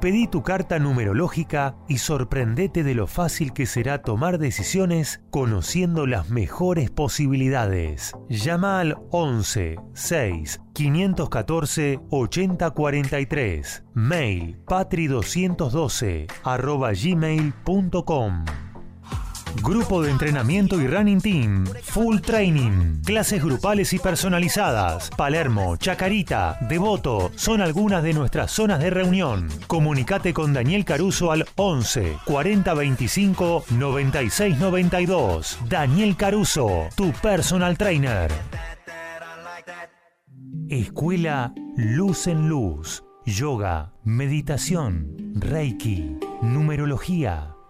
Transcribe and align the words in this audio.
Pedí 0.00 0.26
tu 0.26 0.42
carta 0.42 0.78
numerológica 0.78 1.74
y 1.88 1.98
sorprendete 1.98 2.84
de 2.84 2.94
lo 2.94 3.06
fácil 3.06 3.52
que 3.52 3.64
será 3.64 4.02
tomar 4.02 4.38
decisiones 4.38 5.22
conociendo 5.30 6.06
las 6.06 6.28
mejores 6.28 6.90
posibilidades. 6.90 8.12
Llama 8.28 8.80
al 8.80 8.98
11 9.10 9.76
6 9.94 10.60
514 10.74 12.00
8043. 12.10 13.84
Mail 13.94 14.58
patri212 14.66 16.26
arroba 16.44 16.92
gmail.com. 16.92 18.44
Grupo 19.62 20.02
de 20.02 20.10
entrenamiento 20.10 20.80
y 20.80 20.86
running 20.86 21.20
team. 21.20 21.66
Full 21.82 22.20
training. 22.20 23.02
Clases 23.04 23.42
grupales 23.42 23.92
y 23.92 23.98
personalizadas. 23.98 25.10
Palermo, 25.16 25.76
Chacarita, 25.76 26.58
Devoto 26.68 27.30
son 27.36 27.60
algunas 27.60 28.02
de 28.02 28.12
nuestras 28.12 28.50
zonas 28.50 28.80
de 28.80 28.90
reunión. 28.90 29.48
Comunicate 29.66 30.34
con 30.34 30.52
Daniel 30.52 30.84
Caruso 30.84 31.32
al 31.32 31.46
11 31.56 32.18
40 32.24 32.74
25 32.74 33.64
96 33.70 34.58
92. 34.58 35.58
Daniel 35.68 36.16
Caruso, 36.16 36.88
tu 36.94 37.12
personal 37.12 37.76
trainer. 37.78 38.30
Escuela 40.68 41.52
Luz 41.76 42.26
en 42.26 42.48
Luz. 42.48 43.02
Yoga, 43.24 43.92
meditación, 44.04 45.32
Reiki, 45.34 46.16
numerología 46.42 47.55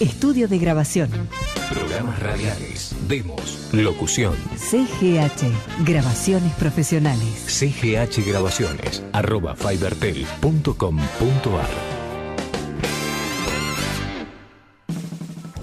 Estudio 0.00 0.46
de 0.46 0.58
grabación. 0.58 1.08
Programas 1.72 2.18
radiales, 2.20 2.94
demos, 3.08 3.70
locución. 3.72 4.34
CGH, 4.56 5.46
grabaciones 5.86 6.52
profesionales. 6.54 7.46
CGH 7.46 8.26
Grabaciones, 8.26 9.02
arroba 9.14 9.56
fibertel.com.ar. 9.56 11.95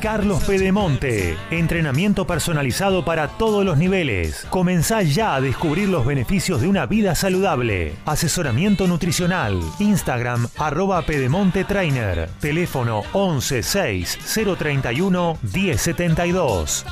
Carlos 0.00 0.42
Pedemonte. 0.44 1.36
Entrenamiento 1.50 2.26
personalizado 2.26 3.04
para 3.04 3.28
todos 3.28 3.64
los 3.64 3.76
niveles. 3.76 4.46
Comenzá 4.48 5.02
ya 5.02 5.34
a 5.34 5.40
descubrir 5.40 5.88
los 5.90 6.06
beneficios 6.06 6.62
de 6.62 6.68
una 6.68 6.86
vida 6.86 7.14
saludable. 7.14 7.94
Asesoramiento 8.06 8.86
nutricional. 8.86 9.60
Instagram 9.78 10.48
arroba 10.56 11.02
Pedemonte 11.02 11.64
Trainer. 11.64 12.30
Teléfono 12.40 13.02
11 13.12 13.62
6 13.62 14.18
031 14.58 15.38
1072. 15.42 16.86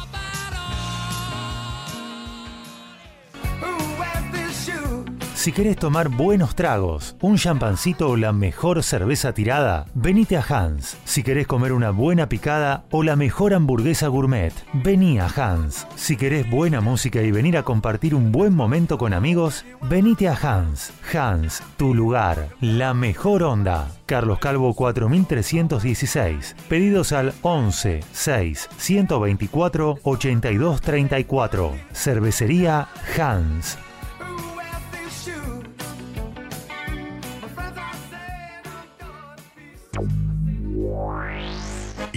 Si 5.39 5.53
querés 5.53 5.77
tomar 5.77 6.09
buenos 6.09 6.57
tragos, 6.57 7.15
un 7.21 7.37
champancito 7.37 8.09
o 8.09 8.17
la 8.17 8.33
mejor 8.33 8.83
cerveza 8.83 9.35
tirada, 9.35 9.87
venite 9.95 10.37
a 10.37 10.43
Hans. 10.43 10.97
Si 11.05 11.23
querés 11.23 11.47
comer 11.47 11.73
una 11.73 11.91
buena 11.91 12.29
picada 12.29 12.87
o 12.91 13.05
la 13.05 13.15
mejor 13.15 13.55
hamburguesa 13.55 14.09
gourmet, 14.09 14.53
vení 14.73 15.21
a 15.21 15.29
Hans. 15.29 15.87
Si 15.95 16.17
querés 16.17 16.51
buena 16.51 16.81
música 16.81 17.23
y 17.23 17.31
venir 17.31 17.57
a 17.57 17.63
compartir 17.63 18.17
un 18.17 18.33
buen 18.33 18.53
momento 18.53 18.99
con 18.99 19.15
amigos, 19.15 19.65
venite 19.83 20.27
a 20.27 20.35
Hans. 20.35 20.91
Hans, 21.15 21.63
tu 21.77 21.95
lugar, 21.95 22.49
la 22.61 22.93
mejor 22.93 23.45
onda. 23.45 23.93
Carlos 24.07 24.41
Calvo 24.41 24.75
4316. 24.75 26.57
Pedidos 26.69 27.13
al 27.13 27.33
11 27.43 28.01
6 28.11 28.71
124 28.77 29.99
82 30.03 30.81
34. 30.81 31.73
Cervecería 31.93 32.89
Hans. 33.17 33.79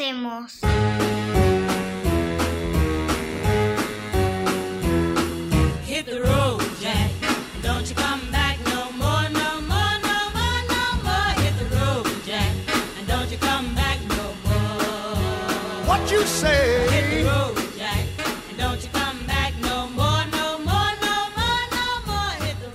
Hacemos? 0.00 0.60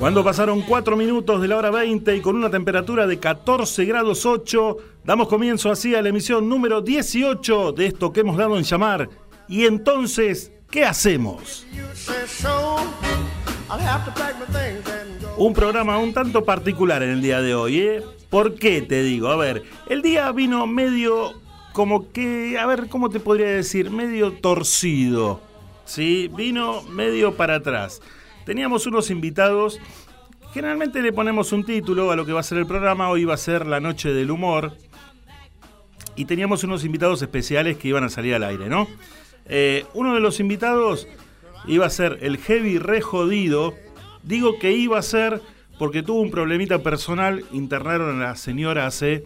Cuando 0.06 0.24
pasaron 0.24 0.62
4 0.62 0.96
minutos 0.96 1.42
de 1.42 1.48
la 1.48 1.58
hora 1.58 1.72
20 1.72 2.16
y 2.16 2.22
con 2.22 2.36
una 2.36 2.52
temperatura 2.52 3.08
de 3.08 3.18
14 3.18 3.86
grados 3.86 4.24
8, 4.24 4.78
damos 5.04 5.28
comienzo 5.28 5.72
así 5.72 5.96
a 5.96 6.02
la 6.04 6.10
emisión 6.10 6.48
número 6.48 6.82
18 6.82 7.72
de 7.72 7.88
esto 7.88 8.14
que 8.14 8.20
hemos 8.20 8.38
dado 8.38 8.56
en 8.56 8.64
llamar. 8.64 9.10
Y 9.48 9.66
entonces, 9.66 10.52
¿qué 10.70 10.86
hacemos? 10.86 11.66
Un 15.38 15.54
programa 15.54 15.98
un 15.98 16.14
tanto 16.14 16.46
particular 16.46 17.02
en 17.02 17.10
el 17.10 17.22
día 17.24 17.42
de 17.42 17.56
hoy, 17.56 17.80
¿eh? 17.80 18.04
¿Por 18.30 18.54
qué 18.54 18.84
te 18.84 19.02
digo? 19.02 19.30
A 19.30 19.38
ver, 19.38 19.64
el 19.90 20.04
día 20.04 20.32
vino 20.32 20.68
medio 20.68 21.42
como 21.74 22.12
que, 22.12 22.60
a 22.60 22.68
ver, 22.68 22.90
¿cómo 22.90 23.10
te 23.10 23.20
podría 23.20 23.48
decir? 23.48 23.90
Medio 23.90 24.34
torcido, 24.34 25.42
¿sí? 25.84 26.30
Vino 26.32 26.84
medio 26.84 27.34
para 27.34 27.56
atrás. 27.56 28.04
Teníamos 28.46 28.86
unos 28.86 29.10
invitados, 29.10 29.80
generalmente 30.54 31.02
le 31.02 31.12
ponemos 31.12 31.52
un 31.52 31.66
título 31.66 32.12
a 32.12 32.16
lo 32.16 32.26
que 32.26 32.32
va 32.32 32.42
a 32.42 32.44
ser 32.44 32.60
el 32.60 32.68
programa, 32.68 33.10
hoy 33.10 33.26
va 33.26 33.34
a 33.34 33.38
ser 33.38 33.66
La 33.66 33.80
Noche 33.80 34.14
del 34.14 34.30
Humor, 34.30 34.78
y 36.16 36.26
teníamos 36.26 36.64
unos 36.64 36.86
invitados 36.86 37.22
especiales 37.22 37.78
que 37.78 37.88
iban 37.88 38.04
a 38.04 38.10
salir 38.10 38.36
al 38.36 38.44
aire, 38.44 38.70
¿no? 38.70 38.88
Eh, 39.48 39.86
uno 39.94 40.14
de 40.14 40.20
los 40.20 40.40
invitados 40.40 41.08
iba 41.68 41.86
a 41.86 41.90
ser 41.90 42.20
el 42.22 42.38
Heavy 42.38 42.78
Re 42.78 43.02
Jodido. 43.02 43.74
Digo 44.24 44.60
que 44.60 44.72
iba 44.72 44.98
a 44.98 45.02
ser 45.02 45.42
porque 45.78 46.04
tuvo 46.04 46.22
un 46.22 46.32
problemita 46.32 46.80
personal. 46.80 47.44
Internaron 47.52 48.22
a 48.22 48.28
la 48.28 48.36
señora 48.36 48.88
hace 48.88 49.26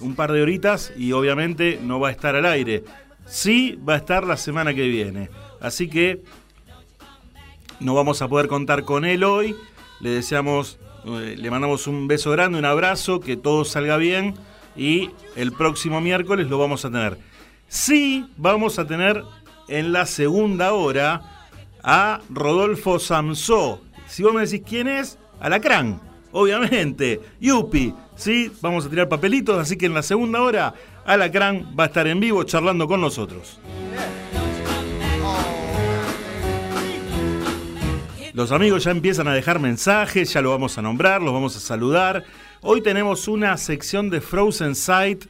un 0.00 0.14
par 0.14 0.32
de 0.32 0.42
horitas 0.42 0.92
y 0.96 1.12
obviamente 1.12 1.78
no 1.82 2.00
va 2.00 2.08
a 2.08 2.12
estar 2.12 2.36
al 2.36 2.46
aire. 2.46 2.84
Sí 3.26 3.78
va 3.86 3.94
a 3.94 3.98
estar 3.98 4.26
la 4.26 4.36
semana 4.36 4.74
que 4.74 4.88
viene. 4.88 5.28
Así 5.60 5.88
que 5.88 6.22
no 7.80 7.94
vamos 7.94 8.22
a 8.22 8.28
poder 8.28 8.48
contar 8.48 8.84
con 8.84 9.04
él 9.04 9.24
hoy. 9.24 9.56
Le 10.00 10.10
deseamos, 10.10 10.78
eh, 11.04 11.34
le 11.36 11.50
mandamos 11.50 11.86
un 11.86 12.08
beso 12.08 12.30
grande, 12.30 12.58
un 12.58 12.64
abrazo, 12.64 13.20
que 13.20 13.36
todo 13.36 13.64
salga 13.64 13.96
bien 13.96 14.34
y 14.76 15.10
el 15.36 15.52
próximo 15.52 16.00
miércoles 16.00 16.48
lo 16.48 16.58
vamos 16.58 16.84
a 16.84 16.90
tener. 16.90 17.18
Sí 17.68 18.26
vamos 18.36 18.78
a 18.78 18.86
tener 18.86 19.24
en 19.68 19.92
la 19.92 20.06
segunda 20.06 20.72
hora 20.72 21.48
a 21.82 22.20
Rodolfo 22.30 22.98
Samsó. 22.98 23.82
Si 24.06 24.22
vos 24.22 24.32
me 24.32 24.46
decís 24.46 24.62
quién 24.66 24.88
es, 24.88 25.18
Alacrán, 25.40 26.00
obviamente, 26.32 27.20
Yupi, 27.40 27.94
sí, 28.16 28.50
vamos 28.60 28.86
a 28.86 28.90
tirar 28.90 29.08
papelitos, 29.08 29.58
así 29.58 29.76
que 29.76 29.86
en 29.86 29.94
la 29.94 30.02
segunda 30.02 30.40
hora 30.40 30.74
Alacrán 31.04 31.74
va 31.78 31.84
a 31.84 31.86
estar 31.88 32.06
en 32.06 32.20
vivo 32.20 32.42
charlando 32.44 32.88
con 32.88 33.00
nosotros. 33.00 33.60
Los 38.38 38.52
amigos 38.52 38.84
ya 38.84 38.92
empiezan 38.92 39.26
a 39.26 39.34
dejar 39.34 39.58
mensajes, 39.58 40.32
ya 40.32 40.40
lo 40.40 40.50
vamos 40.50 40.78
a 40.78 40.82
nombrar, 40.82 41.20
los 41.20 41.34
vamos 41.34 41.56
a 41.56 41.58
saludar. 41.58 42.22
Hoy 42.60 42.82
tenemos 42.82 43.26
una 43.26 43.56
sección 43.56 44.10
de 44.10 44.20
Frozen 44.20 44.76
Sight 44.76 45.24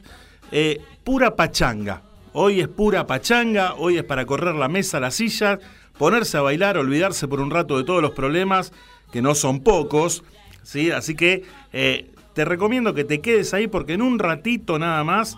eh, 0.51 0.79
pura 1.03 1.35
pachanga. 1.35 2.03
Hoy 2.33 2.61
es 2.61 2.67
pura 2.67 3.07
pachanga, 3.07 3.73
hoy 3.73 3.97
es 3.97 4.03
para 4.03 4.27
correr 4.27 4.53
la 4.53 4.67
mesa, 4.67 4.99
la 4.99 5.09
silla, 5.09 5.57
ponerse 5.97 6.37
a 6.37 6.41
bailar, 6.41 6.77
olvidarse 6.77 7.27
por 7.27 7.41
un 7.41 7.49
rato 7.49 7.79
de 7.79 7.83
todos 7.83 8.03
los 8.03 8.11
problemas, 8.11 8.73
que 9.11 9.23
no 9.23 9.33
son 9.33 9.61
pocos. 9.61 10.23
¿sí? 10.61 10.91
Así 10.91 11.15
que 11.15 11.45
eh, 11.73 12.11
te 12.35 12.45
recomiendo 12.45 12.93
que 12.93 13.05
te 13.05 13.21
quedes 13.21 13.55
ahí 13.55 13.65
porque 13.65 13.93
en 13.93 14.03
un 14.03 14.19
ratito 14.19 14.77
nada 14.77 15.03
más 15.03 15.35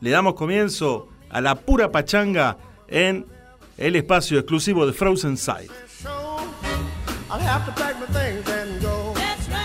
le 0.00 0.10
damos 0.10 0.34
comienzo 0.34 1.08
a 1.28 1.40
la 1.40 1.56
pura 1.56 1.90
pachanga 1.90 2.56
en 2.86 3.26
el 3.78 3.96
espacio 3.96 4.38
exclusivo 4.38 4.86
de 4.86 4.92
Frozen 4.92 5.36
Sight. 5.36 5.72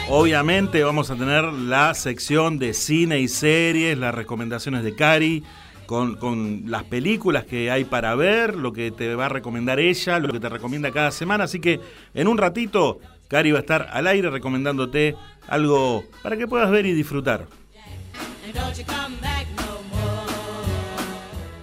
Obviamente 0.09 0.83
vamos 0.83 1.11
a 1.11 1.15
tener 1.15 1.43
la 1.45 1.93
sección 1.93 2.57
de 2.57 2.73
cine 2.73 3.19
y 3.19 3.27
series, 3.27 3.97
las 3.97 4.13
recomendaciones 4.15 4.83
de 4.83 4.95
Cari, 4.95 5.43
con, 5.85 6.15
con 6.15 6.63
las 6.65 6.83
películas 6.83 7.45
que 7.45 7.69
hay 7.69 7.83
para 7.83 8.15
ver, 8.15 8.55
lo 8.55 8.73
que 8.73 8.91
te 8.91 9.13
va 9.15 9.27
a 9.27 9.29
recomendar 9.29 9.79
ella, 9.79 10.19
lo 10.19 10.29
que 10.29 10.39
te 10.39 10.49
recomienda 10.49 10.91
cada 10.91 11.11
semana. 11.11 11.43
Así 11.43 11.59
que 11.59 11.79
en 12.13 12.27
un 12.27 12.37
ratito, 12.37 12.99
Cari 13.27 13.51
va 13.51 13.59
a 13.59 13.61
estar 13.61 13.87
al 13.91 14.07
aire 14.07 14.29
recomendándote 14.29 15.15
algo 15.47 16.03
para 16.23 16.37
que 16.37 16.47
puedas 16.47 16.71
ver 16.71 16.85
y 16.85 16.93
disfrutar. 16.93 17.45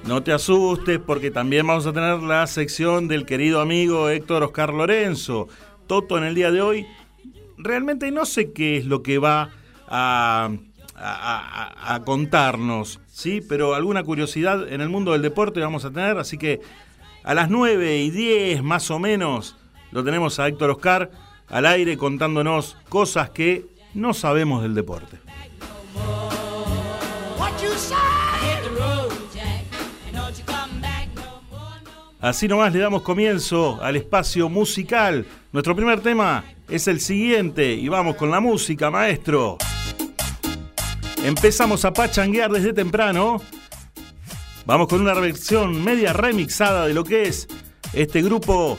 No 0.07 0.23
te 0.23 0.33
asustes 0.33 1.01
porque 1.05 1.33
también 1.33 1.67
vamos 1.67 1.85
a 1.85 1.93
tener 1.93 2.21
la 2.21 2.47
sección 2.47 3.09
del 3.09 3.27
querido 3.27 3.61
amigo 3.61 4.09
Héctor 4.09 4.45
Oscar 4.45 4.73
Lorenzo. 4.73 5.49
Toto 5.87 6.19
en 6.19 6.25
el 6.25 6.35
día 6.35 6.51
de 6.51 6.61
hoy. 6.61 6.87
Realmente 7.59 8.11
no 8.11 8.27
sé 8.27 8.53
qué 8.53 8.77
es 8.77 8.87
lo 8.87 9.03
que 9.03 9.19
va 9.19 9.51
a, 9.89 10.51
contarnos, 12.05 13.01
¿sí? 13.07 13.41
Pero 13.47 13.75
alguna 13.75 14.03
curiosidad 14.03 14.73
en 14.73 14.81
el 14.81 14.89
mundo 14.89 15.13
del 15.13 15.23
deporte 15.23 15.61
vamos 15.61 15.85
a 15.85 15.91
tener, 15.91 16.19
así 16.19 16.39
que 16.39 16.61
a 17.23 17.35
las 17.35 17.51
9 17.51 17.99
y 17.99 18.11
10 18.11 18.63
más 18.63 18.91
o 18.91 18.99
menos 18.99 19.57
lo 19.91 20.05
tenemos 20.05 20.39
a 20.39 20.49
Héctor 20.49 20.71
Oscar 20.71 21.11
al 21.49 21.67
aire 21.67 21.97
contándonos 21.97 22.77
cosas 22.89 23.31
que 23.31 23.67
no 23.95 24.15
sabemos 24.15 24.63
del 24.63 24.75
deporte. 24.75 25.19
Así 32.27 32.49
nomás 32.49 32.73
le 32.73 32.81
damos 32.81 33.03
comienzo 33.03 33.79
al 33.81 33.95
espacio 33.95 34.49
musical. 34.49 35.27
Nuestro 35.57 35.75
primer 35.75 36.03
tema 36.03 36.45
es 36.69 36.87
el 36.87 37.01
siguiente 37.01 37.73
y 37.73 37.89
vamos 37.89 38.17
con 38.17 38.31
la 38.31 38.41
música, 38.41 38.91
maestro. 38.91 39.57
Empezamos 41.25 41.83
a 41.87 41.95
pachanguear 41.95 42.51
desde 42.51 42.75
temprano. 42.75 43.41
Vamos 44.67 44.87
con 44.87 45.01
una 45.01 45.15
versión 45.15 45.83
media 45.83 46.13
remixada 46.13 46.87
de 46.87 46.93
lo 46.93 47.05
que 47.05 47.23
es 47.23 47.49
este 47.95 48.21
grupo 48.21 48.77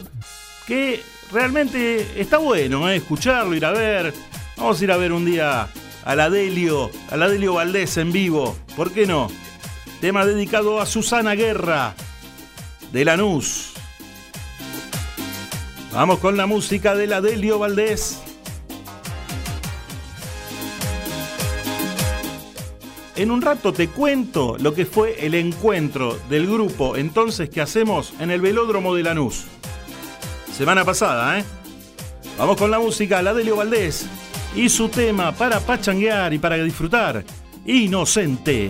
que 0.68 1.02
realmente 1.32 2.22
está 2.22 2.38
bueno, 2.38 2.88
¿eh? 2.88 2.98
escucharlo, 2.98 3.56
ir 3.56 3.66
a 3.66 3.72
ver. 3.72 4.14
Vamos 4.56 4.80
a 4.80 4.84
ir 4.84 4.92
a 4.92 4.98
ver 4.98 5.14
un 5.14 5.26
día 5.26 5.70
a 6.06 6.16
la 6.16 6.30
Delio, 6.30 6.92
a 7.10 7.18
la 7.18 7.28
Delio 7.28 7.56
Valdés 7.56 7.98
en 7.98 8.12
vivo. 8.12 8.56
¿Por 8.76 8.92
qué 8.92 9.08
no? 9.08 9.32
Tema 10.00 10.28
dedicado 10.28 10.80
a 10.80 10.86
Susana 10.86 11.34
Guerra 11.34 11.96
de 12.92 13.04
Lanús. 13.04 13.77
Vamos 15.98 16.20
con 16.20 16.38
la 16.38 16.46
música 16.46 16.94
de 16.94 17.08
la 17.08 17.22
Delio 17.22 17.58
Valdés. 17.58 18.22
En 23.16 23.32
un 23.32 23.42
rato 23.42 23.74
te 23.74 23.88
cuento 23.88 24.58
lo 24.60 24.76
que 24.76 24.86
fue 24.86 25.26
el 25.26 25.34
encuentro 25.34 26.20
del 26.30 26.46
grupo 26.46 26.96
entonces 26.96 27.50
que 27.50 27.62
hacemos 27.62 28.14
en 28.20 28.30
el 28.30 28.42
velódromo 28.42 28.94
de 28.94 29.02
Lanús. 29.02 29.46
Semana 30.56 30.86
pasada, 30.86 31.40
¿eh? 31.40 31.44
Vamos 32.38 32.58
con 32.58 32.70
la 32.70 32.78
música, 32.78 33.24
la 33.24 33.34
Delio 33.34 33.56
Valdés 33.56 34.06
y 34.56 34.70
su 34.70 34.90
tema 34.90 35.32
para 35.32 35.60
pachanguear 35.62 36.32
y 36.32 36.38
para 36.38 36.58
disfrutar. 36.58 37.24
Inocente. 37.66 38.70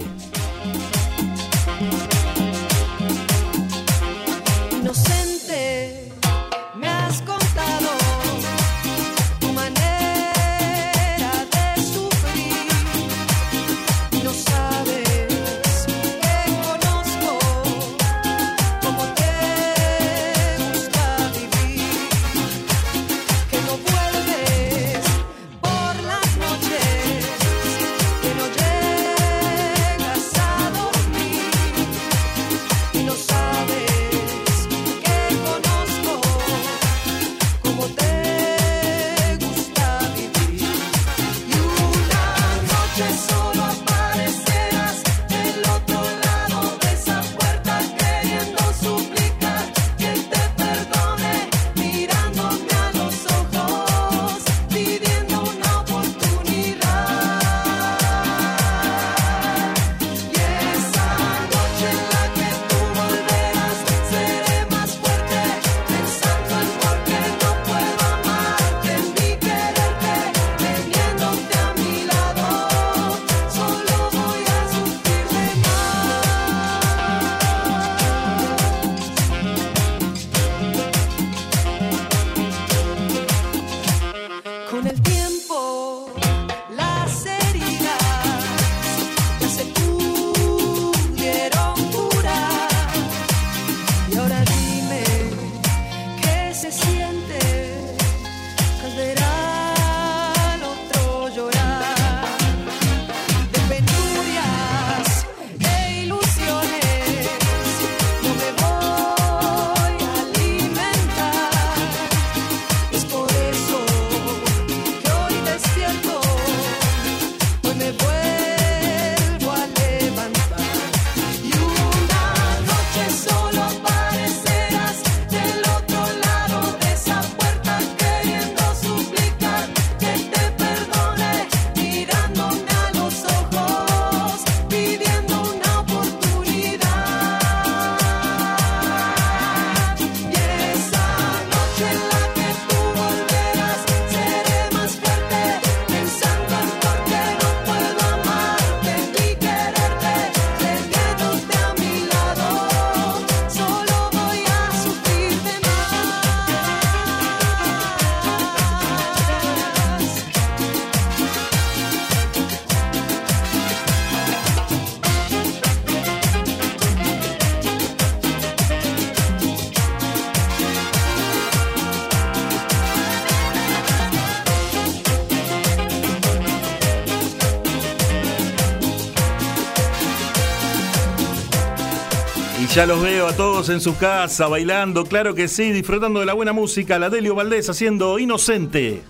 Ya 182.77 182.85
los 182.85 183.01
veo 183.01 183.25
a 183.25 183.35
todos 183.35 183.69
en 183.69 183.81
su 183.81 183.97
casa, 183.97 184.47
bailando, 184.47 185.03
claro 185.03 185.33
que 185.33 185.47
sí, 185.47 185.71
disfrutando 185.71 186.19
de 186.19 186.27
la 186.27 186.33
buena 186.33 186.53
música. 186.53 186.99
La 186.99 187.09
Delio 187.09 187.33
Valdés 187.33 187.67
haciendo 187.71 188.19
Inocente. 188.19 189.01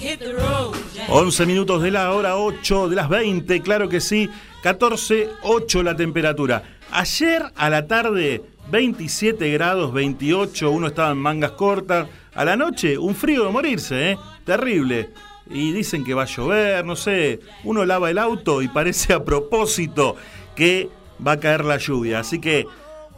Hit 0.00 0.20
the 0.20 0.32
road, 0.32 0.74
Jack. 0.94 1.10
11 1.10 1.44
minutos 1.44 1.82
de 1.82 1.90
la 1.90 2.12
hora 2.14 2.38
8 2.38 2.88
de 2.88 2.96
las 2.96 3.10
20, 3.10 3.60
claro 3.60 3.90
que 3.90 4.00
sí. 4.00 4.30
14, 4.62 5.28
8 5.42 5.82
la 5.82 5.94
temperatura. 5.94 6.78
Ayer 6.92 7.42
a 7.56 7.68
la 7.68 7.86
tarde, 7.86 8.42
27 8.70 9.52
grados, 9.52 9.92
28, 9.92 10.70
uno 10.70 10.86
estaba 10.86 11.10
en 11.10 11.18
mangas 11.18 11.50
cortas. 11.50 12.08
A 12.34 12.46
la 12.46 12.56
noche, 12.56 12.96
un 12.96 13.14
frío 13.14 13.44
de 13.44 13.50
morirse, 13.50 14.12
¿eh? 14.12 14.18
Terrible. 14.46 15.10
Y 15.50 15.72
dicen 15.72 16.04
que 16.04 16.14
va 16.14 16.22
a 16.22 16.26
llover, 16.26 16.84
no 16.84 16.96
sé. 16.96 17.40
Uno 17.64 17.84
lava 17.84 18.10
el 18.10 18.18
auto 18.18 18.62
y 18.62 18.68
parece 18.68 19.12
a 19.12 19.24
propósito 19.24 20.16
que 20.54 20.90
va 21.26 21.32
a 21.32 21.40
caer 21.40 21.64
la 21.64 21.78
lluvia. 21.78 22.20
Así 22.20 22.40
que, 22.40 22.66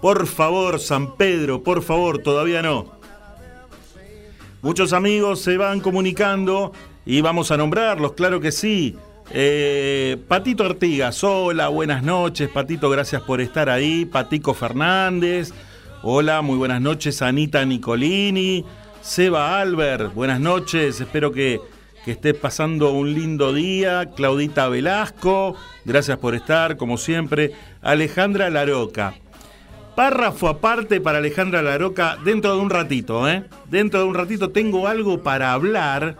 por 0.01 0.27
favor, 0.27 0.79
San 0.81 1.17
Pedro, 1.17 1.63
por 1.63 1.83
favor, 1.83 2.19
todavía 2.19 2.63
no. 2.63 3.01
Muchos 4.63 4.93
amigos 4.93 5.41
se 5.41 5.57
van 5.57 5.81
comunicando 5.81 6.73
y 7.07 7.23
vamos 7.23 7.51
a 7.51 7.57
nombrarlos, 7.57 8.13
claro 8.13 8.41
que 8.41 8.53
sí. 8.53 8.97
Eh, 9.33 10.19
Patito 10.29 10.65
Artigas, 10.65 11.25
hola, 11.25 11.69
buenas 11.69 12.03
noches. 12.03 12.49
Patito, 12.51 12.91
gracias 12.91 13.23
por 13.23 13.41
estar 13.41 13.71
ahí. 13.71 14.05
Patico 14.05 14.55
Fernández, 14.55 15.53
hola, 16.03 16.43
muy 16.43 16.59
buenas 16.59 16.81
noches. 16.81 17.23
Anita 17.23 17.65
Nicolini, 17.65 18.65
Seba 19.01 19.61
Albert, 19.61 20.13
buenas 20.15 20.41
noches. 20.41 21.01
Espero 21.01 21.33
que, 21.33 21.61
que 22.05 22.13
estés 22.13 22.35
pasando 22.35 22.93
un 22.93 23.15
lindo 23.15 23.53
día. 23.53 24.11
Claudita 24.17 24.69
Velasco, 24.69 25.57
gracias 25.85 26.19
por 26.19 26.35
estar, 26.35 26.77
como 26.77 26.97
siempre. 26.97 27.53
Alejandra 27.83 28.51
Laroca. 28.51 29.15
Párrafo 29.95 30.49
aparte 30.49 31.01
para 31.01 31.19
Alejandra 31.19 31.63
Laroca 31.63 32.17
dentro 32.25 32.55
de 32.55 32.61
un 32.61 32.71
ratito, 32.71 33.29
¿eh? 33.29 33.45
Dentro 33.69 34.01
de 34.01 34.07
un 34.07 34.15
ratito 34.15 34.51
tengo 34.51 34.87
algo 34.87 35.23
para 35.23 35.53
hablar, 35.53 36.17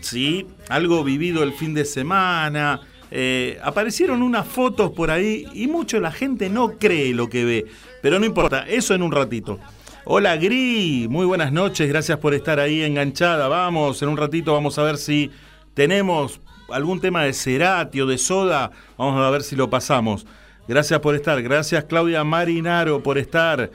¿sí? 0.00 0.46
Algo 0.68 1.02
vivido 1.02 1.42
el 1.42 1.52
fin 1.52 1.74
de 1.74 1.84
semana. 1.84 2.82
Eh, 3.10 3.58
aparecieron 3.62 4.22
unas 4.22 4.46
fotos 4.46 4.90
por 4.92 5.10
ahí 5.10 5.46
y 5.54 5.66
mucho 5.66 6.00
la 6.00 6.12
gente 6.12 6.50
no 6.50 6.78
cree 6.78 7.14
lo 7.14 7.28
que 7.28 7.44
ve. 7.44 7.66
Pero 8.02 8.20
no 8.20 8.26
importa, 8.26 8.66
eso 8.68 8.94
en 8.94 9.02
un 9.02 9.12
ratito. 9.12 9.58
Hola 10.08 10.36
Gri, 10.36 11.08
muy 11.10 11.26
buenas 11.26 11.50
noches, 11.50 11.88
gracias 11.88 12.20
por 12.20 12.32
estar 12.32 12.60
ahí 12.60 12.80
enganchada. 12.84 13.48
Vamos, 13.48 14.00
en 14.02 14.08
un 14.08 14.16
ratito 14.16 14.52
vamos 14.52 14.78
a 14.78 14.84
ver 14.84 14.98
si 14.98 15.32
tenemos 15.74 16.40
algún 16.68 17.00
tema 17.00 17.24
de 17.24 17.32
Cerati 17.32 18.00
o 18.00 18.06
de 18.06 18.16
Soda. 18.16 18.70
Vamos 18.96 19.20
a 19.20 19.28
ver 19.30 19.42
si 19.42 19.56
lo 19.56 19.68
pasamos. 19.68 20.24
Gracias 20.68 21.00
por 21.00 21.16
estar. 21.16 21.42
Gracias 21.42 21.82
Claudia 21.86 22.22
Marinaro 22.22 23.02
por 23.02 23.18
estar. 23.18 23.72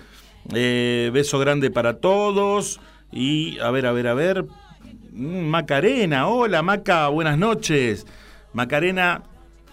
Eh, 0.54 1.12
beso 1.14 1.38
grande 1.38 1.70
para 1.70 1.98
todos. 1.98 2.80
Y 3.12 3.60
a 3.60 3.70
ver, 3.72 3.86
a 3.86 3.92
ver, 3.92 4.08
a 4.08 4.14
ver. 4.14 4.46
Mm, 5.12 5.48
Macarena, 5.48 6.30
hola 6.30 6.62
Maca, 6.62 7.10
buenas 7.10 7.38
noches. 7.38 8.08
Macarena 8.54 9.24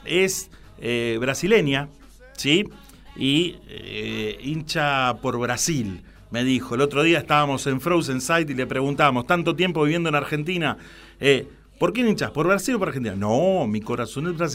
es 0.05 0.51
eh, 0.81 1.19
brasileña, 1.21 1.89
¿sí? 2.33 2.69
Y 3.15 3.59
eh, 3.69 4.39
hincha 4.43 5.19
por 5.23 5.39
Brasil, 5.39 6.03
me 6.31 6.45
dijo. 6.45 6.75
El 6.75 6.81
otro 6.81 7.03
día 7.03 7.19
estábamos 7.19 7.67
en 7.67 7.81
Frozen 7.81 8.21
Sight 8.21 8.51
y 8.51 8.55
le 8.55 8.67
preguntamos, 8.67 9.27
tanto 9.27 9.57
tiempo 9.57 9.83
viviendo 9.83 10.09
en 10.09 10.15
Argentina, 10.15 10.77
eh, 11.21 11.47
¿por 11.79 11.93
quién 11.93 12.09
hinchas? 12.09 12.31
¿Por 12.31 12.47
Brasil 12.47 12.75
o 12.75 12.79
por 12.79 12.89
Argentina? 12.89 13.17
No, 13.17 13.67
mi 13.67 13.81
corazón 13.81 14.29
es 14.29 14.53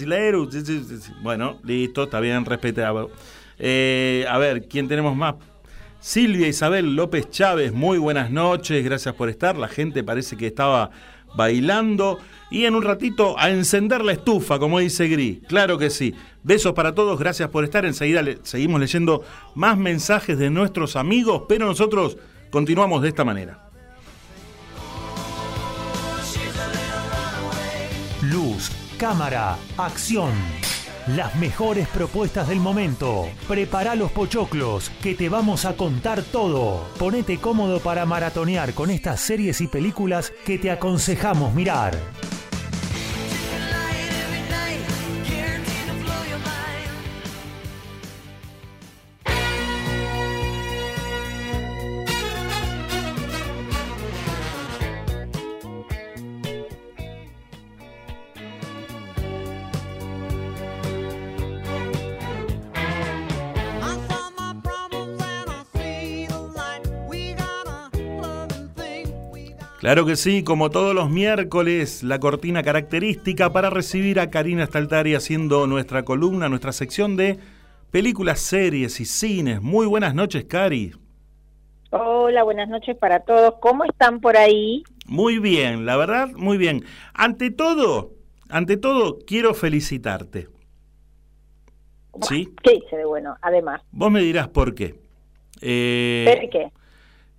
sí. 1.01 1.12
Bueno, 1.22 1.60
listo, 1.63 2.03
está 2.03 2.20
bien, 2.20 2.46
respetado. 2.46 3.12
Eh, 3.60 4.25
a 4.30 4.38
ver, 4.38 4.68
¿quién 4.68 4.88
tenemos 4.88 5.15
más? 5.15 5.36
Silvia 6.00 6.48
Isabel 6.48 6.96
López 6.96 7.30
Chávez, 7.30 7.72
muy 7.72 7.98
buenas 7.98 8.30
noches, 8.30 8.84
gracias 8.84 9.15
por 9.15 9.30
estar. 9.30 9.56
La 9.56 9.70
gente 9.70 10.03
parece 10.03 10.36
que 10.36 10.48
estaba 10.48 10.92
bailando. 11.36 12.20
Y 12.51 12.65
en 12.65 12.75
un 12.75 12.84
ratito 12.84 13.39
a 13.39 13.50
encender 13.50 14.03
la 14.03 14.12
estufa, 14.12 14.60
como 14.60 14.80
dice 14.80 15.08
Gris. 15.08 15.39
Claro 15.48 15.77
que 15.77 15.89
sí. 15.89 16.13
Besos 16.43 16.73
para 16.73 16.93
todos, 16.93 17.17
gracias 17.17 17.50
por 17.50 17.63
estar. 17.63 17.85
Enseguida 17.85 18.21
seguimos 18.43 18.79
leyendo 18.79 19.23
más 19.55 19.77
mensajes 19.77 20.38
de 20.38 20.50
nuestros 20.50 20.95
amigos, 20.95 21.43
pero 21.47 21.65
nosotros 21.65 22.17
continuamos 22.51 23.01
de 23.01 23.09
esta 23.09 23.23
manera. 23.23 23.69
Luz, 28.21 28.71
cámara, 28.97 29.57
acción. 29.77 30.31
Las 31.07 31.35
mejores 31.35 31.88
propuestas 31.89 32.47
del 32.47 32.62
momento. 32.62 33.27
Prepara 33.50 33.95
los 33.95 34.12
pochoclos, 34.12 34.89
que 35.01 35.15
te 35.15 35.27
vamos 35.27 35.65
a 35.65 35.75
contar 35.75 36.23
todo. 36.23 36.88
Ponete 36.97 37.38
cómodo 37.39 37.81
para 37.81 38.05
maratonear 38.05 38.73
con 38.73 38.89
estas 38.89 39.19
series 39.19 39.59
y 39.59 39.67
películas 39.67 40.31
que 40.45 40.57
te 40.57 40.71
aconsejamos 40.71 41.53
mirar. 41.53 41.93
Claro 69.84 70.06
que 70.06 70.16
sí, 70.16 70.46
como 70.46 70.70
todos 70.70 70.96
los 70.96 71.10
miércoles, 71.10 72.04
la 72.04 72.18
cortina 72.18 72.63
característica 72.63 73.52
para 73.52 73.70
recibir 73.70 74.18
a 74.22 74.30
Karina 74.30 74.66
Staltari 74.66 75.13
haciendo 75.13 75.68
nuestra 75.68 76.06
columna, 76.06 76.48
nuestra 76.48 76.72
sección 76.72 77.18
de 77.18 77.38
películas, 77.92 78.40
series 78.40 79.02
y 79.02 79.06
cines. 79.06 79.62
Muy 79.62 79.86
buenas 79.86 80.16
noches, 80.16 80.46
Cari. 80.46 80.94
Hola, 81.90 82.44
buenas 82.44 82.70
noches 82.70 82.96
para 82.96 83.25
todos. 83.25 83.56
¿Cómo 83.60 83.84
están 83.84 84.22
por 84.22 84.38
ahí? 84.38 84.86
Muy 85.06 85.40
bien, 85.40 85.86
la 85.86 85.98
verdad, 85.98 86.30
muy 86.34 86.58
bien. 86.58 86.86
Ante 87.13 87.52
todo, 87.52 88.13
ante 88.48 88.78
todo, 88.78 89.20
quiero 89.28 89.54
felicitarte. 89.54 90.48
¿Sí? 92.22 92.54
¿Qué 92.63 92.75
hice 92.75 92.96
de 92.96 93.04
bueno? 93.04 93.36
Además, 93.42 93.82
Vos 93.92 94.10
me 94.10 94.22
dirás 94.22 94.48
por 94.48 94.75
qué. 94.75 94.96
Eh, 95.60 96.24
¿pero 96.25 96.50
qué? 96.50 96.83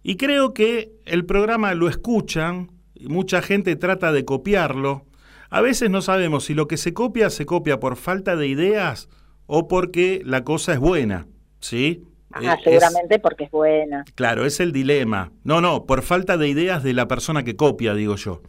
Y 0.04 0.16
creo 0.16 0.54
que 0.54 0.92
el 1.06 1.24
programa 1.24 1.74
lo 1.74 1.88
escuchan, 1.88 2.70
y 2.94 3.08
mucha 3.08 3.42
gente 3.42 3.74
trata 3.74 4.12
de 4.12 4.24
copiarlo. 4.24 5.04
A 5.50 5.60
veces 5.60 5.90
no 5.90 6.02
sabemos 6.02 6.44
si 6.44 6.54
lo 6.54 6.68
que 6.68 6.76
se 6.76 6.92
copia 6.94 7.30
se 7.30 7.46
copia 7.46 7.80
por 7.80 7.96
falta 7.96 8.36
de 8.36 8.46
ideas 8.46 9.08
o 9.46 9.66
porque 9.66 10.20
la 10.24 10.44
cosa 10.44 10.74
es 10.74 10.78
buena, 10.78 11.26
¿sí? 11.60 12.02
Ah, 12.32 12.40
Eh, 12.42 12.56
es- 12.58 12.64
seguramente 12.64 13.18
porque 13.18 13.44
es 13.44 13.50
buena. 13.50 14.04
claro, 14.14 14.44
es 14.44 14.60
el 14.60 14.72
dilema. 14.72 15.32
No, 15.42 15.60
no, 15.60 15.84
por 15.86 16.02
falta 16.02 16.36
de 16.36 16.48
ideas 16.48 16.82
de 16.82 16.92
la 16.92 17.08
persona 17.08 17.42
que 17.44 17.56
copia, 17.56 17.94
digo 17.94 18.16
yo. 18.16 18.42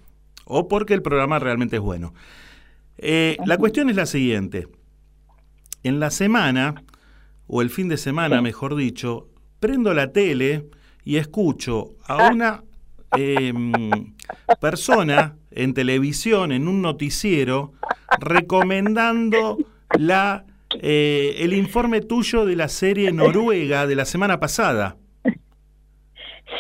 O 0.46 0.68
porque 0.68 0.94
el 0.94 1.02
programa 1.02 1.40
realmente 1.40 1.78
es 1.78 1.82
bueno. 1.82 2.14
Eh, 2.98 3.38
la 3.46 3.58
cuestión 3.58 3.90
es 3.90 3.96
la 3.96 4.06
siguiente. 4.06 4.68
En 5.84 6.00
la 6.00 6.10
semana, 6.12 6.84
o 7.48 7.62
el 7.62 7.70
fin 7.70 7.88
de 7.90 7.98
semana, 7.98 8.42
mejor 8.42 8.76
dicho, 8.76 9.28
prendo 9.60 9.94
la 9.94 10.12
tele 10.12 10.66
y 11.06 11.16
escucho 11.18 11.92
a 12.06 12.30
una 12.32 12.64
em, 13.16 13.72
persona 14.60 15.38
en 15.52 15.74
televisión, 15.74 16.52
en 16.52 16.68
un 16.68 16.82
noticiero, 16.82 17.72
recomendando 18.20 19.58
la, 19.98 20.44
eh, 20.82 21.36
el 21.40 21.54
informe 21.54 22.02
tuyo 22.02 22.46
de 22.46 22.56
la 22.58 22.68
serie 22.68 23.12
Noruega 23.14 23.88
de 23.88 23.96
la 23.96 24.04
semana 24.06 24.40
pasada. 24.40 24.98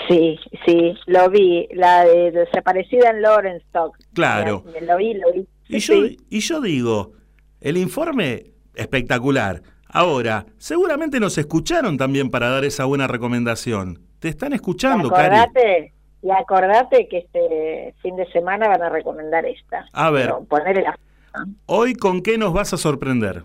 Sí, 0.07 0.37
sí, 0.65 0.93
lo 1.07 1.29
vi. 1.29 1.67
La 1.73 2.05
de 2.05 2.31
desaparecida 2.31 3.09
en 3.09 3.21
Lawrenstock. 3.21 3.97
Claro. 4.13 4.63
La- 4.79 4.93
Lo 4.93 4.97
vi, 4.97 5.13
lo 5.15 5.33
vi. 5.33 5.47
Y 5.67 5.81
Sí, 5.81 5.93
yo, 5.93 6.23
y 6.29 6.39
yo 6.39 6.61
digo, 6.61 7.13
el 7.59 7.77
informe 7.77 8.51
espectacular. 8.75 9.61
Ahora, 9.87 10.45
seguramente 10.57 11.19
nos 11.19 11.37
escucharon 11.37 11.97
también 11.97 12.29
para 12.29 12.49
dar 12.49 12.65
esa 12.65 12.85
buena 12.85 13.07
recomendación. 13.07 13.99
Te 14.25 14.29
están 14.29 14.53
escuchando, 14.53 15.11
Cari. 15.11 15.37
y 16.23 16.31
acordate 16.31 17.07
que 17.07 17.19
este 17.19 17.93
fin 18.01 18.15
de 18.15 18.25
semana 18.31 18.67
van 18.67 18.81
a 18.81 18.89
recomendar 18.89 19.45
esta. 19.45 19.85
A 19.93 20.09
ver. 20.09 20.23
Pero 20.25 20.43
Ponerle 20.45 20.81
la... 20.81 20.97
Hoy, 21.67 21.93
¿con 21.93 22.23
qué 22.23 22.35
nos 22.35 22.51
vas 22.51 22.73
a 22.73 22.77
sorprender? 22.77 23.43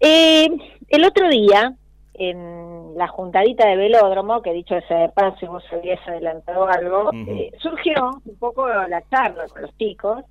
Eh, 0.00 0.48
el 0.88 1.04
otro 1.04 1.28
día, 1.28 1.74
en 2.14 2.94
la 2.96 3.06
juntadita 3.08 3.68
de 3.68 3.76
velódromo, 3.76 4.40
que 4.40 4.54
dicho 4.54 4.76
ese 4.76 4.94
de 4.94 5.08
paso, 5.10 5.36
si 5.40 5.44
vos 5.46 5.62
habías 5.70 6.00
adelantado 6.08 6.66
algo, 6.66 7.10
Ujú. 7.10 7.32
eh, 7.32 7.52
surgió 7.60 8.18
un 8.24 8.36
poco 8.38 8.66
la 8.66 9.02
charla 9.10 9.44
con 9.48 9.60
los 9.60 9.76
chicos 9.76 10.24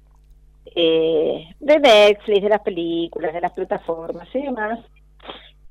eh, 0.76 1.46
de 1.60 1.80
Netflix, 1.80 2.42
de 2.42 2.50
las 2.50 2.62
películas, 2.62 3.32
de 3.32 3.42
las 3.42 3.52
plataformas 3.52 4.28
y 4.34 4.42
demás. 4.42 4.80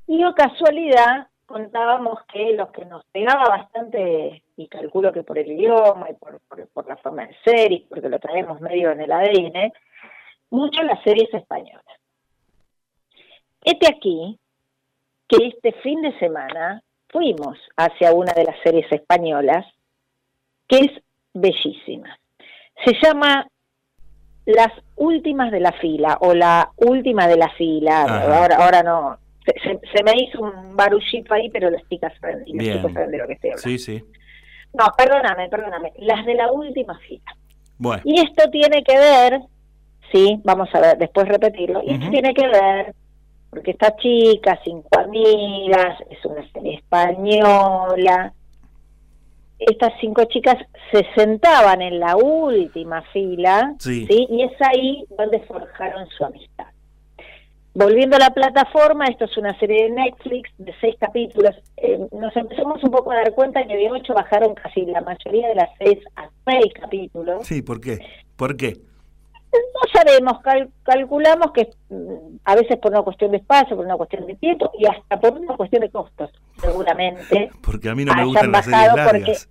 Y 0.07 0.23
o 0.23 0.33
casualidad 0.33 1.27
contábamos 1.51 2.19
que 2.31 2.53
los 2.53 2.71
que 2.71 2.85
nos 2.85 3.03
pegaba 3.05 3.49
bastante, 3.49 4.43
y 4.57 4.67
calculo 4.67 5.11
que 5.11 5.23
por 5.23 5.37
el 5.37 5.51
idioma 5.51 6.09
y 6.09 6.13
por, 6.13 6.39
por, 6.41 6.67
por 6.69 6.87
la 6.87 6.97
forma 6.97 7.27
de 7.27 7.35
ser 7.43 7.71
y 7.71 7.79
porque 7.89 8.09
lo 8.09 8.19
traemos 8.19 8.61
medio 8.61 8.91
en 8.91 9.01
el 9.01 9.11
ADN, 9.11 9.73
mucho 10.49 10.83
las 10.83 11.01
series 11.03 11.33
españolas. 11.33 11.85
Este 13.63 13.87
aquí, 13.87 14.39
que 15.27 15.47
este 15.47 15.71
fin 15.81 16.01
de 16.01 16.17
semana 16.19 16.81
fuimos 17.09 17.57
hacia 17.77 18.13
una 18.13 18.33
de 18.33 18.45
las 18.45 18.55
series 18.63 18.91
españolas, 18.91 19.65
que 20.67 20.77
es 20.77 20.91
bellísima. 21.33 22.17
Se 22.85 22.93
llama 23.01 23.47
Las 24.45 24.71
Últimas 24.95 25.51
de 25.51 25.59
la 25.59 25.71
Fila, 25.73 26.17
o 26.21 26.33
La 26.33 26.71
Última 26.77 27.27
de 27.27 27.37
la 27.37 27.49
Fila, 27.49 28.03
Ajá. 28.03 28.37
ahora, 28.37 28.55
ahora 28.57 28.83
no, 28.83 29.17
se, 29.53 29.69
se- 29.69 29.79
se 29.97 30.03
me 30.03 30.11
hizo 30.21 30.39
un 30.41 30.75
barullito 30.75 31.33
ahí, 31.33 31.49
pero 31.49 31.69
las 31.69 31.87
chicas 31.89 32.13
saben, 32.19 32.43
y 32.45 32.53
los 32.53 32.59
Bien. 32.63 32.77
chicos 32.77 32.93
saben 32.93 33.11
de 33.11 33.17
lo 33.17 33.27
que 33.27 33.33
estoy 33.33 33.49
hablando. 33.51 33.69
Sí, 33.69 33.77
sí. 33.79 34.03
No, 34.73 34.85
perdóname, 34.97 35.49
perdóname, 35.49 35.93
las 35.97 36.25
de 36.25 36.33
la 36.35 36.51
última 36.51 36.97
fila. 36.99 37.23
Bueno. 37.77 38.01
Y 38.05 38.19
esto 38.21 38.49
tiene 38.49 38.83
que 38.83 38.97
ver, 38.97 39.41
sí, 40.11 40.39
vamos 40.43 40.69
a 40.73 40.79
ver, 40.79 40.97
después 40.97 41.27
repetirlo, 41.27 41.81
y 41.83 41.91
esto 41.93 42.09
tiene 42.09 42.33
que 42.33 42.47
ver, 42.47 42.93
porque 43.49 43.71
esta 43.71 43.95
chica, 43.97 44.59
cinco 44.63 44.87
amigas, 44.99 45.97
es 46.09 46.23
una 46.25 46.49
serie 46.51 46.75
española, 46.75 48.33
estas 49.59 49.93
cinco 49.99 50.23
chicas 50.25 50.57
se 50.91 51.05
sentaban 51.15 51.81
en 51.81 51.99
la 51.99 52.15
última 52.15 53.01
fila, 53.13 53.75
Sí. 53.79 54.07
y 54.09 54.41
es 54.43 54.51
ahí 54.61 55.03
donde 55.17 55.39
forjaron 55.41 56.07
su 56.09 56.25
amistad. 56.25 56.65
Volviendo 57.73 58.17
a 58.17 58.19
la 58.19 58.31
plataforma, 58.31 59.05
esto 59.07 59.25
es 59.25 59.37
una 59.37 59.57
serie 59.57 59.83
de 59.83 59.89
Netflix 59.91 60.49
de 60.57 60.73
seis 60.81 60.95
capítulos. 60.99 61.55
Eh, 61.77 61.99
nos 62.11 62.35
empezamos 62.35 62.83
un 62.83 62.91
poco 62.91 63.11
a 63.11 63.15
dar 63.15 63.33
cuenta 63.33 63.65
que 63.65 63.77
de 63.77 63.89
ocho 63.89 64.13
bajaron 64.13 64.53
casi 64.55 64.85
la 64.85 64.99
mayoría 65.01 65.47
de 65.47 65.55
las 65.55 65.69
seis 65.79 65.99
a 66.17 66.29
seis 66.45 66.73
capítulos. 66.73 67.47
Sí, 67.47 67.61
¿por 67.61 67.79
qué? 67.79 67.99
¿Por 68.35 68.57
qué? 68.57 68.73
No 69.53 69.81
sabemos, 69.93 70.41
cal- 70.41 70.69
calculamos 70.83 71.51
que 71.53 71.69
mm, 71.89 72.37
a 72.43 72.55
veces 72.55 72.77
por 72.77 72.91
una 72.91 73.03
cuestión 73.03 73.31
de 73.31 73.37
espacio, 73.37 73.75
por 73.77 73.85
una 73.85 73.95
cuestión 73.97 74.25
de 74.27 74.35
tiempo 74.35 74.69
y 74.77 74.85
hasta 74.87 75.19
por 75.19 75.33
una 75.37 75.55
cuestión 75.55 75.81
de 75.81 75.89
costos, 75.89 76.29
seguramente. 76.59 77.49
Porque 77.63 77.89
a 77.89 77.95
mí 77.95 78.03
no 78.03 78.13
me 78.13 78.25
gustan 78.25 78.51
las 78.51 78.65
series 78.65 78.81
bajado 78.93 79.09
porque- 79.11 79.19
largas. 79.21 79.49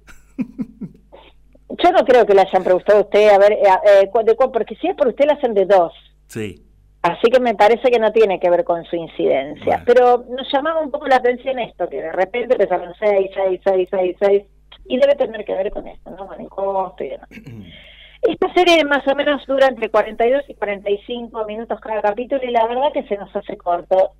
Yo 1.83 1.93
no 1.93 2.05
creo 2.05 2.27
que 2.27 2.35
le 2.35 2.41
hayan 2.43 2.65
preguntado 2.65 2.99
a 2.99 3.03
usted, 3.03 3.29
a 3.29 3.39
ver, 3.39 3.53
eh, 3.53 3.63
eh, 4.03 4.11
porque 4.13 4.75
si 4.77 4.89
es 4.89 4.97
por 4.97 5.09
usted, 5.09 5.25
la 5.27 5.35
hacen 5.35 5.55
de 5.55 5.65
dos. 5.67 5.93
Sí. 6.27 6.63
Así 7.03 7.31
que 7.31 7.41
me 7.41 7.55
parece 7.55 7.91
que 7.91 7.99
no 7.99 8.13
tiene 8.13 8.39
que 8.39 8.51
ver 8.51 8.63
con 8.65 8.85
su 8.85 8.97
incidencia. 8.97 9.65
Bueno. 9.65 9.85
Pero 9.87 10.25
nos 10.37 10.53
llamaba 10.53 10.81
un 10.81 10.91
poco 10.91 11.07
la 11.07 11.17
atención 11.17 11.59
esto, 11.59 11.89
que 11.89 12.03
de 12.03 12.13
repente 12.13 12.55
empezaron 12.55 12.93
seis, 12.99 13.31
seis, 13.35 13.61
seis, 13.65 13.89
seis, 13.91 14.17
seis, 14.21 14.43
y 14.87 14.99
debe 14.99 15.15
tener 15.15 15.45
que 15.45 15.55
ver 15.55 15.71
con 15.71 15.87
esto, 15.89 16.11
¿no? 16.11 16.27
Con 16.27 16.41
el 16.41 16.49
costo 16.49 17.03
y 17.05 17.09
demás. 17.11 17.29
Esta 18.23 18.53
serie 18.53 18.85
más 18.85 19.07
o 19.09 19.15
menos 19.15 19.47
dura 19.47 19.67
entre 19.69 19.89
42 19.89 20.43
y 20.49 20.55
45 20.55 21.45
minutos 21.47 21.81
cada 21.81 22.03
capítulo 22.03 22.43
y 22.45 22.51
la 22.51 22.67
verdad 22.67 22.93
que 22.93 23.05
se 23.05 23.17
nos 23.17 23.35
hace 23.35 23.57
corto. 23.57 24.11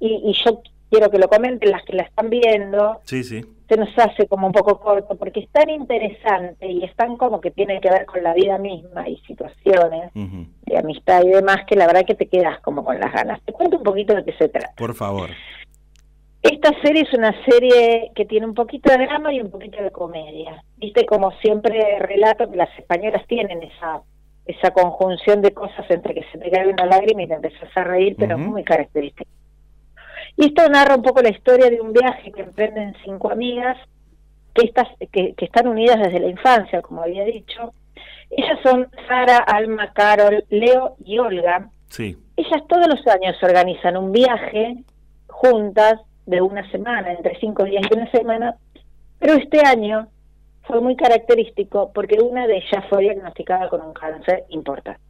Y, 0.00 0.22
y 0.24 0.32
yo 0.44 0.62
quiero 0.90 1.10
que 1.10 1.18
lo 1.18 1.28
comenten 1.28 1.70
las 1.70 1.84
que 1.84 1.92
la 1.92 2.04
están 2.04 2.30
viendo, 2.30 3.00
Sí, 3.04 3.22
sí. 3.22 3.44
se 3.68 3.76
nos 3.76 3.90
hace 3.98 4.26
como 4.26 4.46
un 4.46 4.52
poco 4.54 4.78
corto 4.80 5.16
porque 5.16 5.40
es 5.40 5.48
tan 5.50 5.68
interesante 5.68 6.66
y 6.66 6.82
es 6.84 6.94
tan 6.96 7.16
como 7.18 7.40
que 7.42 7.50
tiene 7.50 7.80
que 7.80 7.90
ver 7.90 8.06
con 8.06 8.22
la 8.22 8.32
vida 8.34 8.56
misma 8.58 9.06
y 9.08 9.16
situaciones 9.18 10.10
Ujú. 10.14 10.46
De 10.72 10.78
amistad 10.78 11.22
y 11.24 11.28
demás 11.28 11.58
que 11.66 11.76
la 11.76 11.86
verdad 11.86 12.04
que 12.06 12.14
te 12.14 12.28
quedas 12.28 12.60
como 12.60 12.84
con 12.84 12.98
las 12.98 13.12
ganas. 13.12 13.40
Te 13.42 13.52
cuento 13.52 13.76
un 13.78 13.82
poquito 13.82 14.14
de 14.14 14.24
qué 14.24 14.32
se 14.32 14.48
trata. 14.48 14.74
Por 14.76 14.94
favor. 14.94 15.30
Esta 16.42 16.70
serie 16.82 17.02
es 17.02 17.12
una 17.16 17.32
serie 17.44 18.10
que 18.14 18.24
tiene 18.24 18.46
un 18.46 18.54
poquito 18.54 18.90
de 18.90 19.06
drama 19.06 19.32
y 19.32 19.40
un 19.40 19.50
poquito 19.50 19.80
de 19.80 19.92
comedia. 19.92 20.64
Viste, 20.76 21.06
como 21.06 21.30
siempre 21.38 21.98
relato 22.00 22.50
que 22.50 22.56
las 22.56 22.76
españolas 22.78 23.24
tienen 23.28 23.62
esa 23.62 24.02
esa 24.44 24.72
conjunción 24.72 25.40
de 25.40 25.52
cosas 25.52 25.88
entre 25.88 26.14
que 26.14 26.24
se 26.32 26.38
te 26.38 26.50
cae 26.50 26.66
una 26.66 26.86
lágrima 26.86 27.22
y 27.22 27.28
te 27.28 27.34
empezás 27.34 27.70
a 27.76 27.84
reír, 27.84 28.16
pero 28.18 28.38
muy 28.38 28.64
característica. 28.64 29.30
Y 30.36 30.46
esto 30.46 30.68
narra 30.68 30.96
un 30.96 31.02
poco 31.02 31.22
la 31.22 31.30
historia 31.30 31.70
de 31.70 31.80
un 31.80 31.92
viaje 31.92 32.32
que 32.32 32.42
emprenden 32.42 32.96
cinco 33.04 33.30
amigas 33.30 33.76
que, 34.54 34.66
estas, 34.66 34.88
que, 35.12 35.34
que 35.34 35.44
están 35.44 35.68
unidas 35.68 36.00
desde 36.00 36.20
la 36.20 36.28
infancia, 36.28 36.82
como 36.82 37.02
había 37.02 37.24
dicho. 37.24 37.72
Ellas 38.30 38.58
son 38.62 38.88
Sara, 39.08 39.38
Alma, 39.38 39.92
Carol, 39.92 40.44
Leo 40.48 40.96
y 41.04 41.18
Olga. 41.18 41.68
Sí. 41.88 42.16
Ellas 42.36 42.62
todos 42.68 42.86
los 42.88 43.06
años 43.06 43.36
organizan 43.42 43.96
un 43.96 44.12
viaje 44.12 44.76
juntas 45.26 46.00
de 46.26 46.40
una 46.40 46.68
semana, 46.70 47.12
entre 47.12 47.38
cinco 47.40 47.64
días 47.64 47.84
y 47.90 47.94
una 47.94 48.10
semana, 48.10 48.56
pero 49.18 49.34
este 49.34 49.60
año 49.66 50.08
fue 50.64 50.80
muy 50.80 50.96
característico 50.96 51.90
porque 51.92 52.20
una 52.20 52.46
de 52.46 52.58
ellas 52.58 52.84
fue 52.88 53.02
diagnosticada 53.02 53.68
con 53.68 53.82
un 53.82 53.92
cáncer 53.92 54.44
importante. 54.48 55.00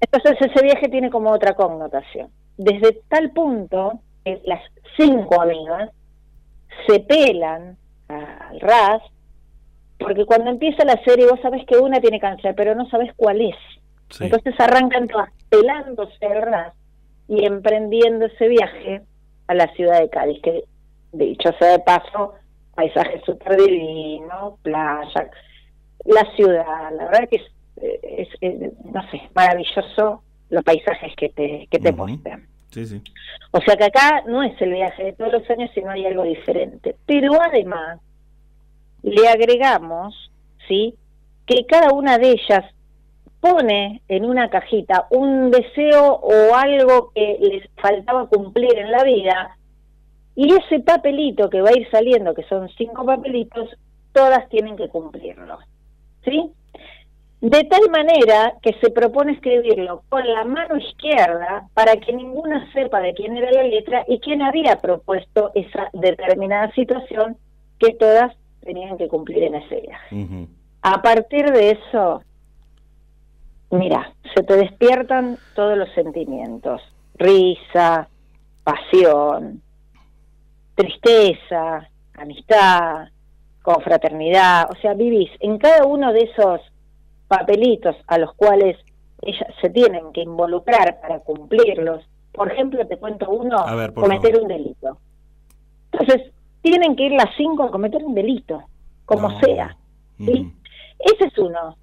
Entonces 0.00 0.36
ese 0.40 0.64
viaje 0.64 0.88
tiene 0.88 1.10
como 1.10 1.30
otra 1.30 1.54
connotación. 1.54 2.30
Desde 2.56 3.00
tal 3.08 3.30
punto 3.30 4.00
que 4.24 4.40
las 4.44 4.62
cinco 4.96 5.40
amigas 5.40 5.90
se 6.86 7.00
pelan 7.00 7.76
al 8.08 8.60
ras, 8.60 9.02
porque 10.00 10.24
cuando 10.24 10.50
empieza 10.50 10.84
la 10.84 11.00
serie 11.04 11.28
vos 11.28 11.40
sabés 11.40 11.64
que 11.66 11.76
una 11.76 12.00
tiene 12.00 12.18
cáncer, 12.18 12.54
pero 12.56 12.74
no 12.74 12.88
sabés 12.88 13.12
cuál 13.16 13.40
es. 13.40 13.56
Sí. 14.08 14.24
Entonces 14.24 14.54
arrancan 14.58 15.06
todas 15.06 15.30
pelándose 15.48 16.28
ras 16.40 16.74
y 17.28 17.44
emprendiendo 17.44 18.26
ese 18.26 18.48
viaje 18.48 19.02
a 19.46 19.54
la 19.54 19.72
ciudad 19.74 20.00
de 20.00 20.10
Cádiz, 20.10 20.40
que 20.42 20.64
dicho 21.12 21.50
sea 21.58 21.72
de 21.72 21.78
paso, 21.80 22.34
paisaje 22.74 23.20
súper 23.24 23.56
divino, 23.56 24.58
playa, 24.62 25.30
la 26.04 26.24
ciudad, 26.34 26.90
la 26.96 27.04
verdad 27.04 27.28
que 27.28 27.36
es, 27.36 27.42
es, 28.02 28.28
es, 28.40 28.72
no 28.84 29.08
sé, 29.10 29.22
maravilloso 29.34 30.22
los 30.48 30.64
paisajes 30.64 31.14
que 31.16 31.28
te, 31.28 31.68
que 31.70 31.78
te 31.78 31.90
Ujú. 31.90 32.06
muestran. 32.06 32.46
Sí, 32.70 32.86
sí. 32.86 33.02
O 33.50 33.60
sea 33.60 33.76
que 33.76 33.84
acá 33.84 34.22
no 34.26 34.42
es 34.42 34.60
el 34.62 34.72
viaje 34.72 35.04
de 35.04 35.12
todos 35.12 35.32
los 35.32 35.50
años, 35.50 35.70
sino 35.74 35.90
hay 35.90 36.06
algo 36.06 36.22
diferente. 36.22 36.94
Pero 37.06 37.32
además 37.40 38.00
le 39.02 39.28
agregamos, 39.28 40.30
¿sí? 40.68 40.94
Que 41.46 41.66
cada 41.66 41.92
una 41.92 42.18
de 42.18 42.32
ellas 42.32 42.64
pone 43.40 44.02
en 44.08 44.24
una 44.24 44.50
cajita 44.50 45.06
un 45.10 45.50
deseo 45.50 46.14
o 46.14 46.54
algo 46.54 47.10
que 47.14 47.38
les 47.40 47.68
faltaba 47.76 48.26
cumplir 48.26 48.78
en 48.78 48.90
la 48.90 49.02
vida 49.02 49.56
y 50.36 50.52
ese 50.54 50.80
papelito 50.80 51.50
que 51.50 51.60
va 51.60 51.70
a 51.70 51.78
ir 51.78 51.88
saliendo, 51.90 52.34
que 52.34 52.44
son 52.44 52.68
cinco 52.76 53.04
papelitos, 53.04 53.68
todas 54.12 54.48
tienen 54.48 54.76
que 54.76 54.88
cumplirlo, 54.88 55.58
¿sí? 56.24 56.52
De 57.40 57.64
tal 57.64 57.88
manera 57.90 58.54
que 58.60 58.74
se 58.80 58.90
propone 58.90 59.32
escribirlo 59.32 60.02
con 60.10 60.26
la 60.30 60.44
mano 60.44 60.76
izquierda 60.76 61.68
para 61.72 61.96
que 61.96 62.12
ninguna 62.12 62.70
sepa 62.72 63.00
de 63.00 63.14
quién 63.14 63.36
era 63.36 63.50
la 63.50 63.62
letra 63.62 64.04
y 64.06 64.20
quién 64.20 64.42
había 64.42 64.76
propuesto 64.76 65.50
esa 65.54 65.88
determinada 65.94 66.70
situación 66.72 67.38
que 67.78 67.94
todas 67.94 68.36
tenían 68.60 68.96
que 68.98 69.08
cumplir 69.08 69.44
en 69.44 69.56
ese 69.56 69.80
viaje. 69.80 70.48
A 70.82 71.02
partir 71.02 71.50
de 71.50 71.70
eso, 71.70 72.22
mira, 73.70 74.12
se 74.34 74.42
te 74.42 74.56
despiertan 74.56 75.38
todos 75.54 75.76
los 75.76 75.90
sentimientos, 75.92 76.80
risa, 77.14 78.08
pasión, 78.64 79.62
tristeza, 80.74 81.88
amistad, 82.14 83.08
confraternidad, 83.62 84.70
o 84.70 84.74
sea, 84.76 84.94
vivís 84.94 85.30
en 85.40 85.58
cada 85.58 85.84
uno 85.86 86.12
de 86.12 86.22
esos 86.22 86.60
papelitos 87.28 87.96
a 88.06 88.18
los 88.18 88.34
cuales 88.34 88.76
ellas 89.22 89.46
se 89.60 89.70
tienen 89.70 90.12
que 90.12 90.22
involucrar 90.22 91.00
para 91.00 91.20
cumplirlos. 91.20 92.04
Por 92.32 92.50
ejemplo, 92.50 92.86
te 92.86 92.96
cuento 92.96 93.28
uno, 93.30 93.64
ver, 93.76 93.92
cometer 93.92 94.32
favor. 94.32 94.42
un 94.42 94.48
delito. 94.48 94.98
Entonces, 95.92 96.32
tienen 96.62 96.96
que 96.96 97.04
ir 97.04 97.12
las 97.12 97.34
cinco 97.36 97.64
a 97.64 97.70
cometer 97.70 98.02
un 98.04 98.14
delito, 98.14 98.62
como 99.04 99.28
No. 99.30 99.40
sea. 99.40 99.76
¿sí? 100.18 100.40
Ujú. 100.42 100.52
Ese 100.98 101.24
es 101.26 101.38
uno. 101.38 101.76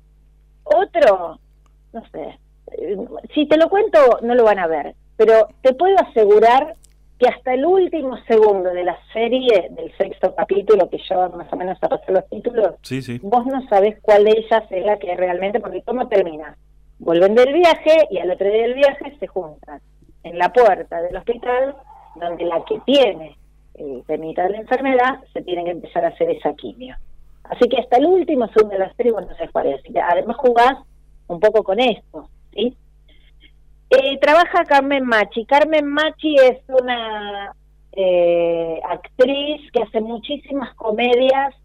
Otro, 0.63 1.39
no 1.93 2.03
sé, 2.11 2.37
eh, 2.77 2.97
si 3.33 3.45
te 3.47 3.57
lo 3.57 3.69
cuento 3.69 3.97
no 4.21 4.35
lo 4.35 4.43
van 4.43 4.59
a 4.59 4.67
ver, 4.67 4.95
pero 5.15 5.47
te 5.61 5.73
puedo 5.73 5.97
asegurar 5.99 6.73
que 7.17 7.27
hasta 7.27 7.53
el 7.53 7.65
último 7.65 8.15
segundo 8.27 8.69
de 8.71 8.83
la 8.83 8.95
serie, 9.11 9.69
del 9.71 9.91
sexto 9.97 10.35
capítulo, 10.35 10.87
que 10.89 10.99
yo 11.09 11.29
más 11.29 11.51
o 11.51 11.55
menos 11.55 11.77
a 11.81 11.89
pasar 11.89 12.11
los 12.11 12.27
títulos, 12.29 12.75
Sí, 12.83 13.01
sí. 13.01 13.19
vos 13.23 13.45
no 13.47 13.67
sabés 13.69 13.97
cuál 14.01 14.25
de 14.25 14.31
ellas 14.37 14.63
es 14.69 14.85
la 14.85 14.97
que 14.99 15.15
realmente, 15.15 15.59
porque 15.59 15.81
cómo 15.81 16.07
termina. 16.07 16.55
Vuelven 16.99 17.33
del 17.33 17.53
viaje 17.53 18.07
y 18.11 18.19
al 18.19 18.29
otro 18.31 18.47
día 18.47 18.63
del 18.63 18.73
viaje 18.75 19.15
se 19.19 19.25
juntan 19.27 19.79
en 20.23 20.37
la 20.37 20.51
puerta 20.53 21.01
del 21.01 21.15
hospital, 21.15 21.75
donde 22.15 22.45
la 22.45 22.63
que 22.65 22.79
tiene 22.85 23.35
temita 24.07 24.43
de 24.43 24.49
la 24.49 24.57
enfermedad 24.57 25.19
se 25.33 25.41
tiene 25.41 25.63
que 25.63 25.71
empezar 25.71 26.05
a 26.05 26.09
hacer 26.09 26.29
esa 26.29 26.53
quimio. 26.53 26.95
Así 27.43 27.69
que 27.69 27.79
hasta 27.79 27.97
el 27.97 28.05
último 28.05 28.47
segundo 28.47 28.73
de 28.73 28.79
la 28.79 28.93
serie 28.93 29.11
vos 29.11 29.25
no. 29.25 29.35
Así 29.75 29.93
que 29.93 29.99
además 29.99 30.37
jugás 30.37 30.77
un 31.27 31.39
poco 31.39 31.63
con 31.63 31.79
esto, 31.79 32.29
¿sí? 32.53 32.75
Eh, 33.89 34.17
trabaja 34.19 34.65
Carmen 34.65 35.05
Machi. 35.05 35.45
Carmen 35.45 35.87
Machi 35.87 36.35
es 36.35 36.59
una 36.67 37.53
eh, 37.93 38.79
actriz 38.87 39.71
que 39.71 39.81
hace 39.81 40.01
muchísimas 40.01 40.73
comedias 40.75 41.55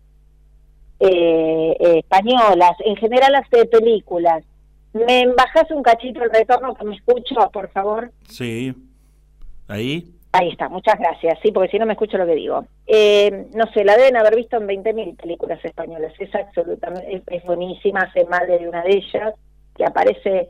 eh, 1.00 1.76
eh, 1.80 1.98
españolas, 1.98 2.76
en 2.84 2.96
general 2.96 3.34
hace 3.34 3.66
películas. 3.66 4.44
¿Me 4.92 5.26
bajas 5.26 5.70
un 5.70 5.82
cachito 5.82 6.22
el 6.22 6.30
retorno 6.30 6.74
que 6.74 6.84
me 6.84 6.94
escucho, 6.94 7.50
por 7.52 7.68
favor? 7.70 8.12
Sí. 8.28 8.72
Ahí. 9.66 10.06
Ahí 10.32 10.48
está, 10.48 10.68
muchas 10.70 10.98
gracias. 10.98 11.38
Sí, 11.42 11.52
porque 11.52 11.70
si 11.70 11.78
no 11.78 11.84
me 11.84 11.92
escucho 11.92 12.16
lo 12.16 12.24
que 12.26 12.34
digo. 12.34 12.64
Eh, 12.86 13.48
no 13.54 13.66
sé, 13.72 13.84
la 13.84 13.96
deben 13.96 14.16
haber 14.16 14.34
visto 14.34 14.56
en 14.56 14.66
20.000 14.66 15.16
películas 15.16 15.62
españolas. 15.62 16.14
Es 16.18 16.34
absolutamente, 16.34 17.16
es, 17.16 17.22
es 17.26 17.44
buenísima, 17.44 18.00
hace 18.00 18.24
madre 18.24 18.58
de 18.58 18.68
una 18.68 18.82
de 18.82 18.96
ellas, 18.96 19.34
que 19.76 19.84
aparece 19.84 20.48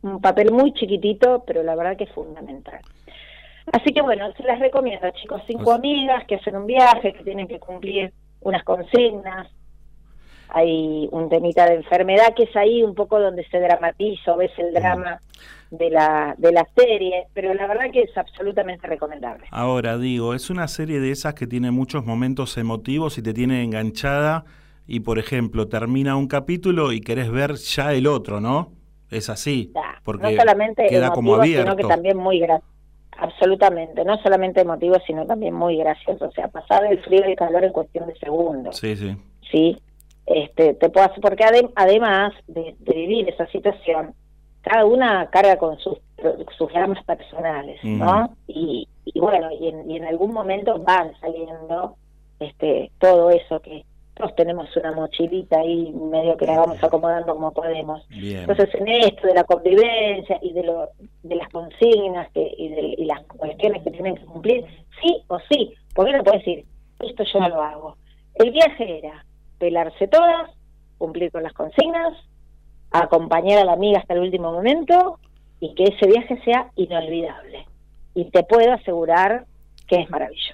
un 0.00 0.20
papel 0.20 0.50
muy 0.50 0.72
chiquitito, 0.72 1.44
pero 1.46 1.62
la 1.62 1.74
verdad 1.74 1.96
que 1.96 2.04
es 2.04 2.12
fundamental. 2.12 2.80
Así 3.70 3.92
que 3.92 4.00
bueno, 4.00 4.32
se 4.32 4.42
las 4.44 4.58
recomiendo, 4.58 5.08
chicos. 5.10 5.42
Cinco 5.46 5.64
Pues- 5.64 5.76
amigas 5.76 6.24
que 6.26 6.36
hacen 6.36 6.56
un 6.56 6.66
viaje, 6.66 7.12
que 7.12 7.22
tienen 7.22 7.46
que 7.46 7.60
cumplir 7.60 8.12
unas 8.40 8.64
consignas. 8.64 9.46
Hay 10.48 11.08
un 11.12 11.28
temita 11.28 11.66
de 11.66 11.74
enfermedad 11.76 12.34
que 12.34 12.44
es 12.44 12.56
ahí 12.56 12.82
un 12.82 12.94
poco 12.94 13.20
donde 13.20 13.44
se 13.48 13.60
dramatiza 13.60 14.34
ves 14.36 14.52
el 14.58 14.74
drama 14.74 15.20
de 15.72 15.90
la, 15.90 16.34
de 16.38 16.52
la 16.52 16.66
serie, 16.76 17.24
pero 17.32 17.52
la 17.54 17.66
verdad 17.66 17.90
que 17.90 18.02
es 18.02 18.16
absolutamente 18.16 18.86
recomendable. 18.86 19.46
Ahora 19.50 19.96
digo, 19.98 20.34
es 20.34 20.50
una 20.50 20.68
serie 20.68 21.00
de 21.00 21.10
esas 21.10 21.32
que 21.34 21.46
tiene 21.46 21.70
muchos 21.70 22.04
momentos 22.04 22.58
emotivos 22.58 23.16
y 23.18 23.22
te 23.22 23.32
tiene 23.32 23.62
enganchada 23.64 24.44
y 24.86 25.00
por 25.00 25.18
ejemplo 25.18 25.68
termina 25.68 26.14
un 26.16 26.28
capítulo 26.28 26.92
y 26.92 27.00
querés 27.00 27.30
ver 27.30 27.54
ya 27.54 27.94
el 27.94 28.06
otro, 28.06 28.40
¿no? 28.40 28.72
Es 29.10 29.30
así, 29.30 29.72
porque 30.04 30.32
no 30.32 30.38
solamente 30.40 30.86
queda 30.88 31.10
como 31.10 31.34
abierto. 31.36 31.62
sino 31.70 31.76
que 31.76 31.84
también 31.84 32.16
muy 32.18 32.38
gracioso. 32.38 32.70
Absolutamente, 33.18 34.04
no 34.04 34.16
solamente 34.22 34.60
emotivo, 34.62 34.96
sino 35.06 35.26
también 35.26 35.54
muy 35.54 35.76
gracioso. 35.76 36.26
O 36.26 36.32
sea, 36.32 36.48
pasar 36.48 36.84
el 36.86 36.98
frío 37.02 37.20
y 37.26 37.30
el 37.32 37.36
calor 37.36 37.62
en 37.64 37.72
cuestión 37.72 38.06
de 38.06 38.14
segundos. 38.16 38.76
Sí, 38.78 38.96
sí. 38.96 39.16
¿sí? 39.50 39.78
Este, 40.26 40.74
te 40.74 40.88
puedo 40.90 41.06
hacer, 41.06 41.20
porque 41.20 41.44
adem- 41.44 41.72
además 41.76 42.32
de, 42.46 42.74
de 42.78 42.94
vivir 42.94 43.28
esa 43.28 43.46
situación, 43.48 44.14
cada 44.62 44.84
una 44.84 45.28
carga 45.30 45.56
con 45.56 45.78
sus, 45.78 45.98
sus 46.56 46.72
dramas 46.72 47.02
personales, 47.04 47.82
¿no? 47.82 48.34
Y, 48.46 48.88
y 49.04 49.20
bueno, 49.20 49.50
y 49.50 49.68
en, 49.68 49.90
y 49.90 49.96
en 49.96 50.04
algún 50.04 50.32
momento 50.32 50.78
van 50.78 51.12
saliendo 51.20 51.96
este 52.40 52.90
todo 52.98 53.30
eso 53.30 53.60
que 53.60 53.84
todos 54.14 54.34
tenemos 54.36 54.68
una 54.76 54.92
mochilita 54.92 55.58
ahí 55.58 55.90
medio 55.92 56.36
que 56.36 56.46
la 56.46 56.58
vamos 56.58 56.82
acomodando 56.82 57.34
como 57.34 57.52
podemos. 57.52 58.06
Bien. 58.08 58.40
Entonces, 58.40 58.68
en 58.74 58.88
esto 58.88 59.26
de 59.26 59.34
la 59.34 59.44
convivencia 59.44 60.38
y 60.42 60.52
de, 60.52 60.62
lo, 60.64 60.90
de 61.22 61.34
las 61.34 61.48
consignas 61.48 62.30
que, 62.32 62.54
y, 62.56 62.68
de, 62.68 62.94
y 62.98 63.04
las 63.06 63.22
cuestiones 63.24 63.82
que 63.82 63.90
tienen 63.90 64.16
que 64.16 64.24
cumplir, 64.26 64.66
sí 65.00 65.22
o 65.28 65.38
sí, 65.50 65.74
porque 65.94 66.12
no 66.12 66.22
puedes 66.24 66.44
decir, 66.44 66.64
esto 67.00 67.24
yo 67.24 67.40
no 67.40 67.48
lo 67.48 67.62
hago. 67.62 67.96
El 68.34 68.50
viaje 68.50 68.98
era 68.98 69.24
pelarse 69.58 70.08
todas, 70.08 70.50
cumplir 70.98 71.32
con 71.32 71.42
las 71.42 71.52
consignas, 71.54 72.12
acompañar 72.92 73.58
a 73.58 73.64
la 73.64 73.72
amiga 73.72 73.98
hasta 73.98 74.14
el 74.14 74.20
último 74.20 74.52
momento 74.52 75.18
y 75.60 75.74
que 75.74 75.84
ese 75.84 76.06
viaje 76.06 76.40
sea 76.44 76.70
inolvidable. 76.76 77.66
Y 78.14 78.30
te 78.30 78.42
puedo 78.42 78.72
asegurar 78.72 79.46
que 79.86 80.00
es 80.00 80.10
maravilloso. 80.10 80.52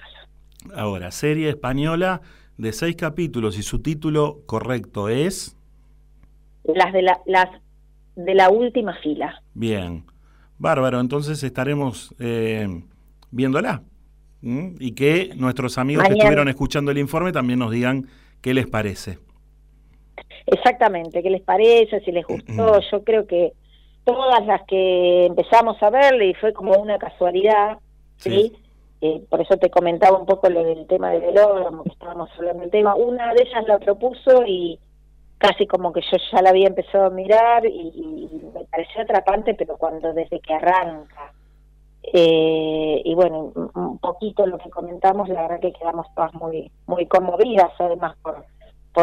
Ahora, 0.75 1.11
serie 1.11 1.49
española 1.49 2.21
de 2.57 2.73
seis 2.73 2.95
capítulos 2.95 3.57
y 3.57 3.63
su 3.63 3.81
título 3.81 4.41
correcto 4.45 5.09
es 5.09 5.57
Las 6.63 6.93
de 6.93 7.01
la, 7.01 7.19
las 7.25 7.49
de 8.15 8.35
la 8.35 8.49
última 8.49 8.95
fila. 9.01 9.41
Bien. 9.53 10.05
Bárbaro, 10.57 10.99
entonces 10.99 11.41
estaremos 11.43 12.13
eh, 12.19 12.67
viéndola. 13.31 13.81
Y 14.41 14.91
que 14.91 15.31
nuestros 15.35 15.77
amigos 15.77 16.07
que 16.07 16.13
estuvieron 16.13 16.47
escuchando 16.47 16.91
el 16.91 16.97
informe 16.97 17.33
también 17.33 17.59
nos 17.59 17.71
digan 17.71 18.07
qué 18.41 18.53
les 18.53 18.67
parece. 18.67 19.19
Exactamente, 20.51 21.21
¿qué 21.21 21.29
les 21.29 21.41
parece? 21.41 21.99
Si 22.01 22.11
les 22.11 22.25
gustó, 22.25 22.79
yo 22.79 23.03
creo 23.03 23.27
que 23.27 23.53
todas 24.03 24.45
las 24.45 24.63
que 24.63 25.25
empezamos 25.25 25.81
a 25.83 25.89
verle 25.89 26.27
y 26.27 26.33
fue 26.33 26.53
como 26.53 26.73
una 26.73 26.97
casualidad, 26.97 27.77
¿sí? 28.17 28.53
Eh, 29.01 29.21
por 29.29 29.41
eso 29.41 29.55
te 29.57 29.69
comentaba 29.69 30.17
un 30.17 30.25
poco 30.25 30.49
lo 30.49 30.63
del 30.63 30.87
tema 30.87 31.11
del 31.11 31.21
velódromo, 31.21 31.83
que 31.83 31.89
estábamos 31.89 32.29
hablando 32.37 32.61
del 32.61 32.71
tema. 32.71 32.95
Una 32.95 33.33
de 33.33 33.43
ellas 33.43 33.65
la 33.67 33.79
propuso 33.79 34.43
y 34.45 34.79
casi 35.37 35.67
como 35.67 35.93
que 35.93 36.01
yo 36.01 36.17
ya 36.31 36.41
la 36.41 36.49
había 36.49 36.67
empezado 36.67 37.05
a 37.05 37.09
mirar 37.09 37.65
y, 37.65 37.69
y 37.69 38.51
me 38.53 38.65
pareció 38.65 39.03
atrapante, 39.03 39.53
pero 39.53 39.77
cuando 39.77 40.13
desde 40.13 40.39
que 40.39 40.53
arranca. 40.53 41.31
Eh, 42.11 43.01
y 43.05 43.13
bueno, 43.13 43.51
un 43.75 43.99
poquito 43.99 44.45
lo 44.47 44.57
que 44.57 44.69
comentamos, 44.69 45.29
la 45.29 45.43
verdad 45.43 45.59
que 45.59 45.73
quedamos 45.73 46.07
todas 46.15 46.33
muy 46.33 46.71
muy 46.87 47.05
conmovidas, 47.05 47.71
además 47.77 48.17
por 48.23 48.43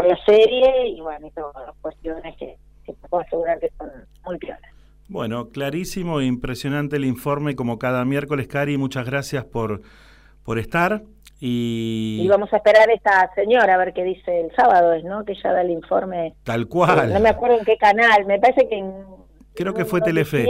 por 0.01 0.07
la 0.09 0.19
serie 0.25 0.89
y 0.89 1.01
bueno, 1.01 1.27
y 1.27 1.31
todas 1.31 1.67
las 1.67 1.77
cuestiones 1.81 2.37
que, 2.37 2.57
que 2.85 2.93
te 2.93 3.09
puedo 3.09 3.23
asegurar 3.25 3.59
que 3.59 3.71
son 3.79 3.91
muy 4.25 4.39
piolas. 4.39 4.61
Bueno, 5.09 5.49
clarísimo 5.51 6.21
e 6.21 6.27
impresionante 6.27 6.97
el 6.97 7.05
informe 7.05 7.55
como 7.55 7.79
cada 7.79 8.05
miércoles, 8.05 8.49
Cari. 8.49 8.77
Muchas 8.77 9.07
gracias 9.07 9.45
por, 9.45 9.83
por 10.43 10.59
estar. 10.59 11.03
Y, 11.39 12.21
Y 12.23 12.29
vamos 12.29 12.53
a 12.53 12.57
esperar 12.57 12.89
a 12.89 12.93
esta 12.93 13.31
señora 13.35 13.75
a 13.75 13.79
ver 13.79 13.93
qué 13.93 14.03
dice 14.03 14.41
el 14.41 14.51
sábado, 14.57 14.95
es, 14.95 15.05
¿no? 15.05 15.25
Que 15.25 15.33
ella 15.33 15.53
da 15.53 15.61
el 15.61 15.71
informe. 15.71 16.35
tal 16.45 16.67
cual. 16.67 17.13
No 17.13 17.21
me 17.21 17.29
acuerdo 17.29 17.59
en 17.59 17.65
qué 17.65 17.77
canal, 17.77 18.25
me 18.27 18.41
parece 18.41 18.69
que 18.69 18.79
en 18.79 18.93
Creo 19.55 19.73
que 19.73 19.85
fue 19.85 20.01
Telefe. 20.01 20.49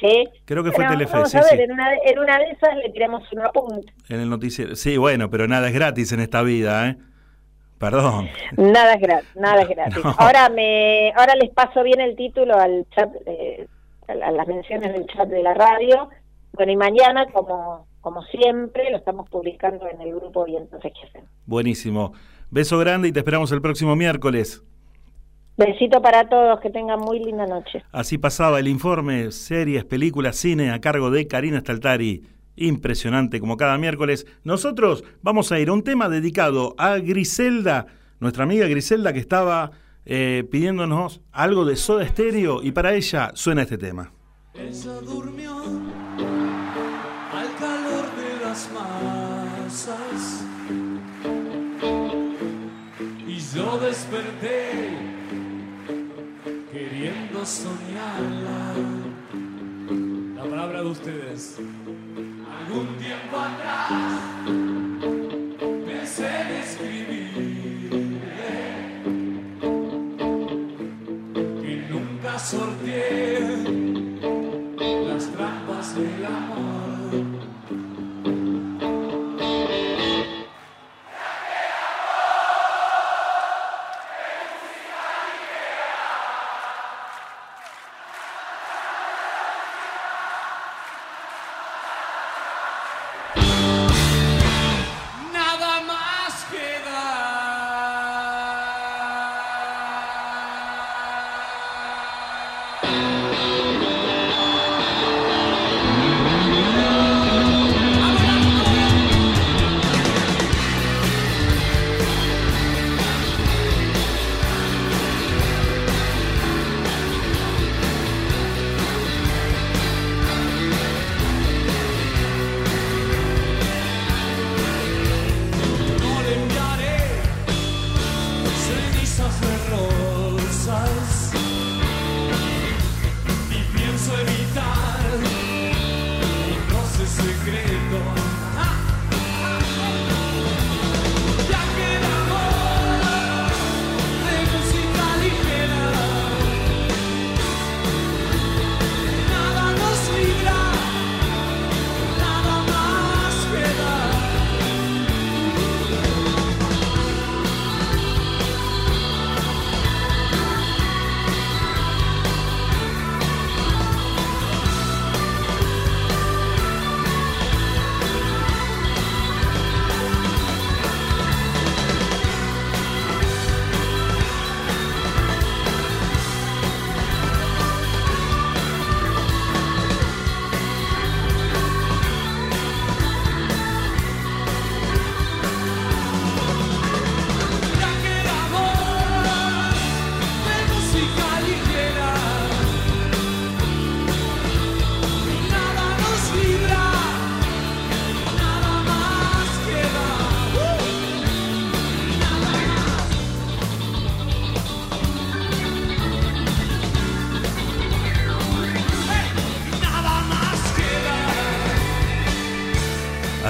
¿Sí? 0.00 0.28
Creo 0.44 0.62
que 0.62 0.72
fue 0.72 0.86
Telefe, 0.86 1.12
Vamos 1.12 1.30
sí, 1.30 1.38
a 1.38 1.42
ver, 1.42 1.56
sí. 1.56 1.62
En, 1.62 1.72
una, 1.72 1.94
en 2.04 2.18
una 2.18 2.38
de 2.38 2.50
esas 2.50 2.76
le 2.76 2.90
tiramos 2.90 3.22
un 3.32 3.40
apunte. 3.40 3.92
En 4.08 4.20
el 4.20 4.28
noticiero. 4.28 4.74
Sí, 4.76 4.96
bueno, 4.96 5.30
pero 5.30 5.46
nada 5.48 5.68
es 5.68 5.74
gratis 5.74 6.12
en 6.12 6.20
esta 6.20 6.42
vida, 6.42 6.88
¿eh? 6.88 6.96
Perdón. 7.90 8.28
Nada 8.56 8.94
es 8.94 9.00
gratis, 9.00 9.28
nada 9.36 9.62
es 9.62 9.68
gratis. 9.68 10.04
No. 10.04 10.14
Ahora 10.18 10.48
me, 10.48 11.12
ahora 11.16 11.34
les 11.34 11.50
paso 11.50 11.82
bien 11.82 12.00
el 12.00 12.16
título 12.16 12.54
al 12.58 12.86
chat, 12.94 13.10
eh, 13.26 13.66
a 14.08 14.14
la- 14.14 14.28
a 14.28 14.30
las 14.30 14.46
menciones 14.48 14.92
del 14.92 15.06
chat 15.06 15.28
de 15.28 15.42
la 15.42 15.54
radio. 15.54 16.08
Bueno, 16.52 16.72
y 16.72 16.76
mañana, 16.76 17.26
como, 17.32 17.86
como 18.00 18.22
siempre, 18.24 18.90
lo 18.90 18.96
estamos 18.98 19.28
publicando 19.28 19.88
en 19.88 20.00
el 20.00 20.14
grupo 20.14 20.46
y 20.46 20.56
entonces 20.56 20.92
qué 20.98 21.08
hacemos. 21.08 21.28
Buenísimo. 21.46 22.12
Beso 22.50 22.78
grande 22.78 23.08
y 23.08 23.12
te 23.12 23.18
esperamos 23.20 23.50
el 23.52 23.60
próximo 23.60 23.96
miércoles. 23.96 24.62
Besito 25.56 26.02
para 26.02 26.28
todos, 26.28 26.58
que 26.60 26.70
tengan 26.70 26.98
muy 26.98 27.20
linda 27.20 27.46
noche. 27.46 27.84
Así 27.92 28.18
pasaba 28.18 28.58
el 28.58 28.66
informe, 28.66 29.30
series, 29.30 29.84
películas, 29.84 30.36
cine 30.36 30.70
a 30.72 30.80
cargo 30.80 31.10
de 31.10 31.28
Karina 31.28 31.60
Staltari. 31.60 32.22
Impresionante 32.56 33.40
como 33.40 33.56
cada 33.56 33.78
miércoles. 33.78 34.26
Nosotros 34.44 35.04
vamos 35.22 35.50
a 35.52 35.58
ir 35.58 35.68
a 35.68 35.72
un 35.72 35.82
tema 35.82 36.08
dedicado 36.08 36.74
a 36.78 36.98
Griselda, 36.98 37.86
nuestra 38.20 38.44
amiga 38.44 38.66
Griselda 38.68 39.12
que 39.12 39.18
estaba 39.18 39.72
eh, 40.06 40.46
pidiéndonos 40.50 41.22
algo 41.32 41.64
de 41.64 41.76
Soda 41.76 42.06
Stereo 42.06 42.62
y 42.62 42.72
para 42.72 42.94
ella 42.94 43.32
suena 43.34 43.62
este 43.62 43.78
tema. 43.78 44.12
Ella 44.54 45.00
durmió 45.00 45.56
al 47.32 47.56
calor 47.58 48.04
de 48.14 48.44
las 48.44 48.70
masas 48.72 50.44
y 53.26 53.56
yo 53.56 53.78
desperté 53.78 54.70
queriendo 56.70 57.44
soñarla. 57.44 59.03
La 60.44 60.50
palabra 60.50 60.82
de 60.82 60.88
ustedes. 60.90 61.56
Algún 61.56 62.98
tiempo 62.98 63.34
atrás 63.34 64.20
pensé 65.86 66.26
en 66.26 66.48
escribirle 66.62 67.94
que 71.62 71.86
nunca 71.88 72.38
sorteé 72.38 73.38
las 75.08 75.32
trampas 75.32 75.96
del 75.96 76.26
amor. 76.26 76.73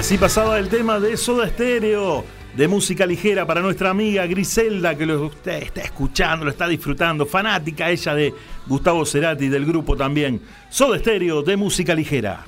Así 0.05 0.19
pasaba 0.19 0.59
el 0.59 0.69
tema 0.69 0.99
de 0.99 1.17
Soda 1.17 1.49
Stereo, 1.49 2.23
de 2.55 2.67
música 2.67 3.07
ligera 3.07 3.47
para 3.47 3.61
nuestra 3.61 3.89
amiga 3.89 4.27
Griselda, 4.27 4.95
que 4.95 5.03
lo 5.03 5.25
usted 5.25 5.63
está 5.63 5.81
escuchando, 5.81 6.45
lo 6.45 6.51
está 6.51 6.67
disfrutando, 6.67 7.25
fanática 7.25 7.89
ella 7.89 8.13
de 8.13 8.31
Gustavo 8.67 9.03
Cerati 9.03 9.47
del 9.47 9.65
grupo 9.65 9.97
también. 9.97 10.39
Soda 10.69 10.99
Stereo 10.99 11.41
de 11.41 11.57
música 11.57 11.95
ligera. 11.95 12.45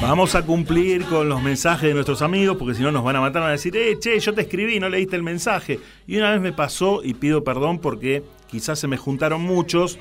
Vamos 0.00 0.34
a 0.34 0.46
cumplir 0.46 1.04
con 1.04 1.28
los 1.28 1.42
mensajes 1.42 1.88
de 1.88 1.92
nuestros 1.92 2.22
amigos, 2.22 2.56
porque 2.56 2.74
si 2.74 2.82
no 2.82 2.90
nos 2.90 3.04
van 3.04 3.16
a 3.16 3.20
matar, 3.20 3.42
van 3.42 3.50
a 3.50 3.52
decir, 3.52 3.76
eh, 3.76 3.98
che, 4.00 4.18
yo 4.18 4.32
te 4.32 4.40
escribí, 4.40 4.80
no 4.80 4.88
leíste 4.88 5.14
el 5.14 5.22
mensaje. 5.22 5.78
Y 6.06 6.16
una 6.16 6.30
vez 6.30 6.40
me 6.40 6.54
pasó, 6.54 7.02
y 7.04 7.12
pido 7.12 7.44
perdón 7.44 7.80
porque 7.80 8.22
quizás 8.48 8.78
se 8.78 8.88
me 8.88 8.96
juntaron 8.96 9.42
muchos, 9.42 9.98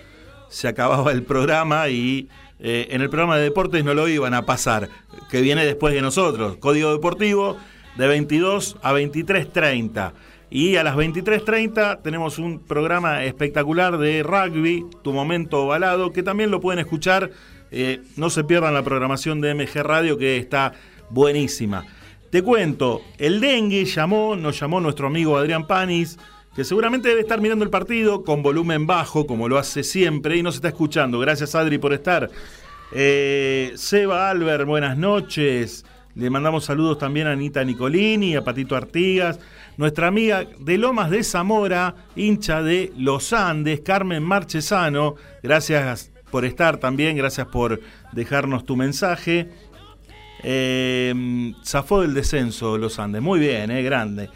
se 0.50 0.68
acababa 0.68 1.12
el 1.12 1.24
programa 1.24 1.90
y 1.90 2.28
eh, 2.60 2.88
en 2.92 3.02
el 3.02 3.10
programa 3.10 3.38
de 3.38 3.44
deportes 3.44 3.84
no 3.86 3.94
lo 3.94 4.08
iban 4.08 4.34
a 4.34 4.46
pasar, 4.46 4.90
que 5.30 5.42
viene 5.42 5.66
después 5.66 5.94
de 5.94 6.02
nosotros. 6.02 6.58
Código 6.58 6.92
Deportivo 6.92 7.58
de 7.98 8.08
22 8.08 8.78
a 8.82 8.94
23.30. 8.94 10.12
Y 10.52 10.78
a 10.78 10.84
las 10.84 10.96
23.30 10.96 12.02
tenemos 12.02 12.40
un 12.40 12.60
programa 12.60 13.24
espectacular 13.24 13.98
de 13.98 14.24
rugby, 14.24 14.84
Tu 15.04 15.14
Momento 15.14 15.66
Ovalado, 15.66 16.12
que 16.12 16.24
también 16.24 16.50
lo 16.50 16.60
pueden 16.60 16.80
escuchar. 16.80 17.32
Eh, 17.72 18.02
no 18.18 18.32
se 18.32 18.44
pierdan 18.44 18.74
la 18.74 18.82
programación 18.82 19.42
de 19.42 19.54
MG 19.54 19.84
Radio, 19.84 20.18
que 20.18 20.38
está 20.38 20.74
buenísima. 21.12 21.86
Te 22.32 22.42
cuento, 22.42 23.02
el 23.18 23.40
dengue 23.42 23.86
llamó, 23.86 24.36
nos 24.36 24.60
llamó 24.60 24.82
nuestro 24.82 25.08
amigo 25.08 25.38
Adrián 25.38 25.68
Panis, 25.68 26.18
que 26.60 26.66
seguramente 26.66 27.08
debe 27.08 27.22
estar 27.22 27.40
mirando 27.40 27.64
el 27.64 27.72
partido 27.72 28.26
con 28.26 28.44
volumen 28.44 28.86
bajo, 28.86 29.26
como 29.26 29.48
lo 29.48 29.58
hace 29.58 29.82
siempre, 29.82 30.36
y 30.36 30.44
nos 30.44 30.56
está 30.56 30.68
escuchando. 30.68 31.18
Gracias, 31.18 31.56
Adri, 31.56 31.78
por 31.78 31.94
estar. 31.94 32.30
Eh, 32.92 33.72
Seba 33.76 34.30
Albert, 34.30 34.66
buenas 34.66 34.98
noches. 34.98 35.86
Le 36.16 36.30
mandamos 36.30 36.66
saludos 36.66 36.98
también 36.98 37.28
a 37.28 37.32
Anita 37.32 37.64
Nicolini, 37.64 38.36
a 38.36 38.44
Patito 38.44 38.76
Artigas. 38.76 39.40
Nuestra 39.78 40.08
amiga 40.08 40.48
de 40.60 40.78
Lomas 40.78 41.10
de 41.12 41.24
Zamora, 41.24 41.96
hincha 42.18 42.62
de 42.62 42.92
Los 42.98 43.32
Andes, 43.32 43.80
Carmen 43.80 44.22
Marchesano. 44.22 45.16
Gracias 45.42 46.12
por 46.30 46.44
estar 46.44 46.76
también, 46.76 47.16
gracias 47.16 47.48
por 47.48 47.80
dejarnos 48.12 48.66
tu 48.66 48.76
mensaje. 48.76 49.48
Eh, 50.44 51.54
zafó 51.64 52.02
del 52.02 52.14
descenso 52.14 52.78
Los 52.78 53.00
Andes, 53.00 53.22
muy 53.22 53.40
bien, 53.40 53.72
eh, 53.72 53.82
grande. 53.82 54.30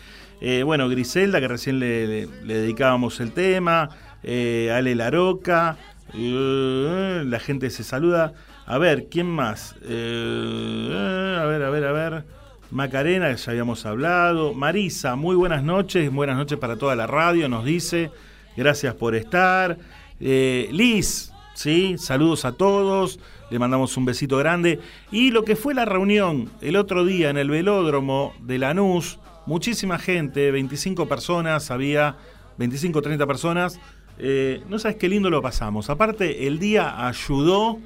Eh, 0.45 0.63
bueno, 0.63 0.89
Griselda, 0.89 1.39
que 1.39 1.47
recién 1.47 1.79
le, 1.79 2.27
dedicábamos 2.27 3.21
el 3.21 3.31
tema. 3.31 3.89
eh, 4.23 4.73
Ale 4.75 4.93
Laroca. 4.93 5.77
eh, 6.13 7.23
la 7.25 7.39
gente 7.39 7.69
se 7.69 7.85
saluda. 7.85 8.33
A 8.65 8.77
ver, 8.77 9.07
¿quién 9.09 9.25
más? 9.27 9.73
A 9.81 9.85
ver, 9.87 11.63
a 11.63 11.69
ver, 11.69 11.85
a 11.85 11.91
ver. 11.93 12.25
Macarena, 12.71 13.29
que 13.29 13.37
ya 13.37 13.51
habíamos 13.51 13.85
hablado. 13.85 14.53
Marisa, 14.53 15.15
muy 15.15 15.37
buenas 15.37 15.63
noches. 15.63 16.11
Buenas 16.11 16.35
noches 16.35 16.59
para 16.59 16.75
toda 16.75 16.97
la 16.97 17.07
radio, 17.07 17.47
nos 17.47 17.63
dice. 17.63 18.11
Gracias 18.57 18.95
por 18.95 19.15
estar. 19.15 19.77
Liz, 20.19 21.31
¿sí? 21.53 21.95
Saludos 21.97 22.43
a 22.43 22.51
todos. 22.51 23.17
Le 23.49 23.59
mandamos 23.59 23.95
un 23.95 24.03
besito 24.03 24.37
grande. 24.37 24.81
Y 25.09 25.31
lo 25.31 25.45
que 25.45 25.55
fue 25.55 25.73
la 25.73 25.85
reunión 25.85 26.49
el 26.59 26.75
otro 26.75 27.05
día 27.05 27.29
en 27.29 27.37
el 27.37 27.49
velódromo 27.49 28.33
de 28.41 28.57
Lanús, 28.57 29.19
muchísima 29.45 29.99
gente, 29.99 30.51
25 30.51 31.07
personas, 31.07 31.71
había 31.71 32.17
25 32.57 33.01
30 33.01 33.27
personas. 33.27 33.79
Eh, 34.19 34.63
no 34.69 34.79
sabes 34.79 34.97
qué 34.97 35.09
lindo 35.09 35.29
lo 35.29 35.41
pasamos. 35.41 35.89
Aparte, 35.89 36.47
el 36.47 36.59
día 36.59 37.07
ayudó, 37.07 37.79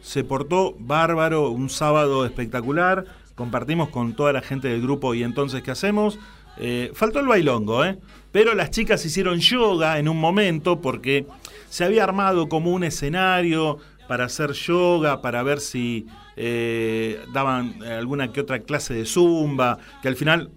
se 0.00 0.24
portó 0.24 0.74
bárbaro, 0.78 1.50
un 1.50 1.68
sábado 1.68 2.24
espectacular. 2.24 3.04
Compartimos 3.34 3.90
con 3.90 4.14
toda 4.14 4.32
la 4.32 4.40
gente 4.40 4.68
del 4.68 4.80
grupo 4.80 5.14
y 5.14 5.22
entonces, 5.22 5.62
¿qué 5.62 5.70
hacemos? 5.70 6.18
Eh, 6.58 6.90
faltó 6.94 7.20
el 7.20 7.26
bailongo, 7.26 7.84
¿eh? 7.84 7.98
Pero 8.32 8.54
las 8.54 8.70
chicas 8.70 9.04
hicieron 9.04 9.40
yoga 9.40 9.98
en 9.98 10.08
un 10.08 10.18
momento 10.18 10.80
porque 10.80 11.26
se 11.68 11.84
había 11.84 12.04
armado 12.04 12.48
como 12.48 12.70
un 12.70 12.84
escenario 12.84 13.78
para 14.08 14.24
hacer 14.24 14.52
yoga, 14.52 15.20
para 15.20 15.42
ver 15.42 15.60
si 15.60 16.06
eh, 16.36 17.20
daban 17.34 17.82
alguna 17.82 18.32
que 18.32 18.40
otra 18.40 18.60
clase 18.60 18.94
de 18.94 19.04
zumba, 19.04 19.78
que 20.00 20.08
al 20.08 20.16
final 20.16 20.50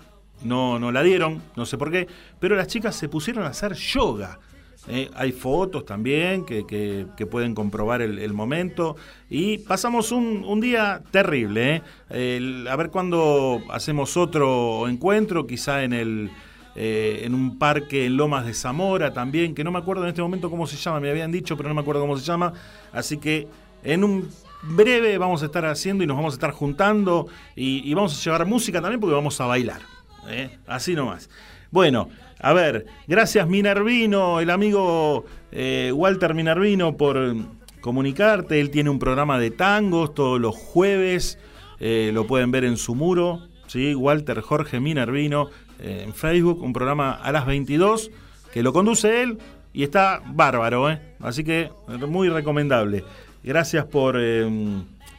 no, 0.44 0.80
no 0.80 0.92
la 0.92 1.04
dieron, 1.04 1.42
no 1.56 1.66
sé 1.66 1.78
por 1.78 1.92
qué, 1.92 2.08
pero 2.40 2.56
las 2.56 2.68
chicas 2.68 2.96
se 2.96 3.10
pusieron 3.10 3.44
a 3.46 3.48
hacer 3.50 3.74
yoga. 3.74 4.40
Eh, 4.88 5.10
hay 5.14 5.32
fotos 5.34 5.86
también 5.86 6.46
que, 6.46 6.66
que- 6.66 7.26
pueden 7.28 7.54
comprobar 7.54 8.02
el, 8.02 8.34
momento. 8.34 8.96
Y 9.30 9.60
pasamos 9.60 10.12
un, 10.12 10.44
un 10.48 10.62
día 10.62 11.02
terrible. 11.12 11.84
¿eh? 12.10 12.66
A 12.70 12.76
ver 12.76 12.90
cuándo 12.90 13.62
hacemos 13.70 14.18
otro 14.18 14.88
encuentro, 14.88 15.46
quizá 15.46 15.84
en 15.84 15.94
el 15.94 16.32
eh, 16.76 17.22
en 17.26 17.36
un 17.36 17.60
parque 17.60 18.06
en 18.06 18.16
Lomas 18.16 18.46
de 18.46 18.54
Zamora 18.54 19.12
también, 19.12 19.54
que 19.54 19.64
no 19.64 19.72
me 19.72 19.80
acuerdo 19.80 20.04
en 20.04 20.10
este 20.10 20.22
momento 20.22 20.50
cómo 20.50 20.66
se 20.66 20.78
llama, 20.78 21.00
me 21.00 21.10
habían 21.10 21.32
dicho, 21.32 21.58
pero 21.58 21.68
no 21.68 21.76
me 21.76 21.82
acuerdo 21.82 22.02
cómo 22.02 22.18
se 22.18 22.26
llama. 22.26 22.54
Así 22.94 23.18
que 23.18 23.48
en 23.84 24.04
un 24.04 24.30
breve 24.64 25.18
vamos 25.18 25.44
a 25.44 25.46
estar 25.48 25.66
haciendo 25.66 26.04
y 26.04 26.08
nos 26.08 26.16
vamos 26.16 26.34
a 26.34 26.38
estar 26.38 26.52
juntando 26.52 27.28
y 27.56 27.94
vamos 27.94 28.18
a 28.18 28.24
llevar 28.24 28.46
música 28.46 28.82
también 28.82 29.00
porque 29.02 29.16
vamos 29.16 29.40
a 29.42 29.46
bailar. 29.46 29.99
¿Eh? 30.28 30.58
Así 30.68 30.96
nomás. 30.96 31.30
Bueno, 31.72 32.10
a 32.40 32.54
ver, 32.54 32.86
gracias 33.08 33.48
Minervino, 33.48 34.40
el 34.40 34.50
amigo 34.50 35.26
eh, 35.52 35.92
Walter 35.94 36.34
Minervino 36.34 36.98
por 36.98 37.36
comunicarte. 37.82 38.60
Él 38.60 38.72
tiene 38.72 38.90
un 38.90 39.00
programa 39.00 39.40
de 39.40 39.52
tangos 39.52 40.14
todos 40.14 40.40
los 40.40 40.56
jueves, 40.56 41.38
eh, 41.80 42.12
lo 42.14 42.28
pueden 42.28 42.52
ver 42.52 42.64
en 42.64 42.78
su 42.78 42.96
muro, 42.96 43.48
¿sí? 43.68 43.94
Walter 43.96 44.42
Jorge 44.42 44.80
Minervino 44.80 45.50
en 45.82 46.14
Facebook, 46.14 46.62
un 46.62 46.74
programa 46.74 47.14
a 47.14 47.32
las 47.32 47.46
22 47.46 48.12
que 48.52 48.64
lo 48.64 48.74
conduce 48.74 49.22
él 49.22 49.38
y 49.72 49.84
está 49.84 50.22
bárbaro, 50.26 50.88
así 51.20 51.44
que 51.44 51.72
muy 52.08 52.28
recomendable. 52.28 53.06
Gracias 53.44 53.86
por, 53.86 54.20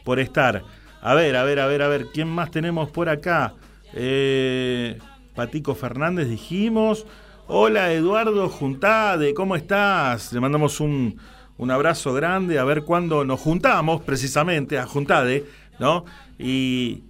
por 0.03 0.19
estar. 0.19 0.63
A 1.01 1.15
ver, 1.15 1.35
a 1.35 1.43
ver, 1.43 1.59
a 1.59 1.65
ver, 1.65 1.81
a 1.81 1.87
ver, 1.87 2.07
¿quién 2.13 2.27
más 2.27 2.51
tenemos 2.51 2.91
por 2.91 3.09
acá? 3.09 3.55
Eh, 3.93 4.97
Patico 5.35 5.75
Fernández 5.75 6.29
dijimos. 6.29 7.05
Hola 7.53 7.91
Eduardo 7.91 8.47
Juntade, 8.47 9.33
¿cómo 9.33 9.57
estás? 9.57 10.31
Le 10.31 10.39
mandamos 10.39 10.79
un, 10.79 11.19
un 11.57 11.69
abrazo 11.69 12.13
grande, 12.13 12.57
a 12.57 12.63
ver 12.63 12.83
cuándo 12.83 13.25
nos 13.25 13.41
juntamos 13.41 14.01
precisamente 14.03 14.79
a 14.79 14.85
Juntade, 14.85 15.45
¿no? 15.77 16.05
Y, 16.39 17.03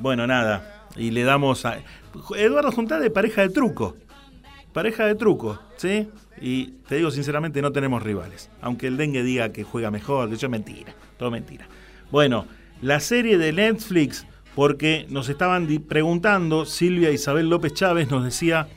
bueno, 0.00 0.26
nada, 0.26 0.86
y 0.94 1.10
le 1.10 1.24
damos 1.24 1.64
a... 1.64 1.78
Eduardo 2.36 2.70
Juntade, 2.70 3.10
pareja 3.10 3.42
de 3.42 3.48
truco, 3.48 3.96
pareja 4.72 5.04
de 5.04 5.16
truco, 5.16 5.60
¿sí? 5.76 6.08
Y 6.40 6.74
te 6.88 6.96
digo 6.96 7.10
sinceramente, 7.10 7.60
no 7.60 7.72
tenemos 7.72 8.02
rivales, 8.02 8.50
aunque 8.60 8.86
el 8.86 8.96
dengue 8.96 9.24
diga 9.24 9.50
que 9.50 9.64
juega 9.64 9.90
mejor, 9.90 10.28
que 10.28 10.36
es 10.36 10.48
mentira, 10.48 10.94
todo 11.16 11.32
mentira. 11.32 11.66
Bueno, 12.12 12.46
la 12.82 13.00
serie 13.00 13.36
de 13.36 13.52
Netflix, 13.52 14.26
porque 14.54 15.06
nos 15.08 15.28
estaban 15.28 15.66
preguntando, 15.88 16.64
Silvia 16.64 17.10
Isabel 17.10 17.48
López 17.48 17.74
Chávez 17.74 18.10
nos 18.10 18.24
decía 18.24 18.68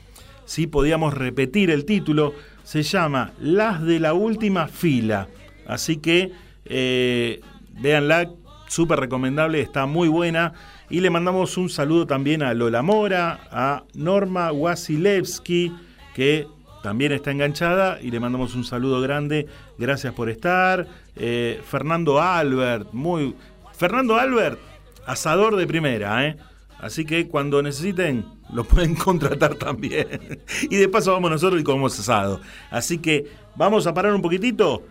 si 0.44 0.66
podíamos 0.66 1.14
repetir 1.14 1.70
el 1.70 1.84
título, 1.84 2.34
se 2.62 2.82
llama 2.82 3.32
Las 3.40 3.82
de 3.82 4.00
la 4.00 4.14
última 4.14 4.68
fila. 4.68 5.28
Así 5.66 5.96
que 5.96 6.32
eh, 6.64 7.40
véanla, 7.80 8.30
súper 8.68 9.00
recomendable, 9.00 9.60
está 9.60 9.86
muy 9.86 10.08
buena. 10.08 10.52
Y 10.90 11.00
le 11.00 11.10
mandamos 11.10 11.56
un 11.56 11.70
saludo 11.70 12.06
también 12.06 12.42
a 12.42 12.52
Lola 12.54 12.82
Mora, 12.82 13.40
a 13.50 13.84
Norma 13.94 14.52
Wasilewski, 14.52 15.72
que 16.14 16.46
también 16.82 17.12
está 17.12 17.30
enganchada, 17.30 17.98
y 18.02 18.10
le 18.10 18.20
mandamos 18.20 18.54
un 18.54 18.64
saludo 18.64 19.00
grande. 19.00 19.46
Gracias 19.78 20.12
por 20.12 20.28
estar. 20.28 20.86
Eh, 21.16 21.60
Fernando 21.64 22.20
Albert, 22.20 22.92
muy. 22.92 23.34
Fernando 23.72 24.16
Albert, 24.16 24.58
asador 25.06 25.56
de 25.56 25.66
primera, 25.66 26.26
¿eh? 26.26 26.36
Así 26.78 27.04
que 27.04 27.28
cuando 27.28 27.62
necesiten, 27.62 28.24
lo 28.52 28.64
pueden 28.64 28.94
contratar 28.96 29.54
también. 29.54 30.40
y 30.62 30.76
de 30.76 30.88
paso 30.88 31.12
vamos 31.12 31.30
nosotros 31.30 31.60
y 31.60 31.64
comemos 31.64 31.98
asado. 31.98 32.40
Así 32.70 32.98
que 32.98 33.30
vamos 33.56 33.86
a 33.86 33.94
parar 33.94 34.14
un 34.14 34.22
poquitito. 34.22 34.82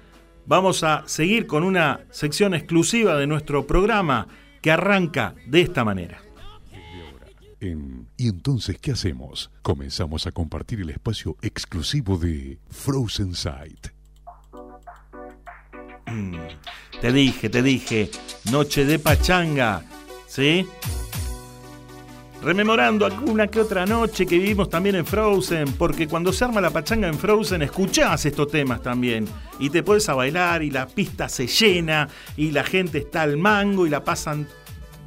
Vamos 0.46 0.84
a 0.84 1.04
seguir 1.06 1.46
con 1.48 1.64
una 1.64 2.02
sección 2.10 2.54
exclusiva 2.54 3.16
de 3.18 3.28
nuestro 3.28 3.68
programa 3.68 4.28
que 4.62 4.72
arranca 4.72 5.36
de 5.46 5.62
esta 5.62 5.84
manera. 5.84 6.22
En 7.60 8.08
¿Y 8.18 8.28
entonces 8.30 8.78
qué 8.80 8.92
hacemos? 8.92 9.52
Comenzamos 9.62 10.26
a 10.28 10.32
compartir 10.32 10.82
el 10.82 10.90
espacio 10.92 11.38
exclusivo 11.42 12.18
de 12.18 12.58
Frozen 12.70 13.36
Sight. 13.36 13.88
Mm, 16.08 16.36
Te 17.02 17.12
dije, 17.12 17.50
te 17.50 17.62
dije, 17.64 18.10
noche 18.52 18.86
de 18.86 19.00
pachanga, 19.00 19.84
¿sí? 20.32 20.66
rememorando 22.42 23.06
alguna 23.06 23.48
que 23.48 23.60
otra 23.60 23.86
noche 23.86 24.26
que 24.26 24.38
vivimos 24.38 24.70
también 24.70 24.96
en 24.96 25.06
Frozen, 25.06 25.74
porque 25.74 26.08
cuando 26.08 26.34
se 26.34 26.46
arma 26.46 26.62
la 26.62 26.72
pachanga 26.72 27.08
en 27.08 27.20
Frozen 27.20 27.62
escuchás 27.62 28.26
estos 28.26 28.48
temas 28.48 28.82
también 28.82 29.28
y 29.60 29.70
te 29.70 29.84
puedes 29.84 30.08
a 30.10 30.16
bailar 30.16 30.64
y 30.64 30.72
la 30.72 30.88
pista 30.88 31.30
se 31.30 31.48
llena 31.48 32.08
y 32.38 32.52
la 32.52 32.64
gente 32.64 32.98
está 33.00 33.24
al 33.24 33.38
mango 33.38 33.86
y 33.86 33.90
la 33.90 34.04
pasan 34.04 34.48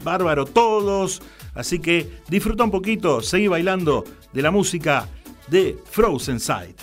bárbaro 0.04 0.44
todos. 0.44 1.22
Así 1.54 1.78
que 1.78 2.20
disfruta 2.28 2.64
un 2.64 2.70
poquito, 2.70 3.20
seguí 3.20 3.48
bailando 3.48 4.04
de 4.32 4.42
la 4.42 4.50
música 4.50 5.08
de 5.48 5.76
Frozen 5.90 6.38
Side. 6.38 6.76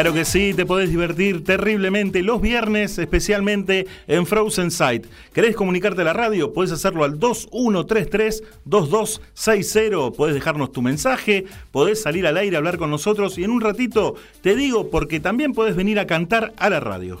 Claro 0.00 0.14
que 0.14 0.24
sí, 0.24 0.54
te 0.54 0.64
podés 0.64 0.88
divertir 0.88 1.44
terriblemente 1.44 2.22
los 2.22 2.40
viernes, 2.40 2.96
especialmente 2.96 3.86
en 4.06 4.24
Frozen 4.24 4.70
Sight. 4.70 5.04
¿Querés 5.34 5.54
comunicarte 5.54 6.00
a 6.00 6.04
la 6.04 6.14
radio? 6.14 6.54
Puedes 6.54 6.72
hacerlo 6.72 7.04
al 7.04 7.20
2133-2260. 7.20 10.14
Podés 10.14 10.34
dejarnos 10.34 10.72
tu 10.72 10.80
mensaje, 10.80 11.44
podés 11.70 12.00
salir 12.00 12.26
al 12.26 12.38
aire 12.38 12.56
a 12.56 12.60
hablar 12.60 12.78
con 12.78 12.88
nosotros 12.88 13.36
y 13.36 13.44
en 13.44 13.50
un 13.50 13.60
ratito 13.60 14.14
te 14.40 14.56
digo 14.56 14.88
porque 14.88 15.20
también 15.20 15.52
podés 15.52 15.76
venir 15.76 15.98
a 15.98 16.06
cantar 16.06 16.54
a 16.56 16.70
la 16.70 16.80
radio. 16.80 17.20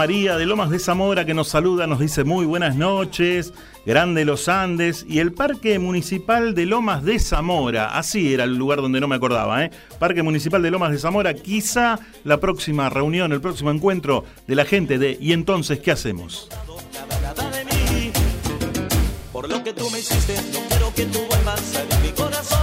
María 0.00 0.38
de 0.38 0.46
Lomas 0.46 0.70
de 0.70 0.78
Zamora 0.78 1.26
que 1.26 1.34
nos 1.34 1.48
saluda, 1.48 1.86
nos 1.86 1.98
dice 1.98 2.24
muy 2.24 2.46
buenas 2.46 2.74
noches, 2.74 3.52
Grande 3.84 4.24
Los 4.24 4.48
Andes 4.48 5.04
y 5.06 5.18
el 5.18 5.34
Parque 5.34 5.78
Municipal 5.78 6.54
de 6.54 6.64
Lomas 6.64 7.04
de 7.04 7.18
Zamora. 7.18 7.94
Así 7.98 8.32
era 8.32 8.44
el 8.44 8.56
lugar 8.56 8.80
donde 8.80 8.98
no 8.98 9.08
me 9.08 9.16
acordaba, 9.16 9.62
¿eh? 9.62 9.70
Parque 9.98 10.22
Municipal 10.22 10.62
de 10.62 10.70
Lomas 10.70 10.92
de 10.92 10.98
Zamora, 10.98 11.34
quizá 11.34 11.98
la 12.24 12.40
próxima 12.40 12.88
reunión, 12.88 13.30
el 13.32 13.42
próximo 13.42 13.70
encuentro 13.70 14.24
de 14.46 14.54
la 14.54 14.64
gente 14.64 14.96
de 14.96 15.18
¿Y 15.20 15.34
entonces 15.34 15.80
qué 15.80 15.90
hacemos? 15.90 16.48
Por 19.34 19.50
lo 19.50 19.62
que 19.62 19.74
tú 19.74 19.90
me 19.90 19.98
hiciste, 19.98 20.34
no 20.50 20.66
quiero 20.66 20.94
que 20.94 21.04
tú 21.04 21.18
vuelvas 21.28 21.76
a 21.76 22.00
mi 22.00 22.08
corazón. 22.12 22.59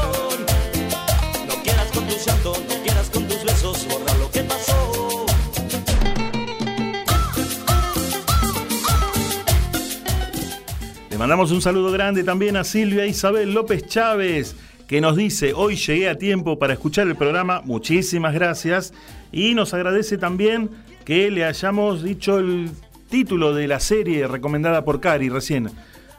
Mandamos 11.18 11.51
un 11.51 11.61
saludo 11.61 11.91
grande 11.91 12.24
también 12.24 12.57
a 12.57 12.63
Silvia 12.63 13.07
Isabel 13.07 13.53
López 13.53 13.88
Chávez, 13.88 14.55
que 14.88 15.01
nos 15.01 15.15
dice, 15.15 15.53
hoy 15.53 15.76
llegué 15.76 16.09
a 16.09 16.18
tiempo 16.18 16.59
para 16.59 16.74
escuchar 16.74 17.07
el 17.07 17.15
programa, 17.15 17.61
muchísimas 17.65 18.34
gracias, 18.36 18.93
y 19.32 19.55
nos 19.55 19.74
agradece 19.74 20.18
también 20.18 20.70
que 21.05 21.32
le 21.32 21.43
hayamos 21.43 22.03
dicho 22.03 22.38
el 22.38 22.70
título 23.09 23.55
de 23.55 23.68
la 23.68 23.80
serie 23.80 24.28
recomendada 24.28 24.86
por 24.86 25.01
Cari 25.01 25.30
recién. 25.30 25.72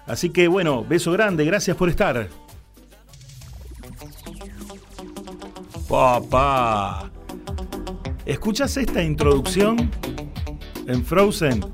Así 0.07 0.31
que 0.31 0.49
bueno, 0.49 0.85
beso 0.85 1.13
grande, 1.13 1.45
gracias 1.45 1.77
por 1.77 1.89
estar. 1.89 2.29
Papá, 5.89 7.11
¿escuchas 8.27 8.77
esta 8.77 9.03
introducción 9.03 9.91
en 10.87 11.05
Frozen? 11.05 11.65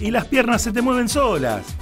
y 0.00 0.10
las 0.10 0.26
piernas 0.26 0.62
se 0.62 0.72
te 0.72 0.82
mueven 0.82 1.08
solas. 1.08 1.75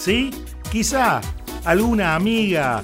¿Sí? 0.00 0.30
Quizá 0.72 1.20
alguna 1.66 2.14
amiga, 2.14 2.82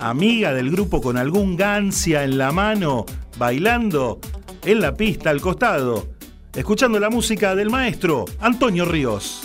amiga 0.00 0.52
del 0.52 0.72
grupo 0.72 1.00
con 1.00 1.16
algún 1.16 1.56
gancia 1.56 2.24
en 2.24 2.38
la 2.38 2.50
mano, 2.50 3.06
bailando 3.38 4.18
en 4.64 4.80
la 4.80 4.96
pista 4.96 5.30
al 5.30 5.40
costado, 5.40 6.08
escuchando 6.52 6.98
la 6.98 7.08
música 7.08 7.54
del 7.54 7.70
maestro 7.70 8.24
Antonio 8.40 8.84
Ríos. 8.84 9.42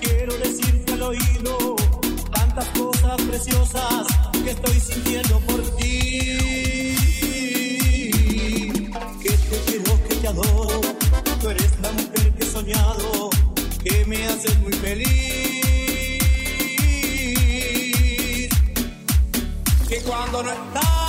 Quiero 0.00 0.34
decirte 0.38 0.94
al 0.94 1.02
oído 1.02 1.76
tantas 2.32 2.64
cosas 2.68 3.20
preciosas 3.20 4.06
que 4.42 4.52
estoy 4.52 4.80
sintiendo 4.80 5.38
por 5.40 5.60
ti. 5.76 5.90
Que 9.22 9.30
te 9.32 9.60
quiero, 9.66 10.08
que 10.08 10.14
te 10.14 10.28
adoro. 10.28 10.80
Tú 11.42 11.50
eres 11.50 11.78
la 11.82 11.92
mujer 11.92 12.32
que 12.32 12.42
he 12.42 12.46
soñado, 12.46 13.19
me 14.20 14.54
muy 14.60 14.72
feliz. 14.72 15.08
Que 19.88 20.00
cuando 20.02 20.42
no 20.42 20.50
estás, 20.50 20.99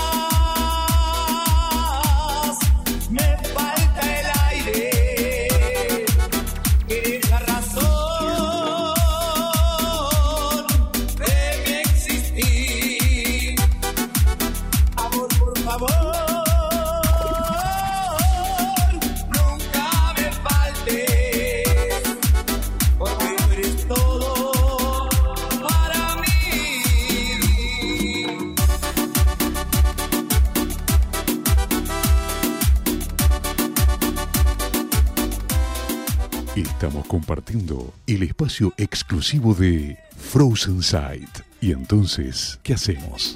compartiendo 37.52 37.94
el 38.08 38.24
espacio 38.24 38.74
exclusivo 38.78 39.54
de 39.54 39.98
Frozen 40.18 40.82
Sight. 40.82 41.30
Y 41.60 41.72
entonces, 41.72 42.58
¿qué 42.64 42.74
hacemos? 42.74 43.36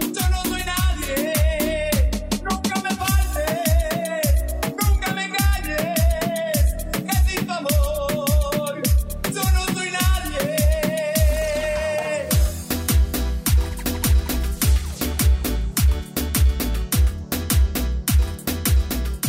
Yo 0.00 0.28
no 0.30 0.42
soy 0.44 0.62
nadie, 0.64 1.90
nunca 2.42 2.80
me 2.82 2.94
faltes, 2.96 3.52
nunca 4.88 5.14
me 5.14 5.24
engañes, 5.26 6.74
que 6.92 7.30
sin 7.30 7.46
tu 7.46 7.52
amor 7.52 8.82
yo 9.34 9.42
no 9.52 9.66
soy 9.74 9.90
nadie. 9.90 10.56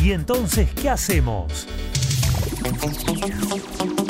¿Y 0.02 0.12
entonces 0.14 0.70
qué 0.74 0.90
hacemos? 0.90 1.68
Thank 2.82 4.00
you. 4.00 4.01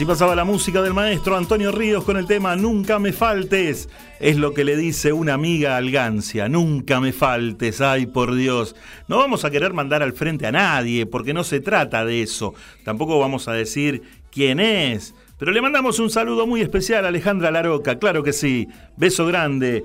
Así 0.00 0.06
pasaba 0.06 0.34
la 0.34 0.46
música 0.46 0.80
del 0.80 0.94
maestro 0.94 1.36
Antonio 1.36 1.70
Ríos 1.70 2.04
con 2.04 2.16
el 2.16 2.26
tema 2.26 2.56
Nunca 2.56 2.98
me 2.98 3.12
faltes. 3.12 3.90
Es 4.18 4.38
lo 4.38 4.54
que 4.54 4.64
le 4.64 4.74
dice 4.74 5.12
una 5.12 5.34
amiga 5.34 5.76
al 5.76 5.90
Gancia. 5.90 6.48
Nunca 6.48 7.00
me 7.00 7.12
faltes, 7.12 7.82
ay 7.82 8.06
por 8.06 8.34
Dios. 8.34 8.74
No 9.08 9.18
vamos 9.18 9.44
a 9.44 9.50
querer 9.50 9.74
mandar 9.74 10.02
al 10.02 10.14
frente 10.14 10.46
a 10.46 10.52
nadie, 10.52 11.04
porque 11.04 11.34
no 11.34 11.44
se 11.44 11.60
trata 11.60 12.06
de 12.06 12.22
eso. 12.22 12.54
Tampoco 12.82 13.18
vamos 13.18 13.46
a 13.46 13.52
decir 13.52 14.00
quién 14.32 14.58
es. 14.58 15.14
Pero 15.38 15.52
le 15.52 15.60
mandamos 15.60 15.98
un 15.98 16.08
saludo 16.08 16.46
muy 16.46 16.62
especial 16.62 17.04
a 17.04 17.08
Alejandra 17.08 17.50
Laroca, 17.50 17.98
claro 17.98 18.22
que 18.22 18.32
sí. 18.32 18.68
Beso 18.96 19.26
grande. 19.26 19.84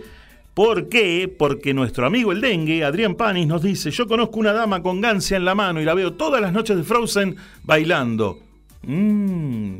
¿Por 0.53 0.87
qué? 0.87 1.27
Porque 1.27 1.73
nuestro 1.73 2.05
amigo 2.05 2.31
el 2.31 2.39
dengue, 2.39 2.85
Adrián 2.85 3.15
Panis, 3.15 3.47
nos 3.47 3.61
dice, 3.61 3.91
yo 3.91 4.07
conozco 4.07 4.39
una 4.39 4.53
dama 4.53 4.81
con 4.81 5.01
gancia 5.01 5.35
en 5.35 5.43
la 5.43 5.55
mano 5.55 5.81
y 5.81 5.83
la 5.83 5.93
veo 5.93 6.13
todas 6.13 6.39
las 6.39 6.53
noches 6.53 6.77
de 6.77 6.83
Frozen 6.83 7.35
bailando. 7.63 8.39
Mmm, 8.83 9.79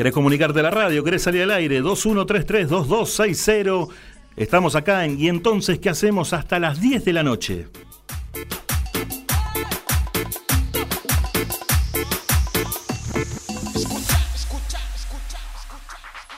¿Querés 0.00 0.14
comunicarte 0.14 0.60
a 0.60 0.62
la 0.62 0.70
radio? 0.70 1.04
¿Querés 1.04 1.20
salir 1.20 1.42
al 1.42 1.50
aire? 1.50 1.82
2133-2260. 1.82 3.88
Estamos 4.34 4.74
acá 4.74 5.04
en 5.04 5.20
Y 5.20 5.28
entonces, 5.28 5.78
¿qué 5.78 5.90
hacemos? 5.90 6.32
Hasta 6.32 6.58
las 6.58 6.80
10 6.80 7.04
de 7.04 7.12
la 7.12 7.22
noche. 7.22 7.66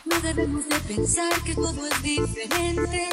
No 0.06 0.20
debemos 0.24 0.68
de 0.68 0.80
pensar 0.92 1.32
que 1.44 1.54
todo 1.54 1.86
es 1.86 2.02
diferente. 2.02 3.08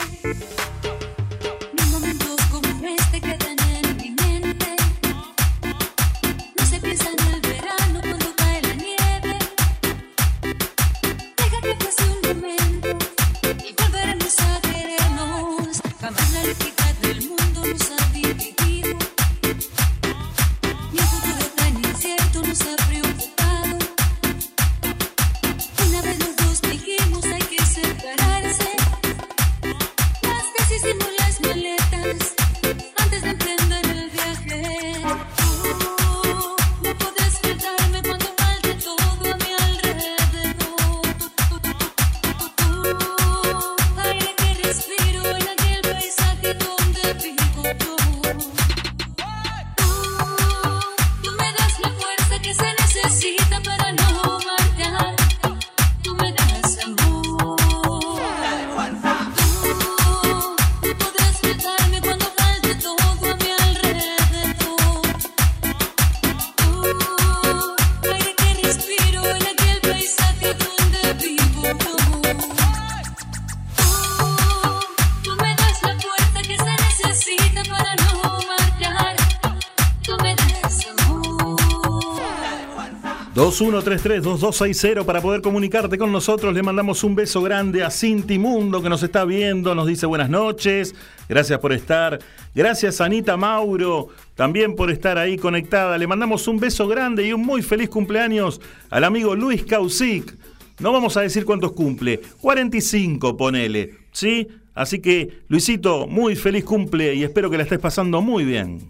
2133-2260 83.60 85.04
para 85.04 85.22
poder 85.22 85.42
comunicarte 85.42 85.98
con 85.98 86.12
nosotros. 86.12 86.54
Le 86.54 86.64
mandamos 86.64 87.04
un 87.04 87.14
beso 87.16 87.42
grande 87.42 87.84
a 87.84 87.90
Cinti 87.90 88.40
Mundo 88.40 88.82
que 88.82 88.88
nos 88.88 89.04
está 89.04 89.26
viendo, 89.26 89.76
nos 89.76 89.86
dice 89.86 90.06
buenas 90.06 90.30
noches, 90.30 90.96
gracias 91.28 91.60
por 91.60 91.74
estar. 91.74 92.20
Gracias 92.56 93.02
Anita 93.02 93.36
Mauro 93.36 94.08
también 94.36 94.76
por 94.76 94.90
estar 94.90 95.18
ahí 95.18 95.38
conectada. 95.38 95.98
Le 95.98 96.08
mandamos 96.08 96.48
un 96.48 96.60
beso 96.60 96.88
grande 96.88 97.28
y 97.28 97.34
un 97.34 97.42
muy 97.42 97.62
feliz 97.62 97.90
cumpleaños 97.90 98.62
al 98.90 99.04
amigo 99.04 99.36
Luis 99.36 99.66
Causic. 99.66 100.38
No 100.80 100.94
vamos 100.94 101.18
a 101.18 101.22
decir 101.22 101.44
cuántos 101.44 101.74
cumple, 101.74 102.22
45 102.40 103.36
ponele, 103.36 103.96
¿sí? 104.14 104.48
Así 104.74 105.00
que 105.00 105.42
Luisito, 105.50 106.08
muy 106.08 106.38
feliz 106.38 106.64
cumple 106.64 107.14
y 107.14 107.24
espero 107.24 107.50
que 107.50 107.58
la 107.58 107.64
estés 107.64 107.80
pasando 107.80 108.22
muy 108.22 108.46
bien. 108.46 108.90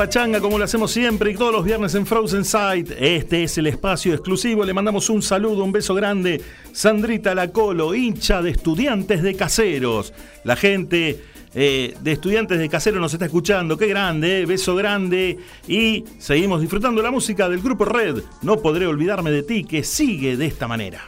Pachanga 0.00 0.40
como 0.40 0.56
lo 0.56 0.64
hacemos 0.64 0.92
siempre 0.92 1.30
y 1.30 1.34
todos 1.34 1.52
los 1.52 1.62
viernes 1.62 1.94
en 1.94 2.06
Frozen 2.06 2.42
Sight. 2.42 2.90
Este 2.98 3.42
es 3.42 3.58
el 3.58 3.66
espacio 3.66 4.14
exclusivo. 4.14 4.64
Le 4.64 4.72
mandamos 4.72 5.10
un 5.10 5.20
saludo, 5.20 5.62
un 5.62 5.72
beso 5.72 5.94
grande. 5.94 6.40
Sandrita 6.72 7.34
Lacolo, 7.34 7.94
hincha 7.94 8.40
de 8.40 8.48
estudiantes 8.48 9.22
de 9.22 9.34
caseros. 9.34 10.14
La 10.42 10.56
gente 10.56 11.22
eh, 11.52 11.94
de 12.00 12.12
estudiantes 12.12 12.58
de 12.58 12.70
caseros 12.70 12.98
nos 12.98 13.12
está 13.12 13.26
escuchando. 13.26 13.76
Qué 13.76 13.88
grande, 13.88 14.40
eh, 14.40 14.46
beso 14.46 14.74
grande. 14.74 15.36
Y 15.68 16.06
seguimos 16.18 16.62
disfrutando 16.62 17.02
la 17.02 17.10
música 17.10 17.50
del 17.50 17.60
grupo 17.60 17.84
Red. 17.84 18.22
No 18.40 18.62
podré 18.62 18.86
olvidarme 18.86 19.30
de 19.30 19.42
ti, 19.42 19.64
que 19.64 19.84
sigue 19.84 20.38
de 20.38 20.46
esta 20.46 20.66
manera. 20.66 21.06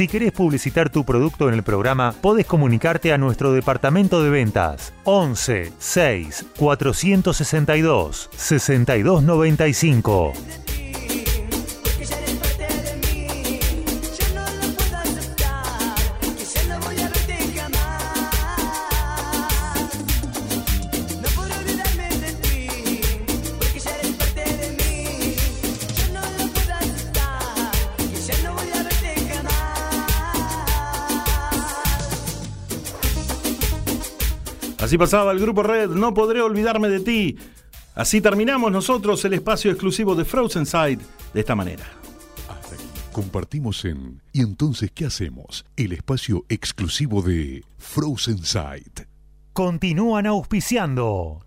Si 0.00 0.08
querés 0.08 0.32
publicitar 0.32 0.88
tu 0.88 1.04
producto 1.04 1.46
en 1.46 1.54
el 1.54 1.62
programa, 1.62 2.14
podés 2.22 2.46
comunicarte 2.46 3.12
a 3.12 3.18
nuestro 3.18 3.52
departamento 3.52 4.22
de 4.22 4.30
ventas 4.30 4.94
11 5.04 5.74
6 5.78 6.46
462 6.56 8.30
6295. 8.34 10.32
Así 34.90 34.98
pasaba 34.98 35.30
el 35.30 35.38
grupo 35.38 35.62
Red, 35.62 35.90
no 35.90 36.12
podré 36.12 36.40
olvidarme 36.40 36.88
de 36.88 36.98
ti. 36.98 37.38
Así 37.94 38.20
terminamos 38.20 38.72
nosotros 38.72 39.24
el 39.24 39.34
espacio 39.34 39.70
exclusivo 39.70 40.16
de 40.16 40.24
Frozen 40.24 40.66
Side 40.66 40.98
de 41.32 41.38
esta 41.38 41.54
manera. 41.54 41.84
Hasta 42.48 42.74
aquí 42.74 42.84
compartimos 43.12 43.84
en 43.84 44.20
¿Y 44.32 44.40
entonces 44.40 44.90
qué 44.92 45.06
hacemos? 45.06 45.64
El 45.76 45.92
espacio 45.92 46.44
exclusivo 46.48 47.22
de 47.22 47.62
Frozen 47.78 48.38
Sight. 48.38 49.02
Continúan 49.52 50.26
auspiciando. 50.26 51.46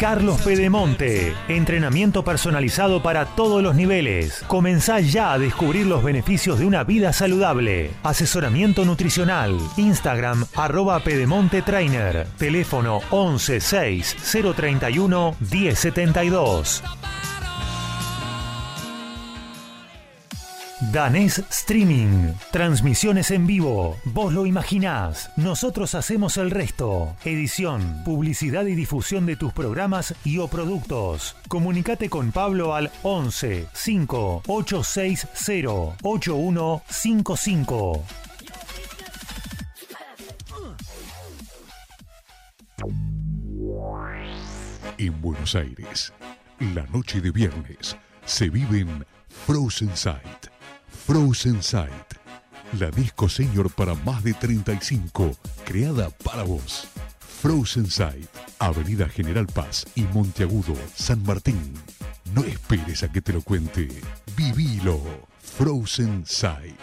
Carlos 0.00 0.40
Pedemonte. 0.40 1.34
Entrenamiento 1.48 2.24
personalizado 2.24 3.02
para 3.02 3.26
todos 3.26 3.62
los 3.62 3.74
niveles. 3.74 4.42
Comenzá 4.46 4.98
ya 5.00 5.34
a 5.34 5.38
descubrir 5.38 5.86
los 5.86 6.02
beneficios 6.02 6.58
de 6.58 6.64
una 6.64 6.84
vida 6.84 7.12
saludable. 7.12 7.90
Asesoramiento 8.02 8.86
nutricional. 8.86 9.58
Instagram 9.76 10.46
arroba 10.56 11.00
Pedemonte 11.00 11.60
Trainer. 11.60 12.26
Teléfono 12.38 13.00
11 13.10 13.60
6 13.60 14.16
031 14.56 15.36
1072. 15.38 16.82
Danés 20.80 21.44
Streaming. 21.50 22.32
Transmisiones 22.50 23.30
en 23.30 23.46
vivo. 23.46 23.98
Vos 24.04 24.32
lo 24.32 24.46
imaginás. 24.46 25.30
Nosotros 25.36 25.94
hacemos 25.94 26.38
el 26.38 26.50
resto. 26.50 27.14
Edición, 27.24 28.02
publicidad 28.02 28.64
y 28.64 28.74
difusión 28.74 29.26
de 29.26 29.36
tus 29.36 29.52
programas 29.52 30.14
y 30.24 30.38
o 30.38 30.48
productos. 30.48 31.36
Comunicate 31.48 32.08
con 32.08 32.32
Pablo 32.32 32.74
al 32.74 32.90
11 33.02 33.66
5 33.74 34.44
860 34.46 35.98
8155. 36.02 38.04
En 44.96 45.20
Buenos 45.20 45.54
Aires, 45.54 46.14
la 46.74 46.86
noche 46.86 47.20
de 47.20 47.30
viernes 47.30 47.98
se 48.24 48.48
vive 48.48 48.80
en 48.80 49.04
Frozen 49.28 49.94
Sight. 49.94 50.49
Frozen 51.10 51.60
Sight, 51.60 52.14
la 52.78 52.88
disco 52.92 53.28
senior 53.28 53.68
para 53.68 53.94
más 53.94 54.22
de 54.22 54.32
35, 54.32 55.36
creada 55.64 56.08
para 56.10 56.44
vos. 56.44 56.86
Frozen 57.42 57.90
Sight, 57.90 58.28
Avenida 58.60 59.08
General 59.08 59.44
Paz 59.48 59.84
y 59.96 60.02
Monteagudo, 60.02 60.76
San 60.94 61.20
Martín. 61.24 61.74
No 62.32 62.44
esperes 62.44 63.02
a 63.02 63.10
que 63.10 63.20
te 63.20 63.32
lo 63.32 63.42
cuente. 63.42 63.88
Vivilo. 64.36 65.00
Frozen 65.58 66.22
Sight. 66.24 66.78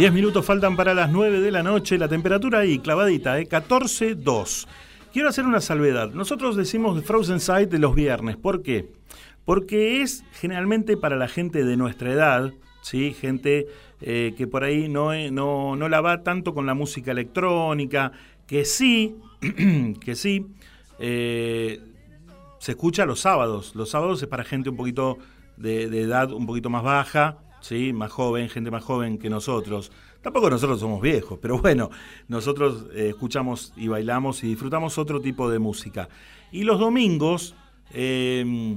10 0.00 0.14
minutos 0.14 0.46
faltan 0.46 0.76
para 0.76 0.94
las 0.94 1.10
9 1.10 1.40
de 1.40 1.50
la 1.50 1.62
noche. 1.62 1.98
La 1.98 2.08
temperatura 2.08 2.60
ahí, 2.60 2.78
clavadita, 2.78 3.38
¿eh? 3.38 3.46
14.2. 3.46 4.66
Quiero 5.12 5.28
hacer 5.28 5.44
una 5.44 5.60
salvedad. 5.60 6.12
Nosotros 6.14 6.56
decimos 6.56 6.96
de 6.96 7.02
Frozen 7.02 7.38
Sight 7.38 7.70
los 7.74 7.94
viernes. 7.94 8.38
¿Por 8.38 8.62
qué? 8.62 8.90
Porque 9.44 10.00
es 10.00 10.24
generalmente 10.32 10.96
para 10.96 11.16
la 11.16 11.28
gente 11.28 11.66
de 11.66 11.76
nuestra 11.76 12.10
edad, 12.14 12.50
¿sí? 12.80 13.12
Gente 13.12 13.66
eh, 14.00 14.32
que 14.38 14.46
por 14.46 14.64
ahí 14.64 14.88
no, 14.88 15.12
eh, 15.12 15.30
no, 15.30 15.76
no 15.76 15.86
la 15.90 16.00
va 16.00 16.22
tanto 16.22 16.54
con 16.54 16.64
la 16.64 16.72
música 16.72 17.10
electrónica, 17.10 18.12
que 18.46 18.64
sí, 18.64 19.16
que 20.00 20.14
sí, 20.14 20.46
eh, 20.98 21.78
se 22.58 22.72
escucha 22.72 23.04
los 23.04 23.20
sábados. 23.20 23.74
Los 23.74 23.90
sábados 23.90 24.22
es 24.22 24.28
para 24.28 24.44
gente 24.44 24.70
un 24.70 24.78
poquito 24.78 25.18
de 25.58 25.84
edad 26.00 26.32
un 26.32 26.46
poquito 26.46 26.70
más 26.70 26.82
baja, 26.82 27.36
¿sí? 27.60 27.92
más 27.92 28.10
joven, 28.10 28.48
gente 28.48 28.70
más 28.70 28.84
joven 28.84 29.18
que 29.18 29.30
nosotros. 29.30 29.90
Tampoco 30.22 30.50
nosotros 30.50 30.80
somos 30.80 31.00
viejos, 31.00 31.38
pero 31.40 31.58
bueno, 31.58 31.90
nosotros 32.28 32.86
eh, 32.94 33.08
escuchamos 33.10 33.72
y 33.76 33.88
bailamos 33.88 34.44
y 34.44 34.48
disfrutamos 34.48 34.98
otro 34.98 35.20
tipo 35.20 35.50
de 35.50 35.58
música. 35.58 36.08
Y 36.52 36.64
los 36.64 36.78
domingos 36.78 37.54
eh, 37.92 38.76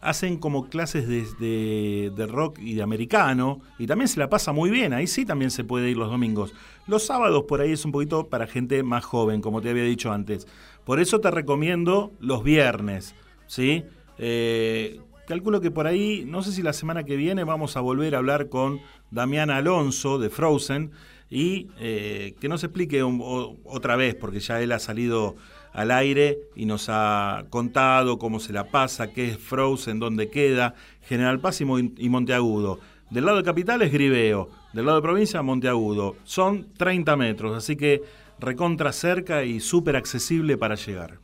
hacen 0.00 0.38
como 0.38 0.68
clases 0.68 1.06
de, 1.06 1.24
de- 1.38 2.10
de 2.16 2.26
rock 2.26 2.58
y 2.58 2.74
de 2.74 2.82
americano, 2.82 3.60
y 3.78 3.86
también 3.86 4.08
se 4.08 4.18
la 4.18 4.28
pasa 4.28 4.52
muy 4.52 4.70
bien, 4.70 4.92
ahí 4.92 5.06
sí 5.06 5.24
también 5.24 5.52
se 5.52 5.62
puede 5.62 5.90
ir 5.90 5.96
los 5.96 6.10
domingos. 6.10 6.52
Los 6.88 7.04
sábados 7.06 7.44
por 7.46 7.60
ahí 7.60 7.70
es 7.72 7.84
un 7.84 7.92
poquito 7.92 8.26
para 8.28 8.48
gente 8.48 8.82
más 8.82 9.04
joven, 9.04 9.40
como 9.40 9.60
te 9.60 9.70
había 9.70 9.84
dicho 9.84 10.10
antes. 10.12 10.48
Por 10.84 10.98
eso 10.98 11.20
te 11.20 11.30
recomiendo 11.30 12.12
los 12.18 12.42
viernes, 12.42 13.14
¿sí? 13.46 13.84
Eh, 14.18 15.00
calculo 15.26 15.60
que 15.60 15.70
por 15.70 15.86
ahí, 15.86 16.24
no 16.26 16.42
sé 16.42 16.52
si 16.52 16.62
la 16.62 16.72
semana 16.72 17.04
que 17.04 17.16
viene 17.16 17.44
vamos 17.44 17.76
a 17.76 17.80
volver 17.80 18.14
a 18.14 18.18
hablar 18.18 18.48
con 18.48 18.80
Damián 19.10 19.50
Alonso 19.50 20.18
de 20.18 20.30
Frozen 20.30 20.92
y 21.30 21.68
eh, 21.78 22.34
que 22.40 22.48
nos 22.48 22.62
explique 22.62 23.02
otra 23.02 23.96
vez, 23.96 24.14
porque 24.14 24.40
ya 24.40 24.60
él 24.60 24.72
ha 24.72 24.78
salido 24.78 25.36
al 25.72 25.90
aire 25.90 26.38
y 26.54 26.66
nos 26.66 26.88
ha 26.88 27.44
contado 27.48 28.18
cómo 28.18 28.38
se 28.40 28.52
la 28.52 28.64
pasa, 28.64 29.12
qué 29.12 29.30
es 29.30 29.38
Frozen, 29.38 29.98
dónde 29.98 30.28
queda, 30.28 30.74
General 31.02 31.40
Paz 31.40 31.60
y, 31.62 31.64
y 31.64 32.08
Monteagudo. 32.10 32.80
Del 33.10 33.24
lado 33.26 33.38
de 33.38 33.44
capital 33.44 33.82
es 33.82 33.92
Griveo, 33.92 34.50
del 34.72 34.86
lado 34.86 34.98
de 34.98 35.02
provincia 35.02 35.42
Monteagudo. 35.42 36.16
Son 36.24 36.72
30 36.74 37.16
metros, 37.16 37.56
así 37.56 37.76
que 37.76 38.02
recontra 38.38 38.92
cerca 38.92 39.44
y 39.44 39.60
súper 39.60 39.96
accesible 39.96 40.58
para 40.58 40.74
llegar. 40.74 41.18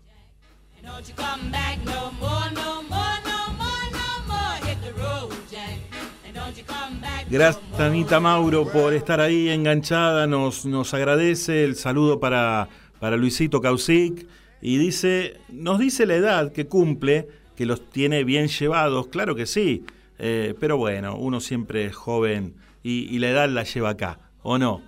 Gracias. 7.31 7.63
Anita 7.79 8.21
Mauro, 8.21 8.67
por 8.67 8.95
estar 8.95 9.21
ahí 9.21 9.49
enganchada. 9.51 10.27
Nos, 10.27 10.65
nos 10.67 10.95
agradece 10.95 11.65
el 11.65 11.77
saludo 11.77 12.19
para, 12.21 12.69
para 13.01 13.17
Luisito 13.17 13.61
Causic. 13.61 14.27
Y 14.61 14.79
dice, 14.79 15.37
nos 15.51 15.79
dice 15.79 16.07
la 16.07 16.15
edad 16.17 16.53
que 16.53 16.67
cumple, 16.67 17.29
que 17.55 17.67
los 17.67 17.91
tiene 17.91 18.25
bien 18.25 18.49
llevados. 18.49 19.09
Claro 19.09 19.35
que 19.35 19.47
sí. 19.47 19.85
eh, 20.19 20.55
pero 20.59 20.77
bueno, 20.77 21.17
uno 21.17 21.41
siempre 21.41 21.85
es 21.87 21.95
joven 21.95 22.55
y, 22.83 23.15
y 23.15 23.19
la 23.19 23.31
edad 23.31 23.49
la 23.49 23.63
lleva 23.63 23.91
acá, 23.91 24.19
¿o 24.43 24.59
no? 24.59 24.83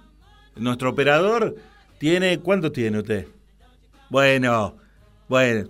Nuestro 0.57 0.91
operador 0.91 1.57
tiene. 1.99 2.41
¿Cuánto 2.41 2.73
tiene 2.73 2.99
usted? 2.99 3.29
Bueno, 4.09 4.77
bueno. 5.29 5.69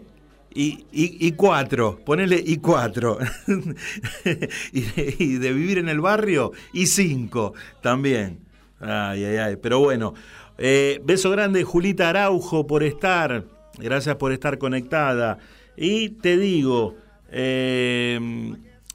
Y, 0.52 0.84
y, 0.90 1.32
cuatro, 1.32 2.00
ponele 2.04 2.42
y 2.44 2.56
cuatro. 2.56 3.18
y, 4.72 5.38
de, 5.38 5.52
vivir 5.52 5.78
en 5.78 5.88
el 5.88 6.00
barrio, 6.00 6.50
y 6.72 6.86
cinco 6.86 7.54
también. 7.80 8.40
Ay, 8.80 9.24
ay, 9.24 9.36
ay. 9.36 9.56
Pero 9.56 9.78
bueno, 9.78 10.14
eh, 10.58 11.00
beso 11.04 11.30
grande, 11.30 11.62
Julita 11.62 12.08
Araujo, 12.08 12.66
por 12.66 12.82
estar. 12.82 13.44
Gracias 13.78 14.16
por 14.16 14.32
estar 14.32 14.58
conectada. 14.58 15.38
Y 15.76 16.10
te 16.10 16.36
digo, 16.36 16.96
eh, 17.30 18.18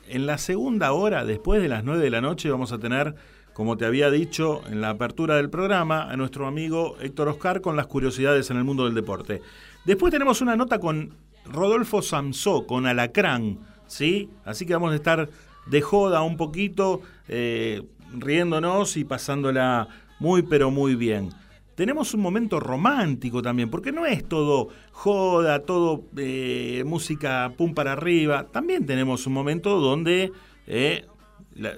en 0.10 0.26
la 0.26 0.38
segunda 0.38 0.91
hora, 0.91 1.26
después 1.26 1.62
de 1.62 1.70
las 1.70 1.84
nueve 1.84 2.03
de 2.03 2.10
la 2.10 2.22
noche, 2.22 2.49
vamos 2.49 2.74
a 2.74 2.80
tener, 2.80 3.16
como 3.53 3.78
te 3.78 3.86
había 3.86 4.12
dicho 4.12 4.62
en 4.68 4.82
la 4.82 4.89
apertura 4.89 5.38
del 5.38 5.49
programa, 5.49 6.12
a 6.12 6.18
nuestro 6.18 6.47
amigo 6.47 6.97
Héctor 7.01 7.30
Oscar 7.30 7.62
con 7.62 7.76
las 7.76 7.88
curiosidades 7.88 8.49
en 8.51 8.58
el 8.58 8.66
mundo 8.66 8.86
del 8.86 8.93
deporte. 8.93 9.41
Después 9.86 10.12
tenemos 10.12 10.41
una 10.41 10.56
nota 10.56 10.80
con 10.80 11.14
Rodolfo 11.45 12.01
Samsó, 12.01 12.65
con 12.65 12.85
Alacrán, 12.85 13.59
¿sí? 13.87 14.29
Así 14.43 14.65
que 14.65 14.73
vamos 14.73 14.93
a 14.93 14.95
estar 14.95 15.29
de 15.65 15.81
joda 15.81 16.21
un 16.21 16.37
poquito, 16.37 17.01
eh, 17.27 17.83
riéndonos 18.13 18.97
y 18.97 19.05
pasándola 19.05 19.87
muy, 20.19 20.43
pero 20.43 20.71
muy 20.71 20.95
bien. 20.95 21.29
Tenemos 21.75 22.13
un 22.13 22.21
momento 22.21 22.59
romántico 22.59 23.41
también, 23.41 23.69
porque 23.69 23.91
no 23.91 24.05
es 24.05 24.27
todo 24.27 24.69
joda, 24.91 25.59
todo 25.59 26.05
eh, 26.17 26.83
música 26.85 27.53
pum 27.57 27.73
para 27.73 27.91
arriba. 27.93 28.47
También 28.51 28.85
tenemos 28.85 29.27
un 29.27 29.33
momento 29.33 29.79
donde 29.79 30.31
eh, 30.67 31.05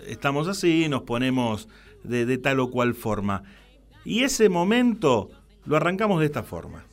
estamos 0.05 0.47
así, 0.47 0.87
nos 0.87 1.01
ponemos 1.01 1.67
de 2.03 2.37
tal 2.37 2.59
o 2.59 2.69
cual 2.69 2.93
forma. 2.93 3.43
Y 4.05 4.23
ese 4.23 4.47
momento 4.47 5.29
lo 5.65 5.75
arrancamos 5.75 6.21
de 6.21 6.27
esta 6.27 6.43
forma. 6.43 6.86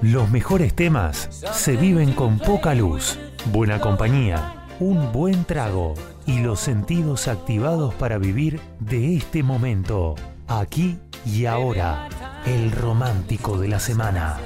Los 0.00 0.30
mejores 0.30 0.74
temas 0.74 1.28
se 1.52 1.76
viven 1.76 2.12
con 2.12 2.38
poca 2.38 2.74
luz, 2.74 3.18
buena 3.46 3.80
compañía, 3.80 4.66
un 4.78 5.10
buen 5.10 5.44
trago 5.44 5.94
y 6.24 6.38
los 6.38 6.60
sentidos 6.60 7.26
activados 7.26 7.94
para 7.94 8.18
vivir 8.18 8.60
de 8.78 9.16
este 9.16 9.42
momento, 9.42 10.14
aquí 10.46 10.98
y 11.26 11.46
ahora, 11.46 12.08
el 12.46 12.70
romántico 12.70 13.58
de 13.58 13.66
la 13.66 13.80
semana. 13.80 14.38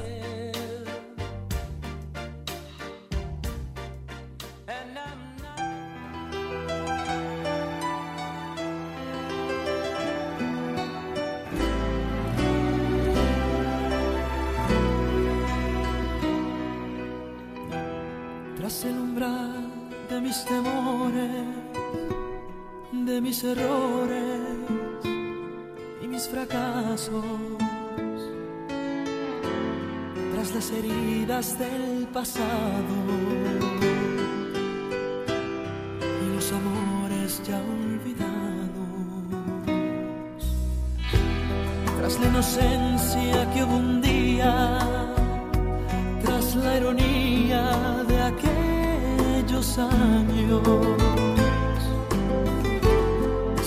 Años. 49.79 50.63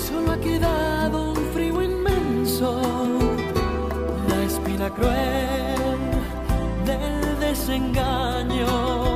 Solo 0.08 0.32
ha 0.32 0.38
quedado 0.40 1.32
un 1.32 1.38
frío 1.54 1.82
inmenso, 1.82 2.82
la 4.28 4.44
espina 4.44 4.90
cruel 4.90 6.00
del 6.86 7.40
desengaño. 7.40 9.09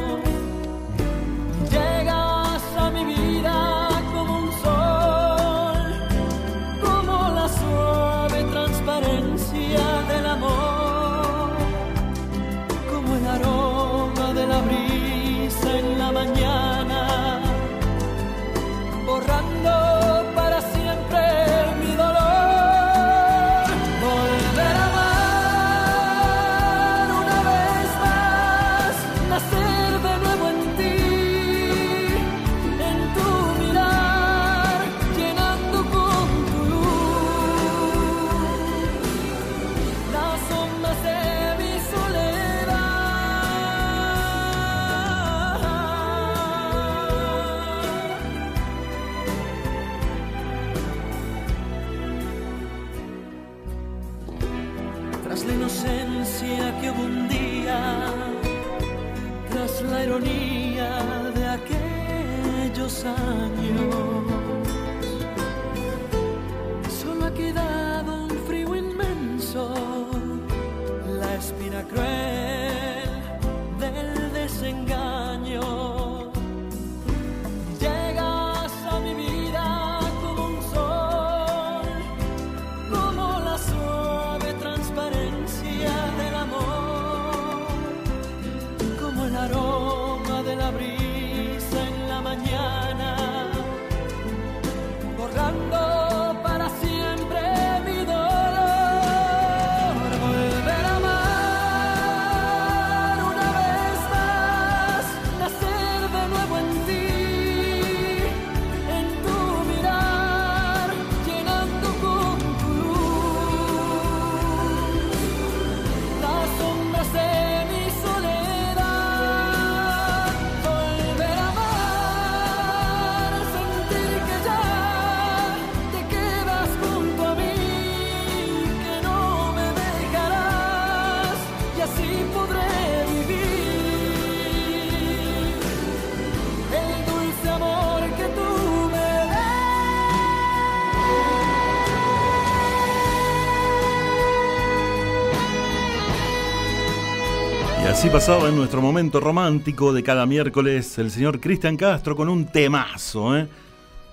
Pasaba 148.26 148.48
en 148.48 148.56
nuestro 148.56 148.82
momento 148.82 149.20
romántico 149.20 149.92
de 149.92 150.02
cada 150.02 150.26
miércoles 150.26 150.98
el 150.98 151.12
señor 151.12 151.42
Cristian 151.42 151.76
Castro 151.76 152.16
con 152.16 152.30
un 152.30 152.46
temazo, 152.46 153.38
¿eh? 153.38 153.50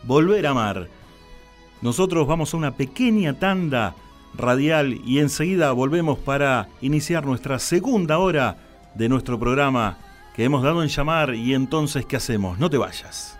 Volver 0.03 0.49
a 0.49 0.51
amar. 0.51 0.89
Nosotros 1.81 2.27
vamos 2.27 2.53
a 2.53 2.57
una 2.57 2.75
pequeña 2.75 3.39
tanda 3.39 3.95
radial 4.35 5.01
y 5.07 5.21
enseguida 5.21 5.71
volvemos 5.71 6.19
para 6.19 6.71
iniciar 6.81 7.25
nuestra 7.25 7.61
segunda 7.61 8.19
hora 8.19 8.57
de 8.97 9.09
nuestro 9.09 9.39
programa 9.39 9.99
que 10.35 10.43
hemos 10.43 10.65
dado 10.65 10.83
en 10.83 10.89
llamar 10.89 11.37
y 11.37 11.55
entonces 11.55 12.05
¿qué 12.05 12.17
hacemos? 12.17 12.59
No 12.59 12.69
te 12.69 12.79
vayas. 12.79 13.40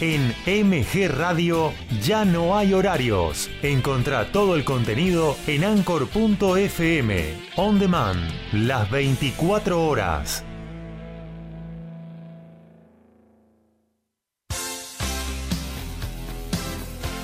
En 0.00 0.34
MG 0.46 1.08
Radio 1.08 1.74
ya 2.02 2.24
no 2.24 2.56
hay 2.56 2.72
horarios. 2.72 3.50
Encontrá 3.62 4.32
todo 4.32 4.56
el 4.56 4.64
contenido 4.64 5.36
en 5.46 5.62
anchor.fm. 5.62 7.34
On 7.56 7.78
demand, 7.78 8.18
las 8.52 8.90
24 8.90 9.86
horas. 9.86 10.44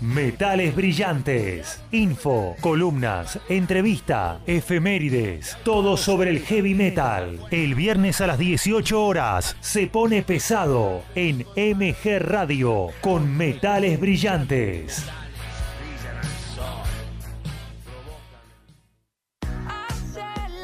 Metales 0.00 0.74
brillantes. 0.74 1.82
Info, 1.92 2.56
columnas, 2.60 3.38
entrevista, 3.50 4.40
efemérides. 4.46 5.58
Todo 5.62 5.98
sobre 5.98 6.30
el 6.30 6.40
heavy 6.40 6.74
metal. 6.74 7.38
El 7.50 7.74
viernes 7.74 8.22
a 8.22 8.26
las 8.26 8.38
18 8.38 9.04
horas 9.04 9.56
se 9.60 9.88
pone 9.88 10.22
pesado 10.22 11.02
en 11.14 11.44
MG 11.54 12.18
Radio 12.18 12.88
con 13.02 13.36
Metales 13.36 14.00
brillantes. 14.00 15.06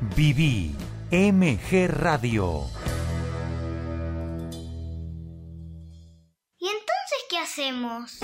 Viví 0.00 0.74
MG 1.10 1.88
Radio. 1.88 2.64
¿Y 6.58 6.66
entonces 6.66 7.18
qué 7.28 7.38
hacemos? 7.38 8.18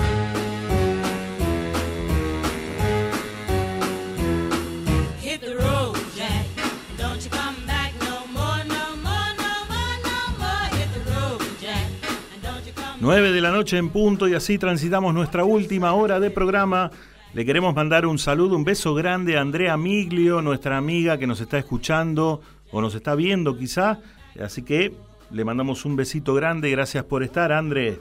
9 13.06 13.30
de 13.30 13.40
la 13.40 13.52
noche 13.52 13.76
en 13.76 13.90
punto 13.90 14.26
y 14.26 14.34
así 14.34 14.58
transitamos 14.58 15.14
nuestra 15.14 15.44
última 15.44 15.92
hora 15.92 16.18
de 16.18 16.30
programa. 16.30 16.90
Le 17.36 17.44
queremos 17.44 17.74
mandar 17.74 18.06
un 18.06 18.18
saludo, 18.18 18.56
un 18.56 18.64
beso 18.64 18.94
grande 18.94 19.36
a 19.36 19.42
Andrea 19.42 19.76
Miglio, 19.76 20.40
nuestra 20.40 20.78
amiga 20.78 21.18
que 21.18 21.26
nos 21.26 21.38
está 21.42 21.58
escuchando 21.58 22.40
o 22.70 22.80
nos 22.80 22.94
está 22.94 23.14
viendo 23.14 23.58
quizá. 23.58 23.98
Así 24.42 24.62
que 24.62 24.94
le 25.30 25.44
mandamos 25.44 25.84
un 25.84 25.96
besito 25.96 26.32
grande. 26.32 26.70
Gracias 26.70 27.04
por 27.04 27.22
estar, 27.22 27.52
André. 27.52 28.00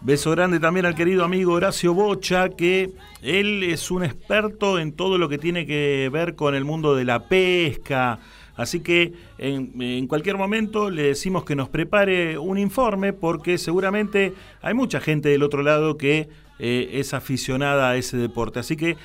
Beso 0.00 0.30
grande 0.30 0.58
también 0.58 0.86
al 0.86 0.94
querido 0.94 1.24
amigo 1.24 1.52
Horacio 1.52 1.92
Bocha, 1.92 2.48
que 2.48 2.92
él 3.20 3.62
es 3.62 3.90
un 3.90 4.04
experto 4.04 4.78
en 4.78 4.92
todo 4.92 5.18
lo 5.18 5.28
que 5.28 5.36
tiene 5.36 5.66
que 5.66 6.08
ver 6.10 6.34
con 6.34 6.54
el 6.54 6.64
mundo 6.64 6.96
de 6.96 7.04
la 7.04 7.28
pesca. 7.28 8.20
Así 8.56 8.80
que 8.80 9.14
en, 9.38 10.06
cualquier 10.06 10.36
momento 10.36 10.90
le 10.90 11.04
decimos 11.04 11.44
que 11.44 11.56
nos 11.56 11.68
prepare 11.68 12.38
un 12.38 12.58
informe 12.58 13.12
porque 13.12 13.56
seguramente 13.58 14.34
hay 14.60 14.74
mucha 14.74 15.00
gente 15.00 15.30
del 15.30 15.42
otro 15.42 15.62
lado 15.62 15.96
que 15.96 16.28
eh, 16.58 16.90
es 16.94 17.14
aficionada 17.14 17.90
a 17.90 17.96
ese 17.96 18.18
deporte. 18.18 18.60
Así 18.60 18.76
que 18.76 18.96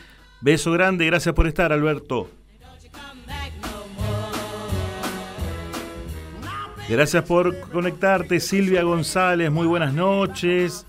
beso 0.42 0.72
grande, 0.72 1.06
gracias 1.06 1.34
por 1.34 1.48
estar 1.48 1.72
Alberto. 1.72 2.30
Gracias 6.90 7.24
por 7.26 7.60
conectarte, 7.70 8.40
Silvia 8.40 8.82
González, 8.84 9.52
muy 9.52 9.68
buenas 9.68 9.94
noches. 9.94 10.86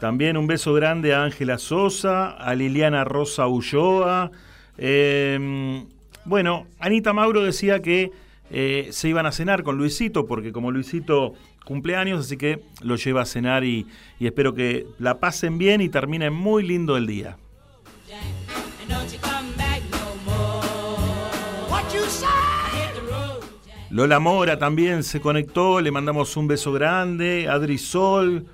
También 0.00 0.36
un 0.36 0.46
beso 0.46 0.72
grande 0.74 1.12
a 1.12 1.24
Ángela 1.24 1.58
Sosa, 1.58 2.30
a 2.30 2.54
Liliana 2.54 3.04
Rosa 3.04 3.48
Ulloa. 3.48 4.30
Eh, 4.78 5.84
bueno, 6.30 6.68
Anita 6.78 7.12
Mauro 7.12 7.42
decía 7.42 7.82
que 7.82 8.12
eh, 8.52 8.88
se 8.92 9.08
iban 9.08 9.26
a 9.26 9.32
cenar 9.32 9.64
con 9.64 9.76
Luisito, 9.76 10.26
porque 10.26 10.52
como 10.52 10.70
Luisito 10.70 11.34
cumpleaños, 11.64 12.20
así 12.20 12.36
que 12.36 12.60
lo 12.82 12.94
lleva 12.94 13.22
a 13.22 13.26
cenar 13.26 13.64
y, 13.64 13.88
y 14.20 14.26
espero 14.26 14.54
que 14.54 14.86
la 15.00 15.18
pasen 15.18 15.58
bien 15.58 15.80
y 15.80 15.88
termine 15.88 16.30
muy 16.30 16.62
lindo 16.62 16.96
el 16.96 17.08
día. 17.08 17.36
Lola 23.90 24.20
Mora 24.20 24.56
también 24.56 25.02
se 25.02 25.20
conectó, 25.20 25.80
le 25.80 25.90
mandamos 25.90 26.36
un 26.36 26.46
beso 26.46 26.72
grande. 26.72 27.48
Adri 27.48 27.76
Sol, 27.76 28.46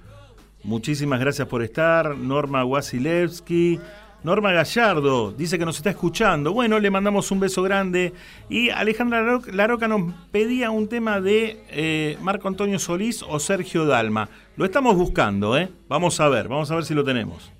muchísimas 0.63 1.21
gracias 1.21 1.47
por 1.47 1.63
estar. 1.63 2.17
Norma 2.17 2.65
Wasilewski. 2.65 3.79
Norma 4.23 4.51
Gallardo 4.51 5.31
dice 5.31 5.57
que 5.59 5.65
nos 5.65 5.77
está 5.77 5.91
escuchando. 5.91 6.53
Bueno, 6.53 6.81
le 6.81 6.91
mandamos 6.91 7.31
un 7.31 7.39
beso 7.39 7.63
grande. 7.63 8.13
Y 8.49 8.71
Alejandra 8.71 9.23
Laroca- 9.53 9.87
nos 9.89 10.13
pedía 10.33 10.71
un 10.71 10.89
tema 10.89 11.21
de 11.21 11.63
eh, 11.71 12.19
Marco 12.23 12.49
Antonio 12.49 12.79
Solís 12.81 13.23
o 13.23 13.39
Sergio 13.39 13.87
Dalma. 13.87 14.29
Lo 14.57 14.65
estamos 14.65 14.97
buscando, 14.97 15.57
¿eh? 15.57 15.69
Vamos 15.89 16.19
a 16.19 16.29
ver, 16.29 16.49
vamos 16.49 16.71
a 16.71 16.75
ver 16.75 16.85
si 16.85 16.95
lo 16.95 17.05
tenemos. 17.05 17.53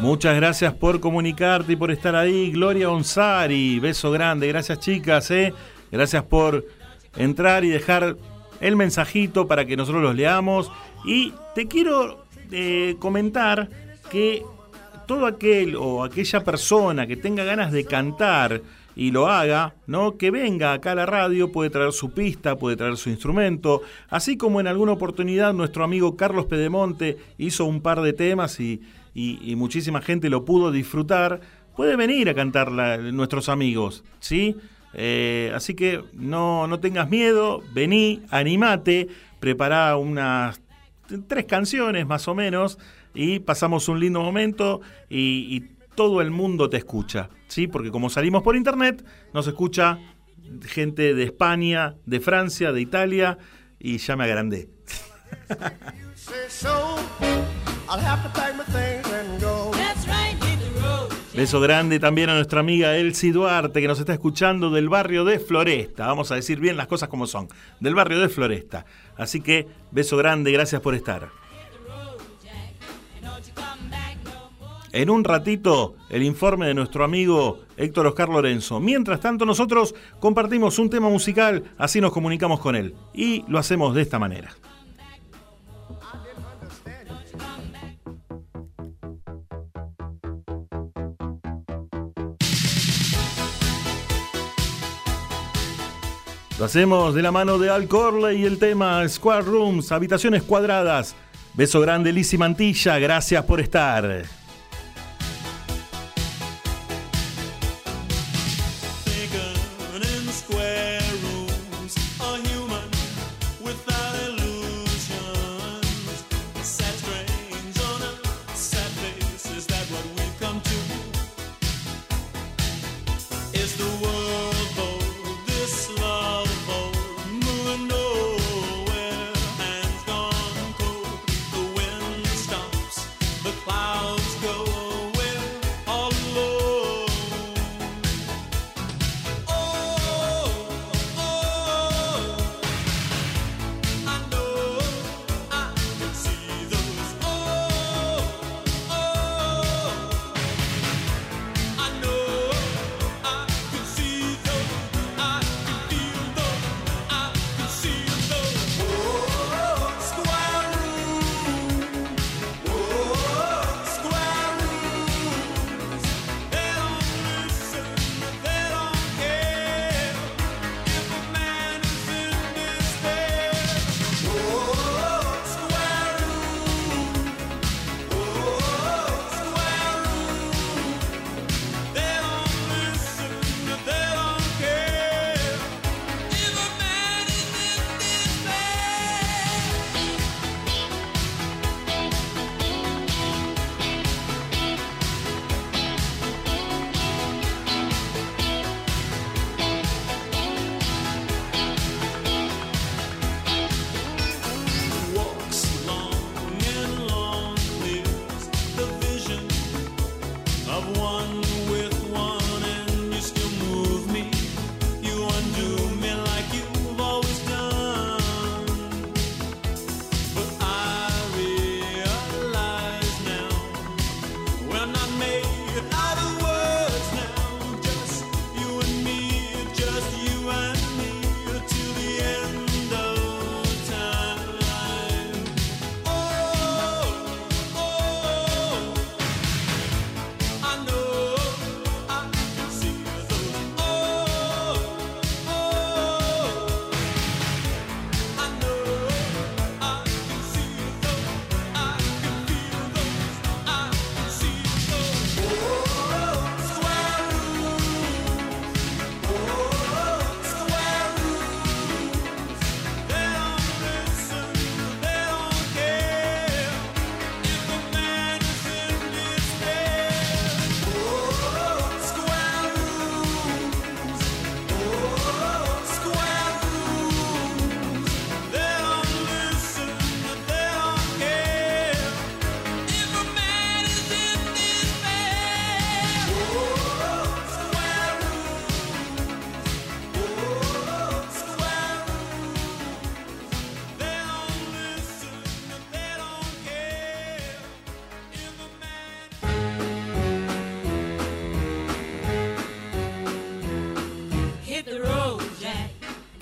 Muchas 0.00 0.36
gracias 0.36 0.74
por 0.74 1.00
comunicarte 1.00 1.72
y 1.72 1.76
por 1.76 1.90
estar 1.90 2.14
ahí. 2.14 2.50
Gloria 2.52 2.90
Onsari, 2.90 3.80
beso 3.80 4.10
grande. 4.10 4.46
Gracias 4.48 4.78
chicas, 4.80 5.30
¿eh? 5.30 5.52
Gracias 5.96 6.24
por 6.24 6.66
entrar 7.16 7.64
y 7.64 7.70
dejar 7.70 8.18
el 8.60 8.76
mensajito 8.76 9.46
para 9.46 9.64
que 9.64 9.78
nosotros 9.78 10.02
los 10.02 10.14
leamos. 10.14 10.70
Y 11.06 11.32
te 11.54 11.66
quiero 11.68 12.26
eh, 12.50 12.96
comentar 12.98 13.70
que 14.10 14.42
todo 15.06 15.24
aquel 15.24 15.74
o 15.74 16.04
aquella 16.04 16.44
persona 16.44 17.06
que 17.06 17.16
tenga 17.16 17.44
ganas 17.44 17.72
de 17.72 17.86
cantar 17.86 18.60
y 18.94 19.10
lo 19.10 19.26
haga, 19.28 19.74
¿no? 19.86 20.18
Que 20.18 20.30
venga 20.30 20.74
acá 20.74 20.92
a 20.92 20.96
la 20.96 21.06
radio, 21.06 21.50
puede 21.50 21.70
traer 21.70 21.92
su 21.92 22.10
pista, 22.10 22.56
puede 22.56 22.76
traer 22.76 22.98
su 22.98 23.08
instrumento, 23.08 23.80
así 24.10 24.36
como 24.36 24.60
en 24.60 24.66
alguna 24.66 24.92
oportunidad 24.92 25.54
nuestro 25.54 25.82
amigo 25.82 26.16
Carlos 26.16 26.44
Pedemonte 26.44 27.16
hizo 27.38 27.64
un 27.64 27.80
par 27.80 28.02
de 28.02 28.12
temas 28.12 28.60
y, 28.60 28.82
muchísima 29.56 30.02
gente 30.02 30.28
lo 30.28 30.44
pudo 30.44 30.70
disfrutar, 30.70 31.40
puede 31.74 31.96
venir 31.96 32.28
a 32.28 32.34
cantar 32.34 32.70
nuestros 32.70 33.48
amigos, 33.48 34.04
¿sí? 34.20 34.56
Eh, 34.98 35.52
así 35.54 35.74
que 35.74 36.02
no, 36.14 36.66
no 36.66 36.80
tengas 36.80 37.10
miedo, 37.10 37.62
vení, 37.74 38.22
animate, 38.30 39.08
prepará 39.40 39.94
unas 39.98 40.62
tres 41.28 41.44
canciones 41.44 42.06
más 42.06 42.26
o 42.28 42.34
menos 42.34 42.78
y 43.14 43.40
pasamos 43.40 43.90
un 43.90 44.00
lindo 44.00 44.22
momento 44.22 44.80
y, 45.10 45.64
todo 45.96 46.20
el 46.20 46.30
mundo 46.30 46.68
te 46.68 46.76
escucha, 46.76 47.30
¿sí? 47.48 47.68
Porque 47.68 47.90
como 47.90 48.10
salimos 48.10 48.42
por 48.42 48.54
internet, 48.54 49.02
nos 49.32 49.46
escucha 49.46 49.98
gente 50.66 51.14
de 51.14 51.24
España, 51.24 51.94
de 52.04 52.20
Francia, 52.20 52.70
de 52.70 52.82
Italia 52.82 53.38
y 53.78 53.96
ya 53.96 54.14
me 54.14 54.24
agrandé. 54.24 54.68
Beso 61.36 61.60
grande 61.60 62.00
también 62.00 62.30
a 62.30 62.34
nuestra 62.34 62.60
amiga 62.60 62.96
Elsie 62.96 63.30
Duarte 63.30 63.82
que 63.82 63.88
nos 63.88 64.00
está 64.00 64.14
escuchando 64.14 64.70
del 64.70 64.88
barrio 64.88 65.22
de 65.26 65.38
Floresta. 65.38 66.06
Vamos 66.06 66.32
a 66.32 66.34
decir 66.34 66.60
bien 66.60 66.78
las 66.78 66.86
cosas 66.86 67.10
como 67.10 67.26
son. 67.26 67.48
Del 67.78 67.94
barrio 67.94 68.18
de 68.20 68.30
Floresta. 68.30 68.86
Así 69.18 69.42
que 69.42 69.66
beso 69.90 70.16
grande, 70.16 70.50
gracias 70.50 70.80
por 70.80 70.94
estar. 70.94 71.28
En 74.92 75.10
un 75.10 75.24
ratito, 75.24 75.96
el 76.08 76.22
informe 76.22 76.68
de 76.68 76.74
nuestro 76.74 77.04
amigo 77.04 77.60
Héctor 77.76 78.06
Oscar 78.06 78.30
Lorenzo. 78.30 78.80
Mientras 78.80 79.20
tanto, 79.20 79.44
nosotros 79.44 79.94
compartimos 80.20 80.78
un 80.78 80.88
tema 80.88 81.10
musical, 81.10 81.64
así 81.76 82.00
nos 82.00 82.12
comunicamos 82.12 82.60
con 82.60 82.74
él. 82.76 82.94
Y 83.12 83.44
lo 83.46 83.58
hacemos 83.58 83.94
de 83.94 84.00
esta 84.00 84.18
manera. 84.18 84.56
Lo 96.58 96.64
hacemos 96.64 97.14
de 97.14 97.20
la 97.20 97.30
mano 97.30 97.58
de 97.58 97.68
Al 97.68 97.86
Corley 97.86 98.40
y 98.40 98.44
el 98.46 98.58
tema 98.58 99.06
Square 99.06 99.42
Rooms, 99.42 99.92
habitaciones 99.92 100.42
cuadradas. 100.42 101.14
Beso 101.52 101.80
grande, 101.82 102.14
Lizzy 102.14 102.38
Mantilla, 102.38 102.98
gracias 102.98 103.44
por 103.44 103.60
estar. 103.60 104.24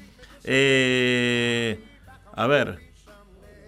Eh, 0.44 1.80
a 2.34 2.48
ver, 2.48 2.91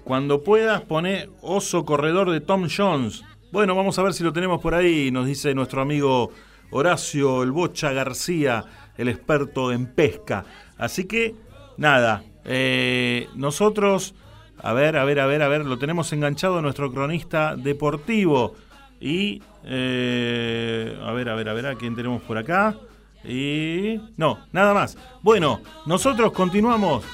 cuando 0.03 0.43
puedas 0.43 0.81
pone 0.81 1.29
Oso 1.41 1.85
Corredor 1.85 2.31
de 2.31 2.41
Tom 2.41 2.67
Jones. 2.69 3.23
Bueno, 3.51 3.75
vamos 3.75 3.97
a 3.99 4.03
ver 4.03 4.13
si 4.13 4.23
lo 4.23 4.33
tenemos 4.33 4.61
por 4.61 4.73
ahí, 4.73 5.11
nos 5.11 5.25
dice 5.27 5.53
nuestro 5.53 5.81
amigo 5.81 6.31
Horacio 6.71 7.43
El 7.43 7.51
Bocha 7.51 7.91
García, 7.91 8.65
el 8.97 9.07
experto 9.07 9.71
en 9.71 9.85
pesca. 9.87 10.45
Así 10.77 11.05
que, 11.05 11.35
nada, 11.77 12.23
eh, 12.45 13.27
nosotros, 13.35 14.15
a 14.57 14.73
ver, 14.73 14.97
a 14.97 15.05
ver, 15.05 15.19
a 15.19 15.27
ver, 15.27 15.41
a 15.43 15.47
ver, 15.47 15.65
lo 15.65 15.77
tenemos 15.77 16.11
enganchado 16.13 16.57
a 16.57 16.61
nuestro 16.61 16.91
cronista 16.91 17.55
deportivo. 17.55 18.55
Y, 18.99 19.41
eh, 19.65 20.97
a 21.03 21.11
ver, 21.11 21.29
a 21.29 21.35
ver, 21.35 21.49
a 21.49 21.53
ver, 21.53 21.67
¿a 21.67 21.75
quién 21.75 21.95
tenemos 21.95 22.21
por 22.23 22.37
acá? 22.37 22.75
Y, 23.23 23.99
no, 24.17 24.39
nada 24.51 24.73
más. 24.73 24.97
Bueno, 25.21 25.61
nosotros 25.85 26.31
continuamos. 26.31 27.05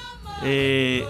eh, 0.42 1.04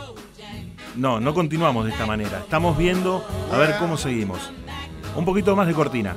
no, 0.96 1.20
no 1.20 1.34
continuamos 1.34 1.84
de 1.86 1.92
esta 1.92 2.06
manera. 2.06 2.40
Estamos 2.40 2.76
viendo 2.76 3.24
a 3.52 3.58
ver 3.58 3.76
cómo 3.78 3.96
seguimos. 3.96 4.50
Un 5.16 5.24
poquito 5.24 5.56
más 5.56 5.66
de 5.66 5.74
cortina. 5.74 6.14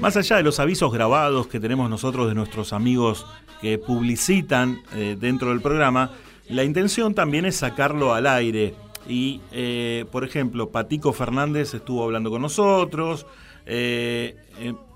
Más 0.00 0.16
allá 0.16 0.36
de 0.36 0.42
los 0.42 0.58
avisos 0.60 0.90
grabados 0.92 1.46
que 1.46 1.60
tenemos 1.60 1.90
nosotros 1.90 2.28
de 2.28 2.34
nuestros 2.34 2.72
amigos 2.72 3.26
que 3.60 3.76
publicitan 3.76 4.80
eh, 4.94 5.16
dentro 5.20 5.50
del 5.50 5.60
programa, 5.60 6.12
la 6.48 6.64
intención 6.64 7.14
también 7.14 7.44
es 7.44 7.56
sacarlo 7.56 8.14
al 8.14 8.26
aire. 8.26 8.74
Y, 9.06 9.42
eh, 9.52 10.06
por 10.10 10.24
ejemplo, 10.24 10.70
Patico 10.70 11.12
Fernández 11.12 11.74
estuvo 11.74 12.02
hablando 12.02 12.30
con 12.30 12.40
nosotros. 12.40 13.26
Eh, 13.66 14.36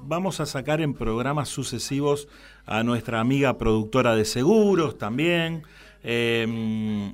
vamos 0.00 0.40
a 0.40 0.46
sacar 0.46 0.80
en 0.80 0.94
programas 0.94 1.50
sucesivos 1.50 2.26
a 2.64 2.82
nuestra 2.82 3.20
amiga 3.20 3.58
productora 3.58 4.16
de 4.16 4.24
seguros 4.24 4.96
también. 4.96 5.64
Eh, 6.02 7.12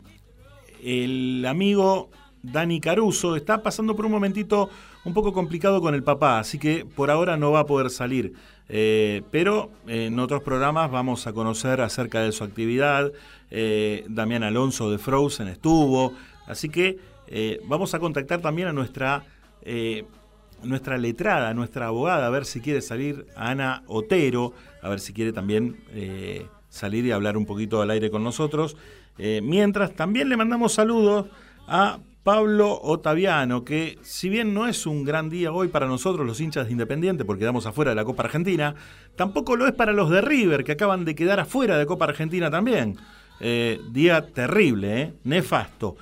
el 0.83 1.45
amigo 1.45 2.11
Dani 2.43 2.81
Caruso 2.81 3.37
está 3.37 3.63
pasando 3.63 3.95
por 3.97 4.07
un 4.07 4.13
momentito 4.13 4.71
un 5.05 5.15
poco 5.15 5.33
complicado 5.33 5.81
con 5.81 5.95
el 5.95 6.03
papá, 6.03 6.39
así 6.39 6.59
que 6.59 6.85
por 6.85 7.11
ahora 7.11 7.37
no 7.37 7.53
va 7.53 7.61
a 7.61 7.67
poder 7.67 7.91
salir. 7.91 8.35
Eh, 8.69 9.23
pero 9.33 9.71
en 9.89 10.19
otros 10.21 10.43
programas 10.43 10.91
vamos 10.91 11.27
a 11.27 11.33
conocer 11.33 11.81
acerca 11.81 12.21
de 12.21 12.33
su 12.33 12.45
actividad. 12.45 13.11
Eh, 13.51 14.05
Damián 14.09 14.45
Alonso 14.45 14.91
de 14.91 14.99
Frozen 14.99 15.49
estuvo, 15.49 16.15
así 16.47 16.69
que 16.69 16.99
eh, 17.27 17.61
vamos 17.67 17.95
a 17.95 17.99
contactar 17.99 18.41
también 18.41 18.69
a 18.69 18.73
nuestra, 18.73 19.25
nuestra 20.63 20.99
letrada, 20.99 21.53
nuestra 21.55 21.89
abogada, 21.89 22.27
a 22.27 22.31
ver 22.31 22.45
si 22.45 22.61
quiere 22.61 22.81
salir, 22.81 23.27
a 23.35 23.51
Ana 23.51 23.83
Otero, 23.87 24.53
a 24.83 24.89
ver 24.89 25.01
si 25.01 25.13
quiere 25.13 25.33
también 25.33 25.83
salir 26.69 27.07
y 27.07 27.11
hablar 27.11 27.37
un 27.37 27.47
poquito 27.47 27.83
al 27.83 27.91
aire 27.91 28.11
con 28.11 28.23
nosotros. 28.23 28.77
Mientras 29.19 29.95
también 29.95 30.29
le 30.29 30.37
mandamos 30.37 30.73
saludos 30.73 31.27
a 31.67 31.99
Pablo 32.23 32.79
Otaviano, 32.83 33.65
que 33.65 33.99
si 34.03 34.29
bien 34.29 34.53
no 34.53 34.67
es 34.67 34.87
un 34.87 35.05
gran 35.05 35.31
día 35.31 35.53
hoy 35.53 35.69
para 35.69 35.87
nosotros 35.87 36.27
los 36.27 36.41
hinchas 36.41 36.67
de 36.67 36.73
Independiente, 36.73 37.25
porque 37.25 37.41
quedamos 37.41 37.65
afuera 37.65 37.93
de 37.93 37.95
la 37.95 38.05
Copa 38.05 38.25
Argentina, 38.25 38.75
tampoco 39.17 39.57
lo 39.57 39.67
es 39.67 39.73
para 39.73 39.93
los 39.93 40.11
de 40.11 40.21
River, 40.21 40.65
que 40.65 40.73
acaban 40.73 41.05
de 41.05 41.15
quedar 41.15 41.41
afuera 41.41 41.79
de 41.79 41.87
Copa 41.87 42.05
Argentina 42.05 42.51
también. 42.51 42.99
Eh, 43.41 43.81
día 43.91 44.27
terrible, 44.27 45.01
¿eh? 45.01 45.15
nefasto. 45.25 45.97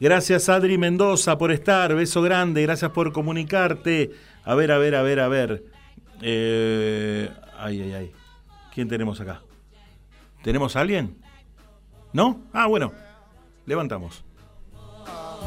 Gracias 0.00 0.48
Adri 0.48 0.78
Mendoza 0.78 1.38
por 1.38 1.52
estar, 1.52 1.94
beso 1.94 2.22
grande, 2.22 2.62
gracias 2.62 2.90
por 2.90 3.12
comunicarte. 3.12 4.10
A 4.44 4.56
ver, 4.56 4.72
a 4.72 4.78
ver, 4.78 4.96
a 4.96 5.02
ver, 5.02 5.20
a 5.20 5.28
ver. 5.28 5.64
Eh, 6.22 7.30
ay, 7.56 7.82
ay, 7.82 7.92
ay. 7.92 8.12
¿Quién 8.74 8.88
tenemos 8.88 9.20
acá? 9.20 9.42
¿Tenemos 10.42 10.74
a 10.74 10.80
alguien? 10.80 11.16
¿No? 12.12 12.40
Ah, 12.52 12.66
bueno. 12.66 12.92
Levantamos. 13.64 14.24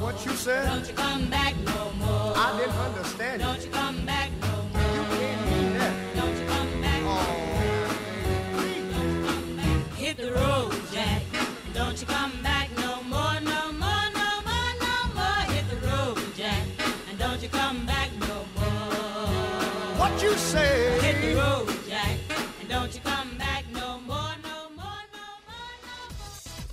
What 0.02 0.26
you 0.26 0.32
said? 0.34 0.68
Don't 0.68 0.88
you 0.88 0.94
come 0.94 1.30
back 1.30 1.56
no 1.66 1.92
more. 2.00 2.34
I 2.36 2.58
didn't 2.60 2.76
understand 2.76 3.42
Don't 3.42 3.64
you 3.64 3.70
come 3.72 4.06
back 4.06 4.30
no 4.42 4.48
more. 4.74 4.92
You 4.96 5.04
can't 5.18 5.46
mean 5.50 5.78
that. 5.78 6.16
Don't 6.16 6.38
you 6.38 6.46
come 6.46 6.82
back 6.82 7.02
oh, 7.06 7.18
Hit 9.96 10.18
the 10.18 10.32
road, 10.34 10.74
Jack. 10.92 11.24
Don't 11.74 12.00
you 12.00 12.08
come 12.08 12.34
back 12.44 12.70
no 12.78 13.02
more, 13.04 13.40
no 13.42 13.72
more, 13.72 14.10
no 14.14 14.42
more, 14.48 14.74
no 14.86 14.96
more. 15.16 15.42
Hit 15.54 15.66
the 15.70 15.78
road, 15.88 16.20
Jack. 16.36 16.64
And 17.10 17.18
don't 17.18 17.42
you 17.42 17.50
come 17.50 17.86
back 17.86 18.10
no 18.20 18.46
more. 18.56 19.98
What 19.98 20.22
you 20.22 20.34
say? 20.34 20.85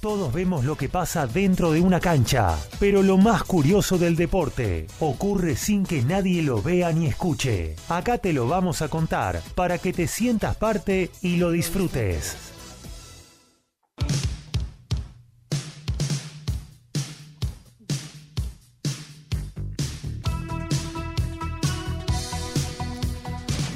Todos 0.02 0.32
vemos 0.32 0.64
lo 0.64 0.74
que 0.74 0.88
pasa 0.88 1.28
dentro 1.28 1.70
de 1.70 1.80
una 1.80 2.00
cancha, 2.00 2.58
pero 2.80 3.04
lo 3.04 3.18
más 3.18 3.44
curioso 3.44 3.98
del 3.98 4.16
deporte 4.16 4.88
ocurre 4.98 5.54
sin 5.54 5.86
que 5.86 6.02
nadie 6.02 6.42
lo 6.42 6.60
vea 6.60 6.90
ni 6.90 7.06
escuche. 7.06 7.76
Acá 7.88 8.18
te 8.18 8.32
lo 8.32 8.48
vamos 8.48 8.82
a 8.82 8.88
contar 8.88 9.40
para 9.54 9.78
que 9.78 9.92
te 9.92 10.08
sientas 10.08 10.56
parte 10.56 11.12
y 11.22 11.36
lo 11.36 11.52
disfrutes. 11.52 12.36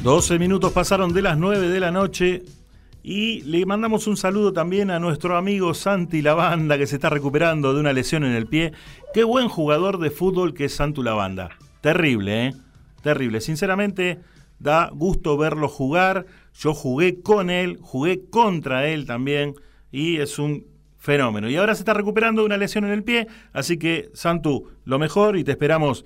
Doce 0.03 0.41
minutos 0.41 0.73
pasaron 0.73 1.13
de 1.13 1.23
las 1.23 1.39
9 1.39 1.69
de 1.69 1.79
la 1.79 1.93
noche 1.93 2.43
y 3.09 3.43
le 3.43 3.65
mandamos 3.67 4.09
un 4.09 4.17
saludo 4.17 4.53
también 4.53 4.91
a 4.91 4.99
nuestro 4.99 5.37
amigo 5.37 5.75
Santi 5.75 6.23
Lavanda 6.23 6.77
que 6.77 6.89
se 6.89 6.97
está 6.97 7.09
recuperando 7.09 7.73
de 7.73 7.79
una 7.79 7.93
lesión 7.93 8.25
en 8.25 8.33
el 8.33 8.49
pie. 8.49 8.73
Qué 9.15 9.23
buen 9.23 9.49
jugador 9.49 9.99
de 9.99 10.11
fútbol 10.11 10.55
que 10.55 10.65
es 10.65 10.75
Santu 10.75 11.05
Lavanda. 11.05 11.51
Terrible, 11.81 12.47
¿eh? 12.47 12.55
Terrible. 13.03 13.41
Sinceramente, 13.41 14.19
da 14.59 14.91
gusto 14.93 15.37
verlo 15.37 15.69
jugar. 15.69 16.27
Yo 16.59 16.75
jugué 16.75 17.21
con 17.23 17.49
él, 17.49 17.79
jugué 17.81 18.25
contra 18.29 18.89
él 18.89 19.07
también 19.07 19.55
y 19.93 20.17
es 20.17 20.41
un 20.41 20.67
fenómeno. 20.99 21.49
Y 21.49 21.55
ahora 21.55 21.77
se 21.77 21.83
está 21.83 21.95
recuperando 21.95 22.43
de 22.43 22.47
una 22.47 22.57
lesión 22.57 22.85
en 22.87 22.91
el 22.91 23.05
pie, 23.05 23.29
así 23.53 23.79
que 23.79 24.11
Santu, 24.15 24.71
lo 24.85 24.99
mejor 24.99 25.37
y 25.37 25.45
te 25.45 25.53
esperamos 25.53 26.05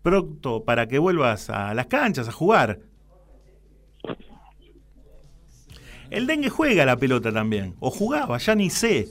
pronto 0.00 0.64
para 0.64 0.88
que 0.88 0.98
vuelvas 0.98 1.50
a 1.50 1.74
las 1.74 1.88
canchas 1.88 2.26
a 2.26 2.32
jugar. 2.32 2.78
El 6.10 6.26
dengue 6.26 6.48
juega 6.48 6.86
la 6.86 6.96
pelota 6.96 7.32
también, 7.32 7.74
o 7.80 7.90
jugaba, 7.90 8.38
ya 8.38 8.54
ni 8.54 8.70
sé. 8.70 9.08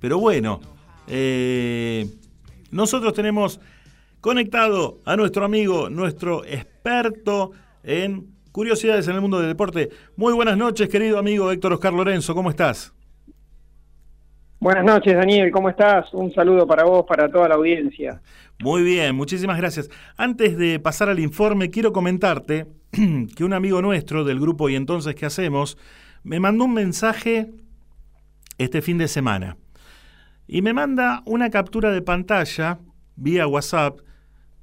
Pero 0.00 0.18
bueno, 0.18 0.60
eh, 1.08 2.06
nosotros 2.70 3.14
tenemos 3.14 3.60
conectado 4.20 4.98
a 5.04 5.16
nuestro 5.16 5.44
amigo, 5.44 5.88
nuestro 5.88 6.44
experto 6.44 7.52
en 7.82 8.26
curiosidades 8.52 9.08
en 9.08 9.14
el 9.14 9.20
mundo 9.20 9.38
del 9.38 9.48
deporte. 9.48 9.88
Muy 10.16 10.34
buenas 10.34 10.56
noches, 10.56 10.88
querido 10.88 11.18
amigo 11.18 11.50
Héctor 11.50 11.72
Oscar 11.72 11.92
Lorenzo, 11.92 12.34
¿cómo 12.34 12.50
estás? 12.50 12.92
Buenas 14.60 14.84
noches, 14.84 15.14
Daniel, 15.14 15.50
¿cómo 15.50 15.68
estás? 15.68 16.12
Un 16.14 16.32
saludo 16.32 16.66
para 16.66 16.84
vos, 16.84 17.04
para 17.06 17.28
toda 17.28 17.48
la 17.48 17.54
audiencia. 17.54 18.22
Muy 18.60 18.82
bien, 18.82 19.14
muchísimas 19.14 19.58
gracias. 19.58 19.90
Antes 20.16 20.56
de 20.56 20.78
pasar 20.78 21.08
al 21.08 21.18
informe, 21.18 21.70
quiero 21.70 21.92
comentarte 21.92 22.66
que 23.36 23.44
un 23.44 23.52
amigo 23.52 23.82
nuestro 23.82 24.24
del 24.24 24.40
grupo 24.40 24.68
Y 24.68 24.76
entonces, 24.76 25.14
¿qué 25.14 25.26
hacemos? 25.26 25.76
Me 26.24 26.40
mandó 26.40 26.64
un 26.64 26.74
mensaje 26.74 27.50
este 28.58 28.82
fin 28.82 28.98
de 28.98 29.08
semana. 29.08 29.56
Y 30.46 30.62
me 30.62 30.72
manda 30.72 31.22
una 31.26 31.50
captura 31.50 31.90
de 31.90 32.02
pantalla 32.02 32.78
vía 33.16 33.46
WhatsApp 33.46 34.00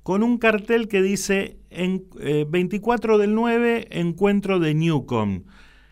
con 0.03 0.23
un 0.23 0.37
cartel 0.37 0.87
que 0.87 1.01
dice 1.01 1.57
en, 1.69 2.05
eh, 2.19 2.45
24 2.49 3.17
del 3.17 3.33
9, 3.35 3.87
encuentro 3.91 4.59
de 4.59 4.73
Newcom. 4.73 5.43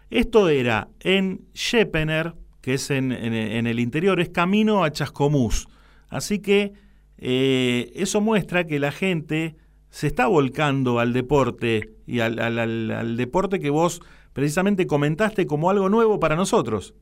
Esto 0.10 0.50
era 0.50 0.90
en 1.02 1.42
Shepener, 1.54 2.34
que 2.62 2.74
es 2.76 2.90
en, 2.90 3.12
en- 3.12 3.68
el 3.68 3.80
interior, 3.80 4.20
es 4.20 4.30
camino 4.30 4.84
a 4.84 4.92
Chascomús. 4.92 5.68
Así 6.10 6.40
que 6.40 6.74
eh, 7.20 7.92
eso 7.96 8.20
muestra 8.22 8.66
que 8.66 8.80
la 8.80 8.92
gente 8.92 9.56
se 9.92 10.08
está 10.08 10.26
volcando 10.28 11.00
al 11.00 11.14
deporte 11.14 11.92
y 12.08 12.20
al- 12.22 12.40
al 12.40 13.18
deporte 13.18 13.60
que 13.60 13.70
vos 13.70 14.02
precisamente 14.40 14.88
comentaste 14.88 15.46
como 15.46 15.70
algo 15.70 15.90
nuevo 15.90 16.18
para 16.18 16.38
nosotros. 16.38 16.96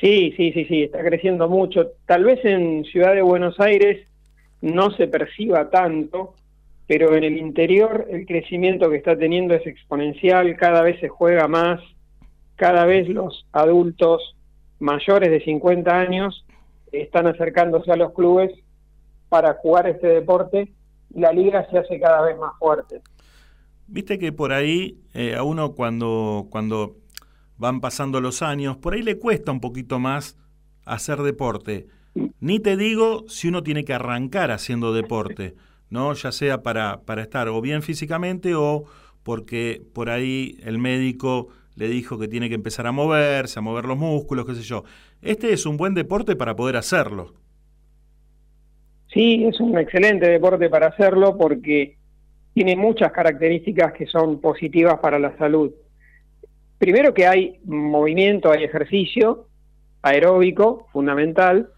Sí, 0.00 0.34
sí, 0.36 0.52
sí, 0.52 0.64
sí, 0.64 0.82
está 0.82 0.98
creciendo 1.00 1.48
mucho. 1.48 1.92
Tal 2.06 2.24
vez 2.24 2.44
en 2.44 2.84
Ciudad 2.84 3.14
de 3.14 3.22
Buenos 3.22 3.58
Aires 3.60 4.04
no 4.60 4.90
se 4.90 5.06
perciba 5.06 5.70
tanto, 5.70 6.34
pero 6.88 7.14
en 7.14 7.22
el 7.22 7.36
interior 7.36 8.06
el 8.10 8.26
crecimiento 8.26 8.90
que 8.90 8.96
está 8.96 9.16
teniendo 9.16 9.54
es 9.54 9.64
exponencial, 9.64 10.56
cada 10.56 10.82
vez 10.82 10.98
se 10.98 11.08
juega 11.08 11.46
más, 11.46 11.80
cada 12.56 12.84
vez 12.84 13.08
los 13.08 13.46
adultos 13.52 14.34
mayores 14.80 15.30
de 15.30 15.44
50 15.44 16.00
años 16.00 16.44
están 16.90 17.28
acercándose 17.28 17.92
a 17.92 17.96
los 17.96 18.12
clubes 18.12 18.52
para 19.28 19.54
jugar 19.54 19.86
este 19.86 20.08
deporte 20.08 20.68
y 21.14 21.20
la 21.20 21.32
liga 21.32 21.64
se 21.70 21.78
hace 21.78 22.00
cada 22.00 22.22
vez 22.22 22.36
más 22.38 22.58
fuerte. 22.58 23.02
Viste 23.88 24.18
que 24.18 24.32
por 24.32 24.52
ahí 24.52 24.98
eh, 25.14 25.34
a 25.34 25.42
uno 25.42 25.72
cuando, 25.72 26.46
cuando 26.50 26.96
van 27.56 27.80
pasando 27.80 28.20
los 28.20 28.42
años, 28.42 28.76
por 28.76 28.94
ahí 28.94 29.02
le 29.02 29.18
cuesta 29.18 29.50
un 29.50 29.60
poquito 29.60 29.98
más 29.98 30.36
hacer 30.84 31.18
deporte. 31.22 31.86
Ni 32.40 32.60
te 32.60 32.76
digo 32.76 33.24
si 33.28 33.48
uno 33.48 33.62
tiene 33.62 33.84
que 33.84 33.94
arrancar 33.94 34.50
haciendo 34.50 34.92
deporte, 34.92 35.54
¿no? 35.90 36.12
Ya 36.12 36.32
sea 36.32 36.62
para, 36.62 37.02
para 37.02 37.22
estar 37.22 37.48
o 37.48 37.60
bien 37.60 37.82
físicamente 37.82 38.54
o 38.54 38.84
porque 39.22 39.82
por 39.92 40.10
ahí 40.10 40.58
el 40.64 40.78
médico 40.78 41.48
le 41.76 41.88
dijo 41.88 42.18
que 42.18 42.28
tiene 42.28 42.48
que 42.48 42.56
empezar 42.56 42.86
a 42.86 42.92
moverse, 42.92 43.58
a 43.58 43.62
mover 43.62 43.84
los 43.84 43.96
músculos, 43.96 44.46
qué 44.46 44.54
sé 44.54 44.62
yo. 44.62 44.84
Este 45.22 45.52
es 45.52 45.64
un 45.64 45.76
buen 45.76 45.94
deporte 45.94 46.34
para 46.34 46.56
poder 46.56 46.76
hacerlo. 46.76 47.34
Sí, 49.12 49.44
es 49.44 49.60
un 49.60 49.78
excelente 49.78 50.28
deporte 50.28 50.68
para 50.68 50.88
hacerlo 50.88 51.36
porque 51.38 51.97
tiene 52.54 52.76
muchas 52.76 53.12
características 53.12 53.92
que 53.92 54.06
son 54.06 54.40
positivas 54.40 54.98
para 54.98 55.18
la 55.18 55.36
salud. 55.36 55.72
Primero 56.78 57.12
que 57.12 57.26
hay 57.26 57.60
movimiento, 57.64 58.50
hay 58.50 58.64
ejercicio 58.64 59.46
aeróbico, 60.02 60.86
fundamental, 60.92 61.68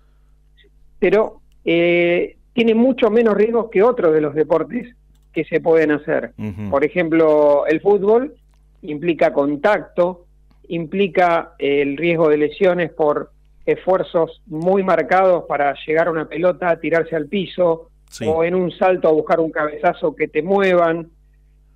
pero 0.98 1.40
eh, 1.64 2.36
tiene 2.52 2.74
mucho 2.74 3.10
menos 3.10 3.34
riesgos 3.34 3.70
que 3.70 3.82
otros 3.82 4.12
de 4.12 4.20
los 4.20 4.34
deportes 4.34 4.94
que 5.32 5.44
se 5.44 5.60
pueden 5.60 5.92
hacer. 5.92 6.32
Por 6.70 6.84
ejemplo, 6.84 7.66
el 7.66 7.80
fútbol 7.80 8.34
implica 8.82 9.32
contacto, 9.32 10.26
implica 10.68 11.54
eh, 11.58 11.82
el 11.82 11.96
riesgo 11.96 12.28
de 12.28 12.36
lesiones 12.36 12.90
por 12.90 13.30
esfuerzos 13.64 14.42
muy 14.46 14.82
marcados 14.82 15.44
para 15.48 15.74
llegar 15.86 16.08
a 16.08 16.10
una 16.10 16.28
pelota, 16.28 16.78
tirarse 16.80 17.14
al 17.14 17.26
piso, 17.26 17.89
o 18.26 18.44
en 18.44 18.54
un 18.54 18.70
salto 18.72 19.08
a 19.08 19.12
buscar 19.12 19.40
un 19.40 19.50
cabezazo 19.50 20.14
que 20.14 20.28
te 20.28 20.42
muevan. 20.42 21.08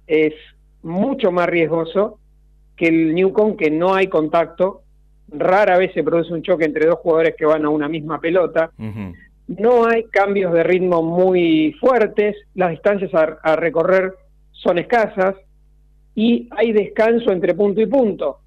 Es 0.07 0.35
mucho 0.83 1.31
más 1.33 1.49
riesgoso 1.49 2.19
que 2.77 2.89
el 2.89 3.15
Newcom, 3.15 3.57
que 3.57 3.71
no 3.71 3.95
hay 3.95 4.09
contacto, 4.09 4.83
rara 5.29 5.79
vez 5.79 5.93
se 5.95 6.03
produce 6.03 6.33
un 6.33 6.43
choque 6.43 6.65
entre 6.65 6.87
dos 6.87 6.99
jugadores 6.99 7.35
que 7.37 7.47
van 7.47 7.65
a 7.65 7.71
una 7.71 7.89
misma 7.89 8.21
pelota, 8.21 8.71
no 9.47 9.87
hay 9.87 10.05
cambios 10.05 10.53
de 10.53 10.63
ritmo 10.63 11.03
muy 11.03 11.73
fuertes, 11.81 12.37
las 12.55 12.71
distancias 12.71 13.13
a, 13.15 13.39
a 13.43 13.57
recorrer 13.57 14.15
son 14.53 14.79
escasas 14.79 15.37
y 16.15 16.49
hay 16.51 16.73
descanso 16.73 17.31
entre 17.31 17.55
punto 17.55 17.81
y 17.81 17.87
punto. 17.87 18.39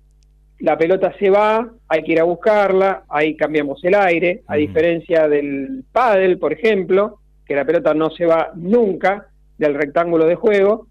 La 0.59 0.77
pelota 0.77 1.13
se 1.19 1.29
va, 1.29 1.69
hay 1.87 2.03
que 2.03 2.13
ir 2.13 2.19
a 2.19 2.23
buscarla, 2.23 3.03
ahí 3.09 3.35
cambiamos 3.35 3.83
el 3.83 3.93
aire, 3.93 4.41
a 4.47 4.55
diferencia 4.55 5.27
del 5.27 5.83
pádel, 5.91 6.39
por 6.39 6.51
ejemplo, 6.51 7.19
que 7.47 7.55
la 7.55 7.65
pelota 7.65 7.93
no 7.93 8.09
se 8.09 8.25
va 8.25 8.51
nunca 8.55 9.27
del 9.57 9.73
rectángulo 9.73 10.25
de 10.25 10.35
juego 10.35 10.87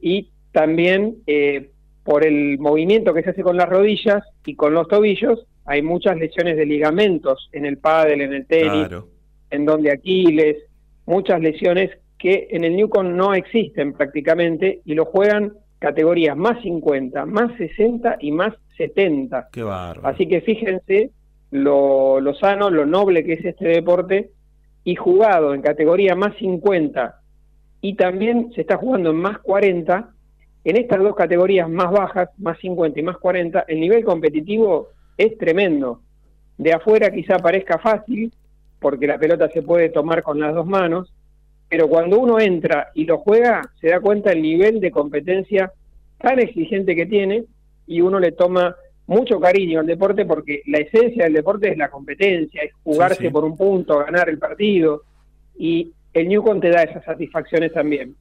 y 0.00 0.30
también 0.52 1.16
eh, 1.26 1.70
por 2.04 2.24
el 2.24 2.58
movimiento 2.58 3.12
que 3.12 3.22
se 3.22 3.30
hace 3.30 3.42
con 3.42 3.56
las 3.56 3.68
rodillas 3.68 4.24
y 4.46 4.54
con 4.54 4.72
los 4.72 4.88
tobillos, 4.88 5.46
hay 5.66 5.82
muchas 5.82 6.16
lesiones 6.16 6.56
de 6.56 6.64
ligamentos 6.64 7.50
en 7.52 7.66
el 7.66 7.76
pádel, 7.76 8.22
en 8.22 8.32
el 8.32 8.46
tenis, 8.46 8.88
en 9.50 9.66
donde 9.66 9.92
Aquiles, 9.92 10.56
muchas 11.04 11.40
lesiones 11.40 11.90
que 12.18 12.48
en 12.50 12.64
el 12.64 12.76
Newcom 12.76 13.14
no 13.14 13.34
existen 13.34 13.92
prácticamente 13.92 14.80
y 14.84 14.94
lo 14.94 15.04
juegan 15.04 15.52
categorías 15.78 16.36
más 16.36 16.60
50, 16.62 17.26
más 17.26 17.54
60 17.58 18.16
y 18.20 18.32
más 18.32 18.54
70. 18.76 19.48
Qué 19.52 19.62
bárbaro. 19.62 20.08
Así 20.08 20.26
que 20.26 20.40
fíjense 20.40 21.10
lo, 21.50 22.20
lo 22.20 22.34
sano, 22.34 22.70
lo 22.70 22.86
noble 22.86 23.24
que 23.24 23.34
es 23.34 23.44
este 23.44 23.68
deporte 23.68 24.30
y 24.88 24.96
jugado 24.96 25.52
en 25.52 25.60
categoría 25.60 26.14
más 26.14 26.34
50 26.38 27.20
y 27.82 27.92
también 27.92 28.50
se 28.54 28.62
está 28.62 28.78
jugando 28.78 29.10
en 29.10 29.16
más 29.16 29.36
40, 29.40 30.08
en 30.64 30.76
estas 30.78 31.00
dos 31.00 31.14
categorías 31.14 31.68
más 31.68 31.92
bajas, 31.92 32.30
más 32.38 32.58
50 32.58 32.98
y 32.98 33.02
más 33.02 33.18
40, 33.18 33.66
el 33.68 33.80
nivel 33.80 34.02
competitivo 34.02 34.88
es 35.18 35.36
tremendo. 35.36 36.00
De 36.56 36.72
afuera 36.72 37.10
quizá 37.10 37.36
parezca 37.36 37.76
fácil, 37.78 38.32
porque 38.80 39.06
la 39.06 39.18
pelota 39.18 39.50
se 39.50 39.60
puede 39.60 39.90
tomar 39.90 40.22
con 40.22 40.40
las 40.40 40.54
dos 40.54 40.64
manos, 40.64 41.12
pero 41.68 41.86
cuando 41.86 42.18
uno 42.18 42.40
entra 42.40 42.88
y 42.94 43.04
lo 43.04 43.18
juega, 43.18 43.70
se 43.82 43.88
da 43.88 44.00
cuenta 44.00 44.32
el 44.32 44.40
nivel 44.40 44.80
de 44.80 44.90
competencia 44.90 45.70
tan 46.16 46.38
exigente 46.38 46.96
que 46.96 47.04
tiene 47.04 47.44
y 47.86 48.00
uno 48.00 48.18
le 48.18 48.32
toma 48.32 48.74
mucho 49.08 49.40
cariño 49.40 49.80
al 49.80 49.86
deporte 49.86 50.24
porque 50.24 50.62
la 50.66 50.78
esencia 50.78 51.24
del 51.24 51.32
deporte 51.34 51.70
es 51.70 51.76
la 51.76 51.90
competencia, 51.90 52.62
es 52.62 52.72
jugarse 52.84 53.16
Sí, 53.22 53.24
sí. 53.26 53.30
por 53.30 53.44
un 53.44 53.56
punto, 53.56 53.98
ganar 53.98 54.28
el 54.28 54.38
partido 54.38 55.02
y 55.58 55.90
el 56.14 56.28
Newcom 56.28 56.60
te 56.60 56.70
da 56.70 56.82
esas 56.84 57.04
satisfacciones 57.04 57.72
también. 57.72 58.14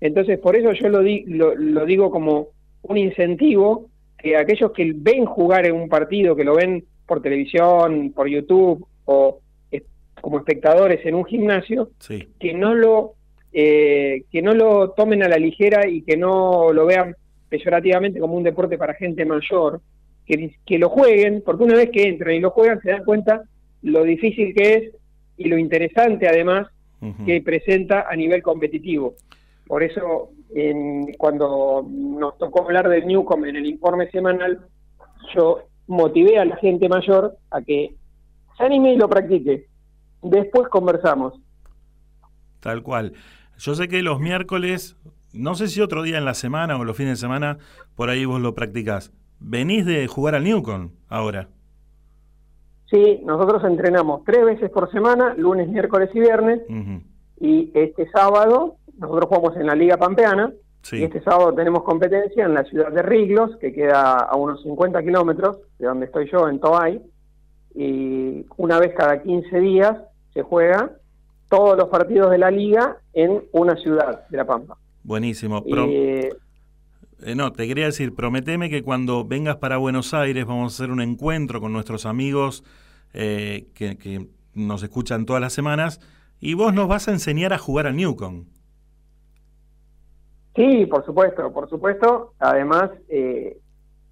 Entonces, 0.00 0.38
por 0.38 0.54
eso 0.56 0.72
yo 0.72 0.88
lo, 0.88 1.00
di- 1.02 1.24
lo, 1.26 1.54
lo 1.54 1.84
digo 1.84 2.10
como 2.10 2.48
un 2.82 2.96
incentivo 2.96 3.88
que 4.18 4.36
aquellos 4.36 4.72
que 4.72 4.92
ven 4.94 5.24
jugar 5.24 5.66
en 5.66 5.74
un 5.74 5.88
partido, 5.88 6.36
que 6.36 6.44
lo 6.44 6.54
ven 6.54 6.84
por 7.06 7.20
televisión, 7.22 8.12
por 8.14 8.28
YouTube 8.28 8.86
o 9.06 9.40
como 10.20 10.38
espectadores 10.38 11.04
en 11.06 11.14
un 11.14 11.24
gimnasio, 11.24 11.90
Sí. 11.98 12.28
que 12.40 12.52
no 12.54 12.74
lo 12.74 13.12
eh, 13.52 14.24
que 14.30 14.42
no 14.42 14.52
lo 14.54 14.90
tomen 14.90 15.22
a 15.22 15.28
la 15.28 15.38
ligera 15.38 15.88
y 15.88 16.02
que 16.02 16.16
no 16.16 16.72
lo 16.72 16.84
vean 16.84 17.14
peyorativamente 17.48 18.18
como 18.20 18.34
un 18.34 18.42
deporte 18.42 18.76
para 18.76 18.92
gente 18.94 19.24
mayor, 19.24 19.80
que, 20.26 20.54
que 20.66 20.78
lo 20.78 20.88
jueguen, 20.88 21.42
porque 21.44 21.64
una 21.64 21.74
vez 21.76 21.90
que 21.90 22.08
entran 22.08 22.34
y 22.34 22.40
lo 22.40 22.50
juegan 22.50 22.80
se 22.82 22.90
dan 22.90 23.04
cuenta 23.04 23.42
lo 23.82 24.02
difícil 24.04 24.54
que 24.54 24.74
es 24.74 24.94
y 25.36 25.48
lo 25.48 25.58
interesante 25.58 26.28
además 26.28 26.68
que 27.24 27.40
presenta 27.42 28.06
a 28.10 28.16
nivel 28.16 28.42
competitivo. 28.42 29.14
Por 29.66 29.82
eso, 29.84 30.30
en- 30.54 31.12
cuando 31.18 31.86
nos 31.88 32.36
tocó 32.38 32.62
hablar 32.64 32.88
del 32.88 33.06
Newcom 33.06 33.44
en 33.44 33.56
el 33.56 33.66
informe 33.66 34.10
semanal, 34.10 34.60
yo 35.34 35.60
motivé 35.86 36.38
a 36.38 36.44
la 36.44 36.56
gente 36.56 36.88
mayor 36.88 37.36
a 37.50 37.60
que 37.62 37.94
se 38.56 38.64
anime 38.64 38.94
y 38.94 38.96
lo 38.96 39.08
practique. 39.08 39.66
Después 40.22 40.68
conversamos. 40.68 41.34
Tal 42.60 42.82
cual. 42.82 43.12
Yo 43.58 43.74
sé 43.74 43.86
que 43.88 44.02
los 44.02 44.18
miércoles, 44.18 44.96
no 45.32 45.54
sé 45.54 45.68
si 45.68 45.80
otro 45.80 46.02
día 46.02 46.18
en 46.18 46.24
la 46.24 46.34
semana 46.34 46.76
o 46.78 46.84
los 46.84 46.96
fines 46.96 47.12
de 47.12 47.16
semana, 47.26 47.58
por 47.94 48.10
ahí 48.10 48.24
vos 48.24 48.40
lo 48.40 48.54
practicás. 48.54 49.12
Venís 49.40 49.84
de 49.86 50.06
jugar 50.06 50.34
al 50.34 50.44
Newcom 50.44 50.90
ahora. 51.08 51.48
Sí, 52.90 53.20
nosotros 53.24 53.64
entrenamos 53.64 54.22
tres 54.24 54.44
veces 54.44 54.70
por 54.70 54.90
semana, 54.92 55.34
lunes, 55.36 55.68
miércoles 55.68 56.08
y 56.14 56.20
viernes, 56.20 56.60
y 57.40 57.70
este 57.74 58.08
sábado 58.10 58.76
nosotros 58.98 59.26
jugamos 59.28 59.56
en 59.56 59.66
la 59.66 59.74
Liga 59.74 59.96
Pampeana, 59.96 60.52
Sí. 60.82 60.98
y 60.98 61.02
este 61.04 61.20
sábado 61.22 61.52
tenemos 61.52 61.82
competencia 61.82 62.44
en 62.44 62.54
la 62.54 62.62
ciudad 62.64 62.92
de 62.92 63.02
Riglos, 63.02 63.56
que 63.56 63.72
queda 63.72 64.18
a 64.20 64.36
unos 64.36 64.62
50 64.62 65.02
kilómetros 65.02 65.58
de 65.80 65.86
donde 65.86 66.06
estoy 66.06 66.30
yo, 66.30 66.48
en 66.48 66.60
Toay, 66.60 67.02
y 67.74 68.46
una 68.56 68.78
vez 68.78 68.94
cada 68.96 69.20
15 69.20 69.58
días 69.60 69.98
se 70.32 70.42
juega 70.42 70.92
todos 71.50 71.76
los 71.76 71.88
partidos 71.88 72.30
de 72.30 72.38
la 72.38 72.50
liga 72.52 72.98
en 73.12 73.42
una 73.52 73.74
ciudad 73.76 74.26
de 74.28 74.36
La 74.36 74.44
Pampa. 74.44 74.76
Buenísimo. 75.02 75.62
Pro- 75.64 75.86
eh, 75.88 76.30
Eh, 77.22 77.34
no, 77.34 77.52
te 77.52 77.66
quería 77.66 77.86
decir, 77.86 78.14
prometeme 78.14 78.68
que 78.68 78.82
cuando 78.82 79.24
vengas 79.24 79.56
para 79.56 79.78
Buenos 79.78 80.12
Aires 80.12 80.44
vamos 80.44 80.72
a 80.72 80.74
hacer 80.74 80.92
un 80.92 81.00
encuentro 81.00 81.60
con 81.60 81.72
nuestros 81.72 82.04
amigos 82.04 82.62
eh, 83.14 83.68
que, 83.74 84.28
nos 84.54 84.82
escuchan 84.82 85.26
todas 85.26 85.42
las 85.42 85.52
semanas 85.52 86.00
y 86.40 86.54
vos 86.54 86.72
nos 86.72 86.88
vas 86.88 87.08
a 87.08 87.12
enseñar 87.12 87.52
a 87.52 87.58
jugar 87.58 87.86
al 87.86 87.94
Newcom. 87.94 88.46
Sí, 90.54 90.86
por 90.86 91.04
supuesto, 91.04 91.52
por 91.52 91.68
supuesto. 91.68 92.32
Además, 92.38 92.90
eh, 93.10 93.58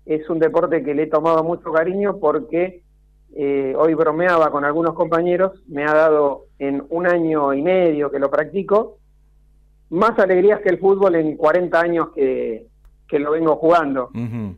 es 0.05 0.29
un 0.29 0.39
deporte 0.39 0.85
que 0.85 0.95
le 0.95 1.05
he 1.05 1.07
tomado 1.07 1.43
mucho 1.43 1.73
cariño 1.73 2.19
porque 2.19 2.83
hoy 3.77 3.95
bromeaba 3.95 4.51
con 4.51 4.65
algunos 4.65 4.95
compañeros, 4.95 5.53
me 5.67 5.85
ha 5.85 5.93
dado 5.93 6.45
en 6.59 6.85
un 6.91 7.07
año 7.07 7.53
y 7.53 7.63
medio 7.63 8.11
que 8.11 8.21
lo 8.21 8.31
practico, 8.31 8.99
más 9.91 10.17
alegrías 10.19 10.61
que 10.61 10.69
el 10.69 10.79
fútbol 10.79 11.17
en 11.17 11.37
40 11.37 11.81
años 11.81 12.09
que, 12.15 12.69
que 13.15 13.20
lo 13.20 13.31
vengo 13.31 13.55
jugando. 13.55 14.11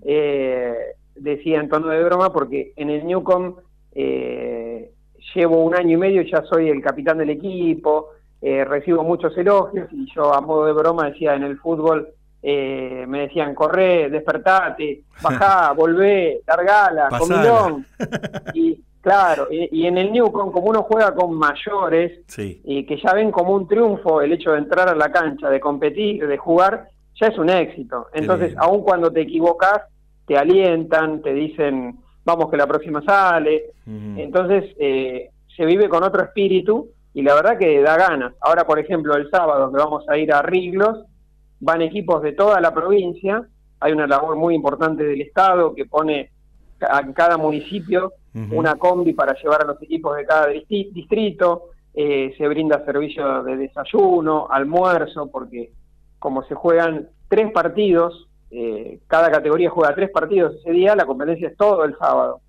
Eh, 0.03 0.75
decía 1.15 1.61
en 1.61 1.69
tono 1.69 1.89
de 1.89 2.03
broma 2.03 2.33
porque 2.33 2.73
en 2.77 2.89
el 2.89 3.07
Newcom 3.07 3.57
eh, 3.95 4.91
llevo 5.35 5.63
un 5.63 5.75
año 5.75 5.93
y 5.95 5.97
medio 5.99 6.23
ya 6.23 6.43
soy 6.45 6.71
el 6.71 6.81
capitán 6.83 7.19
del 7.19 7.31
equipo, 7.31 8.11
eh, 8.41 8.65
recibo 8.65 9.03
muchos 9.03 9.37
elogios 9.37 9.89
y 9.93 10.07
yo 10.15 10.33
a 10.33 10.41
modo 10.41 10.65
de 10.67 10.73
broma 10.73 11.11
decía 11.11 11.35
en 11.35 11.43
el 11.43 11.59
fútbol 11.59 12.09
eh, 12.43 13.05
me 13.09 13.21
decían 13.23 13.55
corre, 13.55 14.09
despertate, 14.09 15.03
bajá, 15.23 15.73
volvé, 15.77 16.41
largala, 16.47 17.09
comilón. 17.19 17.85
Y 18.55 18.81
claro, 19.03 19.49
y, 19.51 19.69
y 19.83 19.87
en 19.87 19.99
el 19.99 20.13
Newcom 20.13 20.51
como 20.51 20.67
uno 20.71 20.83
juega 20.83 21.15
con 21.15 21.35
mayores 21.35 22.21
Sí. 22.27 22.61
y 22.65 22.85
que 22.87 22.97
ya 22.99 23.13
ven 23.13 23.31
como 23.31 23.53
un 23.55 23.69
triunfo 23.69 24.23
el 24.23 24.33
hecho 24.33 24.53
de 24.53 24.59
entrar 24.59 24.89
a 24.89 24.95
la 24.95 25.11
cancha, 25.13 25.51
de 25.51 25.61
competir, 25.61 26.27
de 26.27 26.37
jugar, 26.39 26.89
ya 27.21 27.29
es 27.29 27.39
un 27.39 27.51
éxito. 27.51 28.07
Entonces, 28.13 28.55
aun 28.59 28.83
cuando 28.83 29.11
te 29.11 29.23
equivocas, 29.23 29.83
te 30.27 30.37
alientan, 30.37 31.23
te 31.23 31.33
dicen, 31.33 31.99
vamos 32.25 32.51
que 32.51 32.57
la 32.57 32.67
próxima 32.67 33.03
sale. 33.03 33.73
Entonces, 33.87 34.65
eh, 34.79 35.31
se 35.57 35.65
vive 35.65 35.89
con 35.89 36.03
otro 36.03 36.23
espíritu 36.23 36.89
y 37.15 37.23
la 37.23 37.35
verdad 37.35 37.59
que 37.59 37.81
da 37.81 37.97
ganas. 37.97 38.35
Ahora, 38.41 38.67
por 38.67 38.79
ejemplo, 38.79 39.15
el 39.17 39.31
sábado 39.31 39.71
que 39.71 39.79
vamos 39.79 40.05
a 40.09 40.19
ir 40.19 40.33
a 40.33 40.43
Riglos, 40.43 41.05
van 41.61 41.81
equipos 41.81 42.23
de 42.23 42.33
toda 42.33 42.61
la 42.61 42.75
provincia, 42.75 43.43
hay 43.81 43.93
una 43.93 44.07
labor 44.07 44.37
muy 44.37 44.55
importante 44.55 45.05
del 45.05 45.23
Estado 45.23 45.75
que 45.75 45.87
pone 45.87 46.31
a 46.81 47.11
cada 47.15 47.39
municipio 47.39 48.13
una 48.51 48.75
combi 48.75 49.15
para 49.15 49.35
llevar 49.41 49.63
a 49.63 49.67
los 49.67 49.83
equipos 49.83 50.15
de 50.15 50.27
cada 50.27 50.49
distrito, 50.49 51.71
eh, 51.95 52.35
se 52.37 52.47
brinda 52.49 52.85
servicio 52.85 53.43
de 53.43 53.57
desayuno, 53.57 54.47
almuerzo, 54.51 55.31
porque 55.31 55.71
como 56.27 56.43
se 56.43 56.57
juegan 56.57 57.09
tres 57.29 57.53
partidos, 57.53 58.27
eh, 58.51 58.99
cada 59.07 59.31
categoría 59.31 59.71
juega 59.71 59.95
tres 59.95 60.11
partidos 60.11 60.57
ese 60.57 60.73
día, 60.73 60.97
la 60.97 61.07
competencia 61.07 61.47
es 61.47 61.57
todo 61.57 61.85
el 61.85 61.97
sábado. 61.99 62.41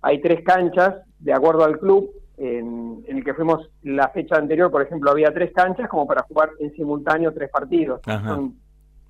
Hay 0.00 0.22
tres 0.22 0.42
canchas, 0.42 0.94
de 1.18 1.34
acuerdo 1.34 1.64
al 1.64 1.78
club, 1.78 2.10
en, 2.38 3.04
en 3.06 3.18
el 3.18 3.22
que 3.22 3.34
fuimos 3.34 3.68
la 3.82 4.08
fecha 4.08 4.36
anterior, 4.36 4.70
por 4.70 4.80
ejemplo, 4.80 5.10
había 5.10 5.34
tres 5.34 5.52
canchas 5.52 5.86
como 5.90 6.06
para 6.06 6.22
jugar 6.22 6.48
en 6.60 6.72
simultáneo 6.74 7.34
tres 7.34 7.50
partidos. 7.50 8.00
Son, 8.36 8.54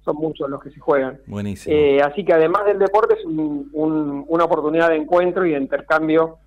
son 0.04 0.16
muchos 0.16 0.50
los 0.50 0.60
que 0.60 0.70
se 0.70 0.80
juegan. 0.80 1.20
Buenísimo. 1.28 1.72
Eh, 1.76 2.02
así 2.02 2.24
que 2.24 2.32
además 2.32 2.64
del 2.64 2.80
deporte 2.80 3.14
es 3.16 3.24
un- 3.24 3.70
un- 3.72 4.24
una 4.26 4.42
oportunidad 4.44 4.88
de 4.88 4.96
encuentro 4.96 5.46
y 5.46 5.52
de 5.52 5.58
intercambio 5.60 6.38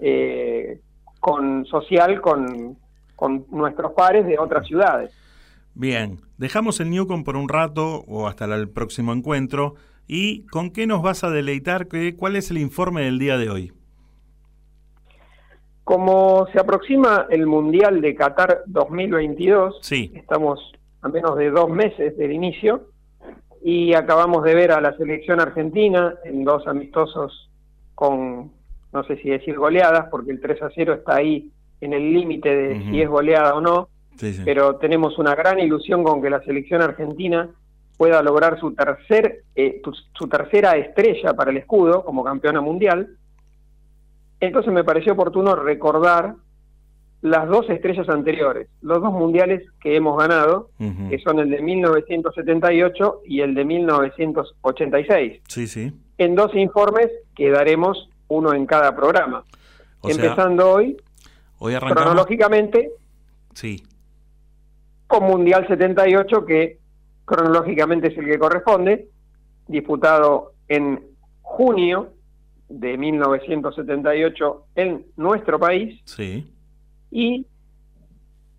eh, 0.00 0.80
con 1.20 1.64
social 1.66 2.20
con, 2.20 2.76
con 3.14 3.46
nuestros 3.52 3.92
pares 3.92 4.26
de 4.26 4.40
otras 4.40 4.66
ciudades. 4.66 5.12
Bien, 5.74 6.20
dejamos 6.38 6.80
el 6.80 6.90
Newcom 6.90 7.24
por 7.24 7.36
un 7.36 7.48
rato 7.48 8.04
o 8.06 8.26
hasta 8.28 8.44
el 8.44 8.68
próximo 8.68 9.12
encuentro. 9.12 9.74
¿Y 10.06 10.44
con 10.48 10.70
qué 10.70 10.86
nos 10.86 11.02
vas 11.02 11.24
a 11.24 11.30
deleitar? 11.30 11.88
¿Qué- 11.88 12.14
¿Cuál 12.16 12.36
es 12.36 12.50
el 12.50 12.58
informe 12.58 13.02
del 13.02 13.18
día 13.18 13.38
de 13.38 13.48
hoy? 13.50 13.72
Como 15.84 16.46
se 16.52 16.60
aproxima 16.60 17.26
el 17.30 17.46
Mundial 17.46 18.00
de 18.00 18.14
Qatar 18.14 18.62
2022, 18.66 19.78
estamos 20.14 20.60
a 21.00 21.08
menos 21.08 21.36
de 21.36 21.50
dos 21.50 21.68
meses 21.70 22.16
del 22.16 22.32
inicio 22.32 22.88
y 23.64 23.92
acabamos 23.94 24.44
de 24.44 24.54
ver 24.54 24.70
a 24.72 24.80
la 24.80 24.96
selección 24.96 25.40
argentina 25.40 26.14
en 26.24 26.44
dos 26.44 26.66
amistosos 26.68 27.50
con, 27.94 28.52
no 28.92 29.04
sé 29.04 29.16
si 29.22 29.30
decir 29.30 29.56
goleadas, 29.56 30.06
porque 30.10 30.30
el 30.30 30.40
3 30.40 30.62
a 30.62 30.70
0 30.74 30.94
está 30.94 31.16
ahí 31.16 31.50
en 31.80 31.92
el 31.94 32.12
límite 32.12 32.54
de 32.54 32.80
si 32.90 33.00
es 33.02 33.08
goleada 33.08 33.54
o 33.56 33.60
no, 33.60 33.88
Sí, 34.16 34.32
sí. 34.34 34.42
pero 34.44 34.76
tenemos 34.76 35.18
una 35.18 35.34
gran 35.34 35.58
ilusión 35.58 36.04
con 36.04 36.22
que 36.22 36.30
la 36.30 36.40
selección 36.42 36.80
argentina 36.82 37.48
pueda 37.96 38.22
lograr 38.22 38.58
su 38.60 38.72
tercer 38.74 39.42
eh, 39.54 39.80
tu- 39.82 39.92
su 40.14 40.28
tercera 40.28 40.76
estrella 40.76 41.34
para 41.34 41.50
el 41.50 41.56
escudo 41.58 42.04
como 42.04 42.22
campeona 42.24 42.60
mundial. 42.60 43.16
Entonces 44.40 44.72
me 44.72 44.82
pareció 44.84 45.12
oportuno 45.12 45.54
recordar 45.54 46.34
las 47.20 47.48
dos 47.48 47.70
estrellas 47.70 48.08
anteriores, 48.08 48.68
los 48.80 49.00
dos 49.00 49.12
mundiales 49.12 49.62
que 49.80 49.94
hemos 49.94 50.18
ganado, 50.18 50.70
que 51.08 51.18
son 51.20 51.38
el 51.38 51.50
de 51.50 51.62
1978 51.62 53.20
y 53.26 53.40
el 53.42 53.54
de 53.54 53.64
1986, 53.64 55.40
Sí, 55.46 55.66
sí. 55.68 55.92
en 56.18 56.34
dos 56.34 56.52
informes 56.56 57.08
que 57.36 57.50
daremos 57.50 58.08
uno 58.28 58.52
en 58.54 58.66
cada 58.66 58.94
programa. 58.96 59.44
O 60.00 60.08
sea, 60.08 60.16
Empezando 60.24 60.70
hoy, 60.72 60.96
Hoy 61.58 61.74
arrancamos. 61.74 62.02
cronológicamente, 62.02 62.90
Sí. 63.54 63.84
Con 65.12 65.24
Mundial 65.24 65.66
78, 65.68 66.46
que 66.46 66.78
cronológicamente 67.26 68.08
es 68.08 68.16
el 68.16 68.24
que 68.24 68.38
corresponde, 68.38 69.08
disputado 69.68 70.52
en 70.68 71.04
junio 71.42 72.14
de 72.70 72.96
1978 72.96 74.64
en 74.74 75.04
nuestro 75.18 75.58
país 75.58 76.00
Sí. 76.06 76.50
y 77.10 77.46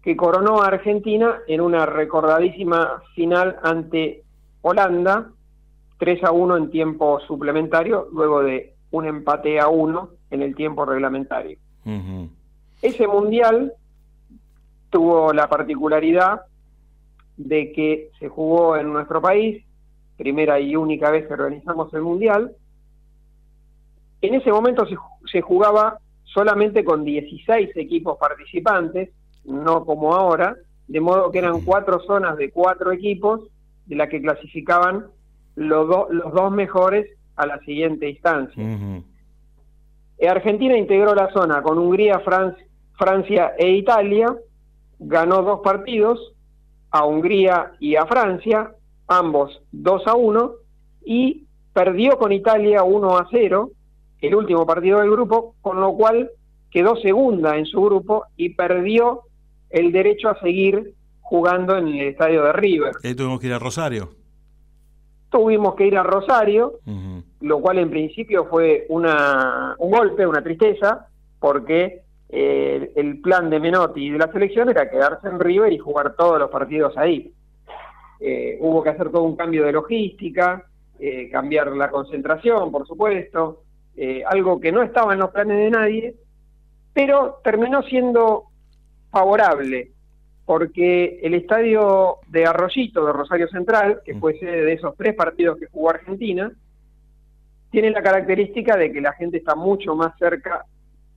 que 0.04 0.16
coronó 0.16 0.62
a 0.62 0.68
Argentina 0.68 1.40
en 1.48 1.60
una 1.60 1.88
recordadísima 1.88 3.02
final 3.16 3.58
ante 3.64 4.22
Holanda, 4.62 5.32
3 5.98 6.24
a 6.24 6.32
1 6.32 6.58
en 6.58 6.70
tiempo 6.70 7.20
suplementario, 7.22 8.10
luego 8.14 8.44
de 8.44 8.76
un 8.92 9.08
empate 9.08 9.60
a 9.60 9.70
1 9.70 10.10
en 10.30 10.44
el 10.44 10.54
tiempo 10.56 10.86
reglamentario. 10.86 11.58
Ese 12.82 13.08
mundial 13.08 13.74
tuvo 14.94 15.34
la 15.34 15.49
particularidad 15.49 16.41
de 17.36 17.74
que 17.74 18.11
se 18.20 18.30
jugó 18.30 18.78
en 18.78 18.94
nuestro 18.94 19.20
país, 19.22 19.65
primera 20.18 20.60
y 20.60 20.76
única 20.76 21.10
vez 21.10 21.28
que 21.28 21.34
organizamos 21.34 21.91
el 21.95 22.03
mundial. 22.03 22.52
En 24.22 24.36
ese 24.36 24.52
momento 24.52 24.86
se, 24.86 24.95
ju- 24.95 25.30
se 25.30 25.41
jugaba 25.41 25.98
solamente 26.24 26.84
con 26.86 27.03
16 27.03 27.72
equipos 27.76 28.18
participantes, 28.20 29.10
no 29.45 29.84
como 29.84 30.14
ahora, 30.14 30.56
de 30.88 30.99
modo 31.02 31.32
que 31.32 31.40
eran 31.40 31.61
cuatro 31.61 31.99
zonas 32.02 32.38
de 32.38 32.52
cuatro 32.52 32.91
equipos, 32.91 33.41
de 33.88 33.95
la 33.95 34.07
que 34.07 34.22
clasificaban 34.22 35.07
los, 35.56 35.88
do- 35.90 36.07
los 36.11 36.32
dos 36.34 36.52
mejores 36.52 37.07
a 37.36 37.48
la 37.48 37.57
siguiente 37.60 38.07
instancia. 38.10 38.64
Argentina 40.30 40.78
integró 40.78 41.14
la 41.15 41.30
zona 41.34 41.61
con 41.64 41.78
Hungría, 41.80 42.20
Fran- 42.22 42.56
Francia 42.98 43.53
e 43.57 43.72
Italia, 43.72 44.34
ganó 45.06 45.42
dos 45.42 45.62
partidos, 45.62 46.34
a 46.92 47.06
Hungría 47.06 47.74
y 47.80 47.96
a 47.96 48.06
Francia, 48.06 48.72
ambos 49.08 49.62
2 49.72 50.08
a 50.08 50.16
1, 50.16 50.52
y 51.06 51.46
perdió 51.74 52.18
con 52.18 52.32
Italia 52.32 52.84
1 52.84 53.18
a 53.18 53.28
0, 53.32 53.72
el 54.22 54.36
último 54.36 54.66
partido 54.66 55.00
del 55.00 55.12
grupo, 55.12 55.56
con 55.62 55.82
lo 55.82 55.94
cual 55.94 56.30
quedó 56.70 56.96
segunda 56.98 57.58
en 57.58 57.66
su 57.66 57.82
grupo 57.82 58.26
y 58.38 58.50
perdió 58.50 59.22
el 59.70 59.92
derecho 59.92 60.30
a 60.30 60.40
seguir 60.40 60.94
jugando 61.22 61.78
en 61.78 61.88
el 61.88 62.08
estadio 62.10 62.44
de 62.44 62.54
River. 62.54 62.94
Tuvimos 63.16 63.40
que 63.40 63.48
ir 63.48 63.54
a 63.54 63.60
Rosario. 63.60 64.10
Tuvimos 65.30 65.76
que 65.76 65.88
ir 65.88 65.98
a 65.98 66.04
Rosario, 66.04 66.80
lo 67.42 67.60
cual 67.60 67.80
en 67.80 67.90
principio 67.90 68.46
fue 68.46 68.86
una, 68.90 69.76
un 69.80 69.92
golpe, 69.92 70.28
una 70.28 70.44
tristeza, 70.44 71.08
porque 71.40 72.04
eh, 72.36 72.92
el 72.96 73.22
plan 73.22 73.48
de 73.52 73.60
Menotti 73.60 74.08
y 74.08 74.10
de 74.10 74.18
la 74.18 74.32
selección 74.32 74.68
era 74.68 74.90
quedarse 74.90 75.28
en 75.28 75.40
River 75.40 75.72
y 75.72 75.78
jugar 75.78 76.16
todos 76.16 76.40
los 76.40 76.50
partidos 76.50 76.98
ahí. 76.98 77.32
Eh, 78.20 78.58
hubo 78.60 78.82
que 78.82 78.90
hacer 78.90 79.12
todo 79.12 79.22
un 79.22 79.36
cambio 79.36 79.64
de 79.64 79.72
logística, 79.72 80.66
eh, 80.98 81.30
cambiar 81.30 81.68
la 81.76 81.92
concentración, 81.92 82.72
por 82.72 82.88
supuesto, 82.88 83.62
algo 84.26 84.60
que 84.60 84.72
no 84.72 84.82
estaba 84.82 85.14
en 85.14 85.20
los 85.20 85.30
planes 85.30 85.60
de 85.60 85.70
nadie, 85.70 86.16
pero 86.92 87.40
terminó 87.44 87.84
siendo 87.84 88.46
favorable, 89.12 89.92
porque 90.44 91.20
el 91.22 91.36
estadio 91.36 92.18
de 92.30 92.48
Arroyito, 92.48 93.06
de 93.06 93.14
Rosario 93.14 93.48
Central, 93.50 94.02
que 94.04 94.16
fue 94.16 94.40
sede 94.40 94.66
de 94.66 94.74
esos 94.74 94.96
tres 94.98 95.14
partidos 95.14 95.60
que 95.60 95.68
jugó 95.68 95.92
Argentina, 95.92 96.52
tiene 97.70 97.92
la 97.92 98.02
característica 98.02 98.76
de 98.76 98.92
que 98.92 99.02
la 99.02 99.14
gente 99.14 99.38
está 99.38 99.54
mucho 99.54 99.96
más 99.96 100.18
cerca 100.18 100.66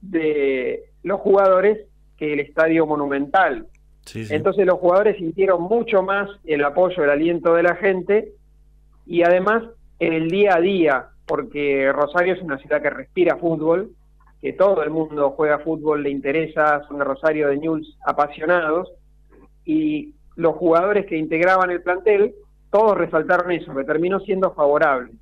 de 0.02 0.90
los 1.06 1.20
jugadores 1.20 1.86
que 2.16 2.32
el 2.32 2.40
estadio 2.40 2.84
monumental. 2.84 3.68
Sí, 4.00 4.24
sí. 4.24 4.34
Entonces 4.34 4.66
los 4.66 4.80
jugadores 4.80 5.16
sintieron 5.18 5.62
mucho 5.62 6.02
más 6.02 6.28
el 6.44 6.64
apoyo, 6.64 7.04
el 7.04 7.10
aliento 7.10 7.54
de 7.54 7.62
la 7.62 7.76
gente 7.76 8.32
y 9.06 9.22
además 9.22 9.62
en 10.00 10.12
el 10.14 10.28
día 10.28 10.56
a 10.56 10.60
día, 10.60 11.06
porque 11.24 11.92
Rosario 11.92 12.34
es 12.34 12.42
una 12.42 12.58
ciudad 12.58 12.82
que 12.82 12.90
respira 12.90 13.36
fútbol, 13.36 13.92
que 14.42 14.52
todo 14.54 14.82
el 14.82 14.90
mundo 14.90 15.30
juega 15.30 15.60
fútbol, 15.60 16.02
le 16.02 16.10
interesa, 16.10 16.82
son 16.88 16.98
de 16.98 17.04
Rosario 17.04 17.48
de 17.48 17.58
Newell's 17.58 17.96
apasionados, 18.04 18.90
y 19.64 20.12
los 20.34 20.56
jugadores 20.56 21.06
que 21.06 21.16
integraban 21.16 21.70
el 21.70 21.82
plantel, 21.82 22.34
todos 22.70 22.98
resaltaron 22.98 23.52
eso, 23.52 23.72
que 23.76 23.84
terminó 23.84 24.18
siendo 24.20 24.52
favorable. 24.54 25.12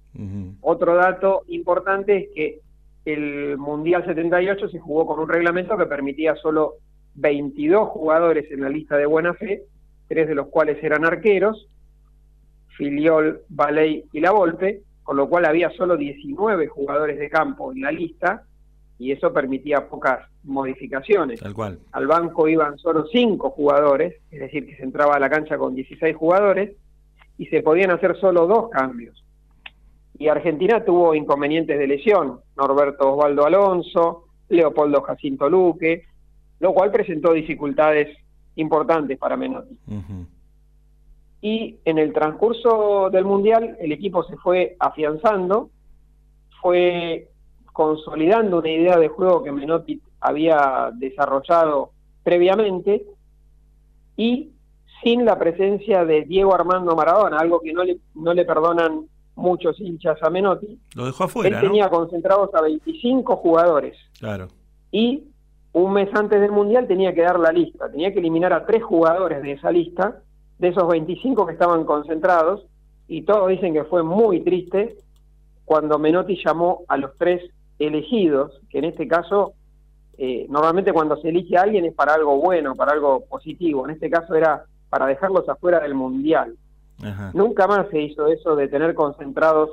Otro 0.62 0.94
dato 0.94 1.42
importante 1.48 2.16
es 2.16 2.28
que 2.34 2.60
el 3.04 3.58
Mundial 3.58 4.04
78 4.04 4.68
se 4.68 4.78
jugó 4.78 5.06
con 5.06 5.20
un 5.20 5.28
reglamento 5.28 5.76
que 5.76 5.86
permitía 5.86 6.36
solo 6.36 6.74
22 7.14 7.88
jugadores 7.88 8.50
en 8.50 8.62
la 8.62 8.68
lista 8.68 8.96
de 8.96 9.06
buena 9.06 9.34
fe, 9.34 9.62
tres 10.08 10.28
de 10.28 10.34
los 10.34 10.48
cuales 10.48 10.82
eran 10.82 11.04
arqueros, 11.04 11.68
Filiol, 12.76 13.42
Baley 13.48 14.04
y 14.12 14.20
La 14.20 14.32
Volpe, 14.32 14.82
con 15.02 15.16
lo 15.16 15.28
cual 15.28 15.44
había 15.44 15.70
solo 15.70 15.96
19 15.96 16.66
jugadores 16.68 17.18
de 17.18 17.28
campo 17.28 17.72
en 17.72 17.82
la 17.82 17.92
lista 17.92 18.42
y 18.98 19.12
eso 19.12 19.32
permitía 19.32 19.88
pocas 19.88 20.26
modificaciones. 20.44 21.40
Tal 21.40 21.54
cual. 21.54 21.78
Al 21.92 22.06
banco 22.06 22.48
iban 22.48 22.78
solo 22.78 23.06
5 23.06 23.50
jugadores, 23.50 24.14
es 24.30 24.40
decir, 24.40 24.66
que 24.66 24.76
se 24.76 24.82
entraba 24.82 25.16
a 25.16 25.20
la 25.20 25.28
cancha 25.28 25.58
con 25.58 25.74
16 25.74 26.16
jugadores 26.16 26.72
y 27.36 27.46
se 27.46 27.62
podían 27.62 27.90
hacer 27.90 28.16
solo 28.18 28.46
dos 28.46 28.70
cambios. 28.70 29.23
Y 30.18 30.28
Argentina 30.28 30.84
tuvo 30.84 31.14
inconvenientes 31.14 31.78
de 31.78 31.86
lesión, 31.86 32.40
Norberto 32.56 33.14
Osvaldo 33.14 33.44
Alonso, 33.46 34.24
Leopoldo 34.48 35.02
Jacinto 35.02 35.48
Luque, 35.48 36.04
lo 36.60 36.72
cual 36.72 36.90
presentó 36.90 37.32
dificultades 37.32 38.16
importantes 38.56 39.18
para 39.18 39.36
Menotti. 39.36 39.78
Y 41.40 41.78
en 41.84 41.98
el 41.98 42.12
transcurso 42.12 43.10
del 43.10 43.24
Mundial 43.24 43.76
el 43.80 43.92
equipo 43.92 44.22
se 44.24 44.36
fue 44.36 44.76
afianzando, 44.78 45.70
fue 46.62 47.28
consolidando 47.72 48.60
una 48.60 48.70
idea 48.70 48.96
de 48.98 49.08
juego 49.08 49.42
que 49.42 49.52
Menotti 49.52 50.00
había 50.20 50.90
desarrollado 50.94 51.90
previamente 52.22 53.04
y 54.16 54.52
sin 55.02 55.24
la 55.24 55.38
presencia 55.38 56.04
de 56.04 56.22
Diego 56.22 56.54
Armando 56.54 56.96
Maradona, 56.96 57.38
algo 57.38 57.60
que 57.60 57.72
no 57.72 57.84
le, 57.84 57.98
no 58.14 58.32
le 58.32 58.44
perdonan 58.44 59.06
muchos 59.36 59.78
hinchas 59.80 60.22
a 60.22 60.30
Menotti. 60.30 60.78
Lo 60.94 61.06
dejó 61.06 61.24
afuera, 61.24 61.60
Él 61.60 61.66
tenía 61.66 61.88
concentrados 61.88 62.54
a 62.54 62.60
25 62.62 63.36
jugadores 63.36 63.96
Claro. 64.18 64.48
y 64.92 65.24
un 65.72 65.92
mes 65.92 66.08
antes 66.14 66.40
del 66.40 66.52
Mundial 66.52 66.86
tenía 66.86 67.12
que 67.12 67.22
dar 67.22 67.38
la 67.40 67.50
lista, 67.50 67.90
tenía 67.90 68.12
que 68.12 68.20
eliminar 68.20 68.52
a 68.52 68.64
tres 68.64 68.82
jugadores 68.84 69.42
de 69.42 69.52
esa 69.52 69.72
lista, 69.72 70.20
de 70.58 70.68
esos 70.68 70.86
25 70.86 71.46
que 71.46 71.52
estaban 71.52 71.84
concentrados, 71.84 72.64
y 73.08 73.22
todos 73.22 73.48
dicen 73.48 73.74
que 73.74 73.82
fue 73.84 74.02
muy 74.04 74.40
triste 74.40 74.96
cuando 75.64 75.98
Menotti 75.98 76.38
llamó 76.44 76.82
a 76.86 76.96
los 76.96 77.10
tres 77.18 77.42
elegidos, 77.80 78.60
que 78.70 78.78
en 78.78 78.84
este 78.84 79.08
caso, 79.08 79.54
eh, 80.16 80.46
normalmente 80.48 80.92
cuando 80.92 81.16
se 81.16 81.30
elige 81.30 81.56
a 81.56 81.62
alguien 81.62 81.84
es 81.86 81.92
para 81.94 82.14
algo 82.14 82.36
bueno, 82.36 82.74
para 82.76 82.92
algo 82.92 83.24
positivo, 83.28 83.84
en 83.84 83.94
este 83.94 84.08
caso 84.08 84.34
era 84.36 84.64
para 84.90 85.06
dejarlos 85.06 85.48
afuera 85.48 85.80
del 85.80 85.94
Mundial. 85.94 86.54
Nunca 87.32 87.66
más 87.66 87.88
se 87.90 88.00
hizo 88.00 88.26
eso 88.28 88.56
de 88.56 88.68
tener 88.68 88.94
concentrados 88.94 89.70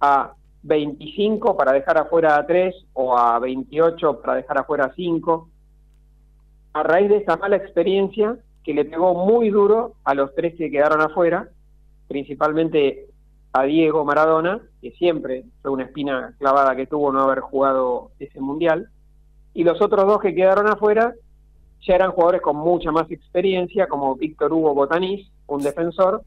a 0.00 0.34
25 0.62 1.56
para 1.56 1.72
dejar 1.72 1.98
afuera 1.98 2.36
a 2.36 2.46
3 2.46 2.74
o 2.94 3.16
a 3.16 3.38
28 3.38 4.20
para 4.20 4.34
dejar 4.34 4.58
afuera 4.58 4.86
a 4.86 4.94
5. 4.94 5.48
A 6.72 6.82
raíz 6.82 7.08
de 7.08 7.18
esta 7.18 7.36
mala 7.36 7.56
experiencia 7.56 8.36
que 8.64 8.74
le 8.74 8.84
pegó 8.84 9.14
muy 9.14 9.50
duro 9.50 9.94
a 10.04 10.14
los 10.14 10.34
tres 10.34 10.54
que 10.56 10.70
quedaron 10.70 11.02
afuera, 11.02 11.48
principalmente 12.08 13.06
a 13.52 13.64
Diego 13.64 14.04
Maradona, 14.04 14.60
que 14.80 14.90
siempre 14.92 15.44
fue 15.62 15.70
una 15.70 15.84
espina 15.84 16.34
clavada 16.38 16.74
que 16.74 16.86
tuvo 16.86 17.12
no 17.12 17.20
haber 17.20 17.40
jugado 17.40 18.10
ese 18.18 18.40
mundial, 18.40 18.88
y 19.52 19.62
los 19.62 19.80
otros 19.80 20.06
dos 20.06 20.20
que 20.20 20.34
quedaron 20.34 20.66
afuera 20.66 21.14
ya 21.82 21.94
eran 21.94 22.12
jugadores 22.12 22.40
con 22.40 22.56
mucha 22.56 22.90
más 22.90 23.10
experiencia, 23.10 23.86
como 23.86 24.16
Víctor 24.16 24.52
Hugo 24.52 24.74
Botanís, 24.74 25.30
un 25.46 25.62
defensor, 25.62 26.22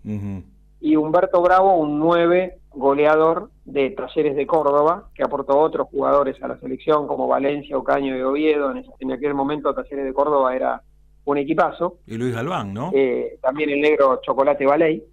y 0.80 0.95
Humberto 0.95 1.41
Bravo, 1.41 1.77
un 1.77 1.99
9 1.99 2.60
goleador 2.72 3.49
de 3.65 3.89
Talleres 3.89 4.35
de 4.35 4.45
Córdoba, 4.45 5.10
que 5.15 5.23
aportó 5.23 5.57
otros 5.57 5.88
jugadores 5.89 6.41
a 6.41 6.48
la 6.48 6.60
selección, 6.60 7.07
como 7.07 7.27
Valencia, 7.27 7.77
Ocaño 7.77 8.15
y 8.15 8.22
Oviedo. 8.22 8.73
En, 8.99 9.11
aquel 9.11 9.34
momento 9.34 9.73
Talleres 9.73 10.06
de 10.06 10.14
Córdoba 10.14 10.56
era 10.56 10.81
un 11.26 11.38
equipazo. 11.38 11.98
Y 12.06 12.18
Luis 12.18 12.35
Galván, 12.35 12.73
¿no? 12.73 12.91
Eh, 12.94 13.39
también 13.41 13.72
el 13.72 13.81
negro 13.81 14.22
Chocolate 14.23 14.65
Baley. 14.65 15.03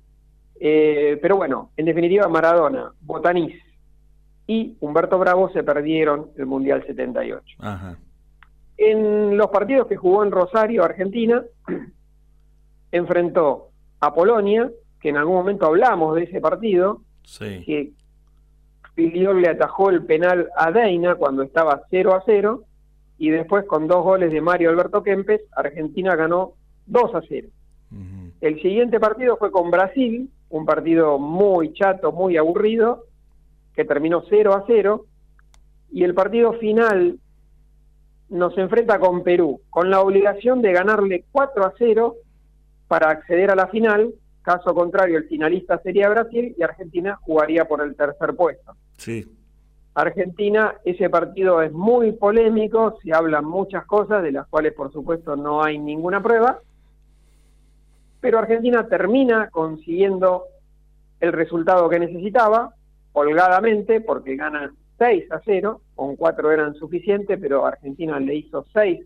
Eh, 0.61 1.19
pero 1.21 1.37
bueno, 1.37 1.71
en 1.77 1.87
definitiva, 1.87 2.29
Maradona, 2.29 2.93
Botanís 3.01 3.57
y 4.47 4.77
Humberto 4.81 5.19
Bravo 5.19 5.51
se 5.51 5.65
perdieron 5.65 6.31
el 6.37 6.47
Mundial 6.47 6.85
78. 6.87 7.57
Ajá. 7.61 7.99
En 8.77 9.37
los 9.37 9.49
partidos 9.49 9.87
que 9.87 9.97
jugó 9.97 10.23
en 10.23 10.31
Rosario, 10.31 10.85
Argentina, 10.85 11.43
enfrentó 12.93 13.71
a 14.07 14.15
Polonia, 14.15 14.71
que 15.01 15.09
en 15.11 15.17
algún 15.17 15.37
momento 15.37 15.67
hablamos 15.67 16.15
de 16.17 16.25
ese 16.25 16.41
partido, 16.41 17.01
Sí. 17.23 17.63
que 17.65 17.91
Filiol 18.95 19.41
le 19.43 19.49
atajó 19.49 19.91
el 19.91 20.05
penal 20.05 20.49
a 20.57 20.71
Deina 20.71 21.15
cuando 21.17 21.43
estaba 21.43 21.83
0 21.91 22.15
a 22.15 22.23
0, 22.25 22.63
y 23.19 23.31
después 23.31 23.65
con 23.65 23.87
dos 23.87 24.03
goles 24.05 24.33
de 24.33 24.41
Mario 24.41 24.71
Alberto 24.71 25.03
Kempes, 25.03 25.43
Argentina 25.57 26.17
ganó 26.17 26.53
2 26.87 27.15
a 27.15 27.23
0. 27.29 27.49
El 28.41 28.61
siguiente 28.61 29.01
partido 29.01 29.37
fue 29.37 29.51
con 29.51 29.71
Brasil, 29.71 30.29
un 30.51 30.67
partido 30.67 31.19
muy 31.19 31.73
chato, 31.73 32.13
muy 32.13 32.37
aburrido, 32.37 33.05
que 33.75 33.85
terminó 33.85 34.23
0 34.29 34.53
a 34.53 34.65
0, 34.67 35.07
y 35.91 36.05
el 36.05 36.13
partido 36.15 36.53
final 36.55 37.19
nos 38.29 38.57
enfrenta 38.59 38.99
con 38.99 39.23
Perú, 39.23 39.61
con 39.71 39.91
la 39.91 40.01
obligación 40.01 40.61
de 40.61 40.73
ganarle 40.73 41.25
4 41.33 41.65
a 41.65 41.73
0 41.79 42.17
para 42.95 43.11
acceder 43.11 43.51
a 43.51 43.57
la 43.57 43.67
final, 43.67 44.15
caso 44.41 44.73
contrario 44.73 45.19
el 45.19 45.25
finalista 45.25 45.81
sería 45.81 46.09
Brasil 46.09 46.55
y 46.57 46.63
Argentina 46.63 47.19
jugaría 47.23 47.65
por 47.65 47.83
el 47.83 47.97
tercer 47.97 48.37
puesto. 48.37 48.77
Sí. 48.97 49.27
Argentina, 49.95 50.75
ese 50.85 51.11
partido 51.11 51.61
es 51.61 51.73
muy 51.73 52.13
polémico, 52.13 52.97
se 53.03 53.13
hablan 53.13 53.47
muchas 53.47 53.85
cosas 53.85 54.23
de 54.23 54.31
las 54.31 54.47
cuales 54.47 54.75
por 54.75 54.93
supuesto 54.93 55.35
no 55.35 55.65
hay 55.65 55.77
ninguna 55.81 56.23
prueba, 56.23 56.61
pero 58.21 58.39
Argentina 58.39 58.87
termina 58.87 59.51
consiguiendo 59.51 60.45
el 61.19 61.33
resultado 61.33 61.89
que 61.89 61.99
necesitaba, 61.99 62.77
holgadamente, 63.13 64.03
porque 64.03 64.37
gana 64.37 64.73
6 64.99 65.33
a 65.33 65.41
0, 65.45 65.81
con 65.97 66.15
4 66.15 66.53
eran 66.53 66.75
suficientes, 66.77 67.41
pero 67.41 67.67
Argentina 67.67 68.21
le 68.21 68.37
hizo 68.37 68.65
6 68.73 69.05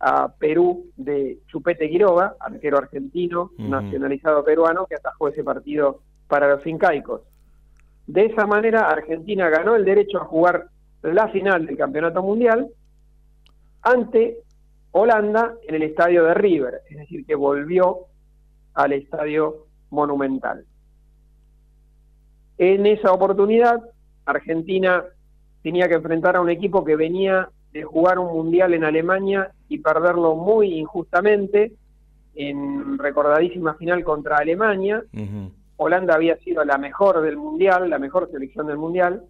a 0.00 0.28
Perú 0.28 0.86
de 0.96 1.38
Chupete 1.46 1.88
Quiroga, 1.88 2.36
arquero 2.38 2.78
argentino, 2.78 3.50
nacionalizado 3.58 4.44
peruano, 4.44 4.86
que 4.86 4.96
atajó 4.96 5.28
ese 5.28 5.42
partido 5.42 6.00
para 6.28 6.48
los 6.48 6.66
incaicos. 6.66 7.22
De 8.06 8.26
esa 8.26 8.46
manera, 8.46 8.88
Argentina 8.88 9.48
ganó 9.48 9.74
el 9.74 9.84
derecho 9.84 10.18
a 10.18 10.24
jugar 10.26 10.68
la 11.02 11.28
final 11.28 11.66
del 11.66 11.76
Campeonato 11.76 12.22
Mundial 12.22 12.68
ante 13.82 14.38
Holanda 14.92 15.54
en 15.66 15.74
el 15.74 15.82
estadio 15.82 16.24
de 16.24 16.34
River, 16.34 16.82
es 16.88 16.98
decir, 16.98 17.24
que 17.26 17.34
volvió 17.34 18.06
al 18.74 18.92
estadio 18.92 19.66
monumental. 19.90 20.64
En 22.58 22.86
esa 22.86 23.12
oportunidad, 23.12 23.82
Argentina 24.24 25.04
tenía 25.62 25.88
que 25.88 25.94
enfrentar 25.94 26.36
a 26.36 26.40
un 26.40 26.50
equipo 26.50 26.84
que 26.84 26.96
venía 26.96 27.48
de 27.76 27.84
jugar 27.84 28.18
un 28.18 28.32
mundial 28.32 28.72
en 28.72 28.84
Alemania 28.84 29.50
y 29.68 29.78
perderlo 29.78 30.34
muy 30.34 30.78
injustamente 30.78 31.72
en 32.34 32.98
recordadísima 32.98 33.74
final 33.74 34.02
contra 34.02 34.38
Alemania. 34.38 35.04
Holanda 35.76 36.14
había 36.14 36.36
sido 36.38 36.64
la 36.64 36.78
mejor 36.78 37.20
del 37.20 37.36
mundial, 37.36 37.90
la 37.90 37.98
mejor 37.98 38.30
selección 38.30 38.66
del 38.66 38.78
mundial, 38.78 39.24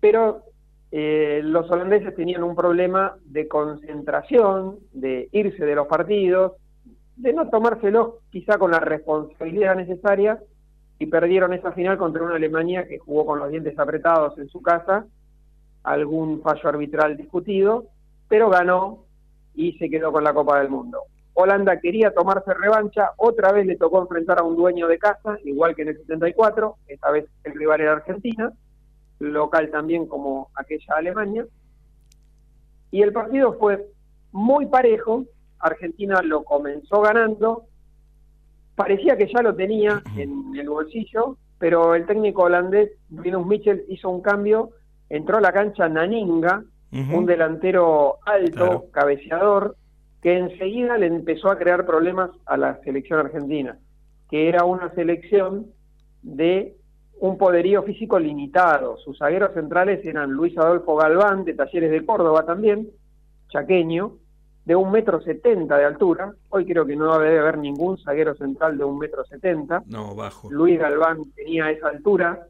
pero 0.00 0.42
eh, 0.90 1.42
los 1.44 1.70
holandeses 1.70 2.14
tenían 2.16 2.42
un 2.42 2.56
problema 2.56 3.16
de 3.26 3.46
concentración, 3.46 4.78
de 4.92 5.28
irse 5.32 5.66
de 5.66 5.74
los 5.74 5.86
partidos, 5.86 6.52
de 7.16 7.34
no 7.34 7.50
tomárselos 7.50 8.14
quizá 8.30 8.56
con 8.58 8.70
la 8.70 8.80
responsabilidad 8.80 9.76
necesaria 9.76 10.38
y 10.98 11.06
perdieron 11.06 11.52
esa 11.52 11.72
final 11.72 11.98
contra 11.98 12.22
una 12.22 12.36
Alemania 12.36 12.88
que 12.88 12.98
jugó 12.98 13.26
con 13.26 13.38
los 13.38 13.50
dientes 13.50 13.78
apretados 13.78 14.38
en 14.38 14.48
su 14.48 14.62
casa, 14.62 15.04
algún 15.86 16.42
fallo 16.42 16.68
arbitral 16.68 17.16
discutido, 17.16 17.86
pero 18.28 18.50
ganó 18.50 19.04
y 19.54 19.78
se 19.78 19.88
quedó 19.88 20.10
con 20.10 20.24
la 20.24 20.34
Copa 20.34 20.58
del 20.58 20.68
Mundo. 20.68 20.98
Holanda 21.34 21.78
quería 21.80 22.12
tomarse 22.12 22.52
revancha, 22.54 23.12
otra 23.16 23.52
vez 23.52 23.66
le 23.66 23.76
tocó 23.76 24.00
enfrentar 24.00 24.40
a 24.40 24.42
un 24.42 24.56
dueño 24.56 24.88
de 24.88 24.98
casa, 24.98 25.38
igual 25.44 25.76
que 25.76 25.82
en 25.82 25.88
el 25.88 25.98
74, 25.98 26.76
esta 26.88 27.10
vez 27.12 27.26
el 27.44 27.54
rival 27.54 27.80
era 27.80 27.92
Argentina, 27.92 28.52
local 29.20 29.70
también 29.70 30.06
como 30.06 30.50
aquella 30.54 30.94
Alemania, 30.96 31.46
y 32.90 33.02
el 33.02 33.12
partido 33.12 33.52
fue 33.54 33.86
muy 34.32 34.66
parejo, 34.66 35.24
Argentina 35.60 36.20
lo 36.20 36.42
comenzó 36.42 37.00
ganando, 37.00 37.66
parecía 38.74 39.16
que 39.16 39.30
ya 39.32 39.40
lo 39.40 39.54
tenía 39.54 40.02
en 40.16 40.56
el 40.56 40.68
bolsillo, 40.68 41.36
pero 41.58 41.94
el 41.94 42.06
técnico 42.06 42.42
holandés, 42.42 42.90
Rinus 43.10 43.46
Michel, 43.46 43.84
hizo 43.88 44.10
un 44.10 44.20
cambio, 44.20 44.70
entró 45.08 45.38
a 45.38 45.40
la 45.40 45.52
cancha 45.52 45.88
Naninga, 45.88 46.62
un 46.92 47.26
delantero 47.26 48.16
alto, 48.24 48.54
Claro. 48.54 48.84
cabeceador, 48.90 49.76
que 50.22 50.38
enseguida 50.38 50.96
le 50.96 51.06
empezó 51.06 51.50
a 51.50 51.58
crear 51.58 51.84
problemas 51.84 52.30
a 52.46 52.56
la 52.56 52.80
selección 52.84 53.18
argentina, 53.20 53.78
que 54.30 54.48
era 54.48 54.64
una 54.64 54.92
selección 54.94 55.66
de 56.22 56.74
un 57.20 57.36
poderío 57.38 57.82
físico 57.82 58.18
limitado. 58.18 58.96
Sus 58.98 59.18
zagueros 59.18 59.52
centrales 59.54 60.04
eran 60.06 60.30
Luis 60.32 60.56
Adolfo 60.58 60.96
Galván, 60.96 61.44
de 61.44 61.54
Talleres 61.54 61.90
de 61.90 62.04
Córdoba 62.04 62.44
también, 62.46 62.88
chaqueño, 63.48 64.12
de 64.64 64.74
un 64.74 64.90
metro 64.90 65.20
setenta 65.20 65.78
de 65.78 65.84
altura. 65.84 66.32
Hoy 66.48 66.66
creo 66.66 66.84
que 66.86 66.96
no 66.96 67.16
debe 67.18 67.38
haber 67.38 67.58
ningún 67.58 67.98
zaguero 67.98 68.34
central 68.34 68.76
de 68.78 68.84
un 68.84 68.98
metro 68.98 69.24
setenta. 69.24 69.82
No, 69.86 70.14
bajo. 70.14 70.50
Luis 70.50 70.78
Galván 70.78 71.18
tenía 71.34 71.70
esa 71.70 71.88
altura 71.88 72.46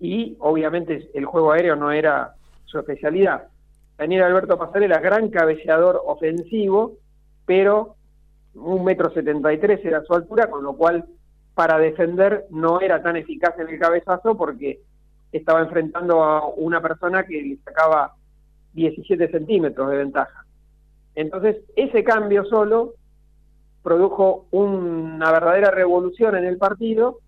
y 0.00 0.36
obviamente 0.40 1.08
el 1.14 1.24
juego 1.24 1.52
aéreo 1.52 1.76
no 1.76 1.90
era 1.90 2.34
su 2.64 2.78
especialidad. 2.78 3.48
Daniel 3.96 4.24
Alberto 4.24 4.58
Pasarela, 4.58 5.00
gran 5.00 5.30
cabeceador 5.30 6.02
ofensivo, 6.04 6.94
pero 7.46 7.96
un 8.54 8.84
metro 8.84 9.10
setenta 9.10 9.52
y 9.52 9.58
tres 9.58 9.84
era 9.84 10.02
su 10.02 10.14
altura, 10.14 10.50
con 10.50 10.62
lo 10.62 10.74
cual 10.74 11.04
para 11.54 11.78
defender 11.78 12.46
no 12.50 12.80
era 12.80 13.02
tan 13.02 13.16
eficaz 13.16 13.58
en 13.58 13.68
el 13.68 13.78
cabezazo 13.78 14.36
porque 14.36 14.80
estaba 15.32 15.60
enfrentando 15.60 16.22
a 16.22 16.46
una 16.48 16.80
persona 16.80 17.24
que 17.24 17.42
le 17.42 17.56
sacaba 17.64 18.14
17 18.74 19.30
centímetros 19.30 19.90
de 19.90 19.96
ventaja. 19.96 20.44
Entonces, 21.14 21.56
ese 21.76 22.04
cambio 22.04 22.44
solo 22.44 22.92
produjo 23.82 24.46
una 24.50 25.32
verdadera 25.32 25.70
revolución 25.70 26.36
en 26.36 26.44
el 26.44 26.58
partido 26.58 27.20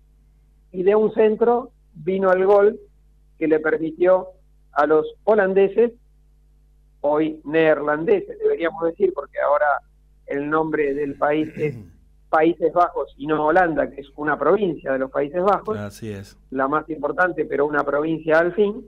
y 0.71 0.83
de 0.83 0.95
un 0.95 1.11
centro 1.13 1.71
vino 2.03 2.31
el 2.31 2.45
gol 2.45 2.79
que 3.37 3.47
le 3.47 3.59
permitió 3.59 4.29
a 4.73 4.85
los 4.85 5.05
holandeses, 5.23 5.91
hoy 7.01 7.39
neerlandeses 7.43 8.37
deberíamos 8.39 8.83
decir, 8.83 9.13
porque 9.13 9.39
ahora 9.39 9.65
el 10.27 10.49
nombre 10.49 10.93
del 10.93 11.15
país 11.15 11.49
es 11.55 11.77
Países 12.29 12.71
Bajos 12.71 13.13
y 13.17 13.25
no 13.25 13.43
Holanda, 13.43 13.89
que 13.89 14.01
es 14.01 14.07
una 14.15 14.37
provincia 14.37 14.93
de 14.93 14.99
los 14.99 15.09
Países 15.09 15.41
Bajos, 15.41 15.77
Así 15.79 16.11
es. 16.11 16.37
la 16.51 16.67
más 16.67 16.87
importante, 16.89 17.45
pero 17.45 17.65
una 17.65 17.83
provincia 17.83 18.37
al 18.37 18.53
fin, 18.53 18.85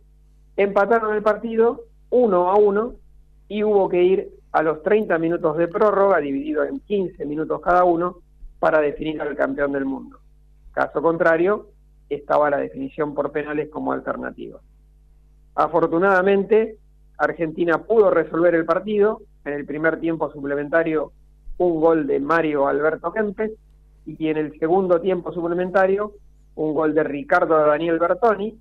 empataron 0.55 1.15
el 1.15 1.23
partido 1.23 1.85
uno 2.11 2.51
a 2.51 2.55
uno 2.55 2.93
y 3.47 3.63
hubo 3.63 3.89
que 3.89 4.03
ir 4.03 4.29
a 4.51 4.61
los 4.61 4.83
30 4.83 5.17
minutos 5.17 5.57
de 5.57 5.67
prórroga, 5.67 6.19
dividido 6.19 6.63
en 6.63 6.81
15 6.81 7.25
minutos 7.25 7.61
cada 7.61 7.83
uno, 7.83 8.17
para 8.59 8.79
definir 8.79 9.19
al 9.21 9.35
campeón 9.35 9.71
del 9.71 9.85
mundo. 9.85 10.19
Caso 10.71 11.01
contrario, 11.01 11.69
estaba 12.15 12.49
la 12.49 12.57
definición 12.57 13.13
por 13.13 13.31
penales 13.31 13.69
como 13.69 13.93
alternativa. 13.93 14.59
Afortunadamente, 15.55 16.77
Argentina 17.17 17.77
pudo 17.83 18.09
resolver 18.09 18.55
el 18.55 18.65
partido. 18.65 19.21
En 19.45 19.53
el 19.53 19.65
primer 19.65 19.99
tiempo 19.99 20.31
suplementario, 20.31 21.11
un 21.57 21.79
gol 21.79 22.07
de 22.07 22.19
Mario 22.19 22.67
Alberto 22.67 23.11
Kempes 23.11 23.51
y 24.05 24.27
en 24.27 24.37
el 24.37 24.57
segundo 24.59 24.99
tiempo 24.99 25.31
suplementario, 25.31 26.13
un 26.55 26.73
gol 26.73 26.93
de 26.93 27.03
Ricardo 27.03 27.57
Daniel 27.65 27.99
Bertoni, 27.99 28.57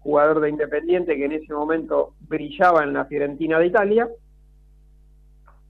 jugador 0.00 0.40
de 0.40 0.50
Independiente 0.50 1.16
que 1.16 1.24
en 1.24 1.32
ese 1.32 1.52
momento 1.52 2.14
brillaba 2.28 2.82
en 2.82 2.92
la 2.92 3.04
Fiorentina 3.04 3.58
de 3.58 3.66
Italia, 3.66 4.08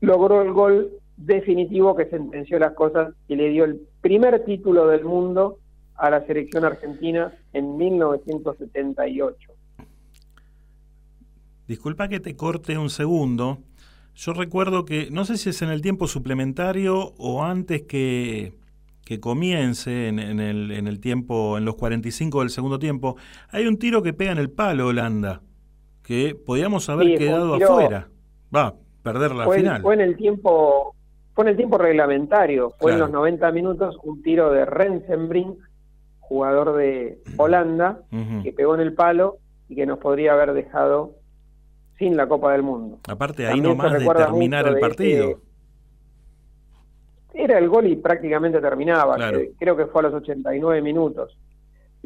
logró 0.01 0.43
el 0.43 0.53
gol 0.53 0.91
definitivo 1.16 1.95
que 1.95 2.07
sentenció 2.07 2.59
las 2.59 2.73
cosas 2.73 3.12
y 3.28 3.37
le 3.37 3.49
dio 3.51 3.65
el 3.65 3.81
primer 4.01 4.45
título 4.45 4.87
del 4.87 5.05
mundo 5.05 5.59
a 6.01 6.10
la 6.10 6.24
selección 6.27 6.64
argentina 6.64 7.32
en 7.52 7.77
1978. 7.77 9.52
Disculpa 11.68 12.09
que 12.09 12.20
te 12.20 12.35
corte 12.36 12.77
un 12.78 12.90
segundo. 12.90 13.59
Yo 14.14 14.32
recuerdo 14.32 14.85
que, 14.85 15.09
no 15.10 15.24
sé 15.24 15.36
si 15.36 15.51
es 15.51 15.62
en 15.62 15.70
el 15.70 15.82
tiempo 15.82 16.06
suplementario 16.09 17.12
o 17.16 17.44
antes 17.44 17.82
que, 17.82 18.55
que 19.05 19.20
comience, 19.20 20.09
en, 20.09 20.18
en 20.18 20.40
el, 20.40 20.72
en 20.72 20.89
el 20.89 20.98
tiempo, 21.01 21.56
en 21.59 21.64
los 21.64 21.77
45 21.77 22.40
del 22.40 22.51
segundo 22.51 22.78
tiempo, 22.78 23.16
hay 23.51 23.66
un 23.66 23.78
tiro 23.78 24.02
que 24.02 24.12
pega 24.12 24.32
en 24.32 24.39
el 24.39 24.51
palo 24.51 24.89
Holanda, 24.89 25.43
que 26.02 26.35
podíamos 26.35 26.89
haber 26.89 27.06
Sí, 27.06 27.14
quedado 27.18 27.56
tiro- 27.56 27.70
afuera. 27.72 28.09
Va, 28.55 28.74
perder 29.02 29.32
la 29.32 29.44
fue, 29.44 29.59
final. 29.59 29.81
fue 29.82 29.94
en 29.94 30.01
el 30.01 30.16
tiempo 30.16 30.94
fue 31.32 31.44
en 31.44 31.51
el 31.51 31.56
tiempo 31.56 31.78
reglamentario, 31.78 32.70
fue 32.81 32.90
Claro. 32.90 33.06
en 33.06 33.12
los 33.12 33.20
90 33.20 33.52
minutos 33.52 33.97
un 34.02 34.20
tiro 34.20 34.51
de 34.51 34.64
Rensenbrink, 34.64 35.56
jugador 36.35 36.77
de 36.77 37.19
Holanda, 37.39 38.02
que 38.44 38.52
pegó 38.52 38.77
en 38.77 38.81
el 38.82 38.94
palo 38.94 39.39
y 39.69 39.74
que 39.74 39.85
nos 39.85 39.98
podría 39.98 40.32
haber 40.35 40.52
dejado 40.52 41.16
sin 41.98 42.16
la 42.16 42.28
Copa 42.28 42.52
del 42.52 42.62
Mundo. 42.62 43.01
Aparte, 43.09 43.48
ahí 43.48 43.61
También 43.61 43.77
nomás 43.77 43.93
de 43.98 44.07
terminar 44.07 44.69
el 44.69 44.78
partido. 44.78 45.28
ese- 45.31 45.39
Era 47.35 47.59
el 47.59 47.69
gol 47.69 47.89
y 47.89 47.97
prácticamente 47.97 48.61
terminaba, 48.61 49.16
Claro. 49.16 49.39
que- 49.39 49.52
creo 49.59 49.77
que 49.77 49.86
fue 49.86 50.02
a 50.02 50.05
los 50.05 50.15
89 50.15 50.81
minutos. 50.82 51.36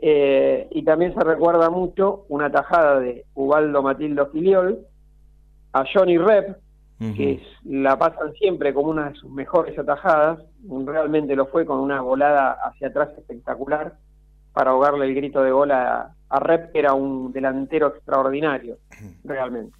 Eh, 0.00 0.68
y 0.70 0.82
también 0.84 1.12
se 1.14 1.20
recuerda 1.20 1.68
mucho 1.68 2.24
una 2.30 2.50
tajada 2.50 3.00
de 3.00 3.26
Ubaldo 3.34 3.82
Matildo 3.82 4.26
Filiol 4.28 4.78
a 5.74 5.84
Johnny 5.92 6.16
Rep, 6.16 6.56
que 7.14 7.32
es- 7.34 7.42
la 7.64 7.98
pasan 7.98 8.32
siempre 8.34 8.72
como 8.72 8.88
una 8.90 9.10
de 9.10 9.14
sus 9.16 9.30
mejores 9.30 9.78
atajadas, 9.78 10.40
realmente 10.86 11.36
lo 11.36 11.44
fue 11.46 11.66
con 11.66 11.78
una 11.78 12.00
volada 12.00 12.52
hacia 12.64 12.88
atrás 12.88 13.10
espectacular 13.18 13.94
para 14.54 14.70
ahogarle 14.70 15.04
el 15.04 15.14
grito 15.14 15.42
de 15.42 15.50
gol 15.50 15.72
a, 15.72 16.14
a 16.30 16.40
Rep, 16.40 16.72
que 16.72 16.78
era 16.78 16.94
un 16.94 17.32
delantero 17.32 17.88
extraordinario, 17.88 18.78
realmente. 19.24 19.76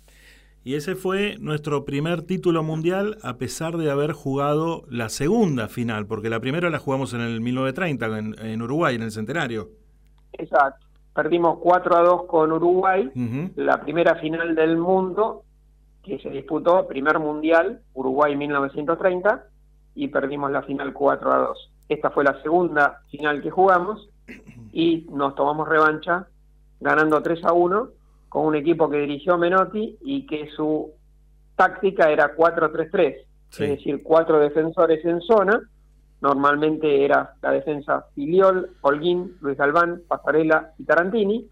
Y 0.64 0.74
ese 0.74 0.94
fue 0.94 1.36
nuestro 1.38 1.84
primer 1.84 2.22
título 2.22 2.62
mundial 2.62 3.18
a 3.22 3.36
pesar 3.36 3.76
de 3.76 3.90
haber 3.90 4.12
jugado 4.12 4.84
la 4.90 5.10
segunda 5.10 5.68
final, 5.68 6.06
porque 6.06 6.30
la 6.30 6.40
primera 6.40 6.70
la 6.70 6.78
jugamos 6.78 7.14
en 7.14 7.20
el 7.20 7.40
1930 7.40 8.18
en, 8.18 8.34
en 8.38 8.62
Uruguay, 8.62 8.96
en 8.96 9.02
el 9.02 9.10
Centenario. 9.10 9.68
Exacto. 10.32 10.86
Perdimos 11.14 11.58
4 11.60 11.96
a 11.96 12.00
2 12.00 12.26
con 12.26 12.50
Uruguay, 12.50 13.08
la 13.54 13.80
primera 13.80 14.16
final 14.16 14.56
del 14.56 14.76
mundo 14.76 15.44
que 16.02 16.18
se 16.18 16.28
disputó, 16.28 16.88
primer 16.88 17.20
mundial, 17.20 17.80
Uruguay 17.92 18.34
1930, 18.34 19.44
y 19.94 20.08
perdimos 20.08 20.50
la 20.50 20.62
final 20.62 20.92
4 20.92 21.32
a 21.32 21.38
2. 21.38 21.70
Esta 21.88 22.10
fue 22.10 22.24
la 22.24 22.42
segunda 22.42 23.00
final 23.10 23.42
que 23.42 23.50
jugamos 23.50 24.08
y 24.72 25.06
nos 25.10 25.34
tomamos 25.34 25.68
revancha 25.68 26.26
ganando 26.80 27.22
3 27.22 27.44
a 27.44 27.52
1 27.52 27.88
con 28.28 28.46
un 28.46 28.54
equipo 28.56 28.88
que 28.90 28.98
dirigió 28.98 29.38
Menotti 29.38 29.96
y 30.02 30.26
que 30.26 30.48
su 30.50 30.90
táctica 31.56 32.10
era 32.10 32.34
4-3-3, 32.36 33.16
Sí. 33.50 33.64
es 33.64 33.70
decir, 33.70 34.02
cuatro 34.02 34.40
defensores 34.40 35.04
en 35.04 35.20
zona. 35.20 35.60
Normalmente 36.20 37.04
era 37.04 37.34
la 37.42 37.52
defensa 37.52 38.06
Filiol, 38.14 38.70
Holguín, 38.80 39.36
Luis 39.40 39.56
Galván, 39.56 40.02
Pasarela 40.08 40.72
y 40.78 40.84
Tarantini. 40.84 41.48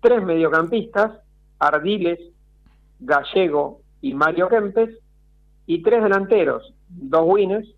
Tres 0.00 0.22
mediocampistas, 0.22 1.18
Ardiles, 1.58 2.18
Gallego 3.00 3.80
y 4.00 4.14
Mario 4.14 4.48
Kempes. 4.48 4.90
Y 5.66 5.82
tres 5.82 6.02
delanteros, 6.02 6.72
dos 6.88 7.22
winners, 7.26 7.68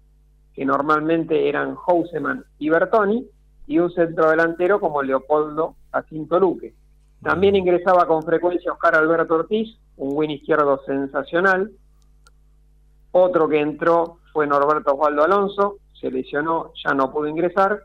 que 0.55 0.65
normalmente 0.65 1.49
eran 1.49 1.75
Houseman 1.75 2.45
y 2.59 2.69
Bertoni, 2.69 3.27
y 3.71 3.79
un 3.79 3.93
centrodelantero 3.93 4.81
como 4.81 5.01
Leopoldo 5.01 5.77
Jacinto 5.93 6.41
Luque. 6.41 6.75
También 7.23 7.55
ingresaba 7.55 8.05
con 8.05 8.25
frecuencia 8.25 8.73
Oscar 8.73 8.97
Alberto 8.97 9.35
Ortiz, 9.37 9.79
un 9.97 10.11
win 10.17 10.33
izquierdo 10.33 10.83
sensacional. 10.85 11.71
Otro 13.13 13.49
que 13.49 13.61
entró 13.61 14.19
fue 14.33 14.49
Norberto 14.49 14.95
Osvaldo 14.95 15.23
Alonso, 15.23 15.77
se 15.93 16.11
lesionó, 16.11 16.73
ya 16.85 16.95
no 16.95 17.13
pudo 17.13 17.29
ingresar. 17.29 17.85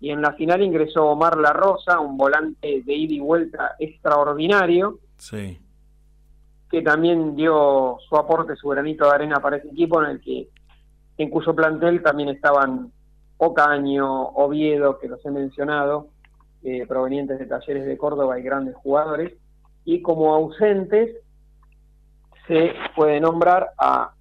Y 0.00 0.10
en 0.10 0.22
la 0.22 0.34
final 0.34 0.62
ingresó 0.62 1.06
Omar 1.06 1.36
La 1.36 1.52
Rosa, 1.52 1.98
un 1.98 2.16
volante 2.16 2.82
de 2.86 2.94
ida 2.94 3.14
y 3.14 3.18
vuelta 3.18 3.74
extraordinario, 3.80 5.00
Sí. 5.16 5.58
que 6.70 6.80
también 6.82 7.34
dio 7.34 7.98
su 8.08 8.14
aporte, 8.16 8.54
su 8.54 8.68
granito 8.68 9.06
de 9.06 9.10
arena 9.16 9.40
para 9.40 9.56
ese 9.56 9.66
equipo, 9.66 10.00
en 10.00 10.10
el 10.10 10.20
que 10.20 10.48
en 11.16 11.28
cuyo 11.28 11.56
plantel 11.56 12.04
también 12.04 12.28
estaban 12.28 12.92
Ocaño, 13.38 14.28
Oviedo, 14.30 14.98
que 14.98 15.08
los 15.08 15.24
he 15.24 15.30
mencionado, 15.30 16.08
eh, 16.62 16.86
provenientes 16.86 17.38
de 17.38 17.46
talleres 17.46 17.86
de 17.86 17.96
Córdoba 17.96 18.38
y 18.38 18.42
grandes 18.42 18.74
jugadores, 18.76 19.32
y 19.84 20.02
como 20.02 20.34
ausentes 20.34 21.16
se 22.46 22.72
puede 22.96 23.20
nombrar 23.20 23.70
a 23.78 24.12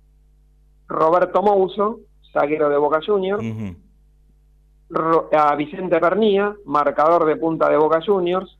Roberto 0.87 1.41
Mouso, 1.41 1.99
zaguero 2.31 2.69
de 2.69 2.77
Boca 2.77 2.99
Juniors, 3.05 3.43
a 5.33 5.55
Vicente 5.55 5.99
Pernía, 5.99 6.55
marcador 6.65 7.25
de 7.25 7.35
punta 7.35 7.69
de 7.69 7.77
Boca 7.77 8.01
Juniors, 8.05 8.57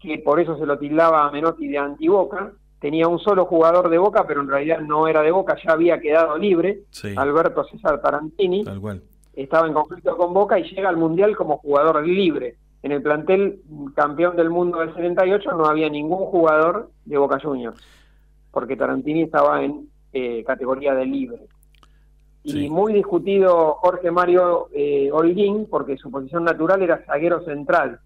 que 0.00 0.18
por 0.18 0.40
eso 0.40 0.58
se 0.58 0.66
lo 0.66 0.78
tildaba 0.78 1.24
a 1.24 1.30
Menotti 1.30 1.68
de 1.68 1.78
antiboca. 1.78 2.52
Tenía 2.80 3.06
un 3.06 3.20
solo 3.20 3.44
jugador 3.44 3.88
de 3.88 3.98
Boca, 3.98 4.26
pero 4.26 4.40
en 4.40 4.48
realidad 4.48 4.80
no 4.80 5.06
era 5.06 5.22
de 5.22 5.30
Boca, 5.30 5.56
ya 5.64 5.72
había 5.72 6.00
quedado 6.00 6.36
libre. 6.36 6.80
Sí. 6.90 7.14
Alberto 7.16 7.62
César 7.64 8.00
Tarantini 8.00 8.64
Tal 8.64 8.80
cual. 8.80 9.02
Estaba 9.34 9.66
en 9.66 9.74
conflicto 9.74 10.16
con 10.16 10.34
Boca 10.34 10.58
y 10.58 10.64
llega 10.64 10.88
al 10.88 10.96
Mundial 10.96 11.36
como 11.36 11.58
jugador 11.58 12.06
libre. 12.06 12.56
en 12.82 12.90
el 12.90 13.00
plantel 13.00 13.60
campeón 13.94 14.34
del 14.34 14.50
mundo 14.50 14.80
del 14.80 14.92
78 14.94 15.52
no 15.52 15.66
había 15.66 15.88
ningún 15.88 16.26
jugador 16.26 16.90
de 17.04 17.16
Boca 17.16 17.38
Juniors, 17.40 17.80
porque 18.50 18.76
Tarantini 18.76 19.22
estaba 19.22 19.62
en 19.62 19.88
eh, 20.12 20.42
categoría 20.44 20.94
de 20.94 21.06
libre. 21.06 21.46
Y 22.44 22.68
muy 22.68 22.92
discutido 22.92 23.74
Jorge 23.74 24.10
Mario 24.10 24.68
eh, 24.72 25.10
Holguín, 25.12 25.68
porque 25.70 25.96
su 25.96 26.10
posición 26.10 26.42
natural 26.42 26.82
era 26.82 27.04
zaguero 27.06 27.44
central. 27.44 28.00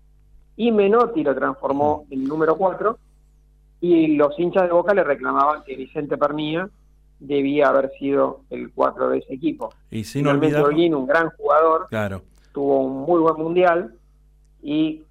Y 0.57 0.73
Menotti 0.73 1.24
lo 1.24 1.35
transformó 1.35 2.05
en 2.11 2.24
número 2.24 2.57
4, 2.57 2.98
y 3.81 4.16
los 4.16 4.39
hinchas 4.39 4.65
de 4.65 4.73
Boca 4.73 4.93
le 4.93 5.05
reclamaban 5.05 5.65
que 5.65 5.77
Vicente 5.77 6.19
Pernía 6.19 6.69
debía 7.19 7.69
haber 7.69 7.91
sido 7.99 8.41
el 8.51 8.73
4 8.73 9.09
de 9.11 9.19
ese 9.19 9.35
equipo. 9.35 9.73
Y 9.91 10.05
sin 10.05 10.23
Finalmente. 10.23 10.61
Holguín, 10.61 10.95
un 10.95 11.07
gran 11.07 11.31
jugador, 11.31 11.87
Claro. 11.89 12.23
tuvo 12.53 12.81
un 12.83 13.03
muy 13.07 13.21
buen 13.21 13.37
mundial 13.37 13.95
y 14.63 15.03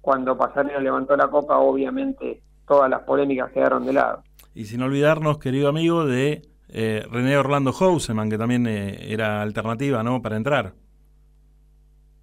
cuando 0.00 0.36
Pasarela 0.36 0.80
levantó 0.80 1.16
la 1.16 1.28
copa, 1.28 1.58
obviamente 1.58 2.40
todas 2.66 2.88
las 2.90 3.02
polémicas 3.02 3.50
quedaron 3.52 3.84
de 3.86 3.92
lado. 3.92 4.22
Y 4.54 4.64
sin 4.66 4.82
olvidarnos, 4.82 5.38
querido 5.38 5.68
amigo, 5.68 6.04
de 6.06 6.42
eh, 6.68 7.04
René 7.10 7.36
Orlando 7.36 7.72
Houseman, 7.72 8.28
que 8.30 8.38
también 8.38 8.66
eh, 8.66 9.12
era 9.12 9.40
alternativa, 9.42 10.02
¿no? 10.02 10.20
Para 10.22 10.36
entrar. 10.36 10.72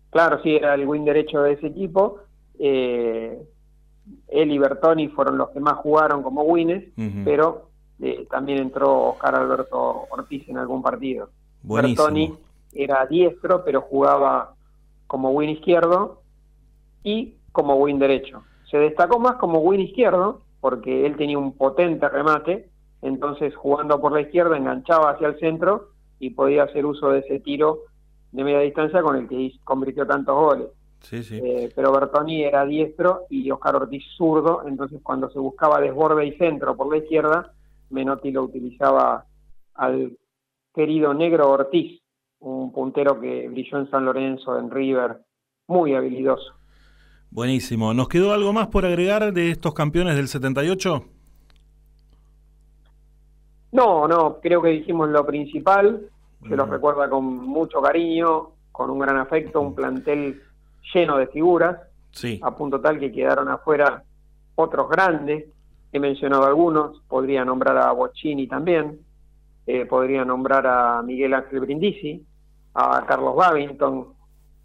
Claro, 0.10 0.40
sí, 0.44 0.56
era 0.56 0.76
el 0.76 0.86
win 0.88 1.06
derecho 1.06 1.42
de 1.42 1.54
ese 1.54 1.68
equipo. 1.68 2.20
Eh, 2.60 3.42
él 4.28 4.52
y 4.52 4.58
Bertoni 4.58 5.08
fueron 5.10 5.38
los 5.38 5.50
que 5.50 5.60
más 5.60 5.76
jugaron 5.76 6.22
como 6.24 6.44
wines, 6.44 6.84
Ujú. 6.98 7.22
pero 7.26 7.70
eh, 8.06 8.28
también 8.30 8.60
entró 8.60 9.12
Oscar 9.12 9.34
Alberto 9.36 10.08
Ortiz 10.10 10.48
en 10.50 10.58
algún 10.58 10.82
partido. 10.82 11.30
Buenísimo. 11.62 12.04
Bertoni 12.04 12.38
era 12.74 13.06
diestro, 13.06 13.64
pero 13.64 13.80
jugaba 13.80 14.56
como 15.08 15.30
win 15.30 15.52
izquierdo 15.52 16.22
y 17.02 17.36
como 17.54 17.76
win 17.76 18.00
derecho. 18.00 18.44
Se 18.70 18.78
destacó 18.78 19.20
más 19.20 19.38
como 19.38 19.60
win 19.60 19.80
izquierdo 19.80 20.42
porque 20.60 21.06
él 21.06 21.16
tenía 21.16 21.38
un 21.38 21.54
potente 21.54 22.10
remate, 22.10 22.70
entonces 23.02 23.56
jugando 23.56 24.02
por 24.02 24.12
la 24.12 24.20
izquierda 24.20 24.58
enganchaba 24.58 25.12
hacia 25.12 25.28
el 25.30 25.40
centro 25.40 25.92
y 26.20 26.32
podía 26.32 26.64
hacer 26.64 26.86
uso 26.86 27.10
de 27.10 27.20
ese 27.20 27.40
tiro 27.40 27.84
de 28.34 28.44
media 28.44 28.60
distancia 28.60 29.02
con 29.02 29.16
el 29.16 29.30
que 29.30 29.54
convirtió 29.64 30.06
tantos 30.06 30.36
goles. 30.36 30.68
Sí, 31.00 31.24
sí. 31.24 31.40
Eh, 31.42 31.72
pero 31.74 31.94
Bertoni 31.94 32.44
era 32.44 32.66
diestro 32.66 33.22
y 33.30 33.50
Oscar 33.50 33.78
Ortiz 33.78 34.04
zurdo, 34.18 34.64
entonces 34.68 35.00
cuando 35.02 35.30
se 35.30 35.40
buscaba 35.40 35.80
desborde 35.80 36.26
y 36.26 36.34
centro 36.34 36.76
por 36.76 36.90
la 36.92 36.98
izquierda, 36.98 37.54
Menotti 37.90 38.32
lo 38.32 38.44
utilizaba 38.44 39.26
al 39.76 40.18
querido 40.74 41.14
negro 41.14 41.50
Ortiz, 41.52 42.02
un 42.40 42.72
puntero 42.72 43.20
que 43.20 43.48
brilló 43.50 43.78
en 43.80 43.90
San 43.90 44.06
Lorenzo, 44.06 44.58
en 44.58 44.70
River, 44.72 45.20
muy 45.68 45.94
habilidoso. 45.96 46.54
Buenísimo. 47.30 47.94
¿Nos 47.94 48.08
quedó 48.10 48.34
algo 48.34 48.54
más 48.54 48.68
por 48.68 48.86
agregar 48.86 49.34
de 49.34 49.50
estos 49.52 49.74
campeones 49.74 50.16
del 50.16 50.28
78? 50.28 51.04
No, 53.72 54.08
no, 54.08 54.40
creo 54.40 54.62
que 54.62 54.70
dijimos 54.70 55.10
lo 55.10 55.26
principal, 55.26 56.02
se 56.48 56.56
los 56.56 56.70
recuerda 56.70 57.10
con 57.10 57.24
mucho 57.26 57.82
cariño, 57.82 58.50
con 58.72 58.90
un 58.92 59.00
gran 59.00 59.18
afecto, 59.18 59.62
un 59.62 59.74
plantel 59.74 60.42
lleno 60.94 61.18
de 61.18 61.28
figuras, 61.28 61.80
Sí. 62.12 62.40
a 62.44 62.56
punto 62.56 62.80
tal 62.80 63.00
que 63.00 63.12
quedaron 63.12 63.50
afuera 63.50 64.04
otros 64.56 64.88
grandes, 64.90 65.46
he 65.94 65.99
mencionado 65.99 66.45
algunos, 66.45 66.99
podría 67.07 67.45
nombrar 67.45 67.78
a 67.78 67.91
Bocchini 67.91 68.48
también, 68.48 68.99
eh, 69.68 69.86
podría 69.86 70.26
nombrar 70.26 70.65
a 70.65 71.03
Miguel 71.03 71.36
Ángel 71.36 71.60
Brindisi, 71.60 72.26
a 72.74 73.06
Carlos 73.06 73.36
Babington, 73.36 74.07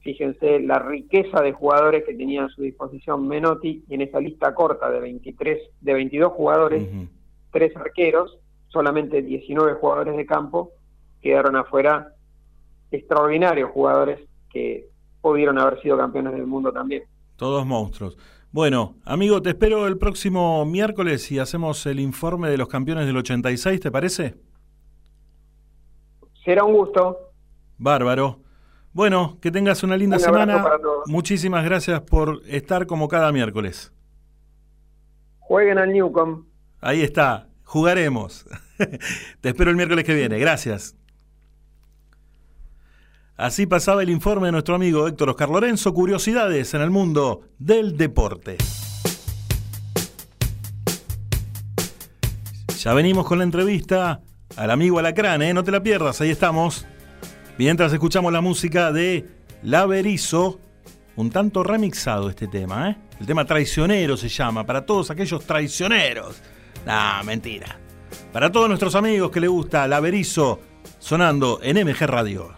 fíjense 0.00 0.58
la 0.60 0.78
riqueza 0.78 1.42
de 1.42 1.52
jugadores 1.52 2.04
que 2.04 2.14
tenía 2.14 2.46
a 2.46 2.48
su 2.48 2.62
disposición 2.62 3.28
Menotti, 3.28 3.84
y 3.86 3.94
en 3.94 4.00
esa 4.00 4.20
lista 4.20 4.54
corta 4.54 4.90
de 4.90 5.00
23, 5.00 5.58
de 5.82 5.92
22 5.92 6.32
jugadores, 6.32 6.88
tres 7.52 7.76
arqueros, 7.76 8.38
solamente 8.68 9.20
19 9.20 9.74
jugadores 9.74 10.16
de 10.16 10.24
campo, 10.24 10.72
quedaron 11.20 11.56
afuera 11.56 12.14
extraordinarios 12.90 13.70
jugadores 13.70 14.20
que 14.50 14.86
pudieron 15.20 15.58
haber 15.58 15.78
sido 15.82 15.98
campeones 15.98 16.32
del 16.32 16.46
mundo 16.46 16.72
también. 16.72 17.02
Todos 17.36 17.66
monstruos. 17.66 18.16
Bueno, 18.50 18.96
amigo, 19.04 19.42
te 19.42 19.50
espero 19.50 19.86
el 19.86 19.98
próximo 19.98 20.64
miércoles 20.64 21.30
y 21.30 21.38
hacemos 21.38 21.84
el 21.86 22.00
informe 22.00 22.48
de 22.48 22.56
los 22.56 22.68
campeones 22.68 23.06
del 23.06 23.16
86, 23.18 23.80
¿te 23.80 23.90
parece? 23.90 24.36
Será 26.44 26.64
un 26.64 26.72
gusto. 26.72 27.32
Bárbaro. 27.76 28.40
Bueno, 28.92 29.38
que 29.42 29.50
tengas 29.50 29.82
una 29.82 29.96
linda 29.96 30.16
Un 30.16 30.22
semana. 30.22 30.62
para 30.62 30.80
todos. 30.80 31.06
Muchísimas 31.06 31.62
gracias 31.64 32.00
por 32.00 32.40
estar 32.46 32.86
como 32.86 33.06
cada 33.06 33.30
miércoles. 33.32 33.92
Jueguen 35.40 35.78
al 35.78 35.92
Newcom. 35.92 36.44
Ahí 36.80 37.02
está, 37.02 37.48
jugaremos. 37.64 38.46
Te 39.40 39.50
espero 39.50 39.70
el 39.70 39.76
miércoles 39.76 40.04
que 40.04 40.14
viene. 40.14 40.38
Gracias. 40.38 40.96
Así 43.38 43.66
pasaba 43.66 44.02
el 44.02 44.10
informe 44.10 44.48
de 44.48 44.52
nuestro 44.52 44.74
amigo 44.74 45.06
Héctor 45.06 45.30
Oscar 45.30 45.48
Lorenzo, 45.48 45.94
curiosidades 45.94 46.74
en 46.74 46.82
el 46.82 46.90
mundo 46.90 47.42
del 47.60 47.96
deporte. 47.96 48.56
Ya 52.80 52.92
venimos 52.94 53.24
con 53.26 53.38
la 53.38 53.44
entrevista 53.44 54.22
al 54.56 54.72
amigo 54.72 54.98
Alacrán, 54.98 55.40
¿eh? 55.42 55.54
no 55.54 55.62
te 55.62 55.70
la 55.70 55.80
pierdas, 55.80 56.20
ahí 56.20 56.30
estamos. 56.30 56.84
Mientras 57.58 57.92
escuchamos 57.92 58.32
la 58.32 58.40
música 58.40 58.90
de 58.90 59.28
Laverizo, 59.62 60.58
un 61.14 61.30
tanto 61.30 61.62
remixado 61.62 62.30
este 62.30 62.48
tema, 62.48 62.90
¿eh? 62.90 62.96
El 63.20 63.26
tema 63.26 63.44
traicionero 63.44 64.16
se 64.16 64.28
llama, 64.28 64.66
para 64.66 64.84
todos 64.84 65.12
aquellos 65.12 65.44
traicioneros. 65.44 66.42
Nah, 66.84 67.22
mentira. 67.22 67.78
Para 68.32 68.50
todos 68.50 68.68
nuestros 68.68 68.96
amigos 68.96 69.30
que 69.30 69.38
le 69.38 69.46
gusta 69.46 69.86
Laverizo, 69.86 70.58
sonando 70.98 71.60
en 71.62 71.86
MG 71.86 72.00
Radio. 72.00 72.57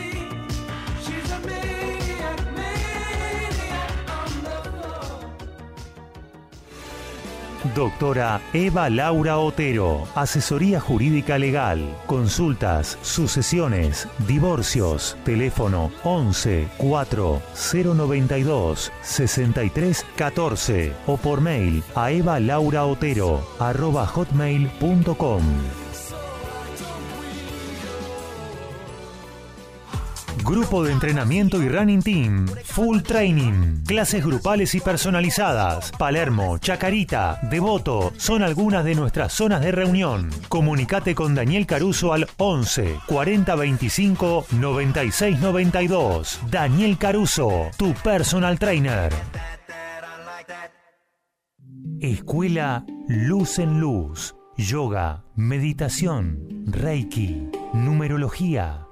Doctora 7.81 8.39
Eva 8.53 8.91
Laura 8.91 9.39
Otero, 9.39 10.07
asesoría 10.13 10.79
jurídica 10.79 11.39
legal, 11.39 11.79
consultas, 12.05 12.99
sucesiones, 13.01 14.07
divorcios, 14.27 15.17
teléfono 15.25 15.91
11 16.03 16.67
4 16.77 17.41
092 17.73 18.91
63 19.01 20.05
14 20.15 20.93
o 21.07 21.17
por 21.17 21.41
mail 21.41 21.83
a 21.95 22.11
evalauraotero 22.11 23.41
arroba 23.57 24.05
hotmail.com. 24.05 25.41
Grupo 30.43 30.83
de 30.83 30.91
entrenamiento 30.91 31.61
y 31.61 31.69
running 31.69 32.01
team. 32.01 32.47
Full 32.63 33.01
training. 33.01 33.83
Clases 33.85 34.25
grupales 34.25 34.73
y 34.75 34.79
personalizadas. 34.79 35.91
Palermo, 35.91 36.57
Chacarita, 36.57 37.39
Devoto 37.43 38.13
son 38.17 38.43
algunas 38.43 38.83
de 38.83 38.95
nuestras 38.95 39.33
zonas 39.33 39.61
de 39.61 39.71
reunión. 39.71 40.29
Comunicate 40.49 41.13
con 41.15 41.35
Daniel 41.35 41.65
Caruso 41.65 42.13
al 42.13 42.27
11 42.37 42.99
40 43.05 43.55
25 43.55 44.45
96 44.51 45.39
92. 45.39 46.39
Daniel 46.49 46.97
Caruso, 46.97 47.69
tu 47.77 47.93
personal 47.93 48.57
trainer. 48.57 49.11
Escuela 51.99 52.83
Luz 53.07 53.59
en 53.59 53.79
Luz. 53.79 54.35
Yoga, 54.57 55.23
meditación, 55.35 56.65
Reiki, 56.67 57.49
numerología, 57.73 58.85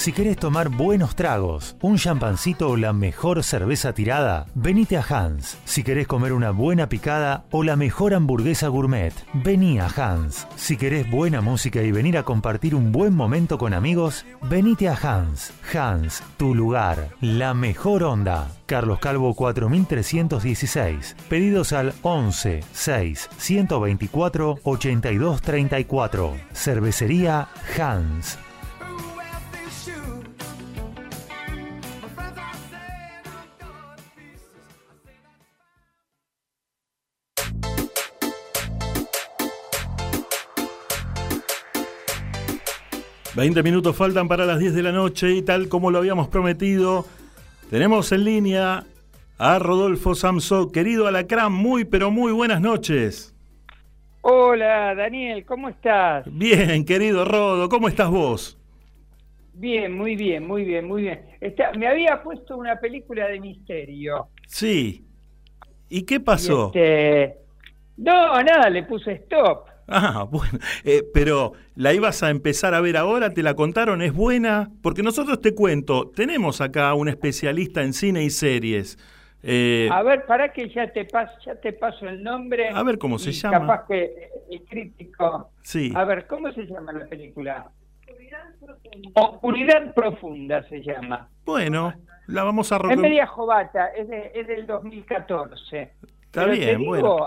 Si 0.00 0.12
querés 0.12 0.38
tomar 0.38 0.70
buenos 0.70 1.14
tragos, 1.14 1.76
un 1.82 1.98
champancito 1.98 2.70
o 2.70 2.76
la 2.78 2.94
mejor 2.94 3.44
cerveza 3.44 3.92
tirada, 3.92 4.46
venite 4.54 4.96
a 4.96 5.04
Hans. 5.06 5.58
Si 5.66 5.82
querés 5.82 6.06
comer 6.06 6.32
una 6.32 6.52
buena 6.52 6.88
picada 6.88 7.44
o 7.50 7.62
la 7.62 7.76
mejor 7.76 8.14
hamburguesa 8.14 8.68
gourmet, 8.68 9.12
vení 9.34 9.78
a 9.78 9.88
Hans. 9.88 10.46
Si 10.56 10.78
querés 10.78 11.10
buena 11.10 11.42
música 11.42 11.82
y 11.82 11.92
venir 11.92 12.16
a 12.16 12.22
compartir 12.22 12.74
un 12.74 12.92
buen 12.92 13.14
momento 13.14 13.58
con 13.58 13.74
amigos, 13.74 14.24
venite 14.48 14.88
a 14.88 14.94
Hans. 14.94 15.52
Hans, 15.74 16.22
tu 16.38 16.54
lugar, 16.54 17.10
la 17.20 17.52
mejor 17.52 18.02
onda. 18.02 18.48
Carlos 18.64 19.00
Calvo 19.00 19.34
4316. 19.34 21.14
Pedidos 21.28 21.74
al 21.74 21.92
11 22.00 22.64
6 22.72 23.28
124 23.36 24.60
82 24.62 25.42
34. 25.42 26.36
Cervecería 26.54 27.48
Hans. 27.78 28.38
Veinte 43.36 43.62
minutos 43.62 43.96
faltan 43.96 44.28
para 44.28 44.44
las 44.44 44.58
10 44.58 44.74
de 44.74 44.82
la 44.82 44.92
noche 44.92 45.30
y 45.32 45.42
tal 45.42 45.68
como 45.68 45.90
lo 45.90 45.98
habíamos 45.98 46.28
prometido, 46.28 47.04
tenemos 47.70 48.10
en 48.12 48.24
línea 48.24 48.84
a 49.38 49.58
Rodolfo 49.58 50.14
Samso. 50.14 50.72
Querido 50.72 51.06
Alacrán, 51.06 51.52
muy 51.52 51.84
pero 51.84 52.10
muy 52.10 52.32
buenas 52.32 52.60
noches. 52.60 53.34
Hola, 54.22 54.94
Daniel, 54.94 55.44
¿cómo 55.46 55.68
estás? 55.68 56.26
Bien, 56.30 56.84
querido 56.84 57.24
Rodo, 57.24 57.68
¿cómo 57.68 57.88
estás 57.88 58.10
vos? 58.10 58.58
Bien, 59.54 59.92
muy 59.96 60.16
bien, 60.16 60.46
muy 60.46 60.64
bien, 60.64 60.86
muy 60.86 61.02
bien. 61.02 61.20
Está- 61.40 61.72
me 61.72 61.86
había 61.86 62.22
puesto 62.22 62.56
una 62.56 62.76
película 62.80 63.28
de 63.28 63.40
misterio. 63.40 64.28
Sí. 64.46 65.04
¿Y 65.88 66.02
qué 66.02 66.20
pasó? 66.20 66.70
Y, 66.74 66.78
este, 66.78 67.36
no, 67.96 68.42
nada, 68.42 68.68
le 68.70 68.82
puse 68.84 69.12
stop. 69.12 69.69
Ah, 69.90 70.24
bueno. 70.30 70.58
Eh, 70.84 71.02
pero, 71.12 71.52
¿la 71.74 71.92
ibas 71.92 72.22
a 72.22 72.30
empezar 72.30 72.74
a 72.74 72.80
ver 72.80 72.96
ahora? 72.96 73.30
¿Te 73.34 73.42
la 73.42 73.54
contaron? 73.54 74.02
¿Es 74.02 74.12
buena? 74.12 74.70
Porque 74.82 75.02
nosotros 75.02 75.40
te 75.40 75.54
cuento, 75.54 76.10
tenemos 76.14 76.60
acá 76.60 76.94
un 76.94 77.08
especialista 77.08 77.82
en 77.82 77.92
cine 77.92 78.22
y 78.22 78.30
series. 78.30 78.98
Eh, 79.42 79.88
A 79.90 80.02
ver, 80.02 80.26
para 80.26 80.52
que 80.52 80.68
ya 80.68 80.92
te 80.92 81.06
paso, 81.06 81.32
ya 81.44 81.54
te 81.56 81.72
paso 81.72 82.06
el 82.08 82.22
nombre. 82.22 82.68
A 82.68 82.82
ver 82.82 82.98
cómo 82.98 83.18
se 83.18 83.32
llama. 83.32 83.60
Capaz 83.60 83.86
que 83.88 84.28
el 84.50 84.62
crítico. 84.64 85.50
sí. 85.62 85.92
A 85.96 86.04
ver, 86.04 86.26
¿cómo 86.26 86.52
se 86.52 86.66
llama 86.66 86.92
la 86.92 87.06
película? 87.06 87.70
Oscuridad 89.14 89.94
profunda 89.94 90.62
se 90.68 90.82
llama. 90.82 91.28
Bueno, 91.44 91.94
la 92.26 92.44
vamos 92.44 92.70
a 92.72 92.76
Es 92.76 92.96
media 92.98 93.26
jovata, 93.26 93.88
es, 93.96 94.08
de- 94.08 94.30
es 94.34 94.46
del 94.46 94.66
2014. 94.66 95.80
Está 95.80 96.42
Pero 96.44 96.52
bien, 96.52 96.64
te 96.64 96.76
digo, 96.76 96.88
bueno. 96.90 97.26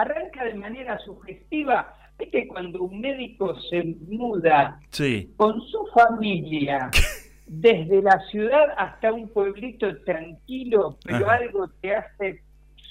Arranca 0.00 0.44
de 0.44 0.54
manera 0.54 0.98
sugestiva. 1.00 1.94
Viste 2.18 2.46
cuando 2.48 2.82
un 2.82 3.00
médico 3.00 3.58
se 3.70 3.82
muda 4.08 4.78
Sí. 4.90 5.32
con 5.36 5.60
su 5.62 5.86
familia 5.94 6.90
desde 7.46 8.00
la 8.02 8.18
ciudad 8.30 8.64
hasta 8.76 9.12
un 9.12 9.28
pueblito 9.28 10.02
tranquilo, 10.02 10.98
pero 11.04 11.26
Ajá. 11.26 11.36
algo 11.36 11.68
te 11.80 11.94
hace 11.94 12.42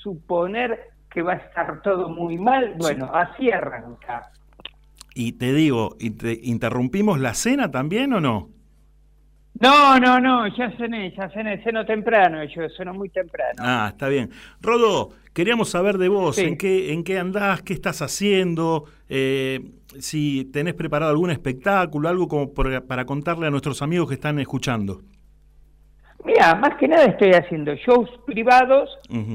suponer 0.03 0.79
que 1.09 1.21
va 1.21 1.33
a 1.33 1.37
estar 1.37 1.81
todo 1.81 2.09
muy 2.09 2.37
mal. 2.37 2.73
Bueno, 2.77 3.09
así 3.13 3.49
arranca. 3.51 4.31
Y 5.15 5.33
te 5.33 5.53
digo, 5.53 5.95
¿y 5.99 6.11
te- 6.11 6.39
¿interrumpimos 6.43 7.19
la 7.19 7.33
cena 7.33 7.71
también 7.71 8.13
o 8.13 8.19
no? 8.21 8.49
No, 9.61 9.97
no, 9.99 10.19
no, 10.19 10.47
ya 10.57 10.69
cené, 10.77 11.13
ya 11.15 11.29
cené, 11.29 11.63
ceno 11.63 11.85
temprano, 11.85 12.43
yo 12.43 12.67
ceno 12.77 12.93
muy 12.93 13.07
temprano. 13.09 13.53
Ah, 13.59 13.87
está 13.93 14.09
bien. 14.09 14.29
Rodo, 14.61 15.11
queríamos 15.35 15.69
saber 15.69 15.99
de 15.99 16.07
vos, 16.09 16.37
Sí. 16.37 16.45
¿en 16.45 16.57
qué, 16.57 16.91
en 16.93 17.03
qué 17.03 17.19
andás, 17.19 17.61
qué 17.61 17.73
estás 17.73 18.01
haciendo, 18.01 18.85
eh, 19.09 19.59
si 19.99 20.45
tenés 20.45 20.73
preparado 20.73 21.11
algún 21.11 21.29
espectáculo, 21.29 22.09
algo 22.09 22.27
como 22.27 22.51
por- 22.53 22.83
para 22.87 23.05
contarle 23.05 23.45
a 23.45 23.51
nuestros 23.51 23.81
amigos 23.83 24.07
que 24.07 24.15
están 24.15 24.39
escuchando. 24.39 25.01
Mira, 26.25 26.55
más 26.55 26.75
que 26.79 26.87
nada 26.87 27.05
estoy 27.05 27.31
haciendo 27.33 27.75
shows 27.75 28.09
privados 28.25 28.89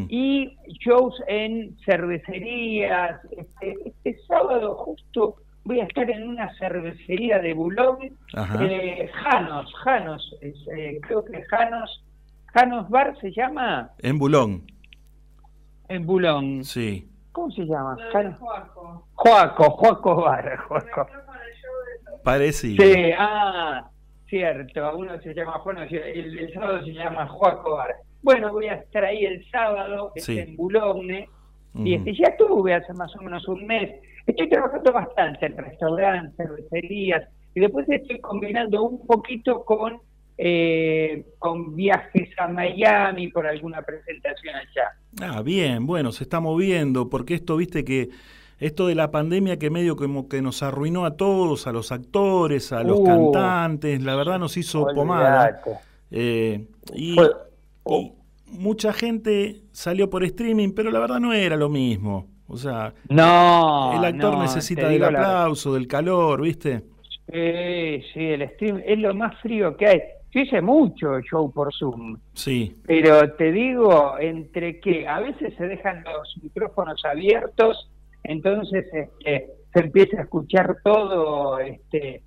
y 0.08 0.56
shows 0.84 1.14
en 1.28 1.76
cervecerías. 1.84 3.20
Este, 3.30 3.76
este 3.84 4.16
sábado 4.26 4.74
justo 4.74 5.36
voy 5.64 5.78
a 5.80 5.84
estar 5.84 6.10
en 6.10 6.26
una 6.28 6.52
cervecería 6.58 7.38
de 7.38 7.52
Bulón, 7.54 7.98
Ajá. 8.34 8.58
eh, 8.64 9.08
Janos, 9.22 9.72
Janos, 9.84 10.36
eh, 10.42 10.98
creo 11.02 11.24
que 11.24 11.42
Janos, 11.44 12.02
Janos 12.46 12.88
Bar 12.90 13.16
se 13.20 13.30
llama 13.32 13.90
En 14.00 14.18
Bulón, 14.18 14.62
en 15.90 16.06
Bulón. 16.06 16.64
sí. 16.64 17.06
¿Cómo 17.32 17.48
se 17.52 17.64
llama? 17.64 17.96
Janos. 18.12 18.38
Joaco, 19.14 19.70
Joaco 19.70 20.16
Bar, 20.22 20.56
Joaco. 20.56 21.06
Parecido. 22.24 22.84
Sí, 22.84 23.12
ah, 23.16 23.88
cierto, 24.28 24.96
uno 24.96 25.18
se 25.20 25.32
llama 25.32 25.52
Juan, 25.60 25.78
el, 25.78 26.38
el 26.38 26.52
sábado 26.52 26.82
se 26.84 26.92
llama 26.92 27.26
Joaco 27.28 27.76
Bar. 27.76 27.94
Bueno, 28.22 28.52
voy 28.52 28.66
a 28.66 28.74
estar 28.74 29.04
ahí 29.04 29.24
el 29.24 29.48
sábado, 29.50 30.12
es 30.16 30.24
Sí. 30.24 30.38
en 30.40 30.56
Boulogne, 30.56 31.28
Y 31.76 31.94
este, 31.94 32.14
ya 32.14 32.26
estuve 32.30 32.74
hace 32.74 32.92
más 32.94 33.14
o 33.16 33.22
menos 33.22 33.46
un 33.46 33.64
mes. 33.64 33.94
Estoy 34.26 34.48
trabajando 34.48 34.92
bastante 34.92 35.46
en 35.46 35.56
restaurantes, 35.56 36.36
cervecerías, 36.36 37.28
y 37.54 37.60
después 37.60 37.88
estoy 37.88 38.18
combinando 38.20 38.82
un 38.82 39.06
poquito 39.06 39.64
con, 39.64 40.00
eh, 40.42 41.26
con 41.38 41.76
viajes 41.76 42.30
a 42.38 42.48
Miami 42.48 43.28
por 43.28 43.46
alguna 43.46 43.82
presentación 43.82 44.54
allá. 44.56 45.34
Ah, 45.34 45.42
bien, 45.42 45.86
bueno, 45.86 46.12
se 46.12 46.24
está 46.24 46.40
moviendo, 46.40 47.10
porque 47.10 47.34
esto, 47.34 47.56
viste 47.58 47.84
que 47.84 48.08
esto 48.58 48.86
de 48.86 48.94
la 48.94 49.10
pandemia 49.10 49.58
que 49.58 49.68
medio 49.68 49.96
como 49.96 50.28
que 50.30 50.40
nos 50.40 50.62
arruinó 50.62 51.04
a 51.04 51.16
todos, 51.16 51.66
a 51.66 51.72
los 51.72 51.92
actores, 51.92 52.72
a 52.72 52.82
los 52.82 53.00
Uh, 53.00 53.04
cantantes, 53.04 54.02
la 54.02 54.16
verdad 54.16 54.38
nos 54.38 54.56
hizo 54.56 54.86
pomada. 54.94 55.42
Olvídate. 55.64 55.70
Eh, 56.10 56.66
y, 56.94 57.14
Fue- 57.16 57.30
y 57.98 58.12
mucha 58.46 58.92
gente 58.94 59.56
salió 59.72 60.08
por 60.08 60.24
streaming, 60.24 60.70
pero 60.74 60.90
la 60.90 61.00
verdad 61.00 61.20
no 61.20 61.34
era 61.34 61.56
lo 61.56 61.68
mismo. 61.68 62.28
O 62.46 62.56
sea, 62.56 62.94
No, 63.08 63.92
el 63.96 64.04
actor 64.04 64.34
no, 64.34 64.42
necesita 64.42 64.88
del 64.88 65.00
la- 65.02 65.08
aplauso, 65.08 65.74
del 65.74 65.86
calor, 65.86 66.40
¿viste? 66.40 66.82
Sí, 67.30 68.02
sí, 68.12 68.20
el 68.26 68.48
stream 68.54 68.82
es 68.84 68.98
lo 68.98 69.14
más 69.14 69.38
frío 69.40 69.76
que 69.76 69.86
hay. 69.86 70.00
Yo 70.32 70.40
hice 70.40 70.60
mucho 70.60 71.20
show 71.22 71.50
por 71.52 71.74
Zoom, 71.74 72.18
Sí, 72.34 72.76
pero 72.86 73.32
te 73.32 73.50
digo, 73.50 74.16
entre 74.18 74.78
que 74.78 75.08
a 75.08 75.18
veces 75.20 75.54
se 75.56 75.66
dejan 75.66 76.04
los 76.04 76.36
micrófonos 76.42 77.04
abiertos, 77.04 77.90
entonces 78.22 78.86
este, 78.92 79.48
se 79.72 79.80
empieza 79.80 80.18
a 80.18 80.22
escuchar 80.22 80.76
todo 80.84 81.58
este, 81.58 82.22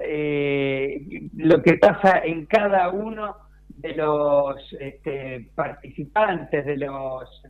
eh, 0.00 1.28
lo 1.36 1.62
que 1.62 1.74
pasa 1.74 2.20
en 2.24 2.46
cada 2.46 2.88
uno 2.90 3.36
de 3.68 3.94
los 3.96 4.56
este, 4.80 5.48
participantes, 5.54 6.64
de 6.64 6.76
los 6.78 7.42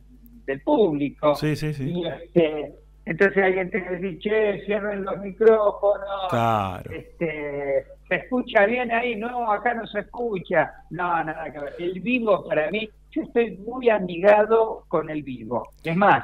del 0.45 0.61
público. 0.61 1.35
sí, 1.35 1.55
sí, 1.55 1.73
sí. 1.73 1.91
Y, 1.91 2.05
este, 2.05 2.73
entonces 3.05 3.43
alguien 3.43 3.69
decir, 3.69 4.19
che, 4.19 4.61
cierren 4.65 5.03
los 5.03 5.17
micrófonos, 5.19 6.27
Claro. 6.29 6.89
este, 6.91 7.85
¿se 8.07 8.15
escucha 8.15 8.65
bien 8.65 8.91
ahí? 8.91 9.15
No, 9.15 9.51
acá 9.51 9.73
no 9.73 9.85
se 9.87 9.99
escucha. 10.01 10.71
No, 10.89 11.23
nada 11.23 11.51
que 11.51 11.59
ver. 11.59 11.73
El 11.79 11.99
vivo 11.99 12.47
para 12.47 12.69
mí, 12.71 12.89
yo 13.11 13.23
estoy 13.23 13.57
muy 13.57 13.89
amigado 13.89 14.85
con 14.87 15.09
el 15.09 15.21
vivo. 15.23 15.69
Es 15.83 15.95
más, 15.95 16.23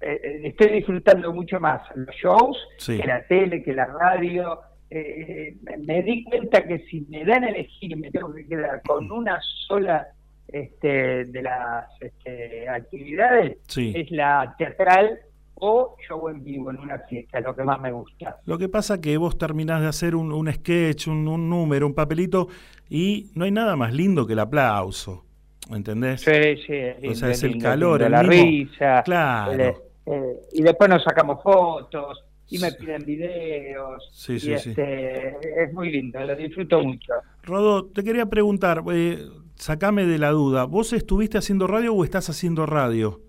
eh, 0.00 0.20
eh, 0.22 0.40
estoy 0.44 0.68
disfrutando 0.68 1.32
mucho 1.32 1.58
más 1.60 1.82
los 1.96 2.14
shows 2.14 2.56
Sí. 2.78 3.00
que 3.00 3.06
la 3.06 3.22
tele, 3.26 3.62
que 3.62 3.72
la 3.72 3.86
radio. 3.86 4.60
Eh, 4.90 5.54
me 5.86 6.02
di 6.02 6.24
cuenta 6.24 6.62
que 6.66 6.78
si 6.90 7.02
me 7.10 7.22
dan 7.24 7.44
a 7.44 7.48
elegir 7.48 7.94
me 7.98 8.10
tengo 8.10 8.32
que 8.32 8.46
quedar 8.46 8.80
con 8.86 9.10
una 9.12 9.38
sola 9.66 10.06
este, 10.46 11.26
de 11.26 11.42
las 11.42 11.84
este, 12.00 12.66
actividades, 12.68 13.58
Sí. 13.68 13.92
es 13.94 14.10
la 14.10 14.54
teatral 14.56 15.18
o 15.60 15.96
show 16.06 16.28
en 16.28 16.42
vivo 16.44 16.70
en 16.70 16.78
una 16.78 16.98
fiesta, 17.00 17.40
lo 17.40 17.54
que 17.54 17.64
más 17.64 17.80
me 17.80 17.92
gusta. 17.92 18.38
Lo 18.44 18.58
que 18.58 18.68
pasa 18.68 19.00
que 19.00 19.16
vos 19.16 19.36
terminás 19.38 19.80
de 19.80 19.88
hacer 19.88 20.14
un, 20.14 20.32
un 20.32 20.52
sketch, 20.52 21.08
un, 21.08 21.26
un 21.28 21.48
número, 21.50 21.86
un 21.86 21.94
papelito, 21.94 22.48
y 22.88 23.30
no 23.34 23.44
hay 23.44 23.50
nada 23.50 23.76
más 23.76 23.92
lindo 23.92 24.26
que 24.26 24.32
el 24.34 24.38
aplauso. 24.40 25.24
¿Entendés? 25.70 26.22
Sí, 26.22 26.32
sí, 26.66 26.72
es 26.74 27.10
O 27.10 27.14
sea, 27.14 27.30
es 27.30 27.42
el 27.42 27.50
lindo, 27.50 27.64
calor, 27.64 28.00
lindo, 28.00 28.06
el 28.06 28.12
la 28.12 28.22
mismo- 28.22 28.44
risa. 28.44 29.02
Claro. 29.04 29.52
el, 29.52 29.60
eh, 30.06 30.36
y 30.54 30.62
después 30.62 30.88
nos 30.88 31.02
sacamos 31.04 31.42
fotos 31.42 32.24
y 32.48 32.58
me 32.58 32.72
piden 32.72 33.04
videos. 33.04 34.08
Sí, 34.14 34.34
y 34.34 34.40
sí, 34.40 34.58
sí. 34.58 34.70
este, 34.70 35.62
Es 35.62 35.72
muy 35.74 35.90
lindo, 35.90 36.18
lo 36.20 36.34
disfruto 36.34 36.82
mucho. 36.82 37.12
Rodo, 37.42 37.84
te 37.86 38.02
quería 38.02 38.24
preguntar, 38.26 38.82
eh, 38.90 39.18
sacame 39.56 40.06
de 40.06 40.16
la 40.18 40.30
duda, 40.30 40.64
¿vos 40.64 40.94
estuviste 40.94 41.36
haciendo 41.36 41.66
radio 41.66 41.92
o 41.94 42.02
estás 42.04 42.30
haciendo 42.30 42.64
radio? 42.64 43.20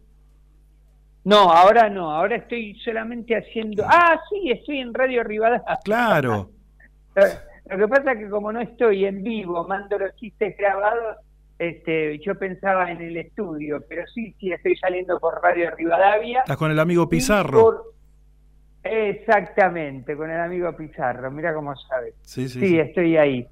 No, 1.30 1.52
ahora 1.52 1.90
no, 1.90 2.12
ahora 2.12 2.38
estoy 2.38 2.74
solamente 2.84 3.36
haciendo... 3.38 3.84
Ah, 3.88 4.20
sí, 4.30 4.52
estoy 4.52 4.80
en 4.80 4.94
Radio 4.94 5.24
Rivadavia. 5.24 5.78
Claro. 5.84 6.50
Lo 7.70 7.78
que 7.78 7.88
pasa 7.88 8.14
es 8.14 8.20
que 8.20 8.30
como 8.30 8.52
no 8.52 8.60
estoy 8.62 9.06
en 9.06 9.22
vivo, 9.24 9.68
mando 9.68 9.98
los 10.00 10.16
chistes 10.16 10.58
grabados, 10.58 11.18
este, 11.60 12.18
yo 12.20 12.34
pensaba 12.36 12.90
en 12.92 13.00
el 13.02 13.18
estudio, 13.18 13.84
pero 13.88 14.08
sí, 14.08 14.34
sí, 14.40 14.52
estoy 14.52 14.76
saliendo 14.78 15.20
por 15.20 15.40
Radio 15.42 15.70
Rivadavia. 15.76 16.40
¿Estás 16.40 16.58
con 16.58 16.72
el 16.72 16.80
amigo 16.80 17.08
Pizarro? 17.08 17.62
Por- 17.62 17.84
Exactamente, 18.82 20.16
con 20.16 20.32
el 20.32 20.40
amigo 20.40 20.76
Pizarro, 20.76 21.30
mira 21.32 21.54
cómo 21.54 21.76
sabe. 21.76 22.14
Sí, 22.22 22.48
sí, 22.50 22.60
Sí, 22.60 22.68
sí. 22.70 22.80
estoy 22.80 23.18
ahí. 23.18 23.48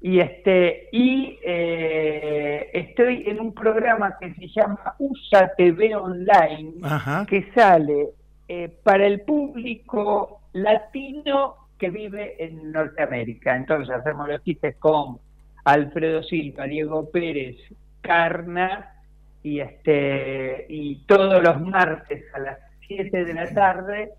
Y 0.00 0.20
este 0.20 0.88
y 0.92 1.38
eh, 1.44 2.70
estoy 2.72 3.24
en 3.26 3.40
un 3.40 3.52
programa 3.52 4.16
que 4.20 4.32
se 4.34 4.46
llama 4.48 4.94
USA 4.98 5.50
TV 5.56 5.94
Online, 5.96 6.74
Ajá. 6.82 7.26
que 7.28 7.50
sale 7.52 8.10
eh, 8.46 8.68
para 8.82 9.06
el 9.06 9.22
público 9.22 10.40
latino 10.52 11.68
que 11.78 11.90
vive 11.90 12.36
en 12.42 12.70
Norteamérica. 12.70 13.56
Entonces 13.56 13.94
hacemos 13.94 14.28
los 14.28 14.42
chistes 14.44 14.76
con 14.76 15.18
Alfredo 15.64 16.22
Silva, 16.22 16.64
Diego 16.64 17.10
Pérez, 17.10 17.56
Carna 18.00 18.94
y 19.42 19.60
este 19.60 20.66
y 20.68 20.96
todos 21.06 21.42
los 21.42 21.60
martes 21.60 22.24
a 22.34 22.38
las 22.38 22.58
7 22.86 23.24
de 23.24 23.34
la 23.34 23.52
tarde 23.52 24.12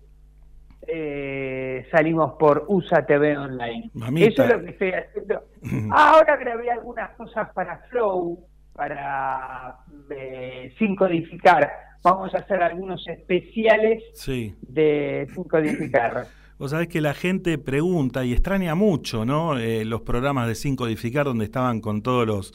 eh, 0.86 1.86
salimos 1.90 2.32
por 2.38 2.64
USA 2.68 3.04
TV 3.04 3.36
Online. 3.36 3.90
Mamita. 3.94 4.28
Eso 4.28 4.44
es 4.44 4.50
lo 4.50 4.64
que 4.64 4.70
estoy 4.70 4.92
haciendo. 4.92 5.44
Ahora 5.92 6.36
grabé 6.36 6.70
algunas 6.70 7.10
cosas 7.16 7.50
para 7.54 7.78
Flow, 7.90 8.46
para 8.74 9.76
eh, 10.10 10.72
sin 10.78 10.96
codificar. 10.96 11.70
Vamos 12.02 12.34
a 12.34 12.38
hacer 12.38 12.62
algunos 12.62 13.06
especiales 13.08 14.02
Sí. 14.14 14.54
de 14.62 15.26
sin 15.34 15.44
codificar. 15.44 16.26
Vos 16.58 16.70
sabés 16.72 16.88
que 16.88 17.00
la 17.00 17.14
gente 17.14 17.56
pregunta 17.58 18.24
y 18.24 18.32
extraña 18.32 18.74
mucho, 18.74 19.24
¿no? 19.24 19.58
Eh, 19.58 19.84
los 19.84 20.02
programas 20.02 20.46
de 20.46 20.54
Sin 20.54 20.76
Codificar 20.76 21.24
donde 21.24 21.44
estaban 21.46 21.80
con 21.80 22.02
todos 22.02 22.26
los, 22.26 22.52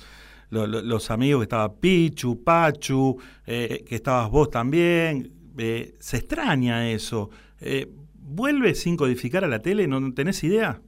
lo- 0.51 0.67
lo- 0.67 0.81
los 0.83 1.09
amigos, 1.09 1.39
que 1.41 1.43
estaba 1.45 1.73
Pichu, 1.73 2.43
Pachu, 2.43 3.19
eh, 3.47 3.83
que 3.87 3.95
estabas 3.95 4.29
vos 4.29 4.49
también. 4.51 5.31
Se 5.99 6.17
extraña 6.17 6.87
eso. 6.89 7.29
¿Vuelve 8.27 8.73
Sin 8.73 8.97
Codificar 8.97 9.43
a 9.43 9.47
la 9.47 9.61
tele? 9.61 9.87
¿No 9.87 10.11
tenés 10.15 10.43
idea? 10.43 10.81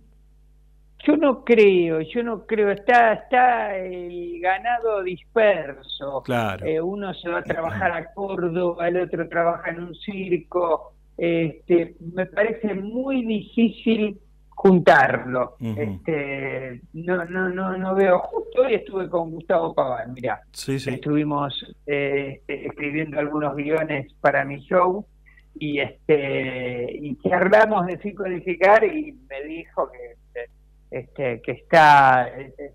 Yo 1.06 1.16
no 1.18 1.46
creo, 1.46 2.02
yo 2.02 2.24
no 2.24 2.48
creo. 2.48 2.72
Está, 2.72 3.14
está 3.14 3.78
el 3.78 4.40
ganado 4.42 5.04
disperso. 5.04 6.24
Claro. 6.24 6.66
Eh, 6.66 6.82
uno 6.82 7.14
se 7.14 7.30
va 7.30 7.40
a 7.40 7.44
trabajar 7.44 7.92
a 7.92 8.12
Córdoba, 8.14 8.88
el 8.88 9.02
otro 9.02 9.30
trabaja 9.30 9.70
en 9.70 9.84
un 9.84 9.96
circo. 9.96 10.94
Este, 11.16 11.96
me 12.16 12.26
parece 12.26 12.74
muy 12.74 13.24
difícil 13.24 14.20
juntarlo. 14.50 15.58
Este, 15.60 16.82
no, 16.94 17.24
no, 17.26 17.50
no, 17.50 17.78
no 17.78 17.94
veo. 17.94 18.18
Justo 18.18 18.64
hoy 18.64 18.74
estuve 18.74 19.08
con 19.10 19.30
Gustavo 19.30 19.76
Paván, 19.76 20.14
mira. 20.14 20.42
Sí, 20.54 20.80
sí. 20.80 20.90
Estuvimos 20.90 21.54
eh, 21.86 22.40
este, 22.40 22.66
escribiendo 22.66 23.20
algunos 23.20 23.56
guiones 23.56 24.12
para 24.22 24.44
mi 24.44 24.60
show 24.62 25.06
y 25.60 25.80
este 25.80 26.92
y 27.02 27.18
charlamos 27.28 27.86
de 27.88 27.98
psicodificar 28.00 28.84
y 28.84 29.14
me 29.30 29.44
dijo 29.44 29.90
que 29.92 30.48
este 30.92 31.42
que 31.42 31.52
está, 31.52 32.30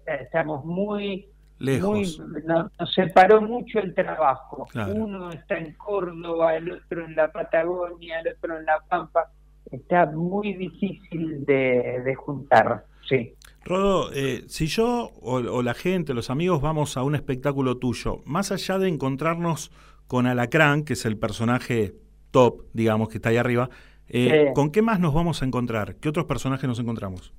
estamos 0.06 0.64
muy 0.64 1.26
Lejos. 1.58 2.18
muy- 2.18 2.42
no- 2.44 2.70
nos 2.78 2.92
separó 2.94 3.40
mucho 3.40 3.78
el 3.78 3.94
trabajo 3.94 4.66
Claro. 4.70 4.94
uno 4.94 5.30
está 5.30 5.58
en 5.58 5.72
Córdoba 5.74 6.56
el 6.56 6.70
otro 6.72 7.04
en 7.04 7.14
la 7.14 7.30
Patagonia 7.30 8.20
el 8.20 8.34
otro 8.34 8.58
en 8.58 8.66
la 8.66 8.80
Pampa 8.88 9.30
está 9.70 10.06
muy 10.06 10.54
difícil 10.54 11.44
de, 11.46 12.02
de 12.04 12.14
juntar 12.14 12.84
sí 13.08 13.34
Rodo, 13.64 14.12
eh, 14.12 14.42
si 14.48 14.66
yo 14.66 15.12
o, 15.22 15.34
o 15.36 15.62
la 15.62 15.72
gente, 15.74 16.14
los 16.14 16.30
amigos, 16.30 16.60
vamos 16.60 16.96
a 16.96 17.04
un 17.04 17.14
espectáculo 17.14 17.78
tuyo, 17.78 18.16
más 18.24 18.50
allá 18.50 18.76
de 18.80 18.88
encontrarnos 18.88 19.70
con 20.08 20.26
Alacrán, 20.26 20.82
que 20.84 20.94
es 20.94 21.04
el 21.06 21.16
personaje 21.16 21.94
top, 22.32 22.62
digamos, 22.72 23.08
que 23.08 23.18
está 23.18 23.28
ahí 23.28 23.36
arriba, 23.36 23.70
eh, 24.08 24.46
Sí. 24.48 24.54
¿con 24.54 24.72
qué 24.72 24.82
más 24.82 24.98
nos 24.98 25.14
vamos 25.14 25.40
a 25.42 25.44
encontrar? 25.46 25.94
¿Qué 25.96 26.08
otros 26.08 26.24
personajes 26.26 26.66
nos 26.68 26.80
encontramos? 26.80 27.32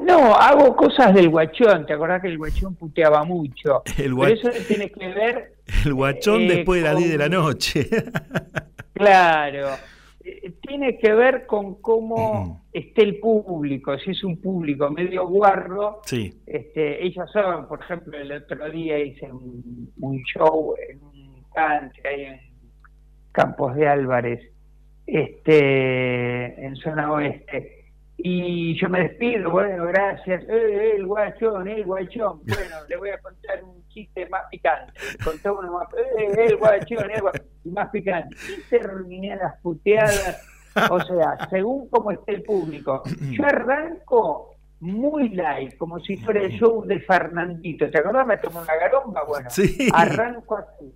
No, 0.00 0.34
hago 0.34 0.74
cosas 0.74 1.14
del 1.14 1.28
guachón. 1.28 1.86
¿Te 1.86 1.92
acordás 1.92 2.20
que 2.20 2.28
el 2.28 2.36
guachón 2.38 2.74
puteaba 2.74 3.24
mucho? 3.24 3.82
El 3.98 4.14
Pero 4.14 4.16
guach- 4.16 4.32
eso 4.32 4.50
tiene 4.66 4.90
que 4.90 5.06
ver, 5.08 5.52
El 5.86 5.94
guachón 5.94 6.42
Eh, 6.42 6.48
después 6.56 6.80
de 6.82 6.84
las 6.84 6.94
con- 6.94 7.02
10 7.04 7.12
de 7.12 7.18
la 7.18 7.28
noche. 7.28 7.88
claro, 8.94 9.68
eh, 10.24 10.52
tiene 10.60 10.98
que 10.98 11.12
ver 11.14 11.46
con 11.46 11.80
cómo 11.80 12.64
esté 12.72 13.02
el 13.04 13.20
público. 13.20 13.96
Si 13.98 14.10
es 14.10 14.24
un 14.24 14.38
público 14.40 14.90
medio 14.90 15.26
guarro, 15.28 16.00
sí. 16.04 16.34
este, 16.46 17.04
ellos 17.06 17.30
saben, 17.32 17.66
por 17.66 17.80
ejemplo, 17.80 18.18
el 18.18 18.32
otro 18.32 18.68
día 18.70 18.98
hice 18.98 19.30
un, 19.30 19.92
un 20.00 20.20
show 20.24 20.74
en 20.90 21.00
un 21.02 21.44
country 21.54 22.02
ahí 22.08 22.24
en 22.24 22.40
Campos 23.32 23.74
de 23.74 23.88
Álvarez, 23.88 24.40
este, 25.06 26.64
en 26.66 26.76
zona 26.76 27.10
oeste. 27.12 27.78
Y 28.24 28.78
yo 28.80 28.88
me 28.88 29.00
despido, 29.00 29.50
bueno, 29.50 29.86
gracias, 29.86 30.42
eh, 30.44 30.46
eh, 30.50 30.92
el 30.96 31.06
guachón, 31.06 31.66
el 31.66 31.84
guachón. 31.84 32.40
Bueno, 32.44 32.76
le 32.88 32.96
voy 32.96 33.10
a 33.10 33.18
contar 33.18 33.64
un 33.64 33.86
chiste 33.88 34.28
más 34.28 34.42
picante. 34.50 34.92
Contá 35.24 35.50
uno 35.52 35.72
más, 35.72 35.88
eh, 35.94 36.46
el 36.46 36.56
guachón, 36.56 37.10
el 37.10 37.20
guachón, 37.20 37.46
y 37.64 37.70
más 37.70 37.88
picante. 37.90 38.36
Y 38.56 38.68
terminé 38.70 39.34
las 39.36 39.58
puteadas. 39.60 40.46
O 40.90 41.00
sea, 41.00 41.48
según 41.50 41.88
cómo 41.88 42.12
esté 42.12 42.32
el 42.34 42.42
público. 42.44 43.02
Yo 43.32 43.44
arranco 43.44 44.54
muy 44.80 45.28
light, 45.30 45.76
como 45.76 45.98
si 46.00 46.16
fuera 46.16 46.40
el 46.42 46.52
show 46.52 46.84
de 46.86 47.00
Fernandito. 47.00 47.90
¿Te 47.90 47.98
acordás? 47.98 48.26
Me 48.26 48.36
tomé 48.38 48.60
una 48.60 48.76
garomba. 48.76 49.24
Bueno, 49.24 49.50
Sí. 49.50 49.88
arranco 49.92 50.56
así. 50.56 50.94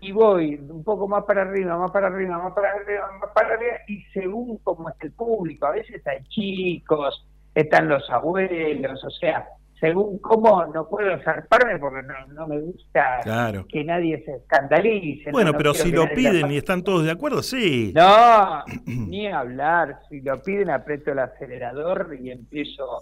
Y 0.00 0.12
voy 0.12 0.56
un 0.68 0.84
poco 0.84 1.08
más 1.08 1.24
para 1.24 1.42
arriba, 1.42 1.76
más 1.78 1.90
para 1.90 2.08
arriba, 2.08 2.38
más 2.38 2.52
para 2.52 2.70
arriba, 2.72 3.08
más 3.20 3.30
para 3.34 3.54
arriba, 3.54 3.76
y 3.88 4.02
según 4.12 4.58
cómo 4.58 4.88
esté 4.90 5.06
el 5.06 5.12
público, 5.14 5.66
a 5.66 5.70
veces 5.72 6.06
hay 6.06 6.22
chicos, 6.28 7.26
están 7.54 7.88
los 7.88 8.08
abuelos, 8.10 9.02
o 9.04 9.10
sea, 9.10 9.46
según 9.80 10.18
cómo 10.18 10.64
no 10.66 10.88
puedo 10.88 11.18
zarparme 11.22 11.78
porque 11.78 12.02
no, 12.06 12.26
no 12.34 12.46
me 12.46 12.60
gusta 12.60 13.20
Claro. 13.22 13.66
que 13.68 13.84
nadie 13.84 14.22
se 14.24 14.32
escandalice. 14.36 15.30
Bueno, 15.32 15.48
no- 15.48 15.52
no 15.52 15.58
pero 15.58 15.74
si 15.74 15.90
lo 15.90 16.08
piden 16.14 16.50
y 16.50 16.56
están 16.58 16.82
todos 16.82 17.04
de 17.04 17.10
acuerdo, 17.10 17.42
sí. 17.42 17.92
No, 17.94 18.64
ni 18.86 19.28
hablar. 19.28 20.00
Si 20.08 20.20
lo 20.20 20.40
piden, 20.42 20.70
aprieto 20.70 21.12
el 21.12 21.18
acelerador 21.18 22.16
y 22.20 22.30
empiezo, 22.30 23.00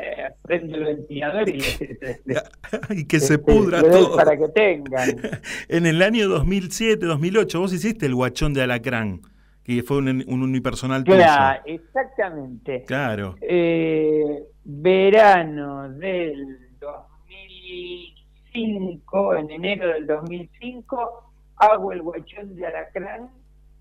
eh, 0.00 0.28
prendo 0.42 0.76
el 0.76 0.84
ventilador 0.84 1.48
y 1.48 1.60
y 2.90 3.06
que 3.06 3.20
se 3.20 3.38
pudra 3.38 3.80
todo. 3.82 4.16
para 4.16 4.36
que 4.36 4.48
tengan. 4.48 5.08
En 5.68 5.86
el 5.86 6.02
año 6.02 6.28
2007, 6.28 7.06
2008, 7.06 7.60
vos 7.60 7.72
hiciste 7.72 8.06
el 8.06 8.14
guachón 8.14 8.54
de 8.54 8.62
Alacrán, 8.62 9.20
que 9.62 9.82
fue 9.82 9.98
un, 9.98 10.08
un 10.08 10.42
unipersonal 10.42 11.04
tuyo. 11.04 11.18
Claro, 11.18 11.62
exactamente. 11.66 12.84
Claro. 12.86 13.36
Eh, 13.40 14.42
verano 14.64 15.88
del 15.90 16.58
2005, 16.80 19.36
en 19.36 19.50
enero 19.50 19.88
del 19.88 20.06
2005, 20.06 21.32
hago 21.56 21.92
el 21.92 22.02
guachón 22.02 22.56
de 22.56 22.66
Alacrán 22.66 23.28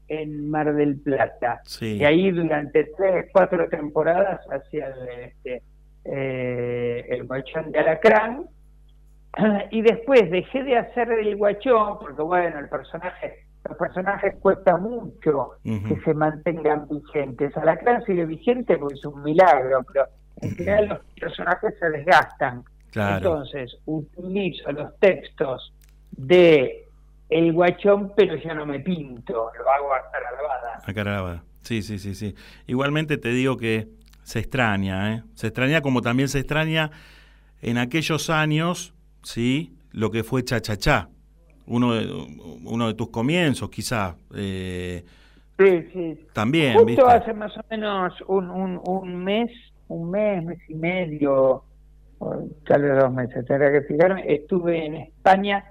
en 0.07 0.49
Mar 0.49 0.73
del 0.73 0.99
Plata. 0.99 1.61
Sí. 1.65 1.97
Y 1.97 2.05
ahí 2.05 2.31
durante 2.31 2.85
tres, 2.97 3.27
cuatro 3.31 3.67
temporadas 3.69 4.39
hacía 4.51 4.87
el, 4.87 5.09
este, 5.25 5.61
eh, 6.11 7.05
el 7.09 7.25
guachón 7.25 7.71
de 7.71 7.79
Alacrán. 7.79 8.45
Y 9.71 9.81
después 9.81 10.31
dejé 10.31 10.63
de 10.63 10.77
hacer 10.77 11.11
el 11.11 11.35
guachón, 11.35 11.99
porque 11.99 12.21
bueno, 12.23 12.57
el 12.57 12.69
personaje, 12.69 13.45
los 13.67 13.77
personajes 13.77 14.35
cuesta 14.39 14.77
mucho 14.77 15.51
que 15.63 15.99
se 16.03 16.13
mantengan 16.15 16.87
vigentes. 16.87 17.55
Alacrán 17.55 18.03
sigue 18.05 18.25
vigente 18.25 18.77
porque 18.77 18.95
es 18.95 19.05
un 19.05 19.21
milagro, 19.21 19.85
pero 19.93 20.07
en 20.41 20.55
general 20.55 20.87
los 20.87 20.99
personajes 21.19 21.75
se 21.79 21.89
desgastan. 21.89 22.63
Claro. 22.91 23.17
Entonces, 23.17 23.77
utilizo 23.85 24.71
los 24.71 24.97
textos 24.99 25.71
de 26.11 26.87
El 27.29 27.53
Guachón, 27.53 28.13
pero 28.15 28.35
ya 28.37 28.53
no 28.53 28.65
me 28.65 28.79
pinto, 28.79 29.51
lo 29.55 29.69
hago 29.69 29.93
a 29.93 30.11
cara 30.11 30.31
lavada. 30.31 30.81
A 30.83 30.93
cara 30.93 31.13
lavada. 31.13 31.43
Sí, 31.61 31.81
sí, 31.81 31.99
sí, 31.99 32.15
sí. 32.15 32.33
Igualmente 32.65 33.17
te 33.17 33.29
digo 33.29 33.57
que 33.57 33.87
se 34.27 34.39
extraña, 34.39 35.13
¿eh? 35.13 35.23
Se 35.35 35.47
extraña 35.47 35.79
como 35.79 36.01
también 36.01 36.27
se 36.27 36.39
extraña 36.39 36.91
en 37.61 37.77
aquellos 37.77 38.29
años, 38.29 38.93
¿sí? 39.23 39.73
Lo 39.91 40.11
que 40.11 40.25
fue 40.25 40.43
Cha-Cha-Cha. 40.43 41.07
Uno 41.65 41.93
de, 41.93 42.11
uno 42.65 42.87
de 42.87 42.93
tus 42.93 43.09
comienzos, 43.09 43.69
quizá. 43.69 44.17
eh, 44.35 45.05
Sí, 45.57 45.81
sí. 45.93 46.27
también, 46.33 46.73
Justo 46.73 46.87
¿viste? 46.87 47.03
hace 47.03 47.33
más 47.33 47.57
o 47.57 47.61
menos 47.71 48.13
un, 48.27 48.49
un, 48.51 48.81
un 48.85 49.23
mes, 49.23 49.49
un 49.87 50.11
mes, 50.11 50.43
mes 50.43 50.59
y 50.67 50.75
medio, 50.75 51.63
tal 52.67 52.81
vez 52.81 52.99
dos 52.99 53.13
meses, 53.13 53.45
tendría 53.45 53.71
que 53.71 53.81
fijarme, 53.87 54.25
estuve 54.27 54.85
en 54.85 54.95
España 54.95 55.63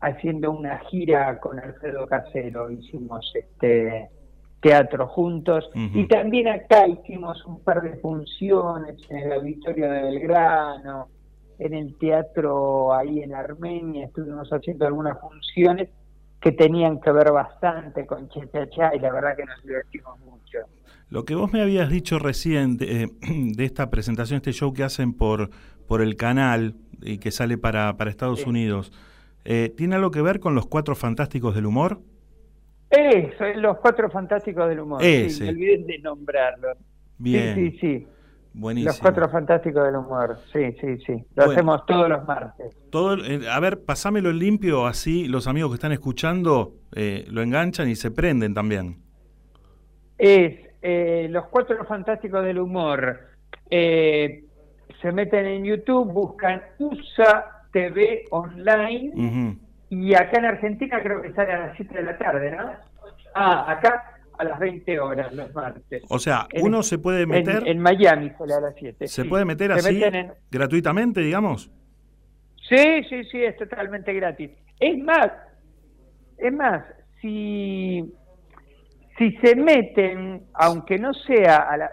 haciendo 0.00 0.50
una 0.50 0.78
gira 0.90 1.38
con 1.40 1.60
Alfredo 1.60 2.06
Casero, 2.06 2.70
hicimos 2.70 3.30
este 3.34 4.08
teatro 4.60 5.06
juntos 5.06 5.70
y 5.74 6.06
también 6.08 6.48
acá 6.48 6.86
hicimos 6.88 7.44
un 7.46 7.60
par 7.60 7.80
de 7.82 7.96
funciones 7.98 8.96
en 9.08 9.18
el 9.18 9.32
auditorio 9.32 9.90
de 9.90 10.02
Belgrano, 10.02 11.08
en 11.58 11.74
el 11.74 11.96
teatro 11.98 12.92
ahí 12.92 13.22
en 13.22 13.34
Armenia, 13.34 14.06
estuvimos 14.06 14.48
haciendo 14.50 14.86
algunas 14.86 15.20
funciones 15.20 15.88
que 16.40 16.52
tenían 16.52 17.00
que 17.00 17.10
ver 17.10 17.32
bastante 17.32 18.06
con 18.06 18.28
Che 18.28 18.48
Cha 18.52 18.68
Cha 18.70 18.94
y 18.94 19.00
la 19.00 19.12
verdad 19.12 19.36
que 19.36 19.44
nos 19.44 19.62
divertimos 19.62 20.18
mucho. 20.20 20.58
Lo 21.10 21.24
que 21.24 21.34
vos 21.34 21.52
me 21.52 21.62
habías 21.62 21.88
dicho 21.88 22.18
recién 22.18 22.76
de, 22.76 23.04
eh, 23.04 23.08
de 23.56 23.64
esta 23.64 23.90
presentación, 23.90 24.36
este 24.36 24.52
show 24.52 24.72
que 24.72 24.84
hacen 24.84 25.14
por, 25.14 25.50
por 25.86 26.00
el 26.00 26.16
canal 26.16 26.74
y 27.00 27.18
que 27.18 27.30
sale 27.30 27.58
para, 27.58 27.96
para 27.96 28.10
Estados 28.10 28.46
Unidos, 28.46 28.92
eh, 29.44 29.72
¿tiene 29.76 29.96
algo 29.96 30.10
que 30.10 30.22
ver 30.22 30.40
con 30.40 30.54
los 30.54 30.66
cuatro 30.66 30.94
fantásticos 30.94 31.54
del 31.54 31.66
humor? 31.66 32.00
Eso, 32.90 33.44
es 33.44 33.56
Los 33.58 33.78
Cuatro 33.78 34.10
Fantásticos 34.10 34.68
del 34.68 34.80
Humor. 34.80 35.02
Sí, 35.02 35.06
Ese. 35.26 35.44
me 35.44 35.50
olvidé 35.50 35.78
de 35.84 35.98
nombrarlo. 35.98 36.68
Bien. 37.18 37.54
Sí, 37.54 37.70
sí, 37.72 37.78
sí. 37.78 38.06
Buenísimo. 38.54 38.90
Los 38.90 39.00
Cuatro 39.00 39.28
Fantásticos 39.28 39.84
del 39.84 39.96
Humor. 39.96 40.38
Sí, 40.52 40.72
sí, 40.80 40.96
sí. 41.06 41.12
Lo 41.12 41.44
Bueno. 41.44 41.52
hacemos 41.52 41.86
todos 41.86 42.08
los 42.08 42.26
martes. 42.26 42.74
Todo, 42.90 43.22
eh, 43.24 43.40
a 43.50 43.60
ver, 43.60 43.84
pasámelo 43.84 44.30
en 44.30 44.38
limpio, 44.38 44.86
así 44.86 45.28
los 45.28 45.46
amigos 45.46 45.70
que 45.70 45.74
están 45.74 45.92
escuchando 45.92 46.74
eh, 46.94 47.26
lo 47.28 47.42
enganchan 47.42 47.88
y 47.88 47.94
se 47.94 48.10
prenden 48.10 48.54
también. 48.54 48.96
Es 50.16 50.56
eh, 50.82 51.28
Los 51.30 51.46
Cuatro 51.48 51.84
Fantásticos 51.84 52.44
del 52.44 52.58
Humor. 52.58 53.20
Eh, 53.70 54.44
se 55.02 55.12
meten 55.12 55.46
en 55.46 55.64
YouTube, 55.64 56.10
buscan 56.12 56.62
USA 56.78 57.44
TV 57.72 58.24
Online. 58.30 59.12
Ujú. 59.14 59.58
Y 59.90 60.14
acá 60.14 60.38
en 60.38 60.44
Argentina 60.46 61.00
creo 61.02 61.22
que 61.22 61.32
sale 61.32 61.52
a 61.52 61.66
las 61.68 61.76
7 61.76 61.94
de 61.94 62.02
la 62.02 62.18
tarde, 62.18 62.50
¿no? 62.50 62.72
Ah, 63.34 63.64
acá 63.70 64.14
a 64.38 64.44
las 64.44 64.58
20 64.58 65.00
horas 65.00 65.32
los 65.32 65.52
martes. 65.54 66.02
O 66.10 66.18
sea, 66.18 66.46
En- 66.52 66.64
uno 66.64 66.82
se 66.82 66.98
puede 66.98 67.26
meter, 67.26 67.66
En, 67.66 67.78
Miami 67.80 68.30
sale 68.38 68.54
a 68.54 68.60
las 68.60 68.74
7. 68.76 69.08
se 69.08 69.22
sí. 69.22 69.28
puede 69.28 69.44
meter 69.44 69.72
Se 69.72 69.88
así 69.88 70.02
en- 70.04 70.32
gratuitamente, 70.50 71.20
digamos. 71.20 71.70
Sí, 72.68 73.02
sí, 73.08 73.24
sí, 73.24 73.42
es 73.42 73.56
totalmente 73.56 74.12
gratis. 74.12 74.50
Es 74.78 74.98
más, 75.02 75.30
es 76.36 76.52
más, 76.52 76.84
si, 77.20 78.12
si 79.16 79.32
se 79.38 79.56
meten, 79.56 80.44
aunque 80.54 80.98
no 80.98 81.12
sea 81.14 81.56
a, 81.70 81.76
la- 81.78 81.90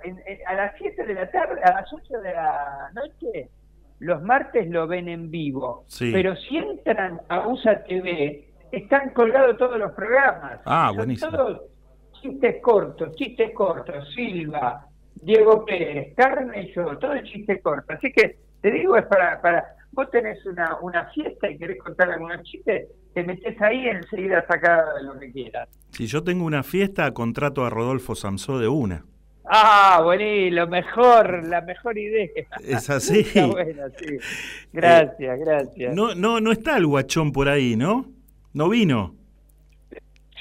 a 0.47 0.53
las 0.53 0.73
7 0.77 1.05
de 1.05 1.13
la 1.13 1.31
tarde, 1.31 1.61
a 1.63 1.81
las 1.81 1.91
8 1.93 2.19
de 2.19 2.33
la 2.33 2.91
noche, 2.93 3.49
los 3.99 4.21
martes 4.23 4.69
lo 4.69 4.87
ven 4.87 5.07
en 5.09 5.31
vivo. 5.31 5.85
Sí. 5.87 6.11
Pero 6.11 6.35
si 6.35 6.57
entran 6.57 7.21
a 7.29 7.47
USA 7.47 7.83
TV, 7.83 8.49
están 8.71 9.11
colgados 9.11 9.57
todos 9.57 9.77
los 9.77 9.91
programas. 9.93 10.59
Ah, 10.65 10.87
Son 10.89 10.97
buenísimo. 10.97 11.31
todos 11.31 11.61
chistes 12.21 12.55
cortos, 12.61 13.15
chistes 13.15 13.51
cortos, 13.53 14.09
Silva, 14.13 14.85
Diego 15.15 15.63
Pérez, 15.65 16.13
Carmen 16.15 16.63
y 16.63 16.73
yo, 16.73 16.97
todo 16.97 17.13
el 17.13 17.23
chiste 17.23 17.59
corto. 17.61 17.93
Así 17.93 18.11
que 18.11 18.37
te 18.61 18.71
digo, 18.71 18.97
es 18.97 19.05
para, 19.05 19.39
para 19.41 19.63
vos 19.91 20.09
tenés 20.09 20.43
una, 20.45 20.77
una 20.81 21.05
fiesta 21.11 21.49
y 21.49 21.57
querés 21.57 21.77
contar 21.81 22.09
algunos 22.11 22.41
chistes, 22.43 22.87
te 23.13 23.23
metes 23.23 23.59
ahí 23.61 23.87
enseguida 23.87 24.45
sacás 24.47 24.83
lo 25.03 25.17
que 25.19 25.31
quieras. 25.31 25.69
Si 25.91 26.07
yo 26.07 26.23
tengo 26.23 26.45
una 26.45 26.63
fiesta, 26.63 27.11
contrato 27.13 27.63
a 27.63 27.69
Rodolfo 27.69 28.15
Samsó 28.15 28.59
de 28.59 28.67
una. 28.67 29.05
Ah, 29.47 30.01
buenísimo, 30.03 30.55
lo 30.55 30.67
mejor, 30.67 31.45
la 31.45 31.61
mejor 31.61 31.97
idea. 31.97 32.27
Es 32.63 32.89
así. 32.89 33.19
Está 33.19 33.45
bueno, 33.47 33.83
sí. 33.97 34.17
Gracias, 34.73 35.39
gracias. 35.39 35.95
No, 35.95 36.15
no, 36.15 36.39
no 36.41 36.51
está 36.51 36.77
el 36.77 36.87
guachón 36.87 37.31
por 37.31 37.47
ahí, 37.49 37.75
¿no? 37.75 38.07
No 38.53 38.69
vino. 38.69 39.15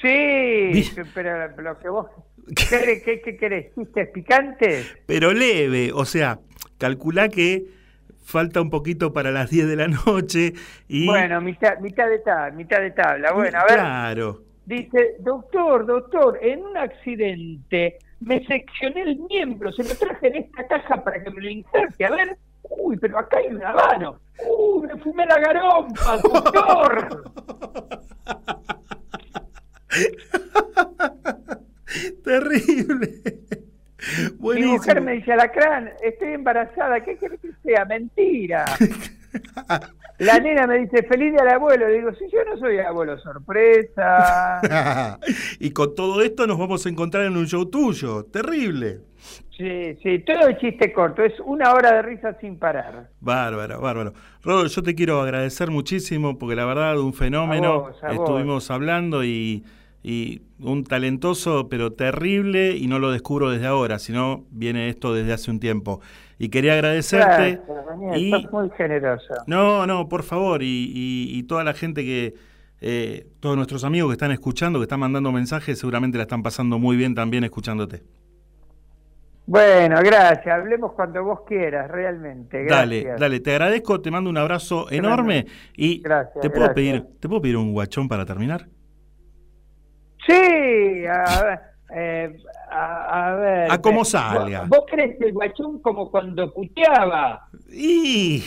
Sí, 0.01 0.90
pero 1.14 1.48
lo 1.62 1.78
que 1.78 1.89
vos... 1.89 2.06
¿Qué, 2.47 3.02
qué, 3.02 3.22
qué 3.22 3.36
querés? 3.39 3.74
¿Chistes 3.74 4.09
picantes? 4.10 4.94
Pero 5.06 5.32
leve, 5.32 5.93
o 5.94 6.05
sea, 6.05 6.40
calculá 6.76 7.31
que 7.31 7.64
falta 8.22 8.60
un 8.60 8.68
poquito 8.68 9.14
para 9.14 9.31
las 9.31 9.51
10 9.51 9.66
de 9.68 9.76
la 9.76 9.89
noche 9.89 10.52
y... 10.89 11.06
Bueno, 11.06 11.40
mitad, 11.40 11.78
mitad 11.78 12.09
de 12.09 12.18
tabla, 12.18 12.51
mitad 12.55 12.81
de 12.81 12.90
tabla. 12.90 13.32
Bueno, 13.32 13.59
a 13.59 13.64
ver. 13.64 13.78
Claro. 13.78 14.43
Dice, 14.66 15.16
doctor, 15.20 15.86
doctor, 15.86 16.39
en 16.43 16.64
un 16.64 16.76
accidente 16.76 17.98
me 18.24 18.44
seccioné 18.46 19.02
el 19.02 19.18
miembro, 19.18 19.70
se 19.72 19.84
lo 19.84 19.94
traje 19.94 20.28
en 20.28 20.36
esta 20.36 20.66
caja 20.66 21.05
para 21.05 21.22
que 21.22 21.30
me 21.30 21.42
lo 21.42 21.51
inserte. 21.51 22.05
A 22.05 22.10
ver, 22.10 22.36
uy, 22.70 22.96
pero 22.96 23.18
acá 23.18 23.38
hay 23.38 23.55
un 23.55 23.62
habano. 23.62 24.18
Uy, 24.48 24.86
me 24.86 24.96
fumé 24.98 25.26
la 25.26 25.38
garompa, 25.38 26.16
doctor. 26.18 27.24
Terrible. 32.24 33.22
Mi 34.40 34.66
mujer 34.66 35.01
me 35.01 35.12
dice, 35.12 35.32
Alacrán, 35.32 35.90
estoy 36.02 36.34
embarazada, 36.34 37.02
¿qué 37.05 37.16
querés 37.16 37.40
que 37.40 37.52
sea? 37.62 37.84
Mentira. 37.84 38.64
La 40.19 40.39
nena 40.39 40.66
me 40.66 40.78
dice, 40.78 41.02
feliz 41.02 41.32
día 41.32 41.43
al 41.43 41.48
abuelo. 41.48 41.89
Le 41.89 41.98
digo, 41.98 42.15
si 42.15 42.24
yo 42.31 42.44
no 42.44 42.56
soy 42.59 42.78
abuelo, 42.78 43.19
sorpresa. 43.19 45.19
y 45.59 45.70
con 45.73 45.94
todo 45.94 46.23
esto 46.23 46.47
nos 46.47 46.59
vamos 46.59 46.86
a 46.86 46.89
encontrar 46.89 47.24
en 47.24 47.36
un 47.36 47.47
show 47.47 47.66
tuyo. 47.66 48.24
Terrible. 48.24 49.01
Sí, 49.56 49.97
sí, 50.02 50.19
todo 50.20 50.48
es 50.48 50.59
chiste 50.59 50.93
corto, 50.93 51.23
es 51.23 51.39
una 51.40 51.73
hora 51.73 51.94
de 51.94 52.02
risa 52.02 52.36
sin 52.40 52.59
parar. 52.59 53.09
Bárbaro, 53.20 53.81
bárbaro. 53.81 54.12
Rodo, 54.43 54.66
yo 54.66 54.82
te 54.82 54.94
quiero 54.94 55.20
agradecer 55.20 55.70
muchísimo 55.70 56.39
porque 56.39 56.56
la 56.56 56.65
verdad, 56.65 56.98
un 56.98 57.15
fenómeno. 57.15 57.73
A 57.73 57.78
vos, 57.78 58.02
a 58.02 58.09
vos. 58.09 58.16
Estuvimos 58.16 58.70
hablando 58.70 59.24
y, 59.24 59.65
y 60.06 60.43
un 60.60 60.85
talentoso, 60.85 61.68
pero 61.70 61.93
terrible, 61.94 62.76
y 62.76 62.86
no 62.89 62.98
lo 62.98 63.10
descubro 63.10 63.51
desde 63.51 63.66
ahora, 63.66 63.98
sino 63.98 64.44
viene 64.51 64.89
esto 64.90 65.14
desde 65.14 65.32
hace 65.32 65.51
un 65.51 65.59
tiempo. 65.60 66.01
Y 66.39 66.51
quería 66.51 66.74
agradecerte. 66.74 67.60
Gracias, 67.66 67.86
Daniel, 67.86 68.16
y- 68.20 68.31
sos 68.31 68.52
muy 68.52 68.70
generoso. 68.76 69.35
No, 69.47 69.86
no, 69.86 70.09
por 70.09 70.22
favor, 70.22 70.62
y, 70.62 70.66
y- 70.94 71.39
y 71.39 71.43
toda 71.44 71.64
la 71.64 71.72
gente 71.72 72.05
que, 72.05 72.35
eh, 72.82 73.26
todos 73.40 73.56
nuestros 73.56 73.82
amigos 73.82 74.10
que 74.10 74.14
están 74.14 74.31
escuchando, 74.31 74.78
que 74.78 74.82
están 74.85 75.01
mandando 75.01 75.32
mensajes, 75.32 75.78
seguramente 75.78 76.18
la 76.18 76.24
están 76.24 76.43
pasando 76.43 76.78
muy 76.78 76.97
bien 76.98 77.14
también 77.14 77.43
escuchándote. 77.44 78.02
Bueno, 79.47 79.97
gracias, 80.02 80.47
hablemos 80.47 80.93
cuando 80.93 81.22
vos 81.22 81.40
quieras, 81.47 81.90
realmente. 81.90 82.64
Dale, 82.64 83.05
dale, 83.18 83.40
te 83.40 83.51
agradezco, 83.52 84.01
te 84.01 84.10
mando 84.10 84.31
un 84.31 84.39
abrazo 84.39 84.90
enorme 84.90 85.47
y 85.76 86.01
Gracias, 86.02 86.40
te 86.40 86.48
puedo 86.51 86.64
gracias. 86.64 86.74
pedir, 86.74 87.06
te 87.20 87.28
puedo 87.28 87.43
pedir 87.43 87.56
un 87.59 87.72
guachón 87.72 88.09
para 88.09 88.24
terminar. 88.24 88.68
Sí, 90.26 91.05
a, 91.06 91.60
eh, 91.94 92.36
a, 92.70 93.28
a 93.28 93.34
ver. 93.36 93.70
A 93.72 93.80
¿vos- 93.98 94.09
salga. 94.10 94.64
¿Vos, 94.68 94.84
crees 94.90 95.18
que 95.18 95.26
el 95.26 95.32
guachón 95.32 95.80
como 95.80 96.10
cuando 96.10 96.52
puteaba? 96.52 97.48
Y 97.70 98.42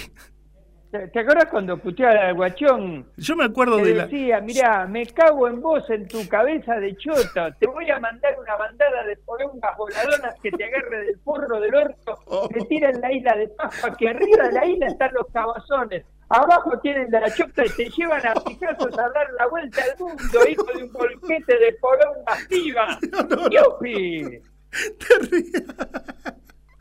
¿Te, 0.92 1.08
te 1.10 1.20
acuerdas 1.20 1.48
cuando 1.52 1.78
puteaba 1.78 2.30
el 2.30 2.36
guachón? 2.36 3.06
yo 3.18 3.36
me 3.36 3.44
acuerdo 3.46 3.76
Te 3.78 3.84
de 3.84 3.96
la 3.96 4.04
decía, 4.06 4.40
mirá, 4.40 4.86
me 4.88 5.06
cago 5.08 5.48
en 5.50 5.60
vos, 5.62 5.90
en 5.90 6.08
tu 6.08 6.26
cabeza 6.30 6.76
de 6.76 6.96
choto. 6.96 7.54
Te 7.60 7.68
voy 7.68 7.90
a 7.92 8.00
mandar 8.00 8.36
una 8.40 8.56
bandada 8.56 9.04
de 9.04 9.18
porongas 9.18 9.76
voladoras 9.78 10.36
que 10.42 10.50
te 10.52 10.64
agarre 10.64 11.06
del 11.06 11.20
forro 11.20 11.60
del 11.60 11.76
orto, 11.76 12.18
Oh. 12.28 12.48
te 12.48 12.62
tira 12.66 12.90
en 12.90 13.02
la 13.02 13.12
isla 13.12 13.36
de 13.36 13.48
Pascua, 13.50 13.96
que 13.98 14.10
arriba 14.10 14.48
de 14.48 14.52
la 14.54 14.66
isla 14.66 14.88
están 14.88 15.14
los 15.14 15.28
cabazones. 15.34 16.06
Abajo 16.30 16.78
tienen 16.80 17.10
la 17.12 17.30
chota 17.34 17.66
y 17.66 17.70
te 17.70 17.90
llevan 17.90 18.26
a 18.28 18.34
picazos 18.34 18.98
a 19.00 19.10
dar 19.10 19.28
la 19.40 19.48
vuelta 19.48 19.82
al 19.84 19.98
mundo, 20.00 20.40
hijo 20.50 20.64
de 20.78 20.84
un 20.84 20.92
bolquete 20.92 21.58
de 21.58 21.74
porongas 21.82 22.48
vivas. 22.50 23.00
¡Yupi! 23.52 24.42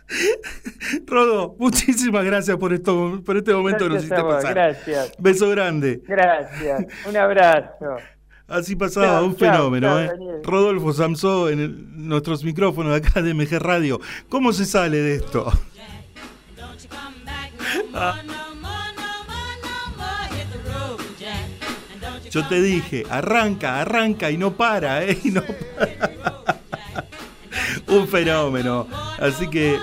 Rodo, 1.07 1.57
muchísimas 1.59 2.24
gracias 2.24 2.57
por 2.57 2.73
esto, 2.73 3.20
por 3.24 3.37
este 3.37 3.53
momento 3.53 3.85
que 3.89 3.95
nos 3.95 4.05
Gracias 4.07 4.19
hiciste 4.20 4.35
pasar. 4.35 4.55
gracias. 4.55 5.12
Beso 5.19 5.49
grande. 5.51 6.01
Gracias. 6.07 6.87
Un 7.07 7.16
abrazo. 7.16 7.97
Así 8.49 8.77
pasaba 8.77 9.23
un 9.23 9.35
chao, 9.37 9.51
fenómeno, 9.53 9.89
chao, 9.89 10.01
¿eh? 10.01 10.41
Rodolfo 10.45 10.93
Samsó 10.93 11.49
en 11.51 11.59
el- 11.59 12.09
nuestros 12.09 12.45
micrófonos 12.45 12.93
de 12.93 12.99
acá 13.09 13.20
de 13.20 13.35
MG 13.35 13.59
Radio. 13.59 14.01
¿Cómo 14.28 14.53
se 14.53 14.65
sale 14.65 14.99
de 14.99 15.15
esto? 15.16 15.53
Ah, 17.99 18.20
yo 22.31 22.47
te 22.47 22.61
dije, 22.61 23.05
arranca, 23.09 23.81
arranca 23.81 24.31
y 24.31 24.37
no 24.37 24.53
para, 24.57 25.05
¿eh? 25.05 25.19
Y 25.24 25.31
no 25.31 25.43
para. 25.43 26.61
un 27.89 28.07
fenómeno. 28.09 28.87
Así 29.19 29.49
que, 29.49 29.78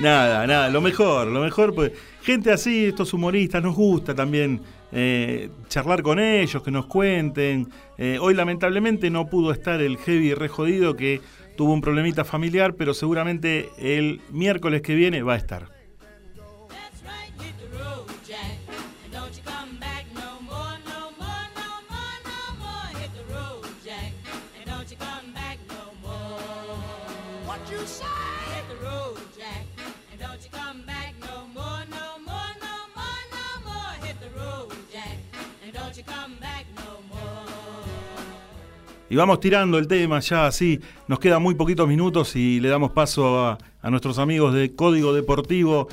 nada, 0.00 0.46
nada, 0.46 0.70
lo 0.70 0.80
mejor, 0.80 1.28
lo 1.28 1.40
mejor, 1.40 1.74
pues, 1.74 1.92
gente 2.22 2.50
así, 2.50 2.86
estos 2.86 3.12
humoristas, 3.12 3.62
nos 3.62 3.74
gusta 3.74 4.14
también 4.14 4.60
eh, 4.92 5.50
charlar 5.68 6.02
con 6.02 6.18
ellos, 6.18 6.62
que 6.62 6.70
nos 6.70 6.86
cuenten. 6.86 7.68
Eh, 7.98 8.18
hoy 8.20 8.34
lamentablemente 8.34 9.10
no 9.10 9.26
pudo 9.26 9.52
estar 9.52 9.80
el 9.80 9.96
heavy 9.98 10.34
re 10.34 10.48
jodido 10.48 10.96
que 10.96 11.20
tuvo 11.56 11.72
un 11.72 11.80
problemita 11.80 12.24
familiar, 12.24 12.74
pero 12.74 12.94
seguramente 12.94 13.68
el 13.78 14.20
miércoles 14.30 14.82
que 14.82 14.94
viene 14.94 15.22
va 15.22 15.34
a 15.34 15.38
estar. 15.38 15.81
Y 39.12 39.16
vamos 39.16 39.40
tirando 39.40 39.76
el 39.76 39.88
tema 39.88 40.20
ya 40.20 40.46
así. 40.46 40.80
Nos 41.06 41.18
quedan 41.18 41.42
muy 41.42 41.54
poquitos 41.54 41.86
minutos 41.86 42.34
y 42.34 42.60
le 42.60 42.70
damos 42.70 42.92
paso 42.92 43.46
a, 43.46 43.58
nuestros 43.90 44.18
amigos 44.18 44.54
de 44.54 44.74
Código 44.74 45.12
Deportivo. 45.12 45.86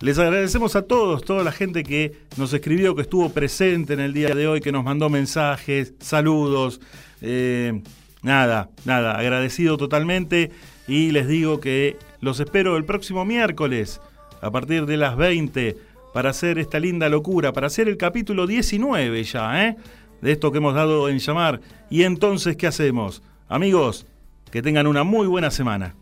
Les 0.00 0.18
agradecemos 0.18 0.76
a 0.76 0.82
todos, 0.82 1.24
toda 1.24 1.42
la 1.42 1.52
gente 1.52 1.84
que 1.84 2.12
nos 2.36 2.52
escribió, 2.52 2.94
que 2.94 3.00
estuvo 3.00 3.30
presente 3.30 3.94
en 3.94 4.00
el 4.00 4.12
día 4.12 4.34
de 4.34 4.46
hoy, 4.46 4.60
que 4.60 4.72
nos 4.72 4.84
mandó 4.84 5.08
mensajes, 5.08 5.94
saludos. 6.00 6.82
eh, 7.22 7.80
nada, 8.20 8.68
nada, 8.84 9.18
agradecido 9.18 9.78
totalmente. 9.78 10.50
Y 10.86 11.12
les 11.12 11.28
digo 11.28 11.60
que 11.60 11.96
los 12.20 12.40
espero 12.40 12.76
el 12.76 12.84
próximo 12.84 13.24
miércoles 13.24 14.02
a 14.42 14.50
partir 14.50 14.84
de 14.84 14.98
las 14.98 15.16
20 15.16 15.78
para 16.12 16.28
hacer 16.28 16.58
esta 16.58 16.78
linda 16.78 17.08
locura, 17.08 17.54
para 17.54 17.68
hacer 17.68 17.88
el 17.88 17.96
capítulo 17.96 18.46
19 18.46 19.24
ya, 19.24 19.66
¿eh? 19.66 19.76
De 20.26 20.32
esto 20.32 20.50
que 20.50 20.58
hemos 20.58 20.74
dado 20.74 21.08
en 21.08 21.20
llamar. 21.20 21.60
Y 21.88 22.02
entonces, 22.02 22.56
¿qué 22.56 22.66
hacemos? 22.66 23.22
Amigos, 23.46 24.06
que 24.50 24.60
tengan 24.60 24.88
una 24.88 25.04
muy 25.04 25.28
buena 25.28 25.52
semana. 25.52 25.94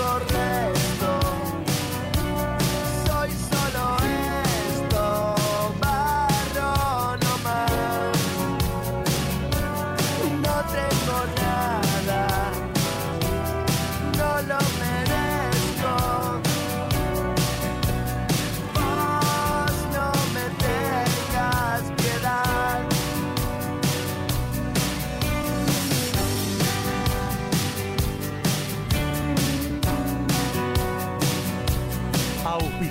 No 0.00 0.79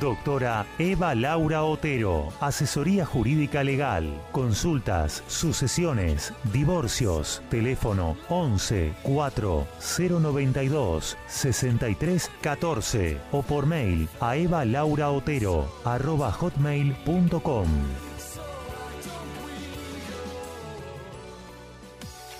Doctora 0.00 0.66
Eva 0.78 1.14
Laura 1.14 1.64
Otero, 1.64 2.28
asesoría 2.40 3.06
jurídica 3.06 3.64
legal, 3.64 4.06
consultas, 4.32 5.22
sucesiones, 5.26 6.32
divorcios, 6.52 7.42
teléfono 7.50 8.16
11 8.28 8.94
4 9.02 9.66
092 9.98 11.16
63 11.26 12.30
14 12.40 13.18
o 13.32 13.42
por 13.42 13.66
mail 13.66 14.08
a 14.20 14.36
evalauraotero 14.36 15.68
arroba 15.84 16.30
hotmail.com. 16.32 18.07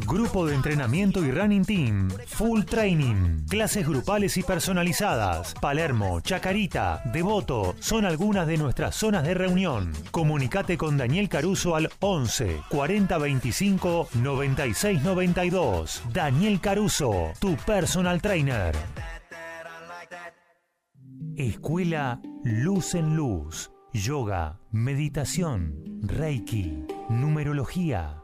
Grupo 0.00 0.46
de 0.46 0.54
entrenamiento 0.54 1.24
y 1.24 1.30
running 1.30 1.64
team. 1.64 2.10
Full 2.26 2.64
training. 2.64 3.46
Clases 3.48 3.86
grupales 3.86 4.36
y 4.36 4.42
personalizadas. 4.42 5.54
Palermo, 5.54 6.20
Chacarita, 6.20 7.02
Devoto 7.12 7.74
son 7.78 8.04
algunas 8.04 8.46
de 8.46 8.58
nuestras 8.58 8.94
zonas 8.96 9.24
de 9.24 9.34
reunión. 9.34 9.92
Comunicate 10.10 10.76
con 10.76 10.98
Daniel 10.98 11.28
Caruso 11.28 11.74
al 11.74 11.90
11 12.00 12.60
40 12.68 13.18
25 13.18 14.08
96 14.14 15.02
92. 15.02 16.02
Daniel 16.12 16.60
Caruso, 16.60 17.32
tu 17.38 17.56
personal 17.56 18.20
trainer. 18.20 18.74
Escuela 21.36 22.20
Luz 22.42 22.94
en 22.94 23.16
Luz. 23.16 23.70
Yoga, 23.92 24.58
meditación, 24.72 26.00
Reiki, 26.02 26.84
numerología 27.08 28.23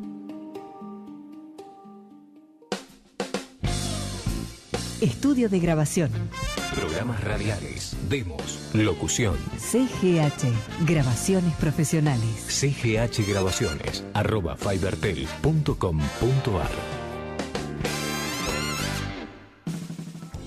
Estudio 5.01 5.49
de 5.49 5.59
grabación. 5.59 6.11
Programas 6.75 7.23
radiales, 7.23 7.97
demos, 8.07 8.69
locución. 8.73 9.35
CGH, 9.57 10.85
grabaciones 10.85 11.55
profesionales. 11.55 12.45
CGH 12.47 13.27
Grabaciones, 13.27 14.05
arroba 14.13 14.55
fibertel.com.ar. 14.55 16.69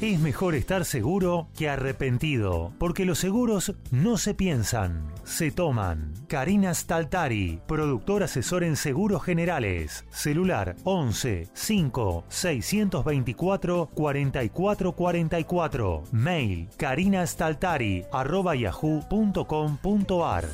Es 0.00 0.20
mejor 0.20 0.54
estar 0.54 0.84
seguro 0.84 1.48
que 1.56 1.68
arrepentido, 1.68 2.72
porque 2.78 3.04
los 3.04 3.18
seguros 3.18 3.74
no 3.90 4.18
se 4.18 4.34
piensan, 4.34 5.13
se 5.24 5.50
toman. 5.50 6.12
Karina 6.28 6.74
Staltari, 6.74 7.60
productor 7.66 8.22
asesor 8.22 8.64
en 8.64 8.76
seguros 8.76 9.22
generales. 9.22 10.04
Celular 10.10 10.76
11 10.84 11.48
5 11.52 12.24
624 12.28 13.90
44 13.94 14.92
44. 14.92 16.02
Mail 16.12 16.68
karinastaltari 16.76 18.04
arroba 18.12 18.54
yahoo.com.ar. 18.54 20.44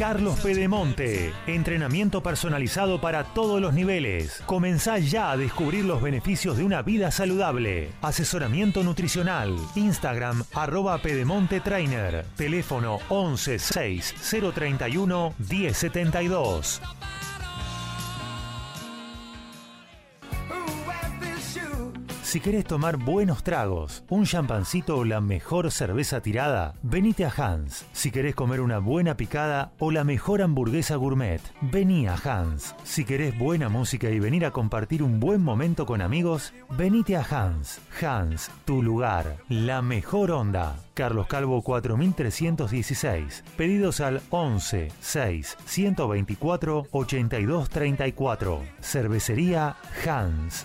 Carlos 0.00 0.40
Pedemonte. 0.40 1.30
Entrenamiento 1.46 2.22
personalizado 2.22 3.02
para 3.02 3.22
todos 3.22 3.60
los 3.60 3.74
niveles. 3.74 4.42
Comenzá 4.46 4.98
ya 4.98 5.30
a 5.30 5.36
descubrir 5.36 5.84
los 5.84 6.00
beneficios 6.00 6.56
de 6.56 6.64
una 6.64 6.80
vida 6.80 7.10
saludable. 7.10 7.90
Asesoramiento 8.00 8.82
nutricional. 8.82 9.54
Instagram 9.74 10.42
arroba 10.54 10.96
Pedemonte 11.02 11.60
Trainer. 11.60 12.24
Teléfono 12.34 12.98
11 13.10 13.58
6 13.58 14.14
031 14.54 15.34
1072. 15.38 16.80
Si 22.30 22.38
querés 22.38 22.64
tomar 22.64 22.96
buenos 22.96 23.42
tragos, 23.42 24.04
un 24.08 24.24
champancito 24.24 24.98
o 24.98 25.04
la 25.04 25.20
mejor 25.20 25.72
cerveza 25.72 26.20
tirada, 26.20 26.74
venite 26.80 27.24
a 27.24 27.32
Hans. 27.36 27.84
Si 27.90 28.12
querés 28.12 28.36
comer 28.36 28.60
una 28.60 28.78
buena 28.78 29.16
picada 29.16 29.72
o 29.80 29.90
la 29.90 30.04
mejor 30.04 30.40
hamburguesa 30.40 30.94
gourmet, 30.94 31.40
vení 31.60 32.06
a 32.06 32.14
Hans. 32.14 32.76
Si 32.84 33.04
querés 33.04 33.36
buena 33.36 33.68
música 33.68 34.10
y 34.10 34.20
venir 34.20 34.46
a 34.46 34.52
compartir 34.52 35.02
un 35.02 35.18
buen 35.18 35.42
momento 35.42 35.86
con 35.86 36.00
amigos, 36.02 36.52
venite 36.78 37.16
a 37.16 37.26
Hans. 37.28 37.80
Hans, 38.00 38.48
tu 38.64 38.80
lugar, 38.80 39.38
la 39.48 39.82
mejor 39.82 40.30
onda. 40.30 40.76
Carlos 40.94 41.26
Calvo 41.26 41.62
4316. 41.62 43.42
Pedidos 43.56 44.00
al 44.00 44.22
11 44.30 44.92
6 45.00 45.56
124 45.64 46.86
82 46.92 47.70
34. 47.70 48.62
Cervecería 48.80 49.74
Hans. 50.06 50.64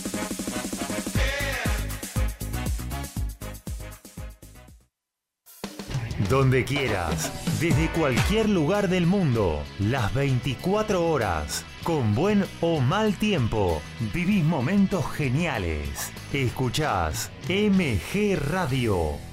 Donde 6.29 6.65
quieras, 6.65 7.31
desde 7.59 7.89
cualquier 7.89 8.49
lugar 8.49 8.89
del 8.89 9.05
mundo, 9.05 9.63
las 9.79 10.13
24 10.13 11.07
horas, 11.07 11.65
con 11.83 12.15
buen 12.15 12.45
o 12.59 12.79
mal 12.79 13.15
tiempo, 13.15 13.81
vivís 14.13 14.43
momentos 14.43 15.09
geniales. 15.11 16.11
Escuchás 16.33 17.31
MG 17.47 18.37
Radio 18.37 19.30